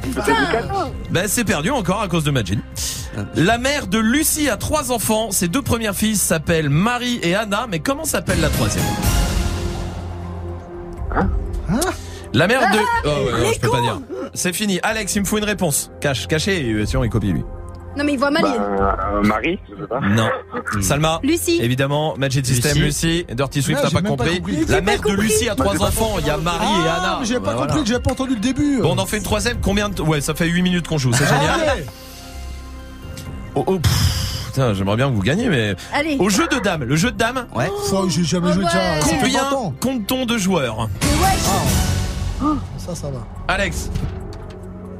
Ben, 1.10 1.28
c'est 1.28 1.44
perdu 1.44 1.70
encore 1.70 2.02
à 2.02 2.08
cause 2.08 2.24
de 2.24 2.30
Majid. 2.30 2.60
La 3.34 3.58
mère 3.58 3.86
de 3.86 3.98
Lucie 3.98 4.48
a 4.48 4.56
trois 4.56 4.92
enfants. 4.92 5.30
Ses 5.30 5.48
deux 5.48 5.62
premières 5.62 5.94
filles 5.94 6.16
s'appellent 6.16 6.70
Marie 6.70 7.18
et 7.22 7.34
Anna. 7.34 7.66
Mais 7.68 7.80
comment 7.80 8.04
s'appelle 8.04 8.40
la 8.40 8.48
troisième? 8.48 8.84
La 12.34 12.46
mère 12.46 12.60
de... 12.60 12.78
Oh 13.04 13.08
ouais, 13.08 13.40
non, 13.44 13.52
je 13.54 13.60
peux 13.60 13.70
pas 13.70 13.80
dire. 13.80 14.00
C'est 14.34 14.52
fini. 14.52 14.78
Alex, 14.82 15.14
il 15.16 15.20
me 15.22 15.24
faut 15.26 15.38
une 15.38 15.44
réponse. 15.44 15.90
Cache, 16.00 16.26
caché, 16.26 16.62
euh, 16.72 16.84
sinon 16.86 17.04
il 17.04 17.10
copie 17.10 17.32
lui. 17.32 17.42
Non, 17.96 18.04
mais 18.04 18.12
il 18.12 18.18
voit 18.18 18.30
mal. 18.30 18.42
il- 18.44 18.60
Euh, 18.60 19.22
Marie, 19.22 19.58
je 19.68 19.74
sais 19.82 19.88
pas. 19.88 19.98
Non. 20.00 20.28
Salma. 20.82 21.18
Lucie. 21.24 21.58
Évidemment, 21.62 22.14
Magic 22.16 22.46
System, 22.46 22.78
Lucie. 22.78 23.24
Dirty 23.32 23.62
Swift 23.62 23.80
j'ai 23.86 23.90
pas 23.92 24.02
pas 24.02 24.08
compris. 24.08 24.40
La 24.68 24.76
J'ai 24.76 24.80
mère 24.82 25.00
de. 25.00 25.12
Lucie 25.20 25.48
a 25.48 25.54
trois 25.56 25.82
enfants. 25.82 26.16
Il 26.20 26.26
y 26.26 26.30
a 26.30 26.36
Marie 26.36 26.66
et 26.66 26.86
Ah, 26.88 26.94
Anna. 27.00 27.16
mais 27.20 27.26
j'avais 27.26 27.40
pas 27.40 27.46
Bah, 27.46 27.52
compris 27.54 27.66
voilà. 27.68 27.82
que 27.82 27.88
j'avais 27.88 28.02
pas 28.02 28.12
entendu 28.12 28.34
le 28.34 28.40
début. 28.40 28.80
Bon, 28.82 28.94
on 28.94 28.98
en 28.98 29.06
fait 29.06 29.16
une 29.16 29.22
troisième. 29.24 29.58
Combien 29.60 29.88
de... 29.88 30.00
Ouais, 30.02 30.20
ça 30.20 30.34
fait 30.34 30.46
8 30.46 30.62
minutes 30.62 30.86
qu'on 30.86 30.98
joue. 30.98 31.12
C'est 31.12 31.26
génial. 31.26 31.60
Allez. 31.68 31.84
Oh, 33.56 33.64
oh, 33.66 33.78
pff, 33.80 34.44
putain, 34.46 34.74
j'aimerais 34.74 34.96
bien 34.96 35.08
que 35.08 35.14
vous 35.14 35.22
gagniez, 35.22 35.48
mais... 35.48 35.74
Allez. 35.92 36.16
Au 36.20 36.28
jeu 36.28 36.46
de 36.46 36.58
dames. 36.60 36.84
Le 36.84 36.94
jeu 36.94 37.10
de 37.10 37.16
dames. 37.16 37.46
Ouais. 37.56 37.68
Ça, 37.90 37.96
j'ai 38.08 38.22
jamais 38.22 38.52
joué 38.52 38.64
de 38.64 38.68
ça. 38.70 38.78
Combien 39.02 39.42
20 39.44 39.56
ans. 39.56 39.74
compte-t-on 39.80 40.26
de 40.26 40.38
joueurs? 40.38 40.88
Ça, 42.78 42.94
ça 42.94 43.10
va. 43.10 43.26
Alex. 43.48 43.90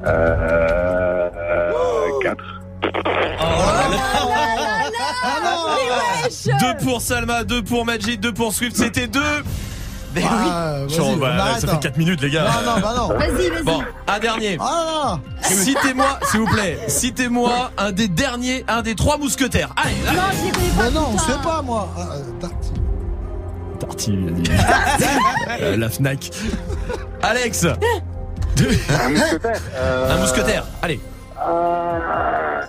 Euh, 0.06 1.28
4. 2.22 2.36
Deux 6.60 6.84
pour 6.84 7.00
Salma, 7.00 7.44
deux 7.44 7.62
pour 7.62 7.84
Magic, 7.84 8.20
deux 8.20 8.32
pour 8.32 8.52
Swift. 8.52 8.76
C'était 8.76 9.06
deux. 9.06 9.20
Ah, 10.16 10.78
vas-y, 10.80 10.96
Genre, 10.96 11.16
bah, 11.16 11.58
ça 11.58 11.66
fait 11.68 11.74
hein. 11.74 11.80
4 11.80 11.96
minutes, 11.96 12.20
les 12.22 12.30
gars. 12.30 12.44
Non, 12.44 12.74
non, 12.74 12.80
bah 12.80 12.94
non. 12.96 13.08
Vas-y, 13.08 13.50
vas-y. 13.50 13.62
Bon, 13.62 13.82
un 14.06 14.18
dernier. 14.18 14.56
Ah 14.60 15.18
Citez-moi, 15.42 16.18
s'il 16.30 16.40
vous 16.40 16.46
plaît, 16.46 16.78
citez-moi 16.88 17.70
un 17.78 17.92
des 17.92 18.08
derniers, 18.08 18.64
un 18.68 18.82
des 18.82 18.94
trois 18.94 19.18
mousquetaires. 19.18 19.72
Allez, 19.76 19.94
là. 20.04 20.12
Non, 20.12 20.22
je 20.32 20.44
les 20.46 20.50
connais 20.50 20.68
pas. 20.70 20.82
Bah 20.82 20.90
non, 20.90 21.06
on 21.08 21.12
putain. 21.12 21.24
sait 21.26 21.42
pas, 21.42 21.62
moi. 21.62 21.88
Ah, 21.96 22.00
euh. 22.14 22.48
Parti, 23.80 24.12
Euh, 25.60 25.76
la 25.76 25.88
Fnac. 25.88 26.30
Alex. 27.22 27.64
Un 27.66 29.08
mousquetaire. 29.10 29.60
Euh, 29.74 30.10
Un 30.12 30.16
mousquetaire. 30.20 30.64
Allez. 30.82 31.00
euh, 31.46 32.60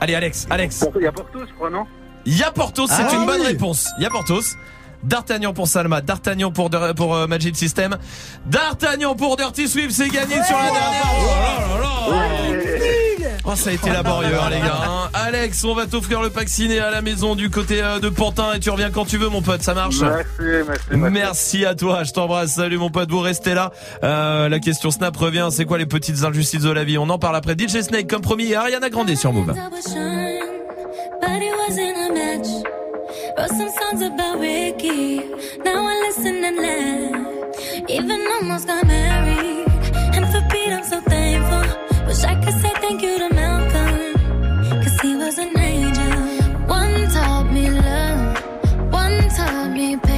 Allez, 0.00 0.14
Alex, 0.14 0.46
Alex. 0.50 0.84
Il 0.96 1.02
y 1.02 1.06
a 1.06 1.12
Porto, 1.12 1.38
je 1.48 1.54
crois, 1.54 1.70
non? 1.70 1.84
Il 2.24 2.36
y 2.36 2.42
a 2.42 2.50
Porthos, 2.50 2.86
c'est 2.88 3.02
Ah 3.08 3.14
une 3.14 3.26
bonne 3.26 3.42
réponse. 3.42 3.88
Il 3.98 4.02
y 4.02 4.06
a 4.06 4.10
Porthos. 4.10 4.54
D'Artagnan 5.02 5.52
pour 5.52 5.68
Salma, 5.68 6.00
D'Artagnan 6.00 6.50
pour, 6.50 6.70
pour 6.96 7.14
euh, 7.14 7.26
Magic 7.28 7.56
System, 7.56 7.96
D'Artagnan 8.46 9.14
pour 9.14 9.36
Dirty 9.36 9.68
Swift, 9.68 9.92
c'est 9.92 10.08
gagné 10.08 10.42
sur 10.42 10.56
la 10.56 10.64
dernière. 10.64 11.12
Oh 11.14 11.26
là 11.40 11.76
là 11.76 11.80
là. 11.82 12.58
Oh, 13.44 13.54
ça 13.54 13.70
a 13.70 13.72
été 13.72 13.90
laborieux, 13.90 14.34
hein, 14.40 14.50
les 14.50 14.58
gars. 14.60 14.80
hein. 14.88 15.08
Alex, 15.14 15.64
on 15.64 15.74
va 15.74 15.86
t'offrir 15.86 16.20
le 16.22 16.30
pack 16.30 16.48
ciné 16.48 16.78
à 16.78 16.90
la 16.90 17.00
maison 17.02 17.34
du 17.34 17.50
côté 17.50 17.82
euh, 17.82 17.98
de 18.00 18.08
Pantin 18.08 18.52
et 18.54 18.60
tu 18.60 18.70
reviens 18.70 18.90
quand 18.90 19.04
tu 19.04 19.16
veux, 19.18 19.28
mon 19.28 19.42
pote. 19.42 19.62
Ça 19.62 19.74
marche 19.74 20.00
Merci, 20.00 20.26
merci, 20.40 20.80
merci. 20.90 21.10
Merci 21.12 21.66
à 21.66 21.74
toi, 21.74 22.04
je 22.04 22.12
t'embrasse. 22.12 22.52
Salut 22.54 22.78
mon 22.78 22.90
pote, 22.90 23.10
vous 23.10 23.20
restez 23.20 23.54
là. 23.54 23.72
Euh, 24.04 24.48
la 24.48 24.58
question 24.58 24.90
Snap 24.90 25.16
revient, 25.16 25.48
c'est 25.50 25.64
quoi 25.64 25.78
les 25.78 25.86
petites 25.86 26.24
injustices 26.24 26.62
de 26.62 26.70
la 26.70 26.84
vie? 26.84 26.98
On 26.98 27.08
en 27.10 27.18
parle 27.18 27.36
après 27.36 27.54
DJ 27.58 27.80
Snake 27.80 28.08
comme 28.08 28.22
promis 28.22 28.52
et 28.52 28.56
Ariana 28.56 28.90
Grande 28.90 29.14
sur 29.14 29.32
Move. 29.32 29.54
But 31.20 31.42
it 31.42 31.52
wasn't 31.66 31.96
a 31.96 32.12
match. 32.12 32.48
Wrote 33.36 33.48
some 33.48 33.68
songs 33.70 34.02
about 34.02 34.40
Ricky. 34.40 35.20
Now 35.64 35.86
I 35.86 36.08
listen 36.08 36.44
and 36.44 36.56
laugh. 36.62 37.88
Even 37.88 38.20
almost 38.40 38.66
got 38.66 38.84
married. 38.86 39.66
And 40.14 40.26
for 40.26 40.40
Pete, 40.50 40.72
I'm 40.72 40.84
so 40.84 41.00
thankful. 41.08 41.87
Wish 42.08 42.24
I 42.24 42.34
could 42.42 42.54
say 42.62 42.72
thank 42.80 43.02
you 43.02 43.18
to 43.18 43.28
Malcolm. 43.34 43.96
Cause 44.82 45.00
he 45.02 45.14
was 45.14 45.36
an 45.36 45.58
angel. 45.58 46.12
One 46.66 47.06
taught 47.10 47.52
me 47.52 47.70
love. 47.70 48.92
One 48.92 49.28
taught 49.28 49.70
me. 49.72 50.17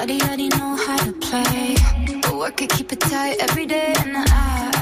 Body 0.00 0.20
already 0.24 0.48
know 0.48 0.72
how 0.84 0.98
to 1.06 1.12
play. 1.26 1.74
But 2.22 2.34
work 2.36 2.60
it, 2.60 2.68
keep 2.68 2.92
it 2.92 3.00
tight 3.00 3.36
every 3.46 3.64
day. 3.64 3.94
And 4.02 4.14
I, 4.14 4.24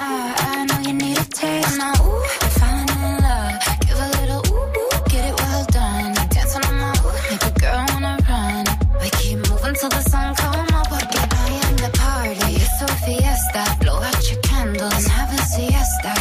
I, 0.08 0.20
I 0.48 0.64
know 0.68 0.80
you 0.88 0.94
need 1.02 1.16
a 1.24 1.26
taste. 1.40 1.78
Now, 1.78 1.94
ooh, 2.02 2.24
I'm 2.44 2.50
falling 2.58 2.90
in 3.06 3.14
love. 3.26 3.54
Give 3.86 4.00
a 4.06 4.08
little 4.18 4.42
ooh, 4.50 4.80
ooh, 4.80 4.96
get 5.12 5.22
it 5.30 5.36
well 5.40 5.64
done. 5.78 6.10
Dance 6.34 6.56
on 6.56 6.62
my 6.80 6.90
ooh, 7.06 7.30
make 7.30 7.44
a 7.50 7.52
girl 7.62 7.80
wanna 7.92 8.14
run. 8.28 8.64
We 9.00 9.08
keep 9.18 9.38
moving 9.48 9.76
till 9.80 9.92
the 9.96 10.02
sun 10.12 10.34
come 10.42 10.74
up. 10.80 10.88
Porque 10.90 11.20
I 11.46 11.50
am 11.66 11.74
the 11.84 11.90
party. 12.02 12.50
It's 12.64 12.82
a 12.86 12.88
fiesta. 13.04 13.62
Blow 13.82 13.98
out 14.08 14.20
your 14.28 14.40
candles 14.48 14.94
and 14.98 15.12
have 15.18 15.32
a 15.38 15.40
siesta. 15.52 16.12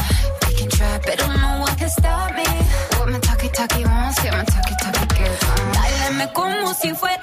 We 0.45 0.51
can 0.59 0.69
try, 0.77 0.99
but 1.05 1.17
don't 1.17 1.35
know 1.43 1.55
what 1.63 1.73
can 1.79 1.89
stop 1.89 2.29
me. 2.39 2.49
What 2.97 3.09
my 3.09 3.19
talkie 3.27 3.49
talkie 3.57 3.85
wants, 3.85 4.23
yeah, 4.23 4.37
my 4.37 4.45
talkie 4.53 4.77
talkie 4.83 5.07
girl. 5.17 5.35
Báilame 5.75 6.25
como 6.37 6.73
si 6.79 6.93
fuera 6.93 7.22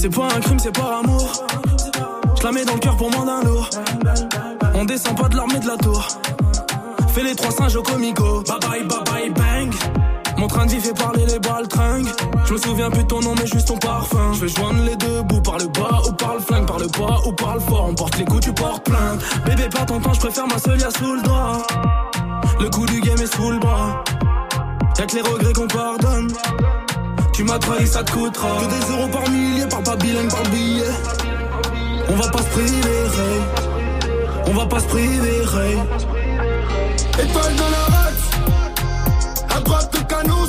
C'est 0.00 0.08
pas 0.08 0.28
un 0.34 0.40
crime, 0.40 0.58
c'est 0.58 0.72
par 0.72 1.00
amour. 1.00 1.30
Je 2.38 2.42
la 2.42 2.52
mets 2.52 2.64
dans 2.64 2.72
le 2.72 2.78
cœur 2.78 2.96
pour 2.96 3.10
moins 3.10 3.26
d'un 3.26 3.42
lourd. 3.42 3.68
On 4.74 4.86
descend 4.86 5.14
pas 5.14 5.28
de 5.28 5.36
l'armée 5.36 5.58
de 5.58 5.66
la 5.66 5.76
tour. 5.76 6.08
Fais 7.08 7.22
les 7.22 7.34
trois 7.34 7.50
singes 7.50 7.76
au 7.76 7.82
comico. 7.82 8.42
Bye 8.44 8.58
bye, 8.60 8.82
bye 8.84 9.04
bye, 9.04 9.30
bang. 9.30 9.74
Mon 10.38 10.46
train 10.46 10.64
de 10.64 10.70
vie 10.70 10.80
fait 10.80 10.94
parler 10.94 11.26
les 11.26 11.38
baltringues. 11.38 12.08
Je 12.46 12.54
me 12.54 12.58
souviens 12.58 12.90
plus 12.90 13.02
de 13.02 13.08
ton 13.08 13.20
nom, 13.20 13.34
mais 13.38 13.46
juste 13.46 13.68
ton 13.68 13.76
parfum. 13.76 14.32
Je 14.32 14.46
vais 14.46 14.48
joindre 14.48 14.82
les 14.84 14.96
deux 14.96 15.20
bouts 15.20 15.42
par 15.42 15.58
le 15.58 15.66
bas 15.66 16.00
ou 16.08 16.12
par 16.12 16.32
le 16.32 16.40
flingue, 16.40 16.66
par 16.66 16.78
le 16.78 16.86
bas 16.86 17.20
ou 17.26 17.32
par 17.32 17.56
le 17.56 17.60
fort. 17.60 17.86
On 17.90 17.94
porte 17.94 18.16
les 18.16 18.24
coups, 18.24 18.46
tu 18.46 18.54
portes 18.54 18.84
plainte. 18.84 19.20
Bébé, 19.44 19.68
pas 19.68 19.84
ton 19.84 20.00
temps, 20.00 20.14
je 20.14 20.20
préfère 20.20 20.46
ma 20.46 20.58
seule 20.58 20.80
sous 20.80 21.14
le 21.14 21.20
doigt. 21.20 21.66
Le 22.58 22.70
coup 22.70 22.86
du 22.86 23.02
game 23.02 23.20
est 23.20 23.36
sous 23.36 23.50
le 23.50 23.58
bras. 23.58 24.02
Y'a 24.98 25.04
que 25.04 25.14
les 25.16 25.20
regrets 25.20 25.52
qu'on 25.52 25.68
pardonne. 25.68 26.32
Tu 27.40 27.46
m'as 27.46 27.58
trahi, 27.58 27.86
ça 27.86 28.04
te 28.04 28.12
coûtera. 28.12 28.48
Que 28.60 28.66
des 28.66 28.92
euros 28.92 29.08
par 29.08 29.26
millier, 29.30 29.64
par 29.64 29.82
pas 29.82 29.96
par 29.96 30.42
billet. 30.52 30.92
On 32.10 32.16
va 32.16 32.28
pas 32.28 32.42
se 32.42 32.48
priver. 32.48 33.00
On 34.46 34.52
va 34.52 34.66
pas 34.66 34.78
se 34.78 34.84
priver. 34.84 35.38
Étoile 37.18 37.54
dans 37.56 37.70
la 37.76 37.84
race, 37.96 38.26
à 39.56 39.60
droite 39.60 39.90
le 39.94 40.00
canon. 40.04 40.44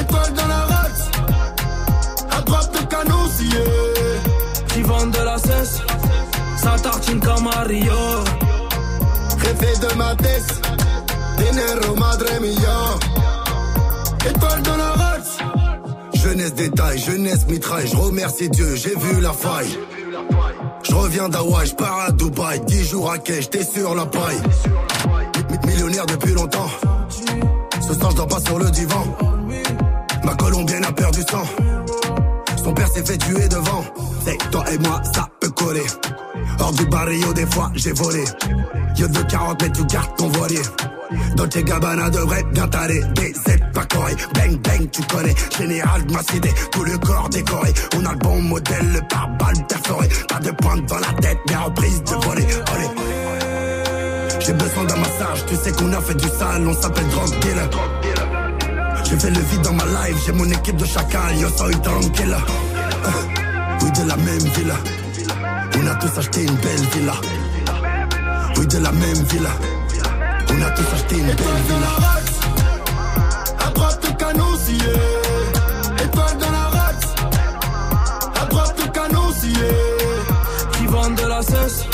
Étoile 0.00 0.32
dans 0.32 0.48
la 0.48 0.62
race, 0.74 1.10
à 2.36 2.40
droite 2.40 2.70
le 2.74 2.86
canon 2.86 3.28
scié. 3.28 3.64
Qui 4.70 4.82
vendent 4.82 5.12
de 5.12 5.22
la 5.24 5.38
cesse, 5.38 5.80
ça 6.56 6.74
tartine 6.82 7.20
comme 7.20 7.44
Mario. 7.44 7.92
De 9.80 9.94
ma 9.94 10.16
tête, 10.16 10.60
dinero 11.38 11.94
madre 11.94 12.40
mia. 12.40 12.98
Étoile 14.28 14.62
dans 14.62 14.76
la 14.76 14.90
race, 14.90 15.05
jeunesse 16.26 16.54
détail, 16.54 16.98
jeunesse 16.98 17.46
mitraille. 17.46 17.86
Je 17.86 17.96
remercie 17.96 18.48
Dieu, 18.48 18.74
j'ai 18.74 18.96
vu 18.96 19.20
la 19.20 19.32
faille. 19.32 19.78
Je 20.82 20.94
reviens 20.94 21.28
d'Hawaï, 21.28 21.66
je 21.68 21.74
pars 21.74 22.00
à 22.08 22.10
Dubaï, 22.12 22.60
10 22.66 22.84
jours 22.88 23.10
à 23.12 23.18
quai, 23.18 23.42
j'étais 23.42 23.62
sur 23.64 23.94
la 23.94 24.06
paille. 24.06 24.40
Mi- 25.50 25.66
Millionnaire 25.72 26.06
depuis 26.06 26.32
longtemps. 26.32 26.68
Ce 27.80 27.94
soir, 27.94 28.10
je 28.16 28.22
pas 28.22 28.40
sur 28.40 28.58
le 28.58 28.70
divan. 28.70 29.04
Ma 30.24 30.34
colombienne 30.34 30.84
a 30.84 30.92
perdu 30.92 31.20
sang. 31.30 31.44
Son 32.64 32.72
père 32.74 32.88
s'est 32.88 33.04
fait 33.04 33.18
tuer 33.18 33.46
devant. 33.48 33.84
C'est 34.24 34.38
toi 34.50 34.64
et 34.72 34.78
moi, 34.78 35.00
ça 35.14 35.28
peut 35.40 35.50
coller. 35.50 35.86
Hors 36.58 36.72
du 36.72 36.86
barrio, 36.86 37.32
des 37.34 37.46
fois, 37.46 37.70
j'ai 37.76 37.92
volé. 37.92 38.24
Yo 38.96 39.06
de 39.06 39.20
40 39.22 39.62
mètres, 39.62 39.78
tu 39.80 39.86
gardes 39.86 40.16
ton 40.16 40.28
voilier. 40.28 40.62
Dolce 41.36 41.62
Gabbana 41.64 42.10
devrait 42.10 42.44
bien 42.52 42.66
t'aller. 42.68 43.00
DZ 43.14 43.56
pas 43.72 43.84
coré. 43.84 44.12
Bang 44.34 44.56
bang, 44.62 44.90
tu 44.90 45.02
connais. 45.02 45.34
Général 45.58 46.04
de 46.06 46.12
ma 46.12 46.22
cité. 46.22 46.50
Tout 46.72 46.84
le 46.84 46.98
corps 46.98 47.28
décoré. 47.28 47.72
On 47.96 48.04
a 48.04 48.12
le 48.12 48.18
bon 48.18 48.40
modèle, 48.42 48.92
le 48.92 49.00
pare-balles 49.08 49.66
perforé. 49.68 50.08
Pas 50.28 50.40
de 50.40 50.50
pointe 50.52 50.86
dans 50.86 50.98
la 50.98 51.12
tête, 51.20 51.38
mais 51.48 51.56
reprise 51.56 52.02
de 52.04 52.14
voler. 52.26 52.46
J'ai 54.40 54.52
besoin 54.52 54.84
d'un 54.84 54.96
massage. 54.96 55.44
Tu 55.48 55.56
sais 55.56 55.72
qu'on 55.72 55.92
a 55.92 56.00
fait 56.00 56.14
du 56.14 56.28
sale. 56.28 56.66
On 56.66 56.74
s'appelle 56.74 57.08
drug 57.08 57.30
dealer. 57.40 57.68
J'ai 59.04 59.18
fait 59.18 59.30
le 59.30 59.40
vide 59.40 59.62
dans 59.62 59.72
ma 59.72 59.84
life. 59.84 60.16
J'ai 60.26 60.32
mon 60.32 60.44
équipe 60.50 60.76
de 60.76 60.84
chacun. 60.84 61.32
Yo 61.40 61.48
soy 61.56 61.74
tranquille. 61.82 62.36
Euh, 62.36 63.10
Oui, 63.82 63.90
de 63.92 64.08
la 64.08 64.16
même 64.16 64.38
villa. 64.56 64.74
On 65.80 65.86
a 65.86 65.94
tous 65.96 66.18
acheté 66.18 66.42
une 66.44 66.54
belle 66.56 66.86
villa. 66.94 67.12
Oui, 68.56 68.66
de 68.66 68.78
la 68.78 68.92
même 68.92 69.22
villa. 69.30 69.50
On 70.50 70.62
a 70.62 70.70
tous 70.70 70.94
acheté 70.94 71.16
une 71.18 71.26
belle 71.26 71.62
villa. 71.68 71.94
À 73.66 73.70
droite 73.70 74.00
le 74.04 74.12
canon 74.16 74.56
scié 74.56 74.92
Étoile 76.04 76.38
dans 76.38 76.52
la 76.52 76.68
race 76.76 77.14
À 78.40 78.46
droite 78.46 78.74
le 78.78 78.90
canon 78.90 79.32
scié 79.32 79.68
Qui 80.72 80.86
vendent 80.86 81.16
de 81.16 81.26
la 81.26 81.42
cesse, 81.42 81.84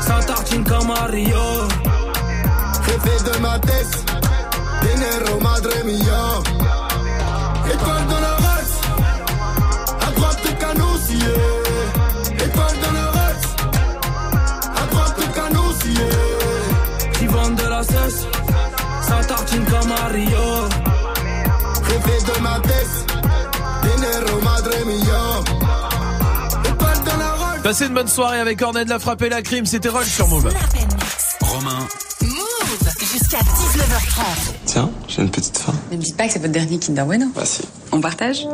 ça 0.00 0.20
tartine 0.26 0.64
comme 0.64 0.90
à 0.90 1.06
Rio. 1.06 1.68
Jefe 2.86 3.24
de 3.24 3.38
ma 3.40 3.58
tête. 3.58 4.04
Dinero 4.82 5.40
madre 5.40 5.70
mia 5.84 6.42
Étoile 7.72 8.06
dans 8.08 8.20
la 8.20 8.25
tartine 19.36 19.64
comme 19.64 19.92
à 19.92 20.06
Rio. 20.06 20.68
Jefe 21.88 22.24
de 22.24 22.42
ma 22.42 22.58
tête 22.60 23.14
Dinero 23.82 24.40
madre 24.42 24.70
mia 24.86 25.22
Passez 27.62 27.86
une 27.86 27.94
bonne 27.94 28.08
soirée 28.08 28.40
avec 28.40 28.62
Ornette 28.62 28.84
de 28.86 28.90
la 28.90 28.98
frappe 28.98 29.22
et 29.22 29.28
la 29.28 29.42
crime, 29.42 29.66
c'était 29.66 29.88
Roll 29.88 30.04
sur 30.04 30.28
Move. 30.28 30.52
Romain, 31.40 31.86
Move 32.22 32.90
jusqu'à 33.00 33.38
19h30. 33.38 34.22
Tiens, 34.66 34.90
j'ai 35.08 35.22
une 35.22 35.30
petite 35.30 35.58
faim. 35.58 35.74
Ne 35.90 35.96
me 35.96 36.02
dites 36.02 36.16
pas 36.16 36.26
que 36.26 36.32
c'est 36.32 36.38
votre 36.38 36.52
dernier 36.52 36.78
Kinder 36.78 37.04
Bueno. 37.04 37.26
Bah 37.34 37.44
si. 37.44 37.62
On 37.92 38.00
partage? 38.00 38.46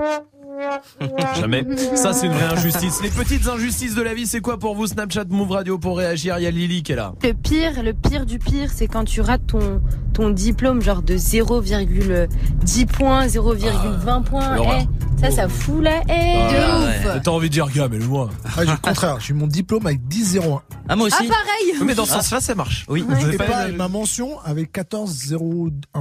Jamais. 1.41 1.65
Ça, 1.95 2.13
c'est 2.13 2.27
une 2.27 2.33
vraie 2.33 2.55
injustice. 2.57 3.01
Les 3.03 3.09
petites 3.11 3.47
injustices 3.49 3.95
de 3.95 4.03
la 4.03 4.15
vie, 4.15 4.27
c'est 4.27 4.41
quoi 4.41 4.59
pour 4.59 4.75
vous 4.75 4.87
Snapchat, 4.87 5.25
Move 5.29 5.51
Radio 5.51 5.79
pour 5.79 5.99
réagir? 5.99 6.37
Il 6.39 6.45
y 6.45 6.47
a 6.47 6.51
Lily 6.51 6.83
qui 6.83 6.93
est 6.93 6.97
là. 6.97 7.15
Le 7.23 7.33
pire, 7.33 7.83
le 7.83 7.93
pire 7.93 8.27
du 8.27 8.39
pire, 8.39 8.71
c'est 8.73 8.87
quand 8.87 9.05
tu 9.05 9.21
rates 9.21 9.47
ton, 9.47 9.81
ton 10.13 10.31
diplôme, 10.31 10.83
genre 10.83 11.03
de 11.03 11.15
0,10 11.17 12.87
points, 12.87 13.27
0,20 13.27 14.23
points. 14.25 14.57
l'horreur. 14.57 14.81
Eh, 14.81 15.21
ça, 15.21 15.31
ça 15.31 15.49
fout 15.49 15.83
la 15.83 16.03
haine. 16.09 16.49
Ah, 16.51 16.53
de 16.53 17.09
ouais. 17.09 17.17
ouf. 17.17 17.23
T'as 17.23 17.31
envie 17.31 17.49
de 17.49 17.53
dire, 17.55 17.69
gars, 17.71 17.89
mais 17.91 17.99
le 17.99 18.07
moi. 18.07 18.29
Ah, 18.45 18.65
j'ai 18.65 18.73
le 18.73 18.77
contraire, 18.77 19.21
j'ai 19.21 19.35
mon 19.35 19.47
diplôme 19.47 19.87
avec 19.87 20.01
10,01. 20.09 20.61
Ah, 20.93 20.97
moi 20.97 21.09
Ah, 21.11 21.17
pareil. 21.17 21.75
Mais 21.85 21.95
dans 21.95 22.05
ce 22.05 22.13
sens-là, 22.13 22.41
ça 22.41 22.55
marche. 22.55 22.85
Oui. 22.89 23.03
Avez 23.11 23.35
Et 23.35 23.39
pas 23.39 23.69
ma 23.69 23.89
mention 23.89 24.39
avec 24.45 24.73
14,01 24.73 25.41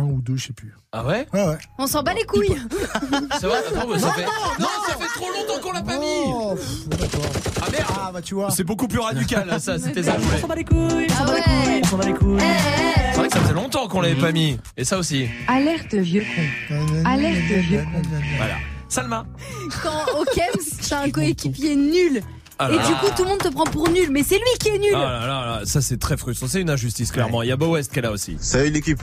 ou 0.03 0.21
2, 0.21 0.35
je 0.35 0.47
sais 0.47 0.53
plus. 0.53 0.73
Ah 0.91 1.05
ouais 1.05 1.25
Ouais, 1.33 1.45
ouais. 1.47 1.57
On 1.77 1.87
s'en 1.87 2.03
bat 2.03 2.13
les 2.13 2.25
couilles. 2.25 2.47
C'est 3.39 3.47
vrai 3.47 3.59
Attends, 3.59 3.87
mais 3.87 3.99
ça 3.99 4.11
fait... 4.11 4.25
Non, 4.59 4.67
ça 4.87 4.95
fait 4.97 5.07
trop 5.17 5.29
longtemps 5.31 5.61
qu'on 5.63 5.71
l'a 5.71 5.81
pas 5.81 5.97
mis 5.97 6.05
Oh, 6.25 6.55
pff. 6.55 7.11
Ah 7.61 7.69
merde 7.71 7.85
Ah, 7.97 8.11
bah 8.13 8.21
tu 8.21 8.33
vois. 8.35 8.51
C'est 8.51 8.65
beaucoup 8.65 8.89
plus 8.89 8.99
radical, 8.99 9.47
là, 9.47 9.59
ça, 9.59 9.79
c'était 9.79 10.03
ça. 10.03 10.17
On 10.35 10.41
s'en 10.41 10.47
bat 10.47 10.55
les 10.55 10.65
couilles, 10.65 11.07
on 11.09 11.13
s'en 11.13 11.23
Ah 11.23 11.25
bat 11.25 11.33
les 11.35 11.39
ouais. 11.39 11.43
couilles, 11.45 11.81
on 11.83 11.87
s'en 11.87 11.97
bat 11.97 12.05
les 12.05 12.13
couilles. 12.13 12.39
C'est 13.11 13.17
vrai 13.17 13.27
que 13.29 13.33
ça 13.33 13.39
faisait 13.41 13.53
longtemps 13.53 13.87
qu'on 13.87 14.01
l'avait 14.01 14.15
pas 14.19 14.33
mis. 14.33 14.57
Et 14.75 14.83
ça 14.83 14.97
aussi. 14.97 15.27
Alerte 15.47 15.93
vieux 15.95 16.25
con. 16.69 16.75
Alerte 17.05 17.37
vieux 17.69 17.83
con. 17.93 18.01
Voilà. 18.35 18.55
Salma. 18.89 19.25
Quand 19.81 20.19
au 20.19 20.25
Kems, 20.25 20.89
t'as 20.89 21.03
un 21.03 21.09
coéquipier 21.09 21.77
nul. 21.77 22.21
Ah 22.63 22.69
Et 22.71 22.75
là 22.75 22.85
du 22.85 22.91
là. 22.91 22.99
coup, 22.99 23.07
tout 23.15 23.23
le 23.23 23.29
monde 23.29 23.39
te 23.39 23.47
prend 23.47 23.63
pour 23.63 23.89
nul, 23.89 24.09
mais 24.11 24.23
c'est 24.23 24.35
lui 24.37 24.57
qui 24.59 24.69
est 24.69 24.77
nul. 24.77 24.93
Ah 24.95 24.99
là 24.99 25.19
là 25.27 25.45
là, 25.45 25.61
ça 25.65 25.81
c'est 25.81 25.97
très 25.97 26.15
frustrant. 26.17 26.47
C'est 26.47 26.61
une 26.61 26.69
injustice, 26.69 27.11
clairement. 27.11 27.41
Il 27.41 27.49
y 27.49 27.51
a 27.51 27.57
Bo 27.57 27.71
West 27.73 27.91
qui 27.91 27.99
est 27.99 28.03
là 28.03 28.11
aussi. 28.11 28.37
Salut 28.39 28.69
l'équipe. 28.69 29.01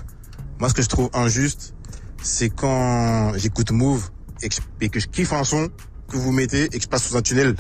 Moi, 0.61 0.69
ce 0.69 0.75
que 0.75 0.83
je 0.83 0.89
trouve 0.89 1.11
injuste, 1.13 1.75
c'est 2.23 2.51
quand 2.51 3.33
j'écoute 3.37 3.71
Move 3.73 4.11
et 4.43 4.49
que, 4.49 4.55
je, 4.55 4.61
et 4.81 4.89
que 4.89 5.01
je 5.01 5.07
kiffe 5.09 5.33
un 5.33 5.45
son 5.45 5.69
que 6.09 6.17
vous 6.17 6.31
mettez 6.33 6.65
et 6.65 6.69
que 6.69 6.81
je 6.83 6.89
passe 6.89 7.09
sous 7.09 7.17
un 7.17 7.23
tunnel. 7.23 7.55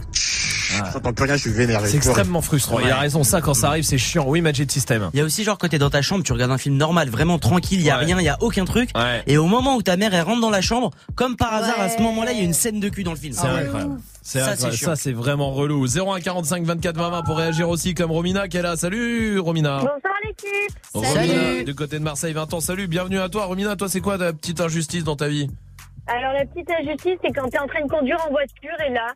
J'entends 0.93 1.13
plus 1.13 1.25
rien, 1.25 1.37
je 1.37 1.41
suis 1.43 1.51
vénère. 1.53 1.81
C'est 1.87 1.97
extrêmement 1.97 2.41
frustrant. 2.43 2.79
Il 2.81 2.91
a 2.91 2.97
raison, 2.97 3.25
ça 3.25 3.41
quand 3.41 3.55
ça 3.55 3.69
arrive, 3.69 3.85
c'est 3.85 3.99
chiant. 3.99 4.25
Oui, 4.27 4.41
Magic 4.41 4.71
System. 4.71 5.11
Il 5.13 5.19
y 5.19 5.23
a 5.23 5.25
aussi 5.25 5.45
genre 5.45 5.59
quand 5.59 5.69
t'es 5.69 5.79
dans 5.79 5.91
ta 5.91 6.03
chambre, 6.03 6.23
tu 6.25 6.33
regardes 6.33 6.53
un 6.53 6.59
film 6.59 6.77
normal, 6.77 7.09
vraiment 7.11 7.39
tranquille, 7.39 7.81
il 7.81 7.85
y 7.87 7.91
a 7.91 7.99
Ouais. 7.99 8.05
rien, 8.05 8.19
il 8.19 8.25
y 8.25 8.29
a 8.29 8.37
aucun 8.41 8.65
truc. 8.65 8.91
Ouais. 8.95 9.23
Et 9.27 9.37
au 9.39 9.47
moment 9.47 9.77
où 9.77 9.83
ta 9.83 9.97
mère 9.97 10.15
elle 10.15 10.23
rentre 10.23 10.41
dans 10.41 10.51
la 10.51 10.61
chambre, 10.61 10.91
comme 11.15 11.37
par 11.37 11.53
hasard 11.55 11.81
à 11.81 11.89
ce 11.89 12.01
moment-là, 12.03 12.33
il 12.33 12.39
y 12.39 12.41
a 12.41 12.45
une 12.45 12.53
scène 12.55 12.81
de 12.81 12.89
cul 12.89 13.03
dans 13.05 13.13
le 13.13 13.17
film. 13.19 13.35
C'est 13.35 13.47
incroyable. 13.47 13.97
C'est 14.23 14.41
Ça, 14.41 14.45
c'est 14.47 14.53
incroyable. 14.67 14.77
Ça, 14.79 14.97
c'est 14.97 15.13
vraiment 15.13 15.51
relou. 15.53 15.87
01 15.87 16.21
45 16.21 16.65
24 16.65 16.97
20 16.97 17.11
20 17.11 17.23
pour 17.23 17.39
réagir 17.39 17.69
aussi 17.69 17.95
comme 17.95 18.11
Romina 18.11 18.47
qui 18.49 18.59
est 18.59 18.63
là. 18.63 18.77
Salut 18.77 19.39
Romina. 19.39 19.79
Bonsoir 19.79 20.15
l'équipe. 20.25 20.77
Romina, 20.95 21.65
du 21.65 21.75
côté 21.75 21.99
de 21.99 22.05
Marseille, 22.05 22.33
20 22.35 22.53
ans. 22.55 22.61
Salut, 22.61 22.87
bienvenue 22.89 23.19
à 23.21 23.29
toi. 23.29 23.47
Romina, 23.47 23.75
toi, 23.77 23.89
c'est 23.89 24.01
quoi 24.01 24.19
ta 24.19 24.33
petite 24.33 24.61
injustice 24.61 25.05
dans 25.05 25.17
ta 25.17 25.29
vie? 25.29 25.49
Alors 26.07 26.33
la 26.33 26.45
petite 26.47 26.69
injustice, 26.71 27.19
c'est 27.23 27.33
quand 27.33 27.49
t'es 27.49 27.59
en 27.59 27.67
train 27.67 27.83
de 27.85 27.91
conduire 27.91 28.17
en 28.27 28.31
voiture 28.31 28.77
et 28.87 28.93
là, 28.93 29.09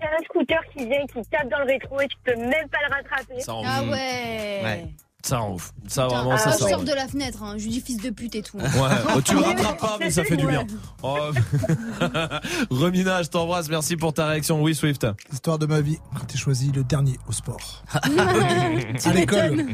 t'as 0.00 0.06
un 0.08 0.24
scooter 0.24 0.60
qui 0.76 0.86
vient, 0.86 1.06
qui 1.06 1.22
tape 1.30 1.48
dans 1.48 1.58
le 1.60 1.64
rétro 1.66 2.00
et 2.00 2.08
tu 2.08 2.16
peux 2.24 2.36
même 2.36 2.68
pas 2.68 2.78
le 2.88 2.94
rattraper. 2.94 3.40
Ça 3.40 3.54
en 3.54 3.62
Ah. 3.64 3.82
Ouais. 3.82 4.86
Ça 5.28 5.42
en 5.42 5.52
ouf. 5.52 5.74
Ça 5.86 6.04
Putain, 6.04 6.16
vraiment, 6.16 6.32
ah, 6.32 6.38
ça, 6.38 6.52
je 6.52 6.56
ça 6.56 6.68
sors 6.70 6.84
de 6.84 6.92
la 6.94 7.06
fenêtre, 7.06 7.42
hein. 7.42 7.56
je 7.58 7.64
lui 7.64 7.70
dis 7.70 7.80
fils 7.82 7.98
de 7.98 8.08
pute 8.08 8.34
et 8.34 8.40
tout. 8.40 8.56
Ouais, 8.56 8.64
oh, 9.14 9.20
tu 9.20 9.36
rattrapes 9.36 9.78
pas, 9.78 9.96
mais 10.00 10.10
ça 10.10 10.24
fait 10.24 10.38
du 10.38 10.46
bien. 10.46 10.66
Oh. 11.02 11.18
Romina, 12.70 13.22
je 13.22 13.28
t'embrasse. 13.28 13.68
Merci 13.68 13.98
pour 13.98 14.14
ta 14.14 14.26
réaction. 14.28 14.62
Oui, 14.62 14.74
Swift. 14.74 15.06
L'histoire 15.30 15.58
de 15.58 15.66
ma 15.66 15.82
vie 15.82 15.98
quand 16.14 16.24
t'es 16.24 16.38
choisi 16.38 16.72
le 16.72 16.82
dernier 16.82 17.18
au 17.28 17.32
sport. 17.32 17.84
À 19.04 19.12
l'école. 19.12 19.56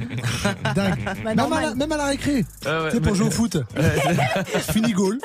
Dingue. 0.74 1.05
Bah, 1.24 1.35
même, 1.36 1.52
à 1.52 1.60
la, 1.60 1.74
même 1.76 1.93
à 1.93 1.97
la 1.98 2.06
récré. 2.06 2.44
Ah 2.66 2.82
ouais, 2.82 2.89
tu 2.90 2.97
sais, 2.97 3.01
pour 3.01 3.12
mais- 3.12 3.18
jouer 3.18 3.26
au 3.28 3.31
foot. 3.31 3.56
Fini 4.72 4.93
goal. 4.93 5.18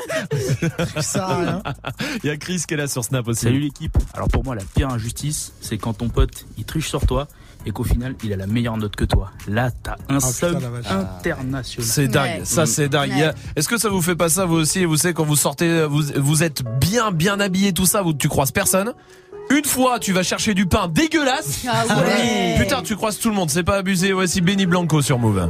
Ça 0.94 1.02
sert 1.02 1.24
à 1.24 1.38
rien. 1.38 1.64
Il 2.24 2.28
y 2.28 2.30
a 2.30 2.38
Chris 2.38 2.64
qui 2.68 2.76
est 2.76 2.78
là 2.78 2.88
sur 2.88 3.04
Snap 3.04 3.28
aussi. 3.28 3.46
Salut 3.46 3.62
l'équipe. 3.62 3.98
Alors 4.14 4.28
pour 4.28 4.44
moi, 4.44 4.54
la 4.54 4.64
pire 4.76 4.90
injustice, 4.90 5.54
c'est 5.60 5.80
quand 5.80 5.94
ton 5.94 6.10
pote 6.10 6.46
il 6.60 6.66
triche 6.66 6.88
sur 6.88 7.06
toi 7.08 7.28
et 7.70 7.72
qu'au 7.72 7.84
final 7.84 8.16
il 8.24 8.34
a 8.34 8.36
la 8.36 8.48
meilleure 8.48 8.78
note 8.78 8.96
que 8.96 9.06
toi. 9.06 9.32
Là, 9.48 9.70
t'as 9.72 9.96
un 10.10 10.20
la 10.60 10.70
vache. 10.70 10.86
international. 10.92 11.88
C'est 11.88 12.08
dingue, 12.08 12.42
ça 12.44 12.66
c'est 12.66 12.90
dingue. 12.90 13.34
Est-ce 13.56 13.70
que 13.70 13.78
ça 13.78 13.90
vous 13.90 14.02
fait 14.02 14.16
pas 14.16 14.28
ça 14.28 14.46
vous 14.46 14.56
aussi 14.56 14.86
Vous 14.86 14.98
savez 14.98 15.14
quand 15.14 15.24
vous 15.24 15.36
sortez, 15.36 15.86
vous, 15.86 16.04
vous 16.16 16.44
êtes 16.44 16.64
bien 16.80 17.12
bien 17.12 17.40
habillé 17.40 17.72
tout 17.72 17.86
ça, 17.86 18.02
vous 18.02 18.14
tu 18.14 18.28
croises 18.28 18.52
personne. 18.52 18.94
Une 19.52 19.66
fois, 19.66 19.98
tu 19.98 20.14
vas 20.14 20.22
chercher 20.22 20.54
du 20.54 20.68
pain 20.68 20.88
dégueulasse. 20.88 21.66
Ah 21.68 21.84
ouais. 21.88 22.56
Putain, 22.60 22.84
tu 22.84 22.96
croises 22.96 23.18
tout 23.18 23.30
le 23.30 23.36
monde, 23.36 23.50
c'est 23.50 23.64
pas 23.64 23.78
abusé. 23.78 24.12
Voici 24.12 24.42
Benny 24.42 24.68
Blanco 24.68 25.02
sur 25.02 25.18
Move. 25.18 25.50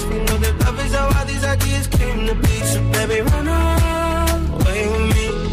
How 0.71 1.19
all 1.19 1.25
these 1.25 1.43
ideas 1.43 1.87
came 1.87 2.27
to 2.27 2.35
be. 2.35 2.55
So 2.71 2.79
baby, 2.91 3.21
run 3.21 3.47
away 3.47 4.87
with 4.87 5.15
me. 5.15 5.51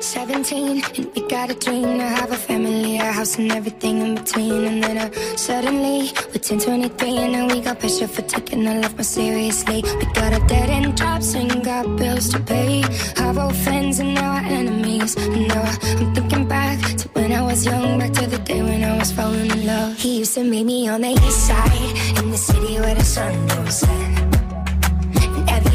17 0.00 0.82
and 0.96 1.14
we 1.14 1.26
got 1.28 1.50
a 1.50 1.54
dream 1.54 1.98
to 1.98 2.04
have 2.04 2.30
a 2.30 2.36
family, 2.36 2.98
a 2.98 3.04
house 3.12 3.38
and 3.38 3.50
everything 3.52 4.00
in 4.00 4.14
between. 4.16 4.64
And 4.64 4.82
then 4.84 4.98
uh, 4.98 5.36
suddenly 5.36 6.10
we're 6.28 6.42
10, 6.42 6.60
23 6.60 7.16
and 7.16 7.32
now 7.32 7.46
we 7.48 7.60
got 7.60 7.78
pressure 7.78 8.08
for 8.08 8.22
taking 8.22 8.66
our 8.66 8.80
life 8.80 8.94
more 8.94 9.02
seriously. 9.02 9.82
We 9.82 10.04
got 10.12 10.32
a 10.32 10.44
dead 10.46 10.68
end 10.68 10.96
jobs 10.96 11.34
and 11.34 11.64
got 11.64 11.96
bills 11.96 12.28
to 12.30 12.40
pay. 12.40 12.84
Our 13.18 13.38
old 13.40 13.56
friends 13.56 13.98
and 13.98 14.14
now 14.14 14.32
our 14.32 14.44
enemies. 14.44 15.16
And 15.16 15.48
now 15.48 15.62
I'm 15.98 16.14
thinking 16.14 16.46
back 16.48 16.78
to 16.98 17.08
when 17.10 17.32
I 17.32 17.42
was 17.42 17.64
young, 17.64 17.98
back 17.98 18.12
to 18.14 18.26
the 18.26 18.38
day 18.38 18.62
when 18.62 18.84
I 18.84 18.98
was 18.98 19.10
falling 19.12 19.50
in 19.50 19.66
love. 19.66 19.96
He 19.96 20.18
used 20.18 20.34
to 20.34 20.44
meet 20.44 20.64
me 20.64 20.88
on 20.88 21.00
the 21.00 21.12
east 21.12 21.46
side 21.46 22.18
in 22.18 22.30
the 22.30 22.36
city 22.36 22.78
where 22.78 22.94
the 22.94 23.04
sun 23.04 23.46
don't 23.46 23.70
set. 23.70 24.39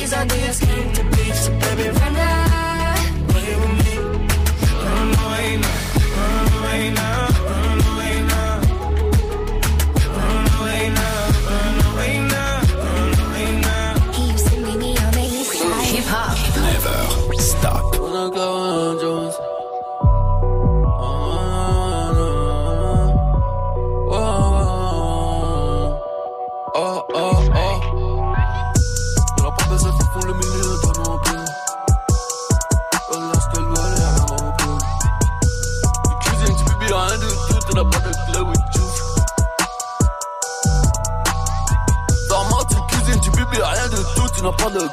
These 0.00 0.14
ideas 0.14 0.60
came 0.60 0.92
to 0.94 1.04
be. 1.04 1.30
So 1.32 1.52
baby, 1.58 1.99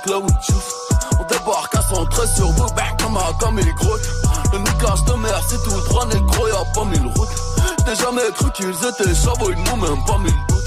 club 0.07 0.23
with 0.23 0.41
juice. 0.41 0.73
On 1.19 1.23
débarque 1.25 1.75
à 1.75 1.81
113 1.81 2.35
sur 2.35 2.49
vous, 2.51 2.73
back 2.73 2.97
comme 3.01 3.17
un 3.17 3.61
il 3.61 3.75
grotte. 3.75 4.09
Le 4.53 4.59
niquage 4.59 5.03
de 5.03 5.13
mer, 5.13 5.41
c'est 5.47 5.61
tout 5.63 5.81
droit, 5.89 6.05
négro, 6.05 6.47
y'a 6.47 6.63
pas 6.73 6.85
mille 6.85 7.11
routes. 7.15 7.29
J'n'ai 7.85 7.95
jamais 7.95 8.21
cru 8.35 8.49
qu'ils 8.51 8.69
étaient 8.69 9.15
chavots, 9.15 9.51
ils 9.51 9.63
n'ont 9.63 9.77
même 9.77 10.03
pas 10.05 10.17
mille 10.19 10.33
doutes. 10.47 10.63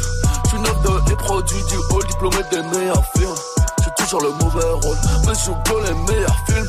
J'suis 0.47 0.61
neuf 0.61 0.81
de 0.83 1.11
les 1.11 1.17
produits 1.17 1.65
du 1.65 1.77
hall, 1.77 2.07
diplômé 2.07 2.37
des 2.51 2.63
meilleurs 2.63 3.05
films. 3.17 3.35
J'ai 3.83 4.05
toujours 4.05 4.23
le 4.23 4.31
mauvais 4.45 4.71
rôle, 4.83 4.99
mais 5.27 5.33
que 5.33 5.89
les 5.89 6.13
meilleurs 6.13 6.37
films. 6.47 6.69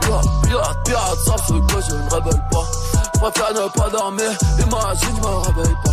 Pirate, 0.00 0.26
pirate, 0.42 0.78
pirate, 0.84 1.18
savent 1.24 1.46
ce 1.46 1.52
que 1.52 1.80
je 1.88 1.94
ne 1.94 2.10
révèle 2.10 2.42
pas. 2.50 2.66
J'préfère 3.14 3.52
ne 3.54 3.68
pas 3.68 3.90
dormir, 3.90 4.30
imagine, 4.58 5.20
me 5.20 5.46
réveille 5.46 5.76
pas. 5.84 5.92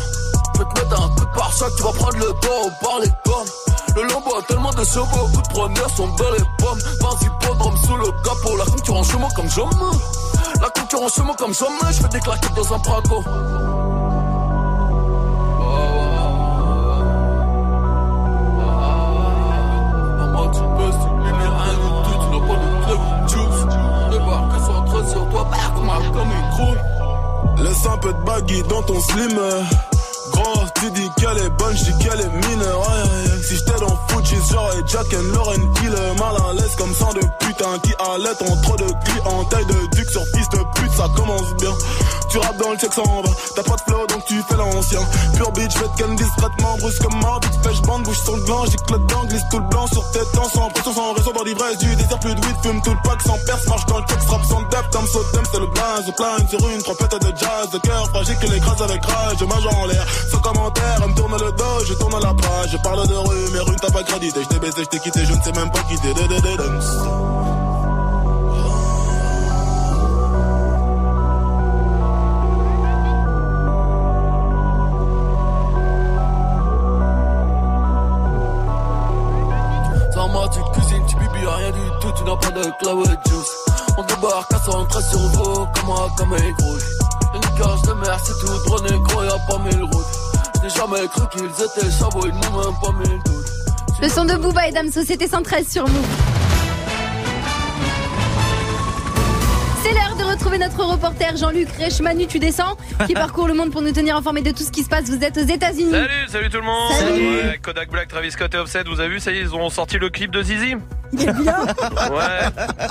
Je 0.53 0.60
vais 0.60 0.65
te 0.65 0.80
mettre 0.80 1.02
un 1.03 1.10
coup 1.10 1.26
de 1.26 1.38
pare-choc, 1.38 1.76
tu 1.76 1.84
vas 1.84 1.91
prendre 1.91 2.18
le 2.18 2.34
taureau 2.41 2.72
par 2.81 2.99
les 3.02 3.11
pommes. 3.23 3.66
Le 3.98 4.03
lambeau 4.03 4.36
a 4.38 4.44
tellement 4.44 4.69
de 4.69 4.84
chevaux, 4.84 5.07
beaucoup 5.10 5.41
de 5.41 5.48
premières 5.48 5.90
sont 5.90 6.07
belles 6.10 6.36
et 6.38 6.61
pommes. 6.61 6.78
20 7.02 7.26
hippodromes 7.26 7.78
sous 7.78 7.98
le 7.98 8.11
capot, 8.24 8.56
la 8.56 8.65
concurrence 8.65 9.11
chez 9.11 9.18
moi 9.18 9.30
comme 9.36 9.49
jamais. 9.49 9.72
La 10.61 10.69
concurrence 10.69 11.15
chez 11.15 11.24
moi 11.24 11.36
comme 11.36 11.53
jamais, 11.56 11.94
je 11.94 12.06
des 12.06 12.19
claquettes 12.19 12.53
dans 12.53 12.74
un 12.76 12.78
braco. 12.78 13.24
Laisse 27.64 27.86
un 27.88 27.98
peu 27.98 28.14
de 28.14 28.22
baggy 28.22 28.61
dans 28.69 28.84
ton 28.84 29.02
slim. 29.02 29.40
Gros, 30.38 30.65
tu 30.76 30.91
dis 30.91 31.09
qu'elle 31.18 31.38
est 31.38 31.49
bonne, 31.49 31.76
je 31.76 31.84
dis 31.85 31.97
qu'elle 31.97 32.22
est 32.22 32.47
mineure. 32.47 32.88
Si 33.43 33.55
j'étais 33.55 33.80
dans 33.80 33.97
Fuji, 34.07 34.35
j'aurais 34.51 34.84
Jack 34.85 35.07
and 35.14 35.34
Lauren 35.34 35.68
le 35.84 36.14
mal 36.19 36.35
à 36.49 36.53
l'aise 36.53 36.76
comme 36.77 36.93
sang 36.93 37.14
de 37.14 37.22
putain 37.39 37.80
qui 37.80 37.93
allait 37.99 38.51
en 38.51 38.61
trop 38.61 38.76
de 38.76 38.85
clients. 39.05 39.43
Taille 39.49 39.65
de 39.65 39.95
duc 39.95 40.09
sur 40.09 40.23
fils 40.35 40.49
de 40.49 40.59
pute, 40.76 40.91
ça 40.91 41.07
commence 41.15 41.53
bien. 41.59 41.72
Tu 42.30 42.38
rappes 42.39 42.57
dans 42.57 42.72
le 42.72 42.77
en 42.77 43.22
bas, 43.22 43.30
t'as 43.55 43.64
pas 43.64 43.76
de 43.76 43.81
flow 43.88 44.05
donc 44.07 44.26
tu 44.26 44.41
fais 44.49 44.57
l'ancien. 44.57 44.99
Pure 45.35 45.51
bitch, 45.53 45.73
fais 45.73 45.85
ken 45.97 46.15
discrètement, 46.15 46.77
brusque 46.77 47.01
comme 47.01 47.19
ma 47.22 47.39
bitch, 47.39 47.57
pêche 47.64 47.81
bande, 47.84 48.03
bouge 48.03 48.19
sur 48.19 48.35
le 48.35 48.43
blanc, 48.43 48.65
j'éclate 48.65 49.01
dedans, 49.01 49.26
glisse 49.26 49.43
tout 49.49 49.59
le 49.59 49.68
blanc 49.68 49.88
sur 49.88 50.11
tes 50.11 50.26
temps, 50.34 50.49
sans 50.53 50.69
pression, 50.69 50.93
sans 50.93 51.14
réseau, 51.14 51.31
dans 51.31 51.43
l'ivresse 51.43 51.77
du 51.77 51.95
désert, 51.95 52.19
plus 52.19 52.35
de 52.35 52.41
weed, 52.41 52.55
fume 52.64 52.81
tout 52.81 52.91
le 52.91 53.09
pack, 53.09 53.22
sans 53.22 53.38
perce, 53.45 53.65
marche 53.68 53.85
dans 53.85 53.99
le 53.99 54.05
texte, 54.05 54.30
rap 54.30 54.43
sans 54.43 54.61
depth, 54.64 54.91
comme 54.91 55.07
sautem, 55.07 55.43
c'est 55.51 55.59
le 55.59 55.68
blaze, 55.68 56.11
plane 56.18 56.47
sur 56.49 56.69
une 56.69 56.84
trompette 56.84 57.22
de 57.22 57.38
jazz, 57.38 57.69
de 57.72 57.77
cœur 57.77 58.09
fragile 58.09 58.38
qui 58.41 58.47
l'écrase 58.47 58.81
avec 58.81 59.05
rage, 59.05 59.41
mage 59.43 59.68
en 59.73 59.85
l'air, 59.85 60.05
sans 60.27 60.39
commentaire, 60.39 60.99
elle 61.01 61.09
me 61.09 61.15
tourne 61.15 61.33
le 61.33 61.51
dos, 61.51 61.85
je 61.85 61.93
tourne 61.93 62.19
la 62.21 62.33
page, 62.33 62.71
je 62.71 62.77
parle 62.77 63.07
de 63.07 63.15
rue, 63.15 63.49
mais 63.53 63.59
rue 63.59 63.75
t'as 63.81 63.91
pas 63.91 64.03
crédité, 64.03 64.43
je 64.43 64.47
t'ai 64.47 64.59
baisé, 64.59 64.83
je 64.83 64.89
t'ai 64.89 64.99
quitté, 64.99 65.25
je 65.25 65.33
ne 65.33 65.41
sais 65.41 65.51
même 65.53 65.71
pas. 65.71 65.77
Sans 80.13 80.29
moi, 80.29 80.49
tu 80.49 80.59
cuisines, 80.73 81.05
tu 81.07 81.15
bibis 81.15 81.45
rien 81.45 81.71
du 81.71 81.79
tout, 82.01 82.11
tu 82.17 82.23
n'as 82.23 82.35
pas 82.35 82.51
de 82.51 82.89
with 82.91 83.19
juice. 83.27 83.51
On 83.97 84.03
débarque 84.03 84.53
à 84.53 84.59
113 84.59 85.09
sur 85.09 85.19
vous, 85.19 85.67
comme 85.75 85.89
un 85.91 86.35
un 86.35 87.16
niquage 87.57 87.81
de 87.84 87.93
mer, 87.93 88.19
c'est 88.23 88.34
tout 88.39 88.65
droit 88.65 88.81
négro, 88.81 89.23
y'a 89.23 89.38
pas 89.49 89.59
mille 89.59 89.84
routes. 89.84 90.05
J'n'ai 90.59 90.69
jamais 90.69 91.07
cru 91.07 91.21
qu'ils 91.31 91.45
étaient 91.45 91.91
chavots, 91.91 92.25
ils 92.25 92.34
n'ont 92.34 92.57
même 92.57 92.79
pas 92.81 92.91
mille 92.91 93.21
doutes. 93.23 93.51
Le 94.01 94.09
son 94.09 94.25
de 94.25 94.35
Booba 94.35 94.67
et 94.67 94.71
Dame 94.71 94.91
Société 94.91 95.27
113 95.27 95.67
sur 95.67 95.88
Move. 95.88 96.47
C'est 99.83 99.93
l'heure 99.93 100.15
de 100.17 100.23
retrouver 100.23 100.57
notre 100.57 100.83
reporter 100.83 101.35
Jean-Luc 101.37 101.69
Reichmanu, 101.77 102.27
tu 102.27 102.39
descends, 102.39 102.77
qui 103.05 103.13
parcourt 103.13 103.47
le 103.47 103.53
monde 103.53 103.71
pour 103.71 103.81
nous 103.81 103.91
tenir 103.91 104.15
informés 104.17 104.41
de 104.41 104.51
tout 104.51 104.63
ce 104.63 104.71
qui 104.71 104.83
se 104.83 104.89
passe. 104.89 105.05
Vous 105.09 105.23
êtes 105.23 105.37
aux 105.37 105.45
États-Unis. 105.45 105.91
Salut, 105.91 106.27
salut 106.27 106.49
tout 106.49 106.57
le 106.57 106.63
monde. 106.63 106.91
Salut. 106.93 107.27
Ouais, 107.37 107.59
Kodak 107.61 107.89
Black, 107.89 108.07
Travis 108.07 108.31
Scott 108.31 108.53
et 108.53 108.57
Offset, 108.57 108.83
vous 108.85 108.99
avez 108.99 109.09
vu, 109.09 109.19
ça 109.19 109.31
y 109.31 109.37
est, 109.37 109.41
ils 109.41 109.55
ont 109.55 109.69
sorti 109.69 109.97
le 109.97 110.09
clip 110.09 110.31
de 110.31 110.41
Zizi. 110.41 110.75
Il 111.13 111.21
est 111.21 111.33
bien. 111.33 111.57
Ouais. 111.61 112.47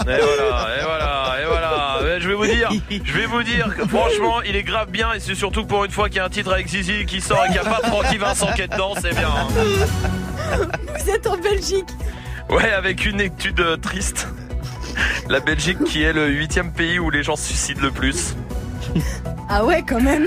Et 0.07 0.21
voilà, 0.23 0.69
et 0.79 0.85
voilà, 0.85 1.37
et 1.43 1.47
voilà. 1.47 2.19
Je 2.19 2.29
vais 2.29 2.35
vous 2.35 2.47
dire, 2.47 2.71
je 2.91 3.13
vais 3.13 3.27
vous 3.27 3.43
dire, 3.43 3.75
que 3.77 3.87
franchement, 3.87 4.41
il 4.43 4.57
est 4.57 4.63
grave 4.63 4.91
bien 4.91 5.13
et 5.13 5.21
c'est 5.21 5.35
surtout 5.35 5.67
pour 5.67 5.85
une 5.85 5.91
fois 5.91 6.09
qu'il 6.09 6.17
y 6.17 6.21
a 6.21 6.25
un 6.25 6.31
titre 6.31 6.53
avec 6.53 6.67
Zizi 6.69 7.05
qui 7.05 7.21
sort 7.21 7.45
et 7.45 7.53
qu'il 7.53 7.61
n'y 7.61 7.67
a 7.67 7.71
pas 7.71 7.87
Francky 7.89 8.17
Vincent 8.17 8.49
qui 8.55 8.63
est 8.63 8.69
dedans, 8.69 8.95
c'est 9.01 9.15
bien. 9.15 9.29
hein. 9.29 9.49
Vous 10.99 11.11
êtes 11.11 11.27
en 11.27 11.37
Belgique. 11.37 11.89
Ouais, 12.49 12.71
avec 12.73 13.05
une 13.05 13.21
étude 13.21 13.61
euh, 13.61 13.77
triste. 13.77 14.29
La 15.29 15.41
Belgique 15.41 15.83
qui 15.85 16.03
est 16.03 16.13
le 16.13 16.29
huitième 16.29 16.73
pays 16.73 16.99
où 16.99 17.11
les 17.11 17.23
gens 17.23 17.37
se 17.37 17.47
suicident 17.47 17.83
le 17.83 17.91
plus. 17.91 18.35
Ah 19.49 19.65
ouais, 19.65 19.85
quand 19.89 20.01
même. 20.01 20.27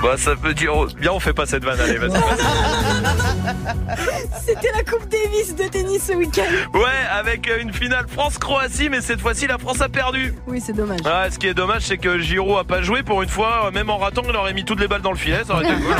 Bah 0.00 0.14
ça 0.16 0.36
peut 0.36 0.54
dire... 0.54 0.72
Bien 0.96 1.10
on 1.10 1.18
fait 1.18 1.32
pas 1.32 1.44
cette 1.44 1.64
vanne, 1.64 1.80
allez 1.80 1.98
vas-y. 1.98 2.10
vas-y. 2.10 2.20
C'était 4.46 4.70
la 4.76 4.84
Coupe 4.84 5.08
Davis 5.08 5.56
de 5.56 5.64
tennis 5.64 6.04
ce 6.06 6.12
week-end. 6.12 6.44
Ouais, 6.72 6.84
avec 7.12 7.50
euh, 7.50 7.58
une 7.60 7.72
finale 7.72 8.06
France-Croatie, 8.08 8.88
mais 8.88 9.00
cette 9.00 9.20
fois-ci 9.20 9.48
la 9.48 9.58
France 9.58 9.80
a 9.80 9.88
perdu. 9.88 10.34
Oui, 10.46 10.62
c'est 10.64 10.72
dommage. 10.72 11.00
Ouais, 11.00 11.30
ce 11.32 11.38
qui 11.40 11.48
est 11.48 11.54
dommage, 11.54 11.82
c'est 11.82 11.98
que 11.98 12.20
Giroud 12.20 12.60
a 12.60 12.64
pas 12.64 12.80
joué 12.80 13.02
pour 13.02 13.22
une 13.22 13.28
fois, 13.28 13.68
même 13.72 13.90
en 13.90 13.98
ratant, 13.98 14.22
il 14.28 14.36
aurait 14.36 14.54
mis 14.54 14.64
toutes 14.64 14.78
les 14.80 14.86
balles 14.86 15.02
dans 15.02 15.10
le 15.12 15.18
filet, 15.18 15.40
ça 15.44 15.54
aurait 15.54 15.64
été 15.64 15.74
cool. 15.74 15.96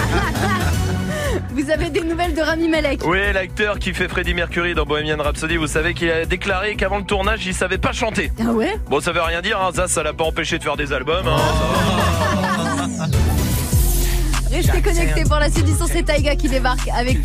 Vous 1.52 1.70
avez 1.70 1.90
des 1.90 2.02
nouvelles 2.02 2.34
de 2.34 2.40
Rami 2.40 2.68
Malek 2.68 3.00
Oui, 3.06 3.18
l'acteur 3.32 3.78
qui 3.78 3.92
fait 3.92 4.08
Freddie 4.08 4.34
Mercury 4.34 4.74
dans 4.74 4.84
Bohemian 4.84 5.16
Rhapsody, 5.18 5.56
vous 5.56 5.66
savez 5.66 5.94
qu'il 5.94 6.10
a 6.10 6.24
déclaré 6.24 6.76
qu'avant 6.76 6.98
le 6.98 7.04
tournage, 7.04 7.44
il 7.46 7.54
savait 7.54 7.78
pas 7.78 7.92
chanter. 7.92 8.30
Ah 8.40 8.52
ouais 8.52 8.76
Bon, 8.88 9.00
ça 9.00 9.12
veut 9.12 9.22
rien 9.22 9.40
dire, 9.42 9.60
hein, 9.60 9.70
ça, 9.74 9.88
ça 9.88 10.02
l'a 10.02 10.12
pas 10.12 10.24
empêché 10.24 10.58
de 10.58 10.62
faire 10.62 10.76
des 10.76 10.92
albums. 10.92 11.26
Hein, 11.26 11.36
Restez 14.50 14.82
connectés 14.82 15.22
pour 15.24 15.36
la 15.38 15.48
son, 15.48 15.86
c'est 15.86 16.02
Taiga 16.02 16.34
qui 16.34 16.48
débarque 16.48 16.88
avec 16.88 17.22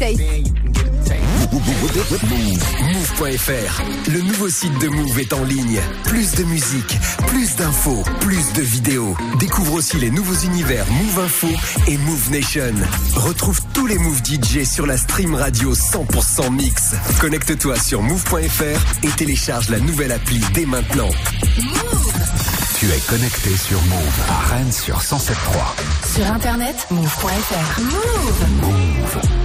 Taste. 1.60 2.26
Move.fr, 2.82 3.84
le 4.11 4.22
nouveau 4.22 4.49
site 4.49 4.77
de 4.80 4.88
Move 4.90 5.19
est 5.19 5.34
en 5.34 5.44
ligne. 5.44 5.80
Plus 6.03 6.32
de 6.36 6.44
musique, 6.44 6.98
plus 7.27 7.56
d'infos, 7.56 8.03
plus 8.19 8.53
de 8.53 8.61
vidéos. 8.61 9.15
Découvre 9.40 9.73
aussi 9.73 9.98
les 9.98 10.10
nouveaux 10.11 10.36
univers 10.36 10.86
Move 10.91 11.19
Info 11.23 11.48
et 11.88 11.98
Move 11.98 12.32
Nation. 12.32 12.73
Retrouve 13.15 13.60
tous 13.73 13.88
les 13.88 13.98
Move 13.98 14.22
DJ 14.23 14.65
sur 14.65 14.86
la 14.86 14.98
stream 14.98 15.34
radio 15.36 15.73
100% 15.73 16.52
mix. 16.52 16.95
Connecte-toi 17.19 17.80
sur 17.80 18.02
Move.fr 18.02 19.03
et 19.03 19.10
télécharge 19.10 19.69
la 19.69 19.80
nouvelle 19.80 20.11
appli 20.11 20.41
dès 20.53 20.65
maintenant. 20.65 21.10
Tu 22.77 22.88
es 22.88 22.99
connecté 23.07 23.56
sur 23.56 23.82
Move 23.84 24.22
à 24.30 24.53
Rennes 24.53 24.72
sur 24.72 24.99
107.3. 24.99 26.15
Sur 26.15 26.26
internet, 26.32 26.88
move.fr. 26.91 27.82
Move. 27.82 29.22
Slide 29.26 29.44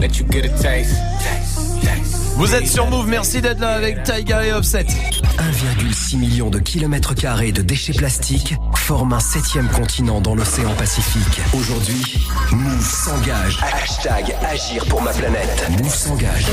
Let 0.00 0.18
you 0.18 0.24
get 0.30 0.46
a 0.46 0.48
taste. 0.48 0.96
Taste, 1.20 1.82
taste. 1.82 2.16
Vous 2.36 2.54
êtes 2.54 2.66
sur 2.66 2.86
Move, 2.86 3.06
merci 3.06 3.42
d'être 3.42 3.60
là 3.60 3.72
avec 3.72 4.02
Taiga 4.02 4.46
et 4.46 4.52
Offset. 4.52 4.86
1,6 4.86 6.16
million 6.16 6.48
de 6.48 6.58
kilomètres 6.58 7.14
carrés 7.14 7.52
de 7.52 7.60
déchets 7.60 7.92
plastiques 7.92 8.54
forment 8.76 9.12
un 9.12 9.20
septième 9.20 9.68
continent 9.68 10.22
dans 10.22 10.34
l'océan 10.34 10.72
Pacifique. 10.74 11.42
Aujourd'hui, 11.52 12.26
Move 12.50 12.82
s'engage. 12.82 13.58
Hashtag 13.74 14.34
Agir 14.50 14.86
pour 14.86 15.02
ma 15.02 15.12
planète. 15.12 15.68
Move 15.68 15.94
s'engage. 15.94 16.46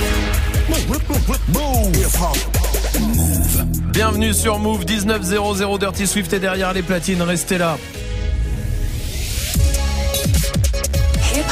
Bienvenue 3.94 4.34
sur 4.34 4.60
Move 4.60 4.86
1900 4.86 5.78
Dirty 5.78 6.06
Swift 6.06 6.34
est 6.34 6.40
derrière 6.40 6.74
les 6.74 6.82
platines, 6.84 7.22
restez 7.22 7.58
là. 7.58 7.78
Hip 11.34 11.46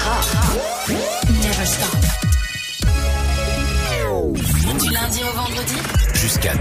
hop. 0.90 1.25
Never 1.66 1.74
stop. 1.74 1.98
Du 4.80 4.90
lundi 4.92 5.22
au 5.24 5.36
vendredi. 5.36 5.74
Jusqu'à 6.14 6.54
19h30. 6.54 6.60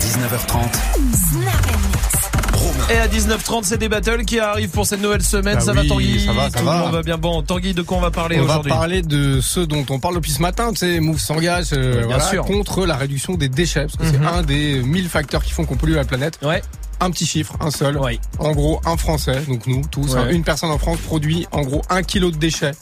Snap 1.12 1.66
and 1.66 1.78
mix. 1.88 2.90
Et 2.90 2.96
à 2.96 3.06
19h30, 3.08 3.64
c'est 3.64 3.76
des 3.76 3.90
battles 3.90 4.24
qui 4.24 4.38
arrivent 4.38 4.70
pour 4.70 4.86
cette 4.86 5.02
nouvelle 5.02 5.22
semaine. 5.22 5.56
Bah 5.56 5.60
ça 5.60 5.72
oui, 5.72 5.76
va 5.76 5.84
Tanguy 5.88 6.24
ça 6.24 6.32
va, 6.32 6.48
ça 6.50 6.58
Tout 6.60 6.64
va. 6.64 6.76
le 6.78 6.84
monde 6.84 6.92
va 6.94 7.02
bien. 7.02 7.18
Bon, 7.18 7.42
Tanguy, 7.42 7.74
de 7.74 7.82
quoi 7.82 7.98
on 7.98 8.00
va 8.00 8.10
parler 8.10 8.36
On 8.40 8.44
va 8.44 8.52
aujourd'hui 8.54 8.70
parler 8.72 9.02
de 9.02 9.40
ceux 9.42 9.66
dont 9.66 9.84
on 9.90 9.98
parle 10.00 10.14
depuis 10.14 10.32
ce 10.32 10.40
matin, 10.40 10.70
tu 10.70 10.78
sais, 10.78 11.00
Move 11.00 11.18
s'engage 11.20 11.68
euh, 11.74 11.98
Bien 11.98 12.06
voilà, 12.06 12.24
sûr. 12.24 12.44
contre 12.46 12.86
la 12.86 12.96
réduction 12.96 13.34
des 13.34 13.50
déchets, 13.50 13.82
parce 13.82 13.96
que 13.96 14.06
c'est 14.06 14.18
Mhm. 14.20 14.26
un 14.26 14.42
des 14.42 14.80
1000 14.82 15.08
facteurs 15.10 15.44
qui 15.44 15.52
font 15.52 15.66
qu'on 15.66 15.76
pollue 15.76 15.94
la 15.96 16.04
planète. 16.04 16.38
Ouais. 16.42 16.62
Un 17.00 17.10
petit 17.10 17.26
chiffre, 17.26 17.54
un 17.60 17.70
seul. 17.70 17.98
En 18.38 18.52
gros, 18.52 18.80
un 18.86 18.96
Français, 18.96 19.42
donc 19.48 19.66
nous 19.66 19.82
tous, 19.90 20.14
Ouais. 20.14 20.20
hein, 20.20 20.28
une 20.30 20.44
personne 20.44 20.70
en 20.70 20.78
France 20.78 20.98
produit 21.00 21.46
en 21.52 21.60
gros 21.60 21.82
un 21.90 22.02
kilo 22.02 22.30
de 22.30 22.36
déchets 22.36 22.72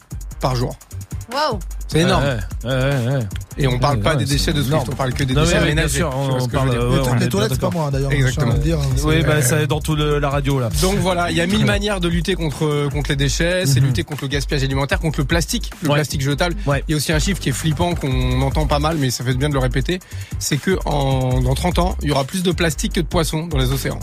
par 0.43 0.55
jour. 0.57 0.77
Waouh. 1.33 1.59
C'est 1.89 2.01
énorme. 2.01 2.25
Ouais, 2.25 2.37
ouais, 2.65 2.71
ouais, 2.75 3.15
ouais. 3.17 3.27
Et 3.59 3.67
on 3.67 3.79
parle 3.79 3.99
Ouais, 3.99 4.03
pas 4.03 4.11
ouais, 4.13 4.17
des 4.17 4.25
déchets 4.25 4.53
de 4.55 4.63
Swift, 4.63 4.87
on 4.91 4.95
parle 4.95 5.13
que 5.13 5.25
des 5.25 5.35
Non, 5.35 5.43
déchets 5.43 5.55
mais 5.57 5.61
oui, 5.61 5.67
bien 5.67 5.75
ménagers. 5.77 5.97
sûr, 5.99 6.11
on 6.17 6.41
ce 6.41 6.47
que 6.47 6.51
je 6.53 6.57
parle, 6.57 6.69
veux 6.71 6.75
dire 6.75 6.89
ouais, 6.89 6.97
Les 6.97 7.09
on 7.09 7.19
est 7.19 7.29
toilettes, 7.29 7.53
c'est 7.53 7.61
pas 7.61 7.71
moi 7.71 7.91
d'ailleurs. 7.91 8.13
Exactement. 8.13 8.55
dire, 8.55 8.79
hein, 8.81 8.87
Oui, 9.05 9.23
bah, 9.23 9.43
c'est 9.43 9.67
dans 9.67 9.81
toute 9.81 9.99
la 9.99 10.31
radio 10.31 10.59
là. 10.59 10.71
Donc 10.81 10.97
voilà, 10.97 11.31
il 11.31 11.37
y 11.37 11.41
a 11.43 11.47
mille 11.47 11.67
manières 11.67 12.01
de 12.01 12.09
lutter 12.09 12.35
contre 12.35 12.89
contre 12.91 13.11
les 13.11 13.17
déchets. 13.17 13.65
C'est 13.67 13.81
Mhm. 13.81 13.87
lutter 13.89 14.05
contre 14.05 14.23
le 14.23 14.29
gaspillage 14.29 14.63
alimentaire, 14.65 15.01
contre 15.01 15.21
le 15.21 15.27
plastique, 15.27 15.71
le 15.83 15.89
Ouais. 15.91 15.95
plastique 15.97 16.23
jetable. 16.23 16.55
Il 16.67 16.93
y 16.93 16.95
a 16.95 16.97
aussi 16.97 17.13
un 17.13 17.19
chiffre 17.19 17.41
qui 17.41 17.51
est 17.51 17.53
flippant 17.53 17.95
qu'on 17.95 18.41
entend 18.41 18.67
pas 18.67 18.79
mal, 18.79 18.97
mais 18.99 19.11
ça 19.11 19.23
fait 19.23 19.35
bien 19.35 19.49
de 19.51 19.55
le 19.55 19.61
répéter. 19.61 20.01
C'est 20.39 20.57
que 20.57 20.79
en 20.87 21.41
dans 21.41 21.55
30 21.55 21.79
ans, 21.79 21.95
il 22.03 22.09
y 22.09 22.13
aura 22.13 22.25
plus 22.25 22.43
de 22.43 22.53
plastique 22.53 22.95
que 22.95 23.01
de 23.01 23.07
poissons 23.07 23.47
dans 23.49 23.59
les 23.59 23.71
océans. 23.71 23.99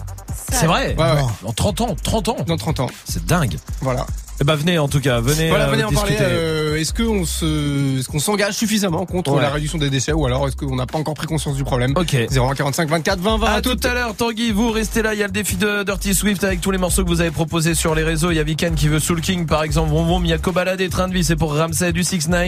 C'est 0.51 0.67
vrai 0.67 0.95
Ouais, 0.97 1.03
ouais. 1.03 1.21
En 1.43 1.53
30 1.53 1.81
ans, 1.81 1.95
30 2.01 2.29
ans 2.29 2.37
Dans 2.47 2.57
30 2.57 2.79
ans. 2.81 2.89
C'est 3.05 3.25
dingue. 3.25 3.57
Voilà. 3.81 4.05
Eh 4.41 4.45
bah 4.45 4.55
venez 4.55 4.79
en 4.79 4.87
tout 4.87 5.01
cas, 5.01 5.19
venez. 5.19 5.49
Voilà, 5.49 5.65
euh, 5.67 5.71
venez 5.71 5.83
en 5.83 5.91
parler. 5.91 6.11
discuter. 6.11 6.31
euh, 6.31 6.77
est-ce 6.77 6.93
qu'on 6.93 7.25
se, 7.25 7.99
est-ce 7.99 8.07
qu'on 8.07 8.19
s'engage 8.19 8.53
suffisamment 8.53 9.05
contre 9.05 9.33
Ouais. 9.33 9.41
la 9.41 9.49
réduction 9.49 9.77
des 9.77 9.89
déchets 9.89 10.13
ou 10.13 10.25
alors 10.25 10.47
est-ce 10.47 10.55
qu'on 10.55 10.77
n'a 10.77 10.85
pas 10.85 10.97
encore 10.97 11.13
pris 11.13 11.27
conscience 11.27 11.57
du 11.57 11.63
problème 11.65 11.91
Ok. 11.97 12.15
01 12.15 12.53
45 12.55 12.87
24 12.89 13.19
20 13.19 13.37
20 13.37 13.47
À 13.47 13.61
tout 13.61 13.77
à 13.83 13.93
l'heure, 13.93 14.15
Tanguy, 14.15 14.51
vous 14.51 14.71
restez 14.71 15.01
là. 15.01 15.13
Il 15.13 15.19
y 15.19 15.23
a 15.23 15.27
le 15.27 15.33
défi 15.33 15.57
de 15.57 15.83
Dirty 15.83 16.13
Swift 16.15 16.43
avec 16.45 16.61
tous 16.61 16.71
les 16.71 16.77
morceaux 16.77 17.03
que 17.03 17.09
vous 17.09 17.19
avez 17.19 17.31
proposés 17.31 17.73
sur 17.75 17.95
les 17.95 18.03
réseaux. 18.03 18.31
Il 18.31 18.35
y 18.35 18.39
a 18.39 18.43
Viken 18.43 18.75
qui 18.75 18.87
veut 18.87 18.99
Soul 18.99 19.19
King, 19.19 19.45
par 19.45 19.63
exemple. 19.63 19.89
Vroom 19.89 20.05
Vroom. 20.07 20.25
Il 20.25 20.29
y 20.29 20.33
a 20.33 20.37
Kobalade, 20.37 20.89
Train 20.89 21.09
de 21.09 21.13
vie, 21.13 21.23
c'est 21.25 21.35
pour 21.35 21.53
Ramsey, 21.55 21.91
du 21.91 22.03
6 22.05 22.29
9 22.29 22.39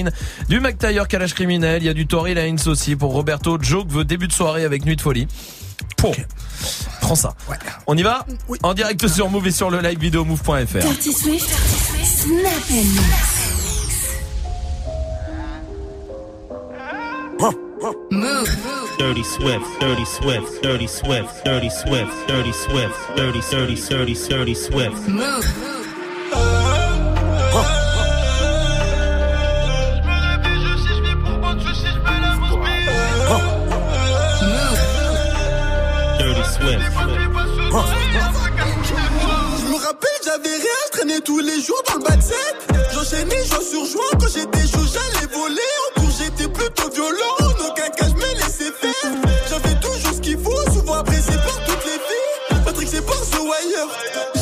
du 0.48 0.60
McTyre, 0.62 1.08
Kalash 1.10 1.34
Criminel. 1.34 1.82
Il 1.84 1.86
y 1.86 1.90
a 1.90 1.94
du 1.94 2.08
Tory 2.08 2.34
Lanez 2.34 2.68
aussi 2.68 2.96
pour 2.96 3.12
Roberto. 3.12 3.58
Joke 3.62 3.90
veut 3.90 4.06
début 4.06 4.28
de 4.30 4.34
soirée 4.34 4.64
avec 4.64 4.86
Nuit 4.86 4.96
de 4.96 5.02
folie. 5.02 5.28
Pour. 5.98 6.16
Prends 7.02 7.16
ça. 7.16 7.34
On 7.88 7.98
y 7.98 8.04
va 8.04 8.26
En 8.64 8.74
direct 8.74 9.08
sur 9.08 9.30
Move 9.30 9.48
et 9.48 9.52
sur 9.52 9.70
le 9.70 9.80
live 9.82 10.00
vidéo 10.00 10.26
move.fr. 10.26 10.80
Dirty 10.80 11.14
Swift, 11.14 11.50
Snap 12.04 12.64
and 12.70 12.76
Mix. 12.76 13.42
Move. 18.12 18.48
Dirty 19.00 19.24
Swift, 19.24 19.66
Dirty 19.80 20.06
Swift, 20.06 20.62
Dirty 20.62 20.88
Swift, 20.88 21.44
Dirty 21.44 21.70
Swift, 21.70 22.28
Dirty 22.28 22.52
Swift, 22.54 23.16
Dirty, 23.16 23.42
Dirty, 23.50 23.76
Dirty, 23.76 24.14
Dirty 24.14 24.54
Swift. 24.54 25.08
Move. 25.08 25.81
Tous 41.24 41.40
les 41.40 41.60
jours 41.62 41.82
dans 41.88 41.96
le 41.96 42.04
backseat. 42.04 42.56
J'enchaînais 42.94 43.44
jour 43.46 43.62
sur 43.62 43.86
jour, 43.86 44.10
quand 44.20 44.28
j'étais 44.28 44.68
chaud, 44.68 44.86
j'allais 44.86 45.28
voler. 45.34 45.62
En 45.96 46.02
cours, 46.02 46.12
j'étais 46.18 46.48
plutôt 46.48 46.90
violent, 46.90 47.36
en 47.40 47.70
aucun 47.70 47.90
cas, 47.90 48.06
je 48.08 48.14
me 48.14 48.34
laissais 48.36 48.72
faire. 48.72 49.12
J'avais 49.50 49.80
toujours 49.80 50.14
ce 50.14 50.22
qu'il 50.22 50.38
faut, 50.38 50.72
souvent 50.72 50.94
apprécié 50.94 51.34
par 51.36 51.60
toutes 51.66 51.86
les 51.86 51.92
filles. 51.92 52.64
Patrick, 52.64 52.90
c'est 52.92 53.06
par 53.06 53.16
The 53.16 53.40
Wire. 53.40 54.41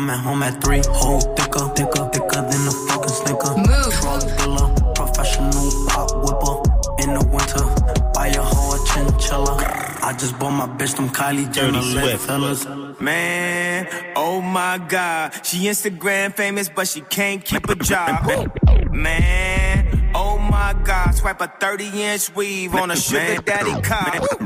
Coming 0.00 0.24
home 0.24 0.42
at 0.42 0.62
three. 0.62 0.82
Whole 0.88 1.20
thicker, 1.20 1.68
thicker, 1.76 2.08
thicker 2.12 2.40
than 2.50 2.68
a 2.68 2.74
fucking 2.88 3.16
snicker. 3.20 3.56
Move. 3.56 3.92
Drug 4.00 4.22
dealer, 4.38 4.94
professional 4.94 5.86
pop 5.88 6.10
whipper. 6.24 6.56
In 7.02 7.14
the 7.14 7.24
winter, 7.32 7.64
buy 8.14 8.28
a 8.28 8.42
whole 8.42 8.78
chinchilla. 8.86 9.56
I 10.02 10.14
just 10.18 10.38
bought 10.38 10.52
my 10.52 10.66
bitch 10.66 10.96
some 10.96 11.10
Kylie 11.10 11.52
Jenner 11.52 11.80
Dirty 11.80 12.16
fellas. 12.16 12.66
Man, 13.00 13.86
oh 14.16 14.40
my 14.40 14.78
god. 14.78 15.44
She 15.44 15.58
Instagram 15.66 16.34
famous, 16.34 16.68
but 16.68 16.88
she 16.88 17.00
can't 17.02 17.44
keep 17.44 17.68
a 17.68 17.74
job. 17.74 18.26
Man, 18.90 20.12
oh 20.14 20.38
my 20.38 20.74
god. 20.84 21.14
Swipe 21.14 21.40
a 21.40 21.52
30 21.60 22.02
inch 22.02 22.34
weave 22.34 22.74
on 22.74 22.90
a 22.90 22.96
sugar 22.96 23.42
daddy 23.42 23.80
car. 23.82 24.39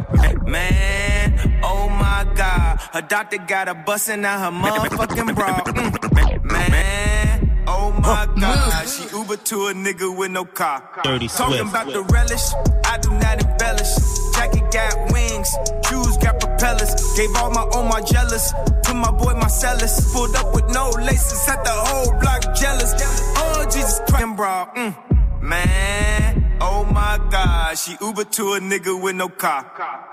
Her 2.95 3.03
doctor 3.03 3.39
got 3.39 3.67
her 3.67 3.75
busting 3.75 4.25
out 4.25 4.39
her 4.39 4.57
motherfucking 4.57 5.35
bra. 5.35 5.59
Mm. 5.65 6.45
Man, 6.45 7.65
oh 7.67 7.91
my 7.91 8.29
god. 8.39 8.89
She 8.89 9.03
Uber 9.17 9.37
to 9.37 9.67
a 9.67 9.75
nigga 9.75 10.17
with 10.17 10.31
no 10.31 10.45
car. 10.45 10.89
Dirty 11.03 11.27
Talking 11.27 11.57
Swift. 11.57 11.71
about 11.71 11.87
the 11.93 12.03
relish, 12.05 12.55
I 12.85 12.99
do 12.99 13.11
not 13.11 13.43
embellish. 13.43 13.95
Jacket 14.37 14.71
got 14.71 15.13
wings, 15.13 15.51
shoes 15.89 16.17
got 16.19 16.39
propellers. 16.39 16.95
Gave 17.17 17.35
all 17.35 17.51
my 17.51 17.69
own 17.75 17.89
my 17.89 18.01
jealous 18.01 18.53
to 18.85 18.95
my 18.95 19.11
boy 19.11 19.35
Marcellus. 19.35 20.13
Pulled 20.15 20.37
up 20.37 20.55
with 20.55 20.69
no 20.69 20.91
laces, 20.91 21.41
set 21.41 21.65
the 21.65 21.73
whole 21.73 22.13
block 22.21 22.43
jealous. 22.55 22.95
Oh 23.39 23.65
Jesus 23.65 24.01
Christ, 24.07 24.37
bro. 24.37 24.69
Mm. 24.77 25.15
Man, 25.45 26.57
oh 26.63 26.85
my 26.87 27.19
God, 27.31 27.77
she 27.77 27.97
Uber 28.01 28.25
to 28.25 28.55
a 28.55 28.61
nigga 28.61 28.99
with 28.99 29.15
no 29.15 29.29
car. 29.29 29.67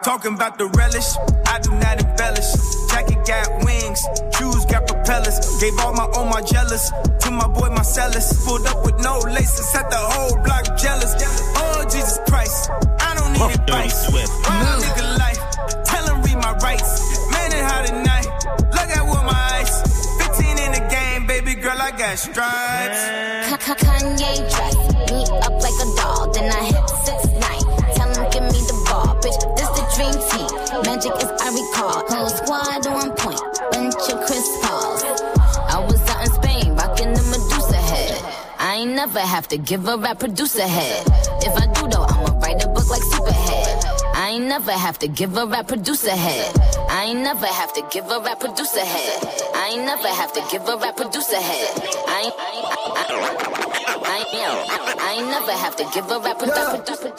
Talking 0.03 0.33
about 0.33 0.57
the 0.57 0.65
relish, 0.65 1.07
I 1.47 1.59
do 1.59 1.71
not 1.71 2.01
embellish 2.03 2.40
got 3.31 3.63
wings, 3.63 4.01
shoes 4.35 4.65
got 4.65 4.83
propellers. 4.87 5.39
Gave 5.61 5.79
all 5.79 5.93
my 5.93 6.07
all 6.15 6.25
my 6.25 6.41
jealous 6.41 6.91
to 7.23 7.31
my 7.31 7.47
boy 7.47 7.69
Marcellus. 7.69 8.27
Pulled 8.45 8.67
up 8.67 8.83
with 8.85 8.97
no 8.99 9.19
laces, 9.19 9.71
had 9.71 9.87
the 9.89 10.01
whole 10.13 10.35
block 10.43 10.65
jealous. 10.77 11.15
Oh 11.55 11.83
Jesus 11.85 12.19
Christ, 12.27 12.69
I 12.99 13.15
don't 13.15 13.31
need 13.31 13.39
Fuck 13.39 13.53
advice. 13.55 14.07
Swift. 14.07 14.31
Nigga 14.83 15.05
life, 15.23 15.41
tell 15.85 16.05
him 16.11 16.21
read 16.23 16.39
my 16.43 16.53
rights. 16.59 16.91
Man 17.31 17.53
and 17.55 17.65
how 17.71 17.81
tonight, 17.87 18.27
look 18.75 18.89
at 18.99 19.03
what 19.07 19.23
my 19.23 19.39
eyes. 19.55 19.73
15 20.19 20.59
in 20.65 20.71
the 20.75 20.83
game, 20.91 21.25
baby 21.25 21.55
girl, 21.55 21.79
I 21.79 21.91
got 21.91 22.19
stripes. 22.19 23.01
Kanye 23.71 24.35
dress 24.51 24.75
me 25.07 25.23
up 25.47 25.55
like 25.63 25.79
a 25.79 25.87
doll, 25.95 26.29
then 26.33 26.51
I 26.51 26.61
hit 26.65 26.87
six 27.07 27.19
nine. 27.39 27.63
Tell 27.95 28.09
him 28.11 28.29
give 28.33 28.43
me 28.51 28.59
the 28.67 28.77
ball, 28.89 29.15
bitch. 29.23 29.39
This 29.55 29.69
the 29.77 29.83
dream 29.95 30.15
team, 30.29 30.49
magic 30.83 31.15
is 31.23 31.30
never 39.13 39.27
have 39.27 39.47
to 39.49 39.57
give 39.57 39.85
a 39.89 39.97
rap 39.97 40.19
producer 40.19 40.63
head. 40.63 41.05
If 41.43 41.53
I 41.57 41.65
do 41.73 41.85
though, 41.89 42.05
I'ma 42.05 42.39
write 42.39 42.63
a 42.63 42.67
book 42.69 42.89
like 42.89 43.01
Superhead. 43.01 43.83
I 44.15 44.29
ain't 44.35 44.45
never 44.45 44.71
have 44.71 44.99
to 44.99 45.09
give 45.09 45.35
a 45.35 45.45
rap 45.45 45.67
producer 45.67 46.11
head. 46.11 46.55
I 46.89 47.05
ain't 47.09 47.19
never 47.19 47.45
have 47.45 47.73
to 47.73 47.85
give 47.91 48.09
a 48.09 48.21
rap 48.21 48.39
producer 48.39 48.79
head. 48.79 49.19
I 49.53 49.71
ain't 49.73 49.83
never 49.85 50.07
have 50.07 50.31
to 50.31 50.41
give 50.49 50.65
a 50.65 50.77
rap 50.77 50.95
producer 50.95 51.35
head. 51.35 51.71
I 52.07 52.21
ain't, 52.23 52.35
I 52.39 52.51
ain't, 52.55 52.67
I 52.95 53.05
ain't, 53.11 53.31
I 54.07 54.17
ain't, 54.21 55.01
I 55.01 55.13
ain't 55.17 55.27
never 55.27 55.51
have 55.51 55.75
to 55.75 55.83
give 55.93 56.09
a 56.09 56.19
rap 56.19 56.39
producer 56.39 56.71
head. 56.71 57.17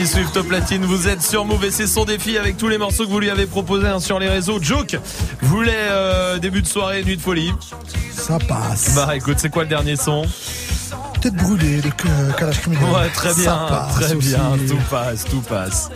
Dirty 0.00 0.12
Swift 0.14 0.36
au 0.38 0.44
platine, 0.44 0.82
vous 0.86 1.08
êtes 1.08 1.20
sur 1.20 1.44
Move 1.44 1.66
et 1.66 1.70
c'est 1.70 1.86
son 1.86 2.06
défi 2.06 2.38
avec 2.38 2.56
tous 2.56 2.68
les 2.68 2.78
morceaux 2.78 3.04
que 3.04 3.10
vous 3.10 3.20
lui 3.20 3.28
avez 3.28 3.44
proposés 3.44 3.86
hein, 3.86 4.00
sur 4.00 4.18
les 4.18 4.30
réseaux. 4.30 4.58
Joke 4.58 4.96
voulait 5.42 5.74
euh, 5.76 6.38
début 6.38 6.62
de 6.62 6.66
soirée, 6.66 7.04
nuit 7.04 7.18
de 7.18 7.20
folie. 7.20 7.52
Ça 8.10 8.38
passe. 8.38 8.94
Bah 8.94 9.14
écoute, 9.14 9.36
c'est 9.38 9.50
quoi 9.50 9.64
le 9.64 9.68
dernier 9.68 9.96
son 9.96 10.24
Tête 11.20 11.34
brûlée, 11.34 11.82
euh, 12.06 12.32
Kalash. 12.32 12.66
Ouais, 12.66 13.10
très 13.12 13.34
bien, 13.34 13.68
très 13.92 14.14
bien, 14.14 14.52
tout 14.66 14.78
passe, 14.90 15.26
tout 15.26 15.42
passe. 15.42 15.90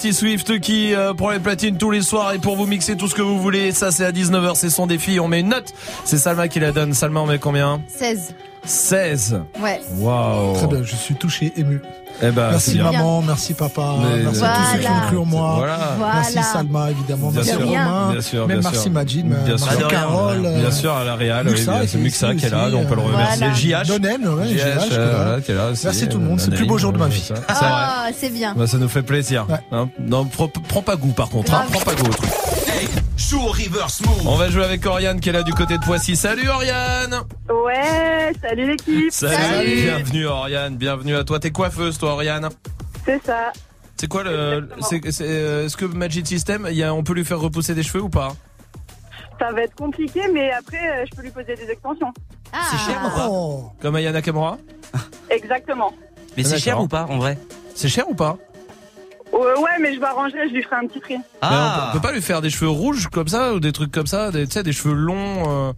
Dirty 0.00 0.14
Swift 0.14 0.60
qui 0.60 0.94
euh, 0.94 1.12
prend 1.12 1.28
les 1.28 1.40
platines 1.40 1.76
tous 1.76 1.90
les 1.90 2.00
soirs 2.00 2.32
et 2.32 2.38
pour 2.38 2.56
vous 2.56 2.64
mixer 2.64 2.96
tout 2.96 3.06
ce 3.06 3.14
que 3.14 3.20
vous 3.20 3.38
voulez. 3.38 3.70
Ça 3.70 3.90
c'est 3.90 4.06
à 4.06 4.12
19h, 4.12 4.54
c'est 4.54 4.70
son 4.70 4.86
défi. 4.86 5.20
On 5.20 5.28
met 5.28 5.40
une 5.40 5.50
note. 5.50 5.74
C'est 6.06 6.16
Salma 6.16 6.48
qui 6.48 6.58
la 6.58 6.72
donne. 6.72 6.94
Salma, 6.94 7.20
on 7.20 7.26
met 7.26 7.38
combien? 7.38 7.82
16. 7.86 8.34
16. 8.64 9.42
Ouais. 9.60 9.78
Waouh. 9.98 10.54
Très 10.54 10.68
bien, 10.68 10.82
je 10.82 10.96
suis 10.96 11.16
touché, 11.16 11.52
ému. 11.54 11.82
Eh 12.22 12.30
ben, 12.30 12.50
merci 12.50 12.72
bien. 12.74 12.90
maman, 12.92 13.22
merci 13.22 13.54
papa, 13.54 13.94
Mais- 14.02 14.22
merci 14.24 14.44
à 14.44 14.48
tous 14.48 14.72
ceux 14.72 14.78
qui 14.80 14.86
ont 14.88 15.00
cru 15.06 15.18
en 15.18 15.24
moi. 15.24 15.54
Voilà. 15.56 15.78
Merci. 16.14 16.38
Salma 16.42 16.90
évidemment, 16.90 17.30
Bien 17.30 17.40
merci 17.42 17.50
sûr, 17.56 17.66
Romain, 17.66 18.12
bien 18.12 18.20
sûr, 18.20 18.46
même 18.46 18.60
bien 18.60 18.70
merci. 18.70 18.90
Majid, 18.90 19.26
Bien 19.26 19.38
merci 19.46 19.68
sûr. 19.76 19.88
Carole, 19.88 20.42
euh, 20.44 20.60
Bien 20.60 20.70
sûr, 20.70 20.92
à 20.92 21.04
la 21.04 21.14
Real, 21.16 21.46
c'est 21.56 21.94
est 21.98 22.00
Muxa 22.00 22.34
qui 22.34 22.46
est 22.46 22.50
là, 22.50 22.68
on 22.74 22.84
peut 22.84 22.94
le 22.94 23.00
euh, 23.00 23.04
remercier. 23.04 23.46
Voilà. 23.70 23.84
JH. 23.84 23.88
Donen, 23.88 24.28
ouais, 24.28 24.48
JH, 24.48 24.58
JH, 24.58 24.58
euh, 24.58 25.10
voilà. 25.10 25.24
voilà, 25.24 25.40
qui 25.40 25.50
est 25.50 25.54
là 25.54 25.68
aussi. 25.70 25.86
Merci 25.86 26.08
tout 26.08 26.18
le 26.18 26.24
monde, 26.24 26.40
c'est 26.40 26.50
le 26.50 26.56
plus 26.56 26.66
beau 26.66 26.78
jour 26.78 26.92
de 26.92 26.98
ma 26.98 27.08
vie. 27.08 27.22
C'est. 27.26 27.34
Ah, 27.48 28.06
c'est 28.16 28.30
bien. 28.30 28.54
Bah, 28.56 28.66
ça 28.66 28.78
nous 28.78 28.88
fait 28.88 29.02
plaisir. 29.02 29.46
Non, 30.00 30.24
prends, 30.24 30.48
prends 30.68 30.82
pas 30.82 30.96
goût 30.96 31.12
par 31.12 31.28
contre. 31.28 31.54
Hein, 31.54 31.64
prends 31.72 31.80
pas 31.80 31.94
goût 31.94 32.06
au 32.06 32.12
truc. 32.12 32.30
Joue 33.28 33.38
au 33.40 33.50
reverse 33.50 34.00
move. 34.06 34.26
On 34.26 34.36
va 34.36 34.48
jouer 34.50 34.64
avec 34.64 34.84
Oriane 34.86 35.20
qui 35.20 35.28
est 35.28 35.32
là 35.32 35.42
du 35.42 35.52
côté 35.52 35.76
de 35.78 35.84
Poissy. 35.84 36.16
Salut 36.16 36.48
Oriane 36.48 37.20
Ouais, 37.64 38.32
salut 38.40 38.66
l'équipe. 38.70 39.10
Salut, 39.12 39.82
Bienvenue 39.82 40.26
Oriane, 40.26 40.76
bienvenue 40.76 41.14
à 41.16 41.22
toi. 41.24 41.38
T'es 41.38 41.50
coiffeuse 41.50 41.98
toi 41.98 42.12
Oriane 42.14 42.48
C'est 43.04 43.22
ça. 43.24 43.52
C'est 43.96 44.08
quoi 44.08 44.22
le... 44.24 44.68
c'est- 44.80 45.10
c'est, 45.12 45.24
euh, 45.28 45.66
Est-ce 45.66 45.76
que 45.76 45.84
Magic 45.84 46.26
System, 46.26 46.66
il 46.70 46.76
y 46.76 46.82
a, 46.82 46.94
on 46.94 47.02
peut 47.02 47.12
lui 47.12 47.24
faire 47.24 47.38
repousser 47.38 47.74
des 47.74 47.82
cheveux 47.82 48.02
ou 48.02 48.08
pas 48.08 48.32
Ça 49.38 49.52
va 49.52 49.62
être 49.62 49.74
compliqué, 49.74 50.22
mais 50.32 50.50
après, 50.52 50.78
euh, 50.90 51.04
je 51.10 51.14
peux 51.14 51.22
lui 51.22 51.30
poser 51.30 51.54
des 51.54 51.70
extensions. 51.70 52.12
C'est 52.70 52.78
cher 52.90 53.00
ou 53.04 53.16
pas 53.16 53.26
Oh. 53.28 53.70
Comme 53.82 53.96
Ayana 53.96 54.22
Kamura 54.22 54.56
Exactement. 55.28 55.92
Mais 56.36 56.42
c'est 56.44 56.54
Ah, 56.54 56.58
cher 56.58 56.80
ou 56.80 56.88
pas 56.88 57.04
en 57.10 57.18
vrai 57.18 57.38
C'est 57.74 57.88
cher 57.88 58.08
ou 58.08 58.14
pas 58.14 58.38
Euh, 59.34 59.56
ouais, 59.60 59.78
mais 59.80 59.94
je 59.94 60.00
m'arrangerai, 60.00 60.48
je 60.48 60.54
lui 60.54 60.62
ferai 60.62 60.76
un 60.76 60.86
petit 60.86 61.00
prix. 61.00 61.16
Mais 61.16 61.22
on, 61.42 61.48
peut, 61.48 61.80
on 61.88 61.92
peut 61.92 62.00
pas 62.00 62.12
lui 62.12 62.22
faire 62.22 62.40
des 62.42 62.50
cheveux 62.50 62.70
rouges 62.70 63.08
comme 63.08 63.28
ça 63.28 63.54
ou 63.54 63.60
des 63.60 63.72
trucs 63.72 63.92
comme 63.92 64.06
ça, 64.06 64.30
des, 64.30 64.46
tu 64.46 64.52
sais, 64.52 64.62
des 64.62 64.72
cheveux 64.72 64.94
longs. 64.94 65.68
euh, 65.68 65.72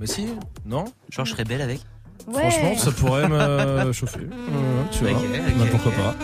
Mais 0.00 0.06
si, 0.06 0.28
non 0.64 0.84
Genre, 1.10 1.24
je 1.26 1.32
serais 1.32 1.44
belle 1.44 1.62
avec. 1.62 1.80
Ouais. 2.26 2.50
Franchement, 2.50 2.76
ça 2.76 2.90
pourrait 2.92 3.28
me 3.28 3.92
chauffer. 3.92 4.20
Euh, 4.20 4.82
tu 4.90 5.04
vois, 5.04 5.12
Bah, 5.12 5.64
pourquoi 5.70 5.92
pas. 5.92 6.14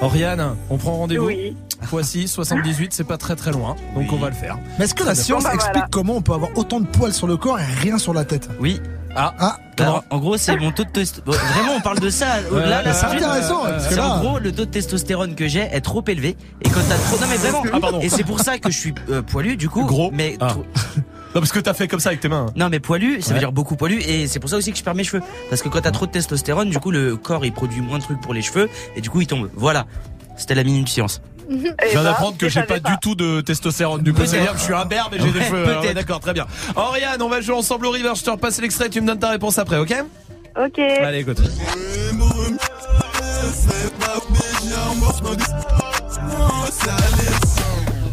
Oriane, 0.00 0.56
on 0.70 0.76
prend 0.78 0.96
rendez-vous. 0.96 1.26
Oui. 1.26 1.56
Poissy, 1.88 2.28
78, 2.28 2.92
c'est 2.92 3.04
pas 3.04 3.16
très 3.16 3.36
très 3.36 3.52
loin, 3.52 3.76
donc 3.94 4.12
on 4.12 4.16
va 4.16 4.28
le 4.28 4.34
faire. 4.34 4.58
Mais 4.78 4.84
est-ce 4.84 4.94
que 4.94 5.04
la 5.04 5.14
science 5.14 5.42
Bon, 5.44 5.48
bah, 5.48 5.54
explique 5.54 5.74
voilà. 5.74 5.88
comment 5.90 6.16
on 6.16 6.22
peut 6.22 6.32
avoir 6.32 6.50
autant 6.56 6.80
de 6.80 6.86
poils 6.86 7.12
sur 7.12 7.26
le 7.26 7.36
corps 7.36 7.58
et 7.58 7.64
rien 7.64 7.98
sur 7.98 8.12
la 8.14 8.24
tête 8.24 8.48
Oui. 8.60 8.80
Ah, 9.16 9.34
Ah, 9.38 9.56
Alors, 9.78 10.04
en 10.10 10.18
gros, 10.18 10.36
c'est 10.36 10.56
mon 10.56 10.70
taux 10.70 10.84
de 10.84 10.90
testostérone. 10.90 11.40
Vraiment, 11.54 11.72
on 11.76 11.80
parle 11.80 11.98
de 12.00 12.10
ça. 12.10 12.26
Ouais, 12.52 12.60
là, 12.60 12.78
mais 12.84 12.90
là, 12.90 12.94
c'est 12.94 13.06
intéressant, 13.06 13.62
parce 13.64 13.86
que 13.88 13.94
C'est 13.94 14.00
en 14.00 14.14
là- 14.16 14.20
gros 14.20 14.38
le 14.38 14.52
taux 14.52 14.64
de 14.64 14.70
testostérone 14.70 15.34
que 15.34 15.48
j'ai 15.48 15.60
est 15.60 15.80
trop 15.80 16.04
élevé 16.06 16.36
et 16.62 16.68
quand 16.68 16.80
t'as 16.88 16.96
trop 16.96 17.20
non 17.20 17.26
mais 17.30 17.36
vraiment 17.36 17.62
Ah, 17.72 17.80
pardon. 17.80 18.00
et 18.00 18.08
c'est 18.08 18.24
pour 18.24 18.40
ça 18.40 18.58
que 18.58 18.70
je 18.70 18.78
suis 18.78 18.94
euh, 19.10 19.22
poilu 19.22 19.56
du 19.56 19.68
coup 19.68 19.84
Gros. 19.84 20.10
mais 20.12 20.36
Ah. 20.40 20.48
trop- 20.48 20.66
Non, 21.34 21.40
parce 21.40 21.52
que 21.52 21.58
t'as 21.60 21.74
fait 21.74 21.88
comme 21.88 22.00
ça 22.00 22.08
avec 22.08 22.20
tes 22.20 22.28
mains. 22.28 22.46
non 22.56 22.68
mais 22.70 22.80
poilu 22.80 23.20
ça 23.20 23.28
Ouais. 23.28 23.34
veut 23.34 23.38
dire 23.40 23.52
beaucoup 23.52 23.76
poilu 23.76 24.00
et 24.00 24.26
c'est 24.26 24.40
pour 24.40 24.48
ça 24.50 24.56
aussi 24.56 24.72
que 24.72 24.78
je 24.78 24.82
perds 24.82 24.94
mes 24.94 25.04
cheveux 25.04 25.22
parce 25.50 25.62
que 25.62 25.68
quand 25.68 25.80
t'as 25.80 25.90
trop 25.90 26.06
de 26.06 26.10
testostérone 26.10 26.70
du 26.70 26.78
coup 26.78 26.90
le 26.90 27.16
corps 27.16 27.44
il 27.44 27.52
produit 27.52 27.80
moins 27.82 27.98
de 27.98 28.02
trucs 28.02 28.20
pour 28.20 28.32
les 28.34 28.42
cheveux 28.42 28.68
et 28.96 29.00
du 29.00 29.10
coup 29.10 29.20
il 29.20 29.26
tombe 29.26 29.50
voilà 29.54 29.86
c'était 30.36 30.54
la 30.54 30.64
minute 30.64 30.88
science 30.88 31.20
Eh 31.50 31.54
Je 31.58 31.62
viens 31.62 31.72
bah, 31.94 32.02
d'apprendre 32.04 32.36
que 32.38 32.48
je 32.48 32.54
j'ai 32.54 32.62
pas, 32.62 32.78
du 32.78 32.92
tout 33.00 33.14
de 33.14 33.40
testostérone. 33.40 34.02
Du 34.02 34.12
coup, 34.12 34.18
Peut-être. 34.18 34.30
c'est-à-dire 34.30 34.52
que 34.52 34.58
je 34.58 34.64
suis 34.64 34.74
un 34.74 34.84
berbe 34.84 35.14
et 35.14 35.18
j'ai 35.20 35.30
des 35.32 35.42
cheveux. 35.42 35.64
peut-être. 35.64 35.80
Ouais, 35.82 35.94
D'accord, 35.94 36.20
très 36.20 36.32
bien. 36.34 36.46
Oriane, 36.76 37.20
on 37.22 37.28
va 37.30 37.40
jouer 37.40 37.56
ensemble 37.56 37.86
au 37.86 37.90
river. 37.90 38.12
Je 38.14 38.22
te 38.22 38.30
repasse 38.30 38.60
l'extrait. 38.60 38.88
Tu 38.90 39.00
me 39.00 39.06
donnes 39.06 39.18
ta 39.18 39.30
réponse 39.30 39.58
après, 39.58 39.78
ok? 39.78 39.94
Ok. 40.62 40.78
Allez, 40.78 41.20
écoute. 41.20 41.40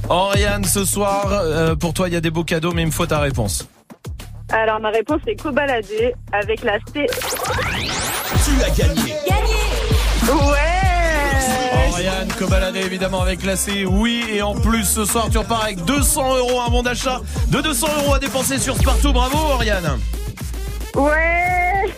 Oriane, 0.09 0.63
ce 0.63 0.85
soir, 0.85 1.27
euh, 1.31 1.75
pour 1.75 1.93
toi, 1.93 2.07
il 2.07 2.13
y 2.13 2.17
a 2.17 2.21
des 2.21 2.29
beaux 2.29 2.43
cadeaux, 2.43 2.71
mais 2.73 2.83
il 2.83 2.87
me 2.87 2.91
faut 2.91 3.05
ta 3.05 3.19
réponse. 3.19 3.67
Alors, 4.49 4.79
ma 4.79 4.89
réponse 4.89 5.21
est 5.25 5.35
cobalader 5.35 6.13
avec 6.31 6.63
la 6.63 6.77
C. 6.93 7.07
Tu 8.45 8.63
as 8.63 8.69
gagné. 8.69 9.13
Ouais. 10.27 11.89
Oriane, 11.89 12.27
cobaladé 12.37 12.79
évidemment 12.81 13.21
avec 13.21 13.43
la 13.43 13.55
C, 13.55 13.85
oui. 13.85 14.23
Et 14.31 14.41
en 14.43 14.53
plus, 14.53 14.83
ce 14.83 15.05
soir, 15.05 15.29
tu 15.31 15.39
repars 15.39 15.63
avec 15.63 15.83
200 15.85 16.37
euros, 16.37 16.61
un 16.61 16.69
bon 16.69 16.83
d'achat 16.83 17.21
de 17.49 17.61
200 17.61 17.87
euros 18.03 18.13
à 18.13 18.19
dépenser 18.19 18.59
sur 18.59 18.77
Spartoo. 18.77 19.11
Bravo, 19.11 19.37
Oriane. 19.37 19.99
Ouais. 20.95 21.91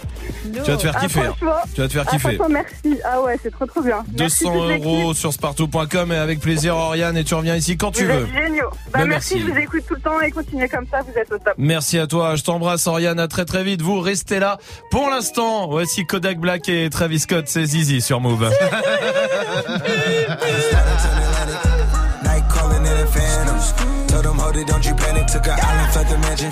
Tu 0.54 0.60
vas 0.72 0.78
te 0.78 0.82
faire 0.82 0.94
Ah, 0.96 1.00
kiffer. 1.02 1.20
hein. 1.22 1.34
Tu 1.74 1.82
vas 1.82 1.88
te 1.88 1.94
faire 1.94 2.04
Ah, 2.08 2.12
kiffer. 2.12 2.38
merci. 2.50 3.00
Ah 3.06 3.22
ouais, 3.22 3.38
c'est 3.42 3.52
trop 3.52 3.66
trop 3.66 3.82
bien. 3.82 4.04
Merci 4.18 4.44
200 4.46 4.54
toute 4.60 4.68
l'équipe. 4.70 4.86
euros 4.86 5.14
sur 5.14 5.34
spartou.com 5.34 6.12
et 6.12 6.16
avec 6.18 6.40
plaisir 6.40 6.76
Oriane 6.76 7.18
et 7.18 7.24
tu 7.24 7.34
reviens 7.36 7.56
ici 7.56 7.78
quand 7.78 7.92
tu 7.92 8.06
vous 8.06 8.14
veux. 8.14 8.28
géniaux. 8.28 8.70
Bah, 8.70 9.00
Bah, 9.00 9.06
merci, 9.06 9.36
merci. 9.36 9.40
je 9.48 9.52
vous 9.54 9.58
écoute 9.60 9.84
tout 9.88 9.96
le 9.96 10.02
temps 10.02 10.20
et 10.22 10.32
continuez 10.32 10.68
comme 10.70 10.86
ça, 10.90 11.02
vous 11.02 11.18
êtes 11.20 11.32
au 11.32 11.38
top. 11.38 11.54
Merci 11.58 12.00
à 12.00 12.08
toi, 12.08 12.36
je 12.36 12.44
t'embrasse 12.44 12.88
Oriane, 12.88 13.20
à 13.20 13.28
très 13.28 13.46
très 13.46 13.64
vite. 13.64 13.82
Vous 13.82 14.00
restez 14.00 14.40
là. 14.40 14.58
Pour 14.92 15.10
l'instant, 15.10 15.68
voici 15.68 16.06
Kodak 16.06 16.40
Black 16.40 16.68
et 16.70 16.90
Travis 16.90 17.20
Scott, 17.20 17.46
c'est 17.48 17.66
Zizi 17.66 18.02
sur 18.02 18.20
Move. 18.22 18.50
Night 22.24 22.44
calling 22.54 22.86
in 22.86 22.98
a 23.04 23.06
phantom. 23.08 23.58
Told 24.08 24.24
them, 24.26 24.38
hold 24.40 24.56
it, 24.56 24.68
don't 24.68 24.86
you 24.86 24.94
panic. 24.96 25.26
Took 25.28 25.48
an 25.48 25.58
island, 25.60 25.92
fled 25.94 26.08
the 26.08 26.18
mansion. 26.20 26.52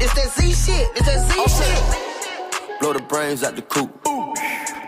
It's 0.00 0.14
that 0.14 0.30
Z 0.30 0.52
shit. 0.52 0.88
It's 0.96 1.06
that 1.06 1.20
Z 1.28 1.32
shit. 1.56 2.80
Blow 2.80 2.92
the 2.92 3.00
brains 3.00 3.42
out 3.42 3.56
the 3.56 3.62
coop. 3.62 3.90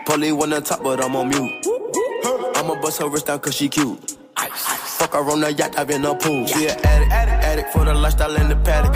Polly 0.05 0.31
one 0.31 0.53
on 0.53 0.63
top, 0.63 0.83
but 0.83 1.03
I'm 1.03 1.15
on 1.15 1.29
mute. 1.29 1.67
I'ma 2.55 2.79
bust 2.81 3.01
her 3.01 3.09
wrist 3.09 3.27
down 3.27 3.39
cause 3.39 3.55
she 3.55 3.67
cute. 3.69 4.17
Fuck 4.37 5.13
her 5.13 5.19
on 5.31 5.41
the 5.41 5.51
yacht, 5.53 5.77
I've 5.77 5.87
been 5.87 6.05
a 6.05 6.15
pool. 6.15 6.45
She 6.47 6.67
an 6.67 6.77
addict, 6.81 7.11
addict 7.11 7.73
for 7.73 7.85
the 7.85 7.93
lifestyle 7.93 8.35
and 8.35 8.51
the 8.51 8.55
paddock. 8.55 8.95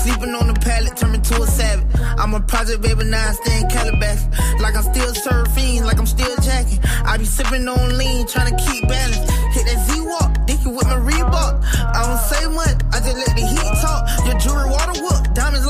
Sleeping 0.00 0.34
on 0.34 0.46
the 0.48 0.54
pallet, 0.54 0.96
turn 0.96 1.12
me 1.12 1.18
to 1.18 1.42
a 1.42 1.46
savage. 1.46 1.86
I'm 2.16 2.32
a 2.32 2.40
project 2.40 2.80
baby, 2.80 3.04
now 3.04 3.20
I 3.28 3.32
stay 3.32 3.60
in 3.60 3.68
Calabash. 3.68 4.24
Like 4.58 4.74
I'm 4.74 4.82
still 4.82 5.12
surfing, 5.12 5.84
like 5.84 5.98
I'm 5.98 6.06
still 6.06 6.34
jacking. 6.40 6.80
I 7.04 7.18
be 7.18 7.26
sipping 7.26 7.68
on 7.68 7.98
lean, 7.98 8.26
trying 8.26 8.48
to 8.48 8.56
keep 8.64 8.88
balance. 8.88 9.28
Hit 9.52 9.68
that 9.68 9.78
Z-Walk, 9.92 10.46
dicky 10.46 10.72
with 10.72 10.88
my 10.88 10.96
Reebok. 10.96 11.60
I 11.92 12.00
don't 12.00 12.22
say 12.32 12.48
much, 12.48 12.80
I 12.96 13.04
just 13.04 13.16
let 13.20 13.36
the 13.36 13.44
heat 13.44 13.72
talk. 13.84 14.00
Your 14.24 14.40
jewelry 14.40 14.70
water 14.72 14.96
whoop, 15.04 15.34
diamonds 15.34 15.66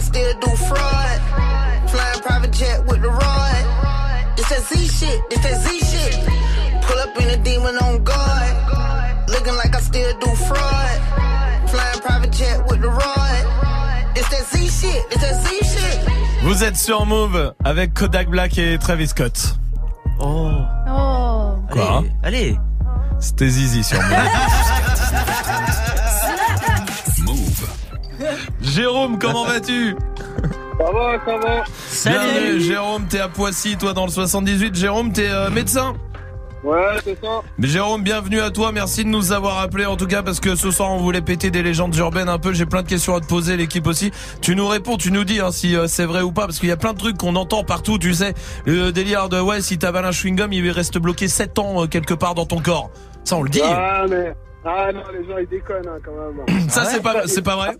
I 0.00 0.02
still 0.02 0.32
do 0.40 0.50
fraud. 0.56 1.20
Flying 1.90 2.20
private 2.22 2.52
jet 2.52 2.86
with 2.86 3.02
the 3.02 3.10
rod. 3.10 3.64
It's 4.38 4.48
that 4.48 4.62
Z 4.62 4.88
shit. 4.88 5.20
It's 5.30 5.42
that 5.42 5.60
Z 5.60 5.78
shit. 5.78 6.14
Pull 6.84 6.98
up 7.00 7.14
in 7.20 7.28
a 7.28 7.36
demon 7.44 7.76
on 7.76 8.02
guard. 8.02 9.28
Looking 9.28 9.56
like 9.56 9.76
I 9.76 9.80
still 9.80 10.18
do 10.18 10.28
fraud. 10.48 11.68
Flying 11.68 12.00
private 12.00 12.32
jet 12.32 12.66
with 12.66 12.80
the 12.80 12.88
rod. 12.88 14.16
It's 14.16 14.26
that 14.30 14.46
Z 14.46 14.68
shit. 14.68 15.04
It's 15.12 15.20
that 15.20 15.36
Z 15.44 15.48
shit. 15.68 15.98
Vous 16.44 16.64
êtes 16.64 16.78
sur 16.78 17.04
Move 17.04 17.52
avec 17.62 17.92
Kodak 17.92 18.30
Black 18.30 18.56
et 18.56 18.78
Travis 18.78 19.08
Scott. 19.08 19.58
Oh. 20.18 20.62
Oh. 20.88 21.56
Quoi 21.70 21.98
hein 21.98 22.04
Allez. 22.22 22.58
C'était 23.18 23.50
Zizi 23.50 23.84
sur 23.84 24.00
Move. 24.00 24.16
Jérôme, 28.70 29.18
comment 29.18 29.44
vas-tu 29.44 29.96
Ça 30.78 30.92
va, 30.92 31.24
ça 31.24 31.38
va. 31.38 31.64
Bienvenue, 32.04 32.60
Jérôme, 32.60 33.06
t'es 33.08 33.18
à 33.18 33.28
Poissy, 33.28 33.76
toi 33.76 33.94
dans 33.94 34.06
le 34.06 34.12
78. 34.12 34.76
Jérôme, 34.76 35.12
t'es 35.12 35.28
euh, 35.28 35.50
médecin 35.50 35.94
Ouais, 36.62 36.98
c'est 37.02 37.18
ça. 37.20 37.40
Mais 37.58 37.66
Jérôme, 37.66 38.04
bienvenue 38.04 38.38
à 38.38 38.50
toi. 38.50 38.70
Merci 38.70 39.02
de 39.02 39.08
nous 39.08 39.32
avoir 39.32 39.58
appelés 39.58 39.86
en 39.86 39.96
tout 39.96 40.06
cas 40.06 40.22
parce 40.22 40.38
que 40.38 40.54
ce 40.54 40.70
soir 40.70 40.92
on 40.92 40.98
voulait 40.98 41.22
péter 41.22 41.50
des 41.50 41.64
légendes 41.64 41.96
urbaines 41.96 42.28
un 42.28 42.38
peu. 42.38 42.52
J'ai 42.52 42.66
plein 42.66 42.82
de 42.82 42.88
questions 42.88 43.16
à 43.16 43.20
te 43.20 43.26
poser, 43.26 43.56
l'équipe 43.56 43.88
aussi. 43.88 44.12
Tu 44.40 44.54
nous 44.54 44.68
réponds, 44.68 44.96
tu 44.96 45.10
nous 45.10 45.24
dis 45.24 45.40
hein, 45.40 45.50
si 45.50 45.74
euh, 45.74 45.88
c'est 45.88 46.04
vrai 46.04 46.20
ou 46.22 46.30
pas 46.30 46.42
parce 46.42 46.60
qu'il 46.60 46.68
y 46.68 46.72
a 46.72 46.76
plein 46.76 46.92
de 46.92 46.98
trucs 46.98 47.16
qu'on 47.16 47.34
entend 47.34 47.64
partout. 47.64 47.98
Tu 47.98 48.14
sais, 48.14 48.34
le 48.66 48.92
délire 48.92 49.28
de 49.28 49.40
ouais, 49.40 49.62
si 49.62 49.78
t'avales 49.78 50.04
un 50.04 50.12
chewing 50.12 50.36
gum, 50.36 50.52
il 50.52 50.70
reste 50.70 50.96
bloqué 50.98 51.26
7 51.26 51.58
ans 51.58 51.82
euh, 51.82 51.86
quelque 51.86 52.14
part 52.14 52.36
dans 52.36 52.46
ton 52.46 52.60
corps. 52.60 52.90
Ça 53.24 53.36
on 53.36 53.42
le 53.42 53.50
dit. 53.50 53.62
Ah, 53.64 54.04
mais. 54.08 54.32
Ah 54.64 54.92
non, 54.92 55.00
les 55.12 55.26
gens 55.26 55.38
ils 55.38 55.48
déconnent 55.48 55.88
hein, 55.88 55.98
quand 56.04 56.12
même. 56.12 56.68
Ça 56.68 56.84
c'est 56.84 57.02
pas 57.02 57.26
c'est 57.26 57.42
pas 57.42 57.56
vrai. 57.56 57.70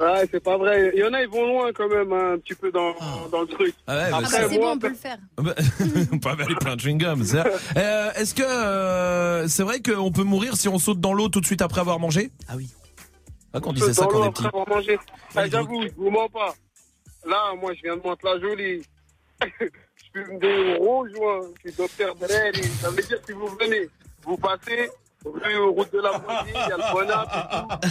Ouais, 0.00 0.26
c'est 0.30 0.40
pas 0.42 0.56
vrai. 0.56 0.92
Il 0.94 1.00
y 1.00 1.04
en 1.04 1.12
a, 1.12 1.20
ils 1.22 1.28
vont 1.28 1.46
loin 1.46 1.70
quand 1.74 1.88
même, 1.88 2.10
hein, 2.12 2.32
un 2.34 2.38
petit 2.38 2.54
peu 2.54 2.72
dans, 2.72 2.94
dans 3.30 3.42
le 3.42 3.46
truc. 3.46 3.74
Ah 3.86 3.96
ouais, 3.96 4.10
bah, 4.10 4.16
Après, 4.18 4.48
c'est- 4.48 4.58
bon, 4.58 4.70
on 4.72 4.78
peut 4.78 4.88
le 4.88 4.94
faire. 4.94 5.18
Bah, 5.36 5.54
on 6.12 6.18
peut 6.18 6.28
avaler 6.30 6.54
plein 6.54 6.74
de 6.76 6.80
chewing 6.80 6.98
gum. 6.98 7.22
c'est 7.22 7.36
vrai. 7.38 7.52
Euh, 7.76 8.10
Est-ce 8.14 8.34
que 8.34 8.42
euh, 8.42 9.46
c'est 9.48 9.62
vrai 9.62 9.80
qu'on 9.82 10.10
peut 10.10 10.22
mourir 10.24 10.56
si 10.56 10.68
on 10.68 10.78
saute 10.78 11.00
dans 11.00 11.12
l'eau 11.12 11.28
tout 11.28 11.40
de 11.40 11.46
suite 11.46 11.60
après 11.60 11.80
avoir 11.82 11.98
mangé? 11.98 12.30
Ah 12.48 12.54
oui. 12.56 12.70
Ah, 13.52 13.60
qu'on 13.60 13.70
on 13.70 13.72
disait 13.74 13.92
ça 13.92 14.06
quand 14.06 14.20
on 14.20 14.26
est 14.26 14.30
petit. 14.30 14.46
après 14.46 14.58
avoir 14.60 14.68
mangé. 14.68 14.98
Ah, 15.36 15.46
J'avoue, 15.48 15.82
je 15.82 15.92
vous 15.96 16.10
mens 16.10 16.28
pas. 16.28 16.54
Là, 17.26 17.52
moi, 17.60 17.72
je 17.74 17.82
viens 17.82 17.96
de 17.96 18.02
monter 18.02 18.26
la 18.26 18.40
jolie. 18.40 18.82
je 19.60 19.66
fume 20.14 20.38
des 20.38 20.76
gros 20.78 21.06
joints. 21.08 21.40
Je 21.62 21.68
suis 21.70 21.76
docteur 21.76 22.14
Drelly. 22.14 22.62
Ça 22.80 22.88
veut 22.90 23.02
dire 23.02 23.18
si 23.26 23.32
vous 23.32 23.48
venez, 23.60 23.88
vous 24.24 24.36
passez. 24.38 24.88
Rue 25.24 25.58
route 25.76 25.92
de 25.92 25.98
la 26.00 26.12
Moitié, 26.12 26.54
il 26.54 26.68
y 26.70 26.72
a 26.72 26.76
le 26.78 26.92
Bonap 26.94 27.28
et 27.84 27.88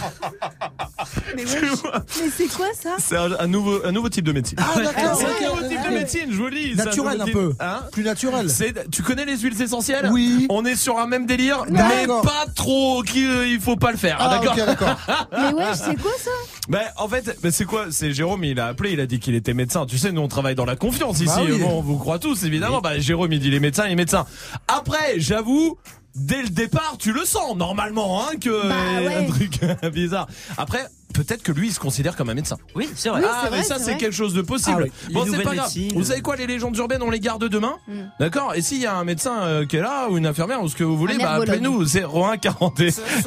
Mais 1.36 2.30
c'est 2.36 2.46
quoi 2.48 2.66
ça 2.74 2.96
C'est 2.98 3.16
un, 3.16 3.30
un 3.38 3.46
nouveau, 3.46 3.80
un 3.86 3.92
nouveau 3.92 4.08
type 4.08 4.24
de 4.24 4.32
médecine. 4.32 4.58
Ah, 4.60 4.80
d'accord, 4.80 5.16
C'est 5.16 5.44
un 5.46 5.50
nouveau 5.54 5.68
type 5.68 5.82
de 5.88 5.94
médecine, 5.94 6.32
joli. 6.32 6.74
c'est 6.76 6.84
Naturel 6.84 7.20
un 7.20 7.24
type- 7.24 7.34
peu. 7.34 7.52
Hein 7.60 7.82
Plus 7.92 8.02
naturel. 8.02 8.50
C'est- 8.50 8.90
tu 8.90 9.02
connais 9.04 9.24
les 9.24 9.38
huiles 9.38 9.60
essentielles 9.62 10.10
Oui. 10.12 10.46
On 10.50 10.64
est 10.64 10.74
sur 10.74 10.98
un 10.98 11.06
même 11.06 11.24
délire, 11.26 11.64
mais 11.68 12.06
pas 12.06 12.46
trop. 12.54 13.04
Il 13.14 13.60
faut 13.60 13.76
pas 13.76 13.92
le 13.92 13.96
faire. 13.96 14.16
Ah, 14.20 14.38
d'accord. 14.38 14.56
ok, 14.58 14.66
d'accord. 14.66 14.96
Mais 15.32 15.52
ouais, 15.54 15.74
c'est 15.74 16.00
quoi 16.00 16.10
ça 16.18 16.30
Ben, 16.68 16.82
en 16.96 17.08
fait, 17.08 17.38
ben, 17.42 17.52
c'est 17.52 17.64
quoi? 17.64 17.86
C'est 17.90 18.12
Jérôme, 18.12 18.42
il 18.42 18.58
a 18.58 18.66
appelé, 18.66 18.92
il 18.92 19.00
a 19.00 19.06
dit 19.06 19.20
qu'il 19.20 19.34
était 19.36 19.54
médecin. 19.54 19.86
Tu 19.86 19.98
sais, 19.98 20.10
nous 20.10 20.20
on 20.20 20.28
travaille 20.28 20.54
dans 20.56 20.64
la 20.64 20.76
confiance 20.76 21.20
ici. 21.20 21.26
Bah 21.26 21.42
oui. 21.44 21.58
Bon, 21.60 21.78
on 21.78 21.80
vous 21.82 21.96
croit 21.96 22.18
tous, 22.18 22.42
évidemment. 22.44 22.80
Bah, 22.80 22.98
Jérôme, 22.98 23.32
il 23.32 23.38
dit 23.40 23.50
les 23.50 23.60
médecins, 23.60 23.86
il 23.86 23.92
est 23.92 23.96
médecin. 23.96 24.26
Après, 24.66 25.14
j'avoue. 25.18 25.78
Dès 26.14 26.42
le 26.42 26.48
départ, 26.48 26.96
tu 26.98 27.12
le 27.12 27.24
sens 27.24 27.56
normalement, 27.56 28.22
hein, 28.26 28.32
que 28.40 28.68
Bah 28.68 29.00
ouais. 29.00 29.14
un 29.14 29.26
truc 29.26 29.60
bizarre. 29.92 30.28
Après, 30.56 30.86
peut-être 31.24 31.42
que 31.42 31.52
lui, 31.52 31.68
il 31.68 31.72
se 31.72 31.80
considère 31.80 32.16
comme 32.16 32.30
un 32.30 32.34
médecin. 32.34 32.56
Oui, 32.74 32.88
c'est 32.94 33.08
vrai. 33.08 33.20
Oui, 33.20 33.26
ah, 33.30 33.48
mais 33.50 33.62
ça, 33.62 33.78
c'est 33.78 33.96
quelque 33.96 34.14
chose 34.14 34.34
de 34.34 34.42
possible. 34.42 34.86
Ah 34.88 34.92
oui. 35.08 35.14
Bon, 35.14 35.26
c'est 35.30 35.42
pas 35.42 35.54
grave. 35.54 35.70
Vous 35.94 36.04
savez 36.04 36.20
quoi, 36.20 36.36
les 36.36 36.46
légendes 36.46 36.76
urbaines, 36.76 37.02
on 37.02 37.10
les 37.10 37.20
garde 37.20 37.44
demain. 37.48 37.76
D'accord 38.18 38.54
Et 38.54 38.62
s'il 38.62 38.78
y 38.78 38.86
a 38.86 38.94
un 38.96 39.04
médecin 39.04 39.42
euh, 39.42 39.66
qui 39.66 39.76
est 39.76 39.82
là, 39.82 40.08
ou 40.08 40.18
une 40.18 40.26
infirmière, 40.26 40.62
ou 40.62 40.68
ce 40.68 40.76
que 40.76 40.84
vous 40.84 40.96
voulez, 40.96 41.14
Un 41.14 41.18
bah, 41.18 41.32
appelez-nous. 41.32 41.84
01 41.84 42.38
40 42.38 42.80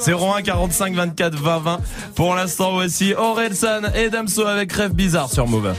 01 0.08 0.42
45 0.42 0.94
24 0.96 1.36
20 1.36 1.60
20. 1.60 1.80
Pour 2.16 2.36
l'instant, 2.36 2.74
voici 2.74 3.14
Orelsan 3.14 3.94
et 3.96 4.10
Damso 4.10 4.46
avec 4.46 4.72
Rêve 4.74 4.94
Bizarre 4.94 5.32
sur 5.32 5.48
Move. 5.48 5.74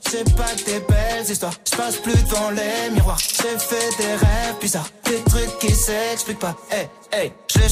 C'est 0.00 0.36
pas 0.36 0.44
que 0.44 0.64
des 0.64 0.80
belles 0.88 1.30
histoires. 1.30 1.54
Je 1.70 1.76
passe 1.76 1.96
plus 1.96 2.22
devant 2.24 2.50
les 2.50 2.94
miroirs. 2.94 3.18
J'ai 3.18 3.58
fait 3.58 3.96
des 3.98 4.14
rêves 4.14 4.56
bizarres. 4.60 4.88
Des 5.04 5.22
trucs 5.30 5.58
qui 5.60 5.74
s'expliquent 5.74 6.38
pas. 6.38 6.56
Hey, 6.70 6.88
hey, 7.12 7.32
je 7.48 7.62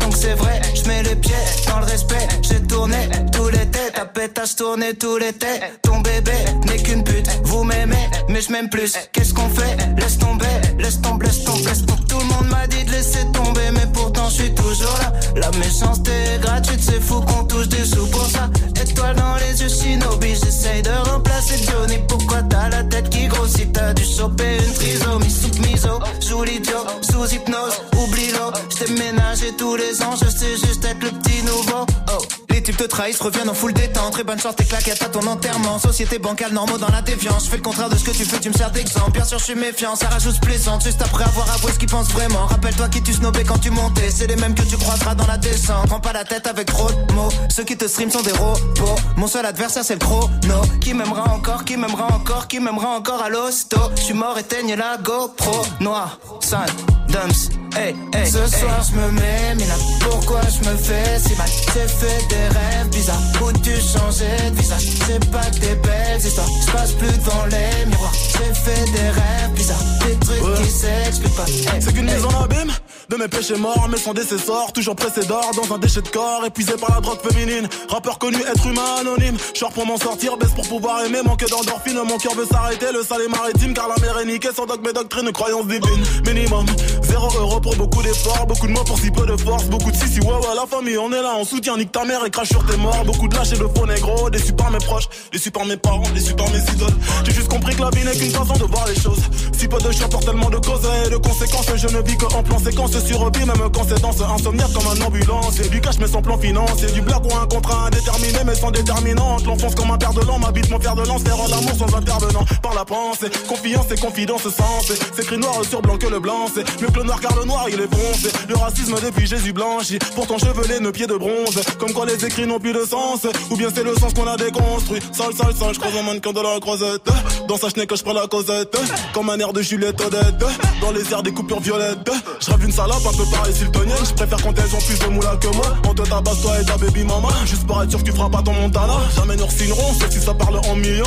donc 0.00 0.16
c'est 0.16 0.34
vrai. 0.34 0.60
Je 0.74 0.88
mets 0.88 1.02
les 1.02 1.16
pieds 1.16 1.34
dans 1.68 1.80
le 1.80 1.86
respect. 1.86 2.26
J'ai 2.42 2.60
tourné 2.62 2.96
tout 3.32 3.48
l'été. 3.48 3.78
Ta 3.94 4.04
pétasse 4.04 4.56
tourné 4.56 4.94
tout 4.94 5.16
l'été. 5.18 5.60
Ton 5.82 6.00
bébé 6.00 6.32
n'est 6.66 6.82
qu'une 6.82 7.04
pute. 7.04 7.28
Vous 7.44 7.64
m'aimez, 7.64 8.08
mais 8.28 8.40
je 8.40 8.50
m'aime 8.52 8.68
plus. 8.68 8.94
Qu'est-ce 9.12 9.34
qu'on 9.34 9.48
fait? 9.48 9.76
Laisse 9.98 10.18
tomber, 10.18 10.46
laisse 10.78 11.00
tomber, 11.00 11.26
laisse 11.26 11.44
tomber. 11.44 11.70
Tout 12.08 12.18
le 12.18 12.24
monde 12.26 12.48
m'a 12.50 12.66
dit 12.66 12.84
de 12.84 12.90
laisser 12.90 13.24
tomber, 13.32 13.70
mais 13.72 13.86
pourtant 13.92 14.28
je 14.28 14.42
suis 14.42 14.54
toujours 14.54 14.98
là. 15.00 15.12
La 15.36 15.50
méchanceté 15.58 16.12
est 16.34 16.40
gratuite, 16.40 16.80
c'est 16.80 17.00
fou 17.00 17.20
qu'on 17.20 17.44
touche 17.44 17.68
des 17.68 17.84
sous 17.84 18.06
pour 18.06 18.26
ça. 18.26 18.48
Étoile 18.80 19.16
dans 19.16 19.36
les 19.36 19.60
yeux, 19.60 19.68
shinobi, 19.68 20.34
j'essaye 20.34 20.82
de 20.82 20.90
remplacer 21.10 21.56
Johnny. 21.64 21.98
Pourquoi 22.06 22.42
t'as 22.42 22.68
la 22.68 22.84
tête 22.84 23.08
qui 23.10 23.26
grossit? 23.26 23.72
T'as 23.72 23.92
dû 23.94 24.04
choper 24.04 24.58
une 24.58 24.72
trisomie 24.74 25.30
sous 25.30 25.60
miso. 25.62 25.98
Joue 26.20 26.44
l'idiot, 26.44 26.84
sous 27.00 27.26
hypnose, 27.34 27.80
oublie-le. 27.96 28.52
J't'ai 28.70 28.92
ménagé 28.92 29.52
tous 29.56 29.76
les 29.76 30.02
ans, 30.02 30.14
je 30.16 30.28
sais 30.28 30.56
juste 30.56 30.84
être 30.84 31.02
le 31.02 31.10
petit 31.10 31.42
nouveau. 31.42 31.86
Oh. 32.12 32.43
Les 32.54 32.62
types 32.62 32.76
te 32.76 32.84
trahissent, 32.84 33.20
reviennent 33.20 33.50
en 33.50 33.54
full 33.54 33.72
détente. 33.72 34.12
Très 34.12 34.22
bonne 34.22 34.38
chance, 34.38 34.54
tes 34.54 34.64
claquettes 34.64 35.02
à 35.02 35.08
ton 35.08 35.26
enterrement. 35.26 35.80
Société 35.80 36.20
bancale, 36.20 36.52
normaux 36.52 36.78
dans 36.78 36.88
la 36.88 37.02
déviance. 37.02 37.46
Je 37.46 37.50
fais 37.50 37.56
le 37.56 37.62
contraire 37.62 37.88
de 37.88 37.96
ce 37.96 38.04
que 38.04 38.12
tu 38.12 38.24
fais, 38.24 38.38
tu 38.38 38.48
me 38.48 38.54
sers 38.54 38.70
d'exemple. 38.70 39.10
Bien 39.10 39.24
sûr, 39.24 39.40
je 39.40 39.44
suis 39.44 39.54
méfiant, 39.56 39.96
ça 39.96 40.08
rajoute 40.08 40.40
plaisante. 40.40 40.84
Juste 40.84 41.02
après 41.02 41.24
avoir 41.24 41.50
avoué 41.50 41.72
ce 41.72 41.80
qu'ils 41.80 41.88
pensent 41.88 42.12
vraiment. 42.12 42.46
Rappelle-toi 42.46 42.88
qui 42.90 43.02
tu 43.02 43.12
snobais 43.12 43.42
quand 43.42 43.58
tu 43.58 43.70
montais. 43.70 44.08
C'est 44.08 44.28
les 44.28 44.36
mêmes 44.36 44.54
que 44.54 44.62
tu 44.62 44.76
croiseras 44.76 45.16
dans 45.16 45.26
la 45.26 45.36
descente. 45.36 45.88
Prends 45.88 45.98
pas 45.98 46.12
la 46.12 46.22
tête 46.22 46.46
avec 46.46 46.68
trop 46.68 46.88
de 46.92 47.12
mots. 47.12 47.30
Ceux 47.50 47.64
qui 47.64 47.76
te 47.76 47.88
stream 47.88 48.12
sont 48.12 48.22
des 48.22 48.30
robots. 48.30 49.00
Mon 49.16 49.26
seul 49.26 49.44
adversaire, 49.46 49.84
c'est 49.84 49.94
le 49.94 49.98
chrono. 49.98 50.62
Qui 50.80 50.94
m'aimera 50.94 51.34
encore, 51.34 51.64
qui 51.64 51.76
m'aimera 51.76 52.06
encore, 52.14 52.46
qui 52.46 52.60
m'aimera 52.60 52.90
encore 52.90 53.20
à 53.20 53.30
l'hosto. 53.30 53.78
Je 53.96 54.02
suis 54.02 54.14
mort, 54.14 54.38
éteigne 54.38 54.76
la 54.76 54.96
GoPro. 54.98 55.66
Noir, 55.80 56.20
sun, 56.40 56.66
dumps. 57.08 57.63
Hey, 57.76 57.94
hey, 58.14 58.26
Ce 58.26 58.46
soir 58.46 58.82
je 58.88 58.94
me 58.96 59.10
mets 59.10 59.54
mina 59.56 59.74
Pourquoi 60.00 60.40
je 60.42 60.68
me 60.68 60.76
fais 60.76 61.18
si 61.18 61.34
mal? 61.36 61.48
J'ai 61.74 61.88
fait 61.88 62.26
des 62.28 62.48
rêves 62.56 62.88
bizarres. 62.90 63.18
Où 63.42 63.52
tu 63.52 63.72
changeais 63.72 64.50
de 64.50 64.56
visage? 64.56 64.88
C'est 65.06 65.30
pas 65.30 65.44
que 65.50 65.58
des 65.58 65.74
belles 65.74 66.20
histoires. 66.24 66.46
Je 66.66 66.72
passe 66.72 66.92
plus 66.92 67.08
devant 67.08 67.46
les 67.46 67.86
miroirs. 67.86 68.12
J'ai 68.14 68.54
fait 68.54 68.92
des 68.92 69.08
rêves 69.10 69.50
bizarres. 69.54 69.82
Des 70.06 70.16
trucs 70.24 70.54
qui 70.62 70.70
s'expliquent 70.70 71.36
pas. 71.36 71.46
Hey, 71.46 71.82
C'est 71.82 71.92
qu'une 71.92 72.08
hey. 72.08 72.14
mise 72.14 72.24
en 72.24 72.42
abîme 72.44 72.72
de 73.10 73.16
mes 73.16 73.28
péchés 73.28 73.56
morts, 73.56 73.86
mais 73.90 73.98
sans 73.98 74.14
décessor, 74.14 74.72
toujours 74.72 74.96
pressé 74.96 75.26
d'or 75.26 75.50
dans 75.54 75.74
un 75.74 75.78
déchet 75.78 76.00
de 76.00 76.08
corps, 76.08 76.44
épuisé 76.46 76.72
par 76.74 76.94
la 76.94 77.00
drogue 77.02 77.18
féminine. 77.20 77.68
Rappeur 77.88 78.18
connu, 78.18 78.38
être 78.40 78.66
humain 78.66 78.96
anonyme. 79.00 79.36
Short 79.52 79.74
pour 79.74 79.84
m'en 79.84 79.98
sortir, 79.98 80.36
baisse 80.38 80.52
pour 80.52 80.66
pouvoir 80.66 81.04
aimer, 81.04 81.20
manque 81.22 81.46
d'endorphine. 81.48 81.98
Mon 82.06 82.16
cœur 82.18 82.34
veut 82.34 82.46
s'arrêter, 82.46 82.86
le 82.92 83.02
sale 83.02 83.22
est 83.22 83.28
maritime, 83.28 83.74
car 83.74 83.88
la 83.88 83.96
mer 84.00 84.18
est 84.18 84.24
niquée. 84.24 84.48
Sans 84.56 84.64
dogme 84.64 84.88
et 84.88 84.92
doctrine, 84.92 85.30
croyance 85.32 85.66
divine. 85.66 86.02
Minimum, 86.26 86.66
zéro 87.02 87.28
euro 87.38 87.60
pour 87.64 87.74
beaucoup 87.76 88.02
d'efforts, 88.02 88.46
beaucoup 88.46 88.66
de 88.66 88.72
mots 88.72 88.84
pour 88.84 88.98
si 88.98 89.10
peu 89.10 89.26
de 89.26 89.36
force, 89.38 89.64
beaucoup 89.64 89.90
de 89.90 89.96
si 89.96 90.06
si 90.06 90.20
ouais 90.20 90.26
ouais 90.26 90.54
la 90.54 90.66
famille, 90.66 90.98
on 90.98 91.10
est 91.10 91.22
là, 91.22 91.32
on 91.38 91.44
soutient, 91.44 91.78
nique 91.78 91.90
ta 91.90 92.04
mère 92.04 92.22
et 92.26 92.30
crache 92.30 92.50
sur 92.50 92.64
tes 92.66 92.76
morts. 92.76 93.02
Beaucoup 93.06 93.26
de 93.26 93.34
lâches 93.34 93.52
et 93.52 93.56
de 93.56 93.66
faux 93.74 93.86
négro, 93.86 94.28
déçus 94.28 94.52
par 94.52 94.70
mes 94.70 94.78
proches, 94.78 95.08
déçus 95.32 95.50
par 95.50 95.64
mes 95.64 95.78
parents, 95.78 96.04
déçus 96.14 96.34
par 96.34 96.50
mes 96.50 96.58
idoles. 96.58 96.92
J'ai 97.24 97.32
juste 97.32 97.48
compris 97.48 97.74
que 97.74 97.80
la 97.80 97.88
vie 97.88 98.04
n'est 98.04 98.12
qu'une 98.12 98.30
façon 98.30 98.52
de 98.52 98.64
voir 98.64 98.86
les 98.86 99.00
choses. 99.00 99.22
Si 99.56 99.66
peu 99.66 99.78
de 99.78 99.90
choix 99.92 100.08
pour 100.10 100.20
tellement 100.20 100.50
de 100.50 100.58
causes 100.58 100.86
et 101.06 101.08
de 101.08 101.16
conséquences, 101.16 101.66
je 101.74 101.88
ne 101.88 102.02
vis 102.02 102.18
que 102.18 102.26
en 102.26 102.42
plan 102.42 102.58
séquence 102.58 102.98
sur 103.02 103.18
repli, 103.18 103.46
même 103.46 103.56
quand 103.72 103.84
c'est 103.88 104.00
danse 104.02 104.20
insomniaque 104.20 104.72
comme 104.74 104.86
un 104.86 105.06
ambulance. 105.06 105.58
Et 105.60 105.68
du 105.70 105.80
cash 105.80 105.96
mais 105.98 106.08
sans 106.08 106.20
plan 106.20 106.36
financier, 106.36 106.88
du 106.92 107.00
blague 107.00 107.24
ou 107.24 107.34
un 107.34 107.46
contrat 107.46 107.86
indéterminé 107.86 108.40
mais 108.44 108.54
sans 108.54 108.72
déterminante. 108.72 109.46
L'enfance 109.46 109.74
comme 109.74 109.90
un 109.90 109.96
père 109.96 110.12
de 110.12 110.20
l'an, 110.20 110.38
m'habite 110.38 110.68
mon 110.68 110.78
père 110.78 110.96
de 110.96 111.06
lance, 111.06 111.22
l'amour 111.24 111.74
sans 111.78 111.96
intervenant. 111.96 112.44
Par 112.62 112.74
la 112.74 112.84
pensée, 112.84 113.30
confiance 113.48 113.90
et 113.90 113.96
confidence 113.96 114.42
sensée. 114.42 115.00
C'est 115.16 115.22
écrit 115.22 115.38
noir 115.38 115.54
sur 115.66 115.80
blanc 115.80 115.96
que 115.96 116.08
le 116.08 116.20
blanc, 116.20 116.44
c'est 116.54 116.64
mieux 116.82 116.88
que 116.88 116.98
le 116.98 117.04
noir 117.04 117.20
car 117.20 117.34
le 117.36 117.44
noir 117.46 117.53
il 117.68 117.80
est 117.80 117.94
foncé. 117.94 118.28
Le 118.48 118.56
racisme 118.56 118.94
depuis 119.02 119.26
Jésus 119.26 119.52
blanchi, 119.52 119.98
pourtant 120.14 120.38
chevelé, 120.38 120.80
nos 120.80 120.92
pieds 120.92 121.06
de 121.06 121.16
bronze. 121.16 121.60
Comme 121.78 121.92
quoi 121.92 122.06
les 122.06 122.24
écrits 122.24 122.46
n'ont 122.46 122.58
plus 122.58 122.72
de 122.72 122.84
sens, 122.84 123.26
ou 123.50 123.56
bien 123.56 123.68
c'est 123.74 123.84
le 123.84 123.94
sens 123.94 124.12
qu'on 124.14 124.26
a 124.26 124.36
déconstruit. 124.36 125.00
Sale, 125.12 125.34
sale, 125.34 125.54
sale, 125.54 125.74
je 125.74 125.78
croise 125.78 125.96
un 125.96 126.02
mannequin 126.02 126.32
de 126.32 126.40
la 126.40 126.60
croisette. 126.60 127.08
Dans 127.48 127.56
sa 127.56 127.68
chenille 127.68 127.86
que 127.86 127.96
je 127.96 128.02
prends 128.02 128.12
la 128.12 128.26
causette, 128.26 128.76
comme 129.12 129.30
un 129.30 129.38
air 129.38 129.52
de 129.52 129.62
Juliette 129.62 130.00
Odette. 130.00 130.44
Dans 130.80 130.90
les 130.92 131.12
airs 131.12 131.22
des 131.22 131.32
coupures 131.32 131.60
violettes, 131.60 132.10
je 132.40 132.50
rêve 132.50 132.64
une 132.64 132.72
salope 132.72 133.06
un 133.06 133.16
peu 133.16 133.24
pareil 133.30 133.54
siltonienne. 133.54 134.04
Je 134.04 134.14
préfère 134.14 134.42
quand 134.42 134.52
elles 134.58 134.74
ont 134.74 134.80
plus 134.80 134.98
de 134.98 135.06
moula 135.06 135.36
que 135.36 135.48
moi. 135.48 135.66
On 135.88 135.94
te 135.94 136.02
tabasse 136.02 136.42
toi 136.42 136.60
et 136.60 136.64
ta 136.64 136.76
baby 136.76 137.04
mama. 137.04 137.28
Juste 137.46 137.66
pour 137.66 137.82
être 137.82 137.90
sûr 137.90 138.00
que 138.00 138.04
tu 138.04 138.12
feras 138.12 138.30
pas 138.30 138.42
ton 138.42 138.52
montana. 138.52 138.94
Jamais 139.16 139.36
nous 139.36 139.46
refinerons, 139.46 139.94
sauf 139.94 140.10
si 140.10 140.20
ça 140.20 140.34
parle 140.34 140.58
en 140.68 140.76
millions. 140.76 141.04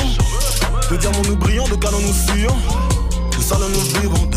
De 0.90 0.96
diamants 0.96 1.22
nous 1.28 1.36
brillons, 1.36 1.68
de 1.68 1.76
canons 1.76 2.00
nous 2.00 2.12
fuyons. 2.12 2.56
Tout 3.30 3.42
ça 3.42 3.56
nous 3.58 4.00
vivons. 4.00 4.30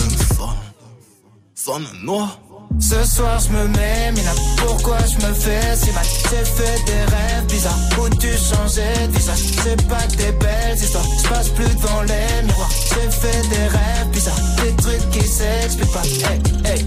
Ce 1.64 3.04
soir 3.04 3.40
je 3.40 3.50
me 3.50 3.68
mets 3.68 4.12
mina 4.14 4.32
Pourquoi 4.58 4.98
je 5.06 5.28
me 5.28 5.32
fais? 5.32 5.76
Si 5.76 5.92
mal 5.92 6.04
J'ai 6.04 6.44
fait 6.44 6.84
des 6.86 7.04
rêves 7.04 7.46
bizarres. 7.48 7.78
Où 8.00 8.10
tu 8.10 8.30
changeais 8.30 9.08
de 9.08 9.20
C'est 9.20 9.88
pas 9.88 10.02
que 10.08 10.16
des 10.16 10.32
belles 10.32 10.76
histoires. 10.76 11.06
Je 11.24 11.30
passe 11.30 11.50
plus 11.50 11.66
devant 11.76 12.02
les 12.02 12.48
miroirs. 12.48 12.70
J'ai 12.72 13.12
fait 13.12 13.48
des 13.50 13.68
rêves 13.68 14.08
bizarres. 14.12 14.42
Des 14.64 14.76
trucs 14.82 15.10
qui 15.12 15.28
s'expliquent 15.28 15.94
pas. 15.94 16.02
Hey, 16.02 16.42
hey 16.66 16.86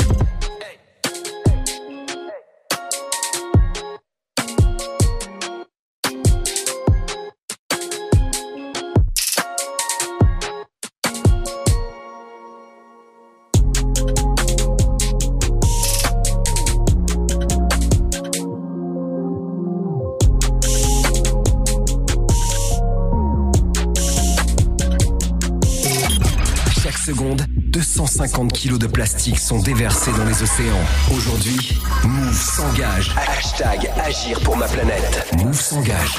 250 28.45 28.53
kilos 28.53 28.79
de 28.79 28.87
plastique 28.87 29.39
sont 29.39 29.59
déversés 29.61 30.13
dans 30.13 30.25
les 30.25 30.43
océans. 30.43 30.85
Aujourd'hui, 31.15 31.79
Move 32.05 32.35
s'engage. 32.35 33.15
Hashtag 33.17 33.91
Agir 34.05 34.41
pour 34.41 34.57
ma 34.57 34.67
planète. 34.67 35.27
Move 35.39 35.61
s'engage. 35.61 36.19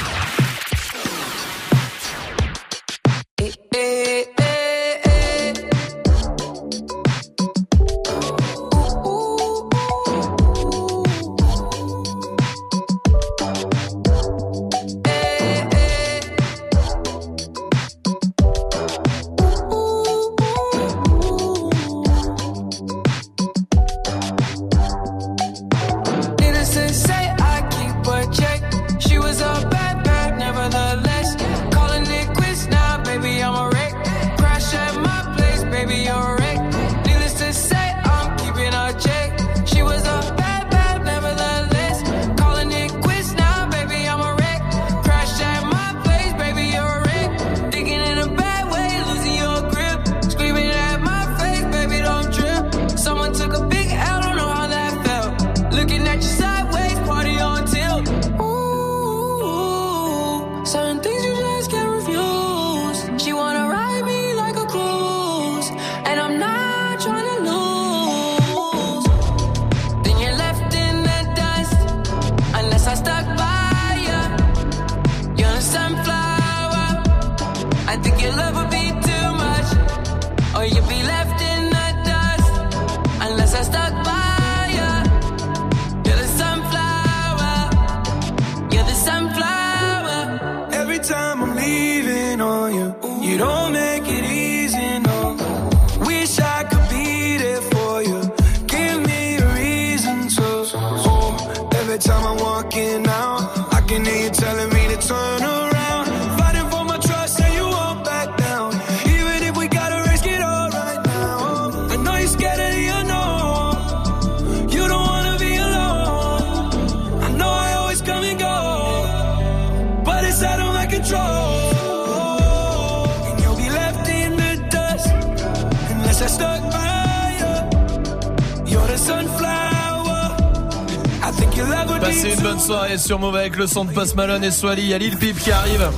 Sur 133.06 133.20
Move 133.20 133.36
avec 133.36 133.56
le 133.56 133.68
son 133.68 133.84
de 133.84 133.92
Post 133.92 134.16
Malone 134.16 134.42
et 134.42 134.50
Swally. 134.50 134.82
Il 134.82 134.88
y 134.88 134.94
a 134.94 134.98
Lil 134.98 135.16
Peep 135.16 135.38
qui 135.38 135.52
arrive. 135.52 135.88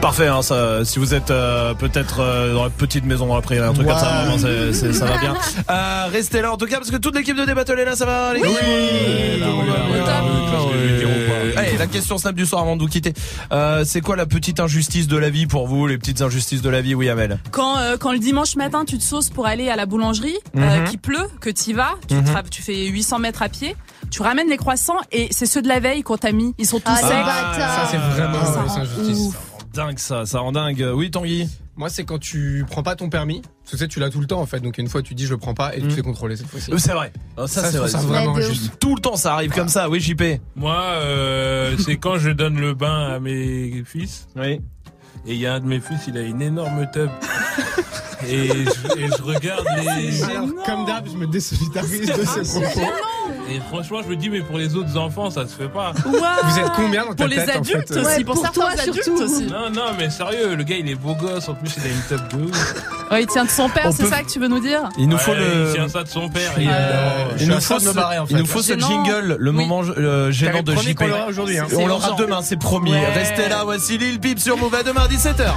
Parfait, 0.00 0.26
hein, 0.26 0.40
ça, 0.40 0.82
si 0.84 0.98
vous 0.98 1.12
êtes 1.12 1.30
euh, 1.30 1.74
peut-être 1.74 2.20
euh, 2.20 2.54
dans 2.54 2.64
la 2.64 2.70
petite 2.70 3.04
maison 3.04 3.34
après 3.34 3.58
un 3.58 3.74
truc 3.74 3.86
comme 3.86 3.98
ça, 3.98 4.38
ça 4.92 5.04
va 5.04 5.18
bien. 5.18 5.34
Euh, 5.70 6.06
restez 6.12 6.42
là 6.42 6.52
en 6.52 6.56
tout 6.56 6.66
cas 6.66 6.76
parce 6.76 6.90
que 6.90 6.96
toute 6.96 7.16
l'équipe 7.16 7.36
de 7.36 7.44
Débattle 7.44 7.78
est 7.80 7.84
là, 7.84 7.96
ça 7.96 8.04
va 8.06 8.32
les 8.34 8.40
gars 8.40 8.48
Allez, 11.56 11.76
la 11.78 11.86
question 11.88 12.18
snap 12.18 12.34
du 12.34 12.46
soir 12.46 12.62
avant 12.62 12.76
de 12.76 12.82
vous 12.82 12.88
quitter. 12.88 13.12
Euh, 13.52 13.84
c'est 13.84 14.00
quoi 14.00 14.16
la 14.16 14.26
petite 14.26 14.60
injustice 14.60 15.06
de 15.08 15.16
la 15.16 15.30
vie 15.30 15.46
pour 15.46 15.66
vous, 15.66 15.86
les 15.86 15.98
petites 15.98 16.22
injustices 16.22 16.62
de 16.62 16.68
la 16.70 16.80
vie, 16.80 16.94
oui 16.94 17.08
Amel 17.08 17.38
Quand, 17.50 17.78
euh, 17.78 17.96
quand 17.98 18.12
le 18.12 18.18
dimanche 18.18 18.56
matin 18.56 18.84
tu 18.84 18.98
te 18.98 19.02
sauces 19.02 19.30
pour 19.30 19.46
aller 19.46 19.68
à 19.68 19.76
la 19.76 19.86
boulangerie, 19.86 20.36
euh, 20.56 20.80
Mhm. 20.80 20.88
qu'il 20.88 20.98
pleut, 20.98 21.28
que 21.40 21.50
tu 21.50 21.70
y 21.70 21.72
vas, 21.72 21.94
tu, 22.08 22.14
tra- 22.16 22.48
tu 22.48 22.62
fais 22.62 22.86
800 22.86 23.18
mètres 23.18 23.42
à 23.42 23.48
pied, 23.48 23.76
tu 24.10 24.22
ramènes 24.22 24.48
les 24.48 24.56
croissants 24.56 24.98
et 25.12 25.28
c'est 25.30 25.46
ceux 25.46 25.62
de 25.62 25.68
la 25.68 25.80
veille 25.80 26.02
qu'on 26.02 26.16
t'a 26.16 26.32
mis. 26.32 26.54
Ils 26.58 26.66
sont 26.66 26.78
tous 26.80 26.92
Ah, 26.92 26.96
secs. 26.96 27.08
bâtards. 27.08 27.54
Ça, 27.54 27.88
c'est 27.90 27.96
vraiment 27.98 28.44
Ça 28.44 28.50
ouais, 28.50 28.56
rend 28.68 28.74
c'est 28.74 28.80
injustice. 28.80 29.18
ouf. 29.28 29.36
Dingue 29.74 29.98
ça, 29.98 30.24
ça 30.26 30.38
rend 30.38 30.52
dingue. 30.52 30.86
Oui 30.94 31.10
Tanguy 31.10 31.48
Moi, 31.76 31.88
c'est 31.88 32.04
quand 32.04 32.18
tu 32.18 32.64
prends 32.68 32.82
pas 32.84 32.94
ton 32.94 33.08
permis. 33.08 33.40
Parce 33.40 33.72
que 33.72 33.76
tu 33.76 33.76
sais, 33.78 33.88
tu 33.88 33.98
l'as 34.00 34.10
tout 34.10 34.20
le 34.20 34.26
temps, 34.26 34.40
en 34.40 34.46
fait. 34.46 34.60
Donc, 34.60 34.78
une 34.78 34.88
fois, 34.88 35.02
tu 35.02 35.14
dis, 35.14 35.26
je 35.26 35.32
le 35.32 35.38
prends 35.38 35.54
pas 35.54 35.74
et 35.76 35.80
tu 35.80 35.88
te 35.88 35.92
fais 35.92 36.02
contrôler 36.02 36.36
cette 36.36 36.46
fois-ci. 36.46 36.72
Euh, 36.72 36.78
C'est 36.78 36.92
vrai. 36.92 37.12
Ah, 37.36 37.46
ça, 37.48 37.62
Ça, 37.62 37.72
c'est 37.72 37.78
vrai. 37.78 37.88
ça 37.88 37.98
vraiment 37.98 38.36
injuste. 38.36 38.72
Tout 38.78 38.94
le 38.94 39.00
temps 39.00 39.16
ça 39.16 39.34
arrive 39.34 39.50
comme 39.52 39.68
ça, 39.68 39.88
oui 39.90 39.98
JP. 40.00 40.22
Moi, 40.54 40.76
euh, 40.78 41.76
c'est 41.78 41.96
quand 41.96 42.16
je 42.18 42.30
donne 42.30 42.60
le 42.60 42.74
bain 42.74 43.14
à 43.14 43.18
mes 43.20 43.82
fils. 43.84 44.28
Oui. 44.36 44.60
Et 45.26 45.32
il 45.34 45.36
y 45.38 45.46
a 45.46 45.54
un 45.54 45.60
de 45.60 45.64
mes 45.66 45.80
fils, 45.80 46.00
il 46.06 46.16
a 46.18 46.22
une 46.22 46.42
énorme 46.42 46.86
tub. 46.92 47.08
et, 48.28 48.48
je, 48.48 48.98
et 48.98 49.08
je 49.08 49.22
regarde 49.22 49.64
les. 49.76 50.22
Alors, 50.22 50.48
comme 50.66 50.84
d'hab, 50.86 51.06
je 51.10 51.16
me 51.16 51.26
désolidarise 51.26 52.06
de 52.08 52.24
ces 52.24 52.60
propos. 52.60 52.92
Et 53.50 53.60
franchement, 53.68 54.00
je 54.02 54.08
me 54.08 54.16
dis, 54.16 54.30
mais 54.30 54.40
pour 54.40 54.56
les 54.58 54.74
autres 54.74 54.96
enfants, 54.96 55.30
ça 55.30 55.46
se 55.46 55.54
fait 55.54 55.68
pas. 55.68 55.92
Vous 56.04 56.58
êtes 56.58 56.72
combien 56.74 57.02
dans 57.02 57.10
ta 57.10 57.14
Pour 57.16 57.26
les 57.26 57.36
tête, 57.36 57.50
en 57.56 57.60
adultes 57.60 57.88
fait 57.92 58.00
aussi, 58.00 58.06
Ouais, 58.06 58.24
pour, 58.24 58.34
pour 58.34 58.42
certains 58.44 58.60
toi, 58.60 58.70
adultes 58.80 59.04
surtout. 59.04 59.22
aussi. 59.22 59.46
Non, 59.46 59.70
non, 59.70 59.82
mais 59.98 60.08
sérieux, 60.10 60.54
le 60.54 60.64
gars, 60.64 60.76
il 60.76 60.88
est 60.90 60.94
beau 60.94 61.14
gosse. 61.14 61.48
En 61.48 61.54
plus, 61.54 61.70
il 61.76 61.82
a 61.84 61.88
une 61.90 62.02
tub 62.08 62.28
de 62.38 62.44
ouf. 62.46 62.74
Ouais, 63.10 63.22
il 63.22 63.26
tient 63.26 63.44
de 63.44 63.50
son 63.50 63.68
père, 63.68 63.90
c'est 63.92 64.04
peut- 64.04 64.08
ça 64.08 64.22
que 64.22 64.30
tu 64.30 64.38
veux 64.40 64.48
nous 64.48 64.60
dire 64.60 64.88
Il 64.96 65.08
nous 65.08 65.16
Ouais, 65.16 65.22
faut 65.22 65.34
le. 65.34 65.66
Il 65.68 65.74
tient 65.74 65.88
ça 65.88 66.02
de 66.04 66.08
son 66.08 66.28
père. 66.30 66.58
Et, 66.58 66.66
Euh, 66.66 66.70
euh, 66.72 67.24
Il 67.38 67.48
nous 67.48 67.60
faut 67.60 67.78
ce, 67.78 67.90
barrer, 67.90 68.18
en 68.18 68.26
il 68.30 68.36
nous 68.38 68.46
fait. 68.46 68.52
faut 68.52 68.62
ce 68.62 68.72
Gênant. 68.72 68.88
jingle, 69.04 69.36
le 69.38 69.52
moment 69.52 69.82
euh, 69.84 70.30
gênant 70.30 70.62
de 70.62 70.74
JP. 70.74 71.02
hein. 71.02 71.66
On 71.76 71.86
l'aura 71.86 72.12
demain, 72.18 72.40
c'est 72.42 72.56
promis. 72.56 72.92
Ouais. 72.92 73.12
Restez 73.12 73.48
là, 73.48 73.62
voici 73.64 73.98
Lil 73.98 74.18
Peep 74.20 74.38
sur 74.38 74.56
Move 74.56 74.74
à 74.74 74.82
demain 74.82 75.06
17h. 75.06 75.52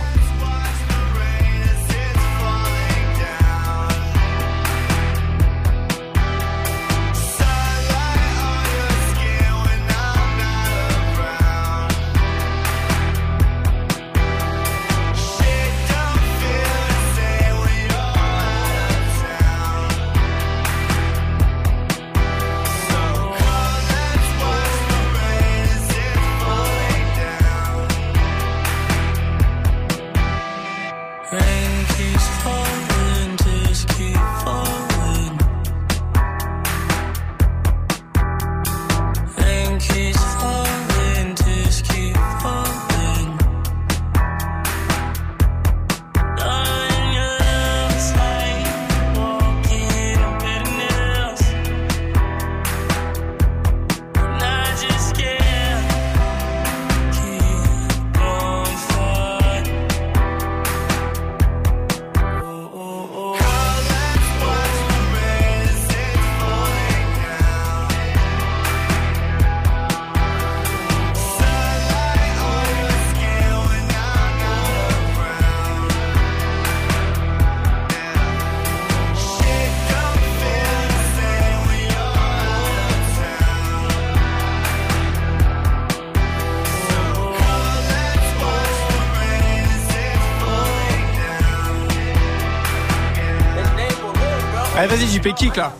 JP, 95.17 95.33
kick 95.33 95.55
là. 95.55 95.73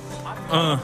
Un, 0.51 0.79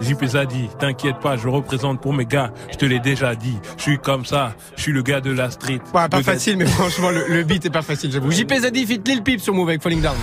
JP 0.00 0.24
Zadi, 0.26 0.68
t'inquiète 0.78 1.18
pas, 1.20 1.36
je 1.36 1.48
représente 1.48 2.00
pour 2.00 2.12
mes 2.12 2.24
gars, 2.26 2.52
je 2.70 2.76
te 2.76 2.84
l'ai 2.84 3.00
déjà 3.00 3.34
dit. 3.34 3.56
Je 3.78 3.82
suis 3.82 3.98
comme 3.98 4.24
ça, 4.24 4.54
je 4.76 4.82
suis 4.82 4.92
le 4.92 5.02
gars 5.02 5.20
de 5.20 5.30
la 5.32 5.50
street. 5.50 5.80
Ouais, 5.94 6.08
pas 6.08 6.18
Le 6.18 6.22
gars- 6.22 6.32
facile, 6.32 6.56
mais 6.56 6.66
franchement, 6.66 7.10
le, 7.10 7.24
le 7.28 7.42
beat 7.42 7.64
est 7.66 7.70
pas 7.70 7.82
facile, 7.82 8.12
j'avoue. 8.12 8.30
JP 8.30 8.52
Zadi, 8.60 8.86
fit 8.86 9.00
Lil 9.04 9.22
Peep 9.22 9.40
sur 9.40 9.54
Move 9.54 9.70
avec 9.70 9.82
Falling 9.82 10.02
Down. 10.02 10.16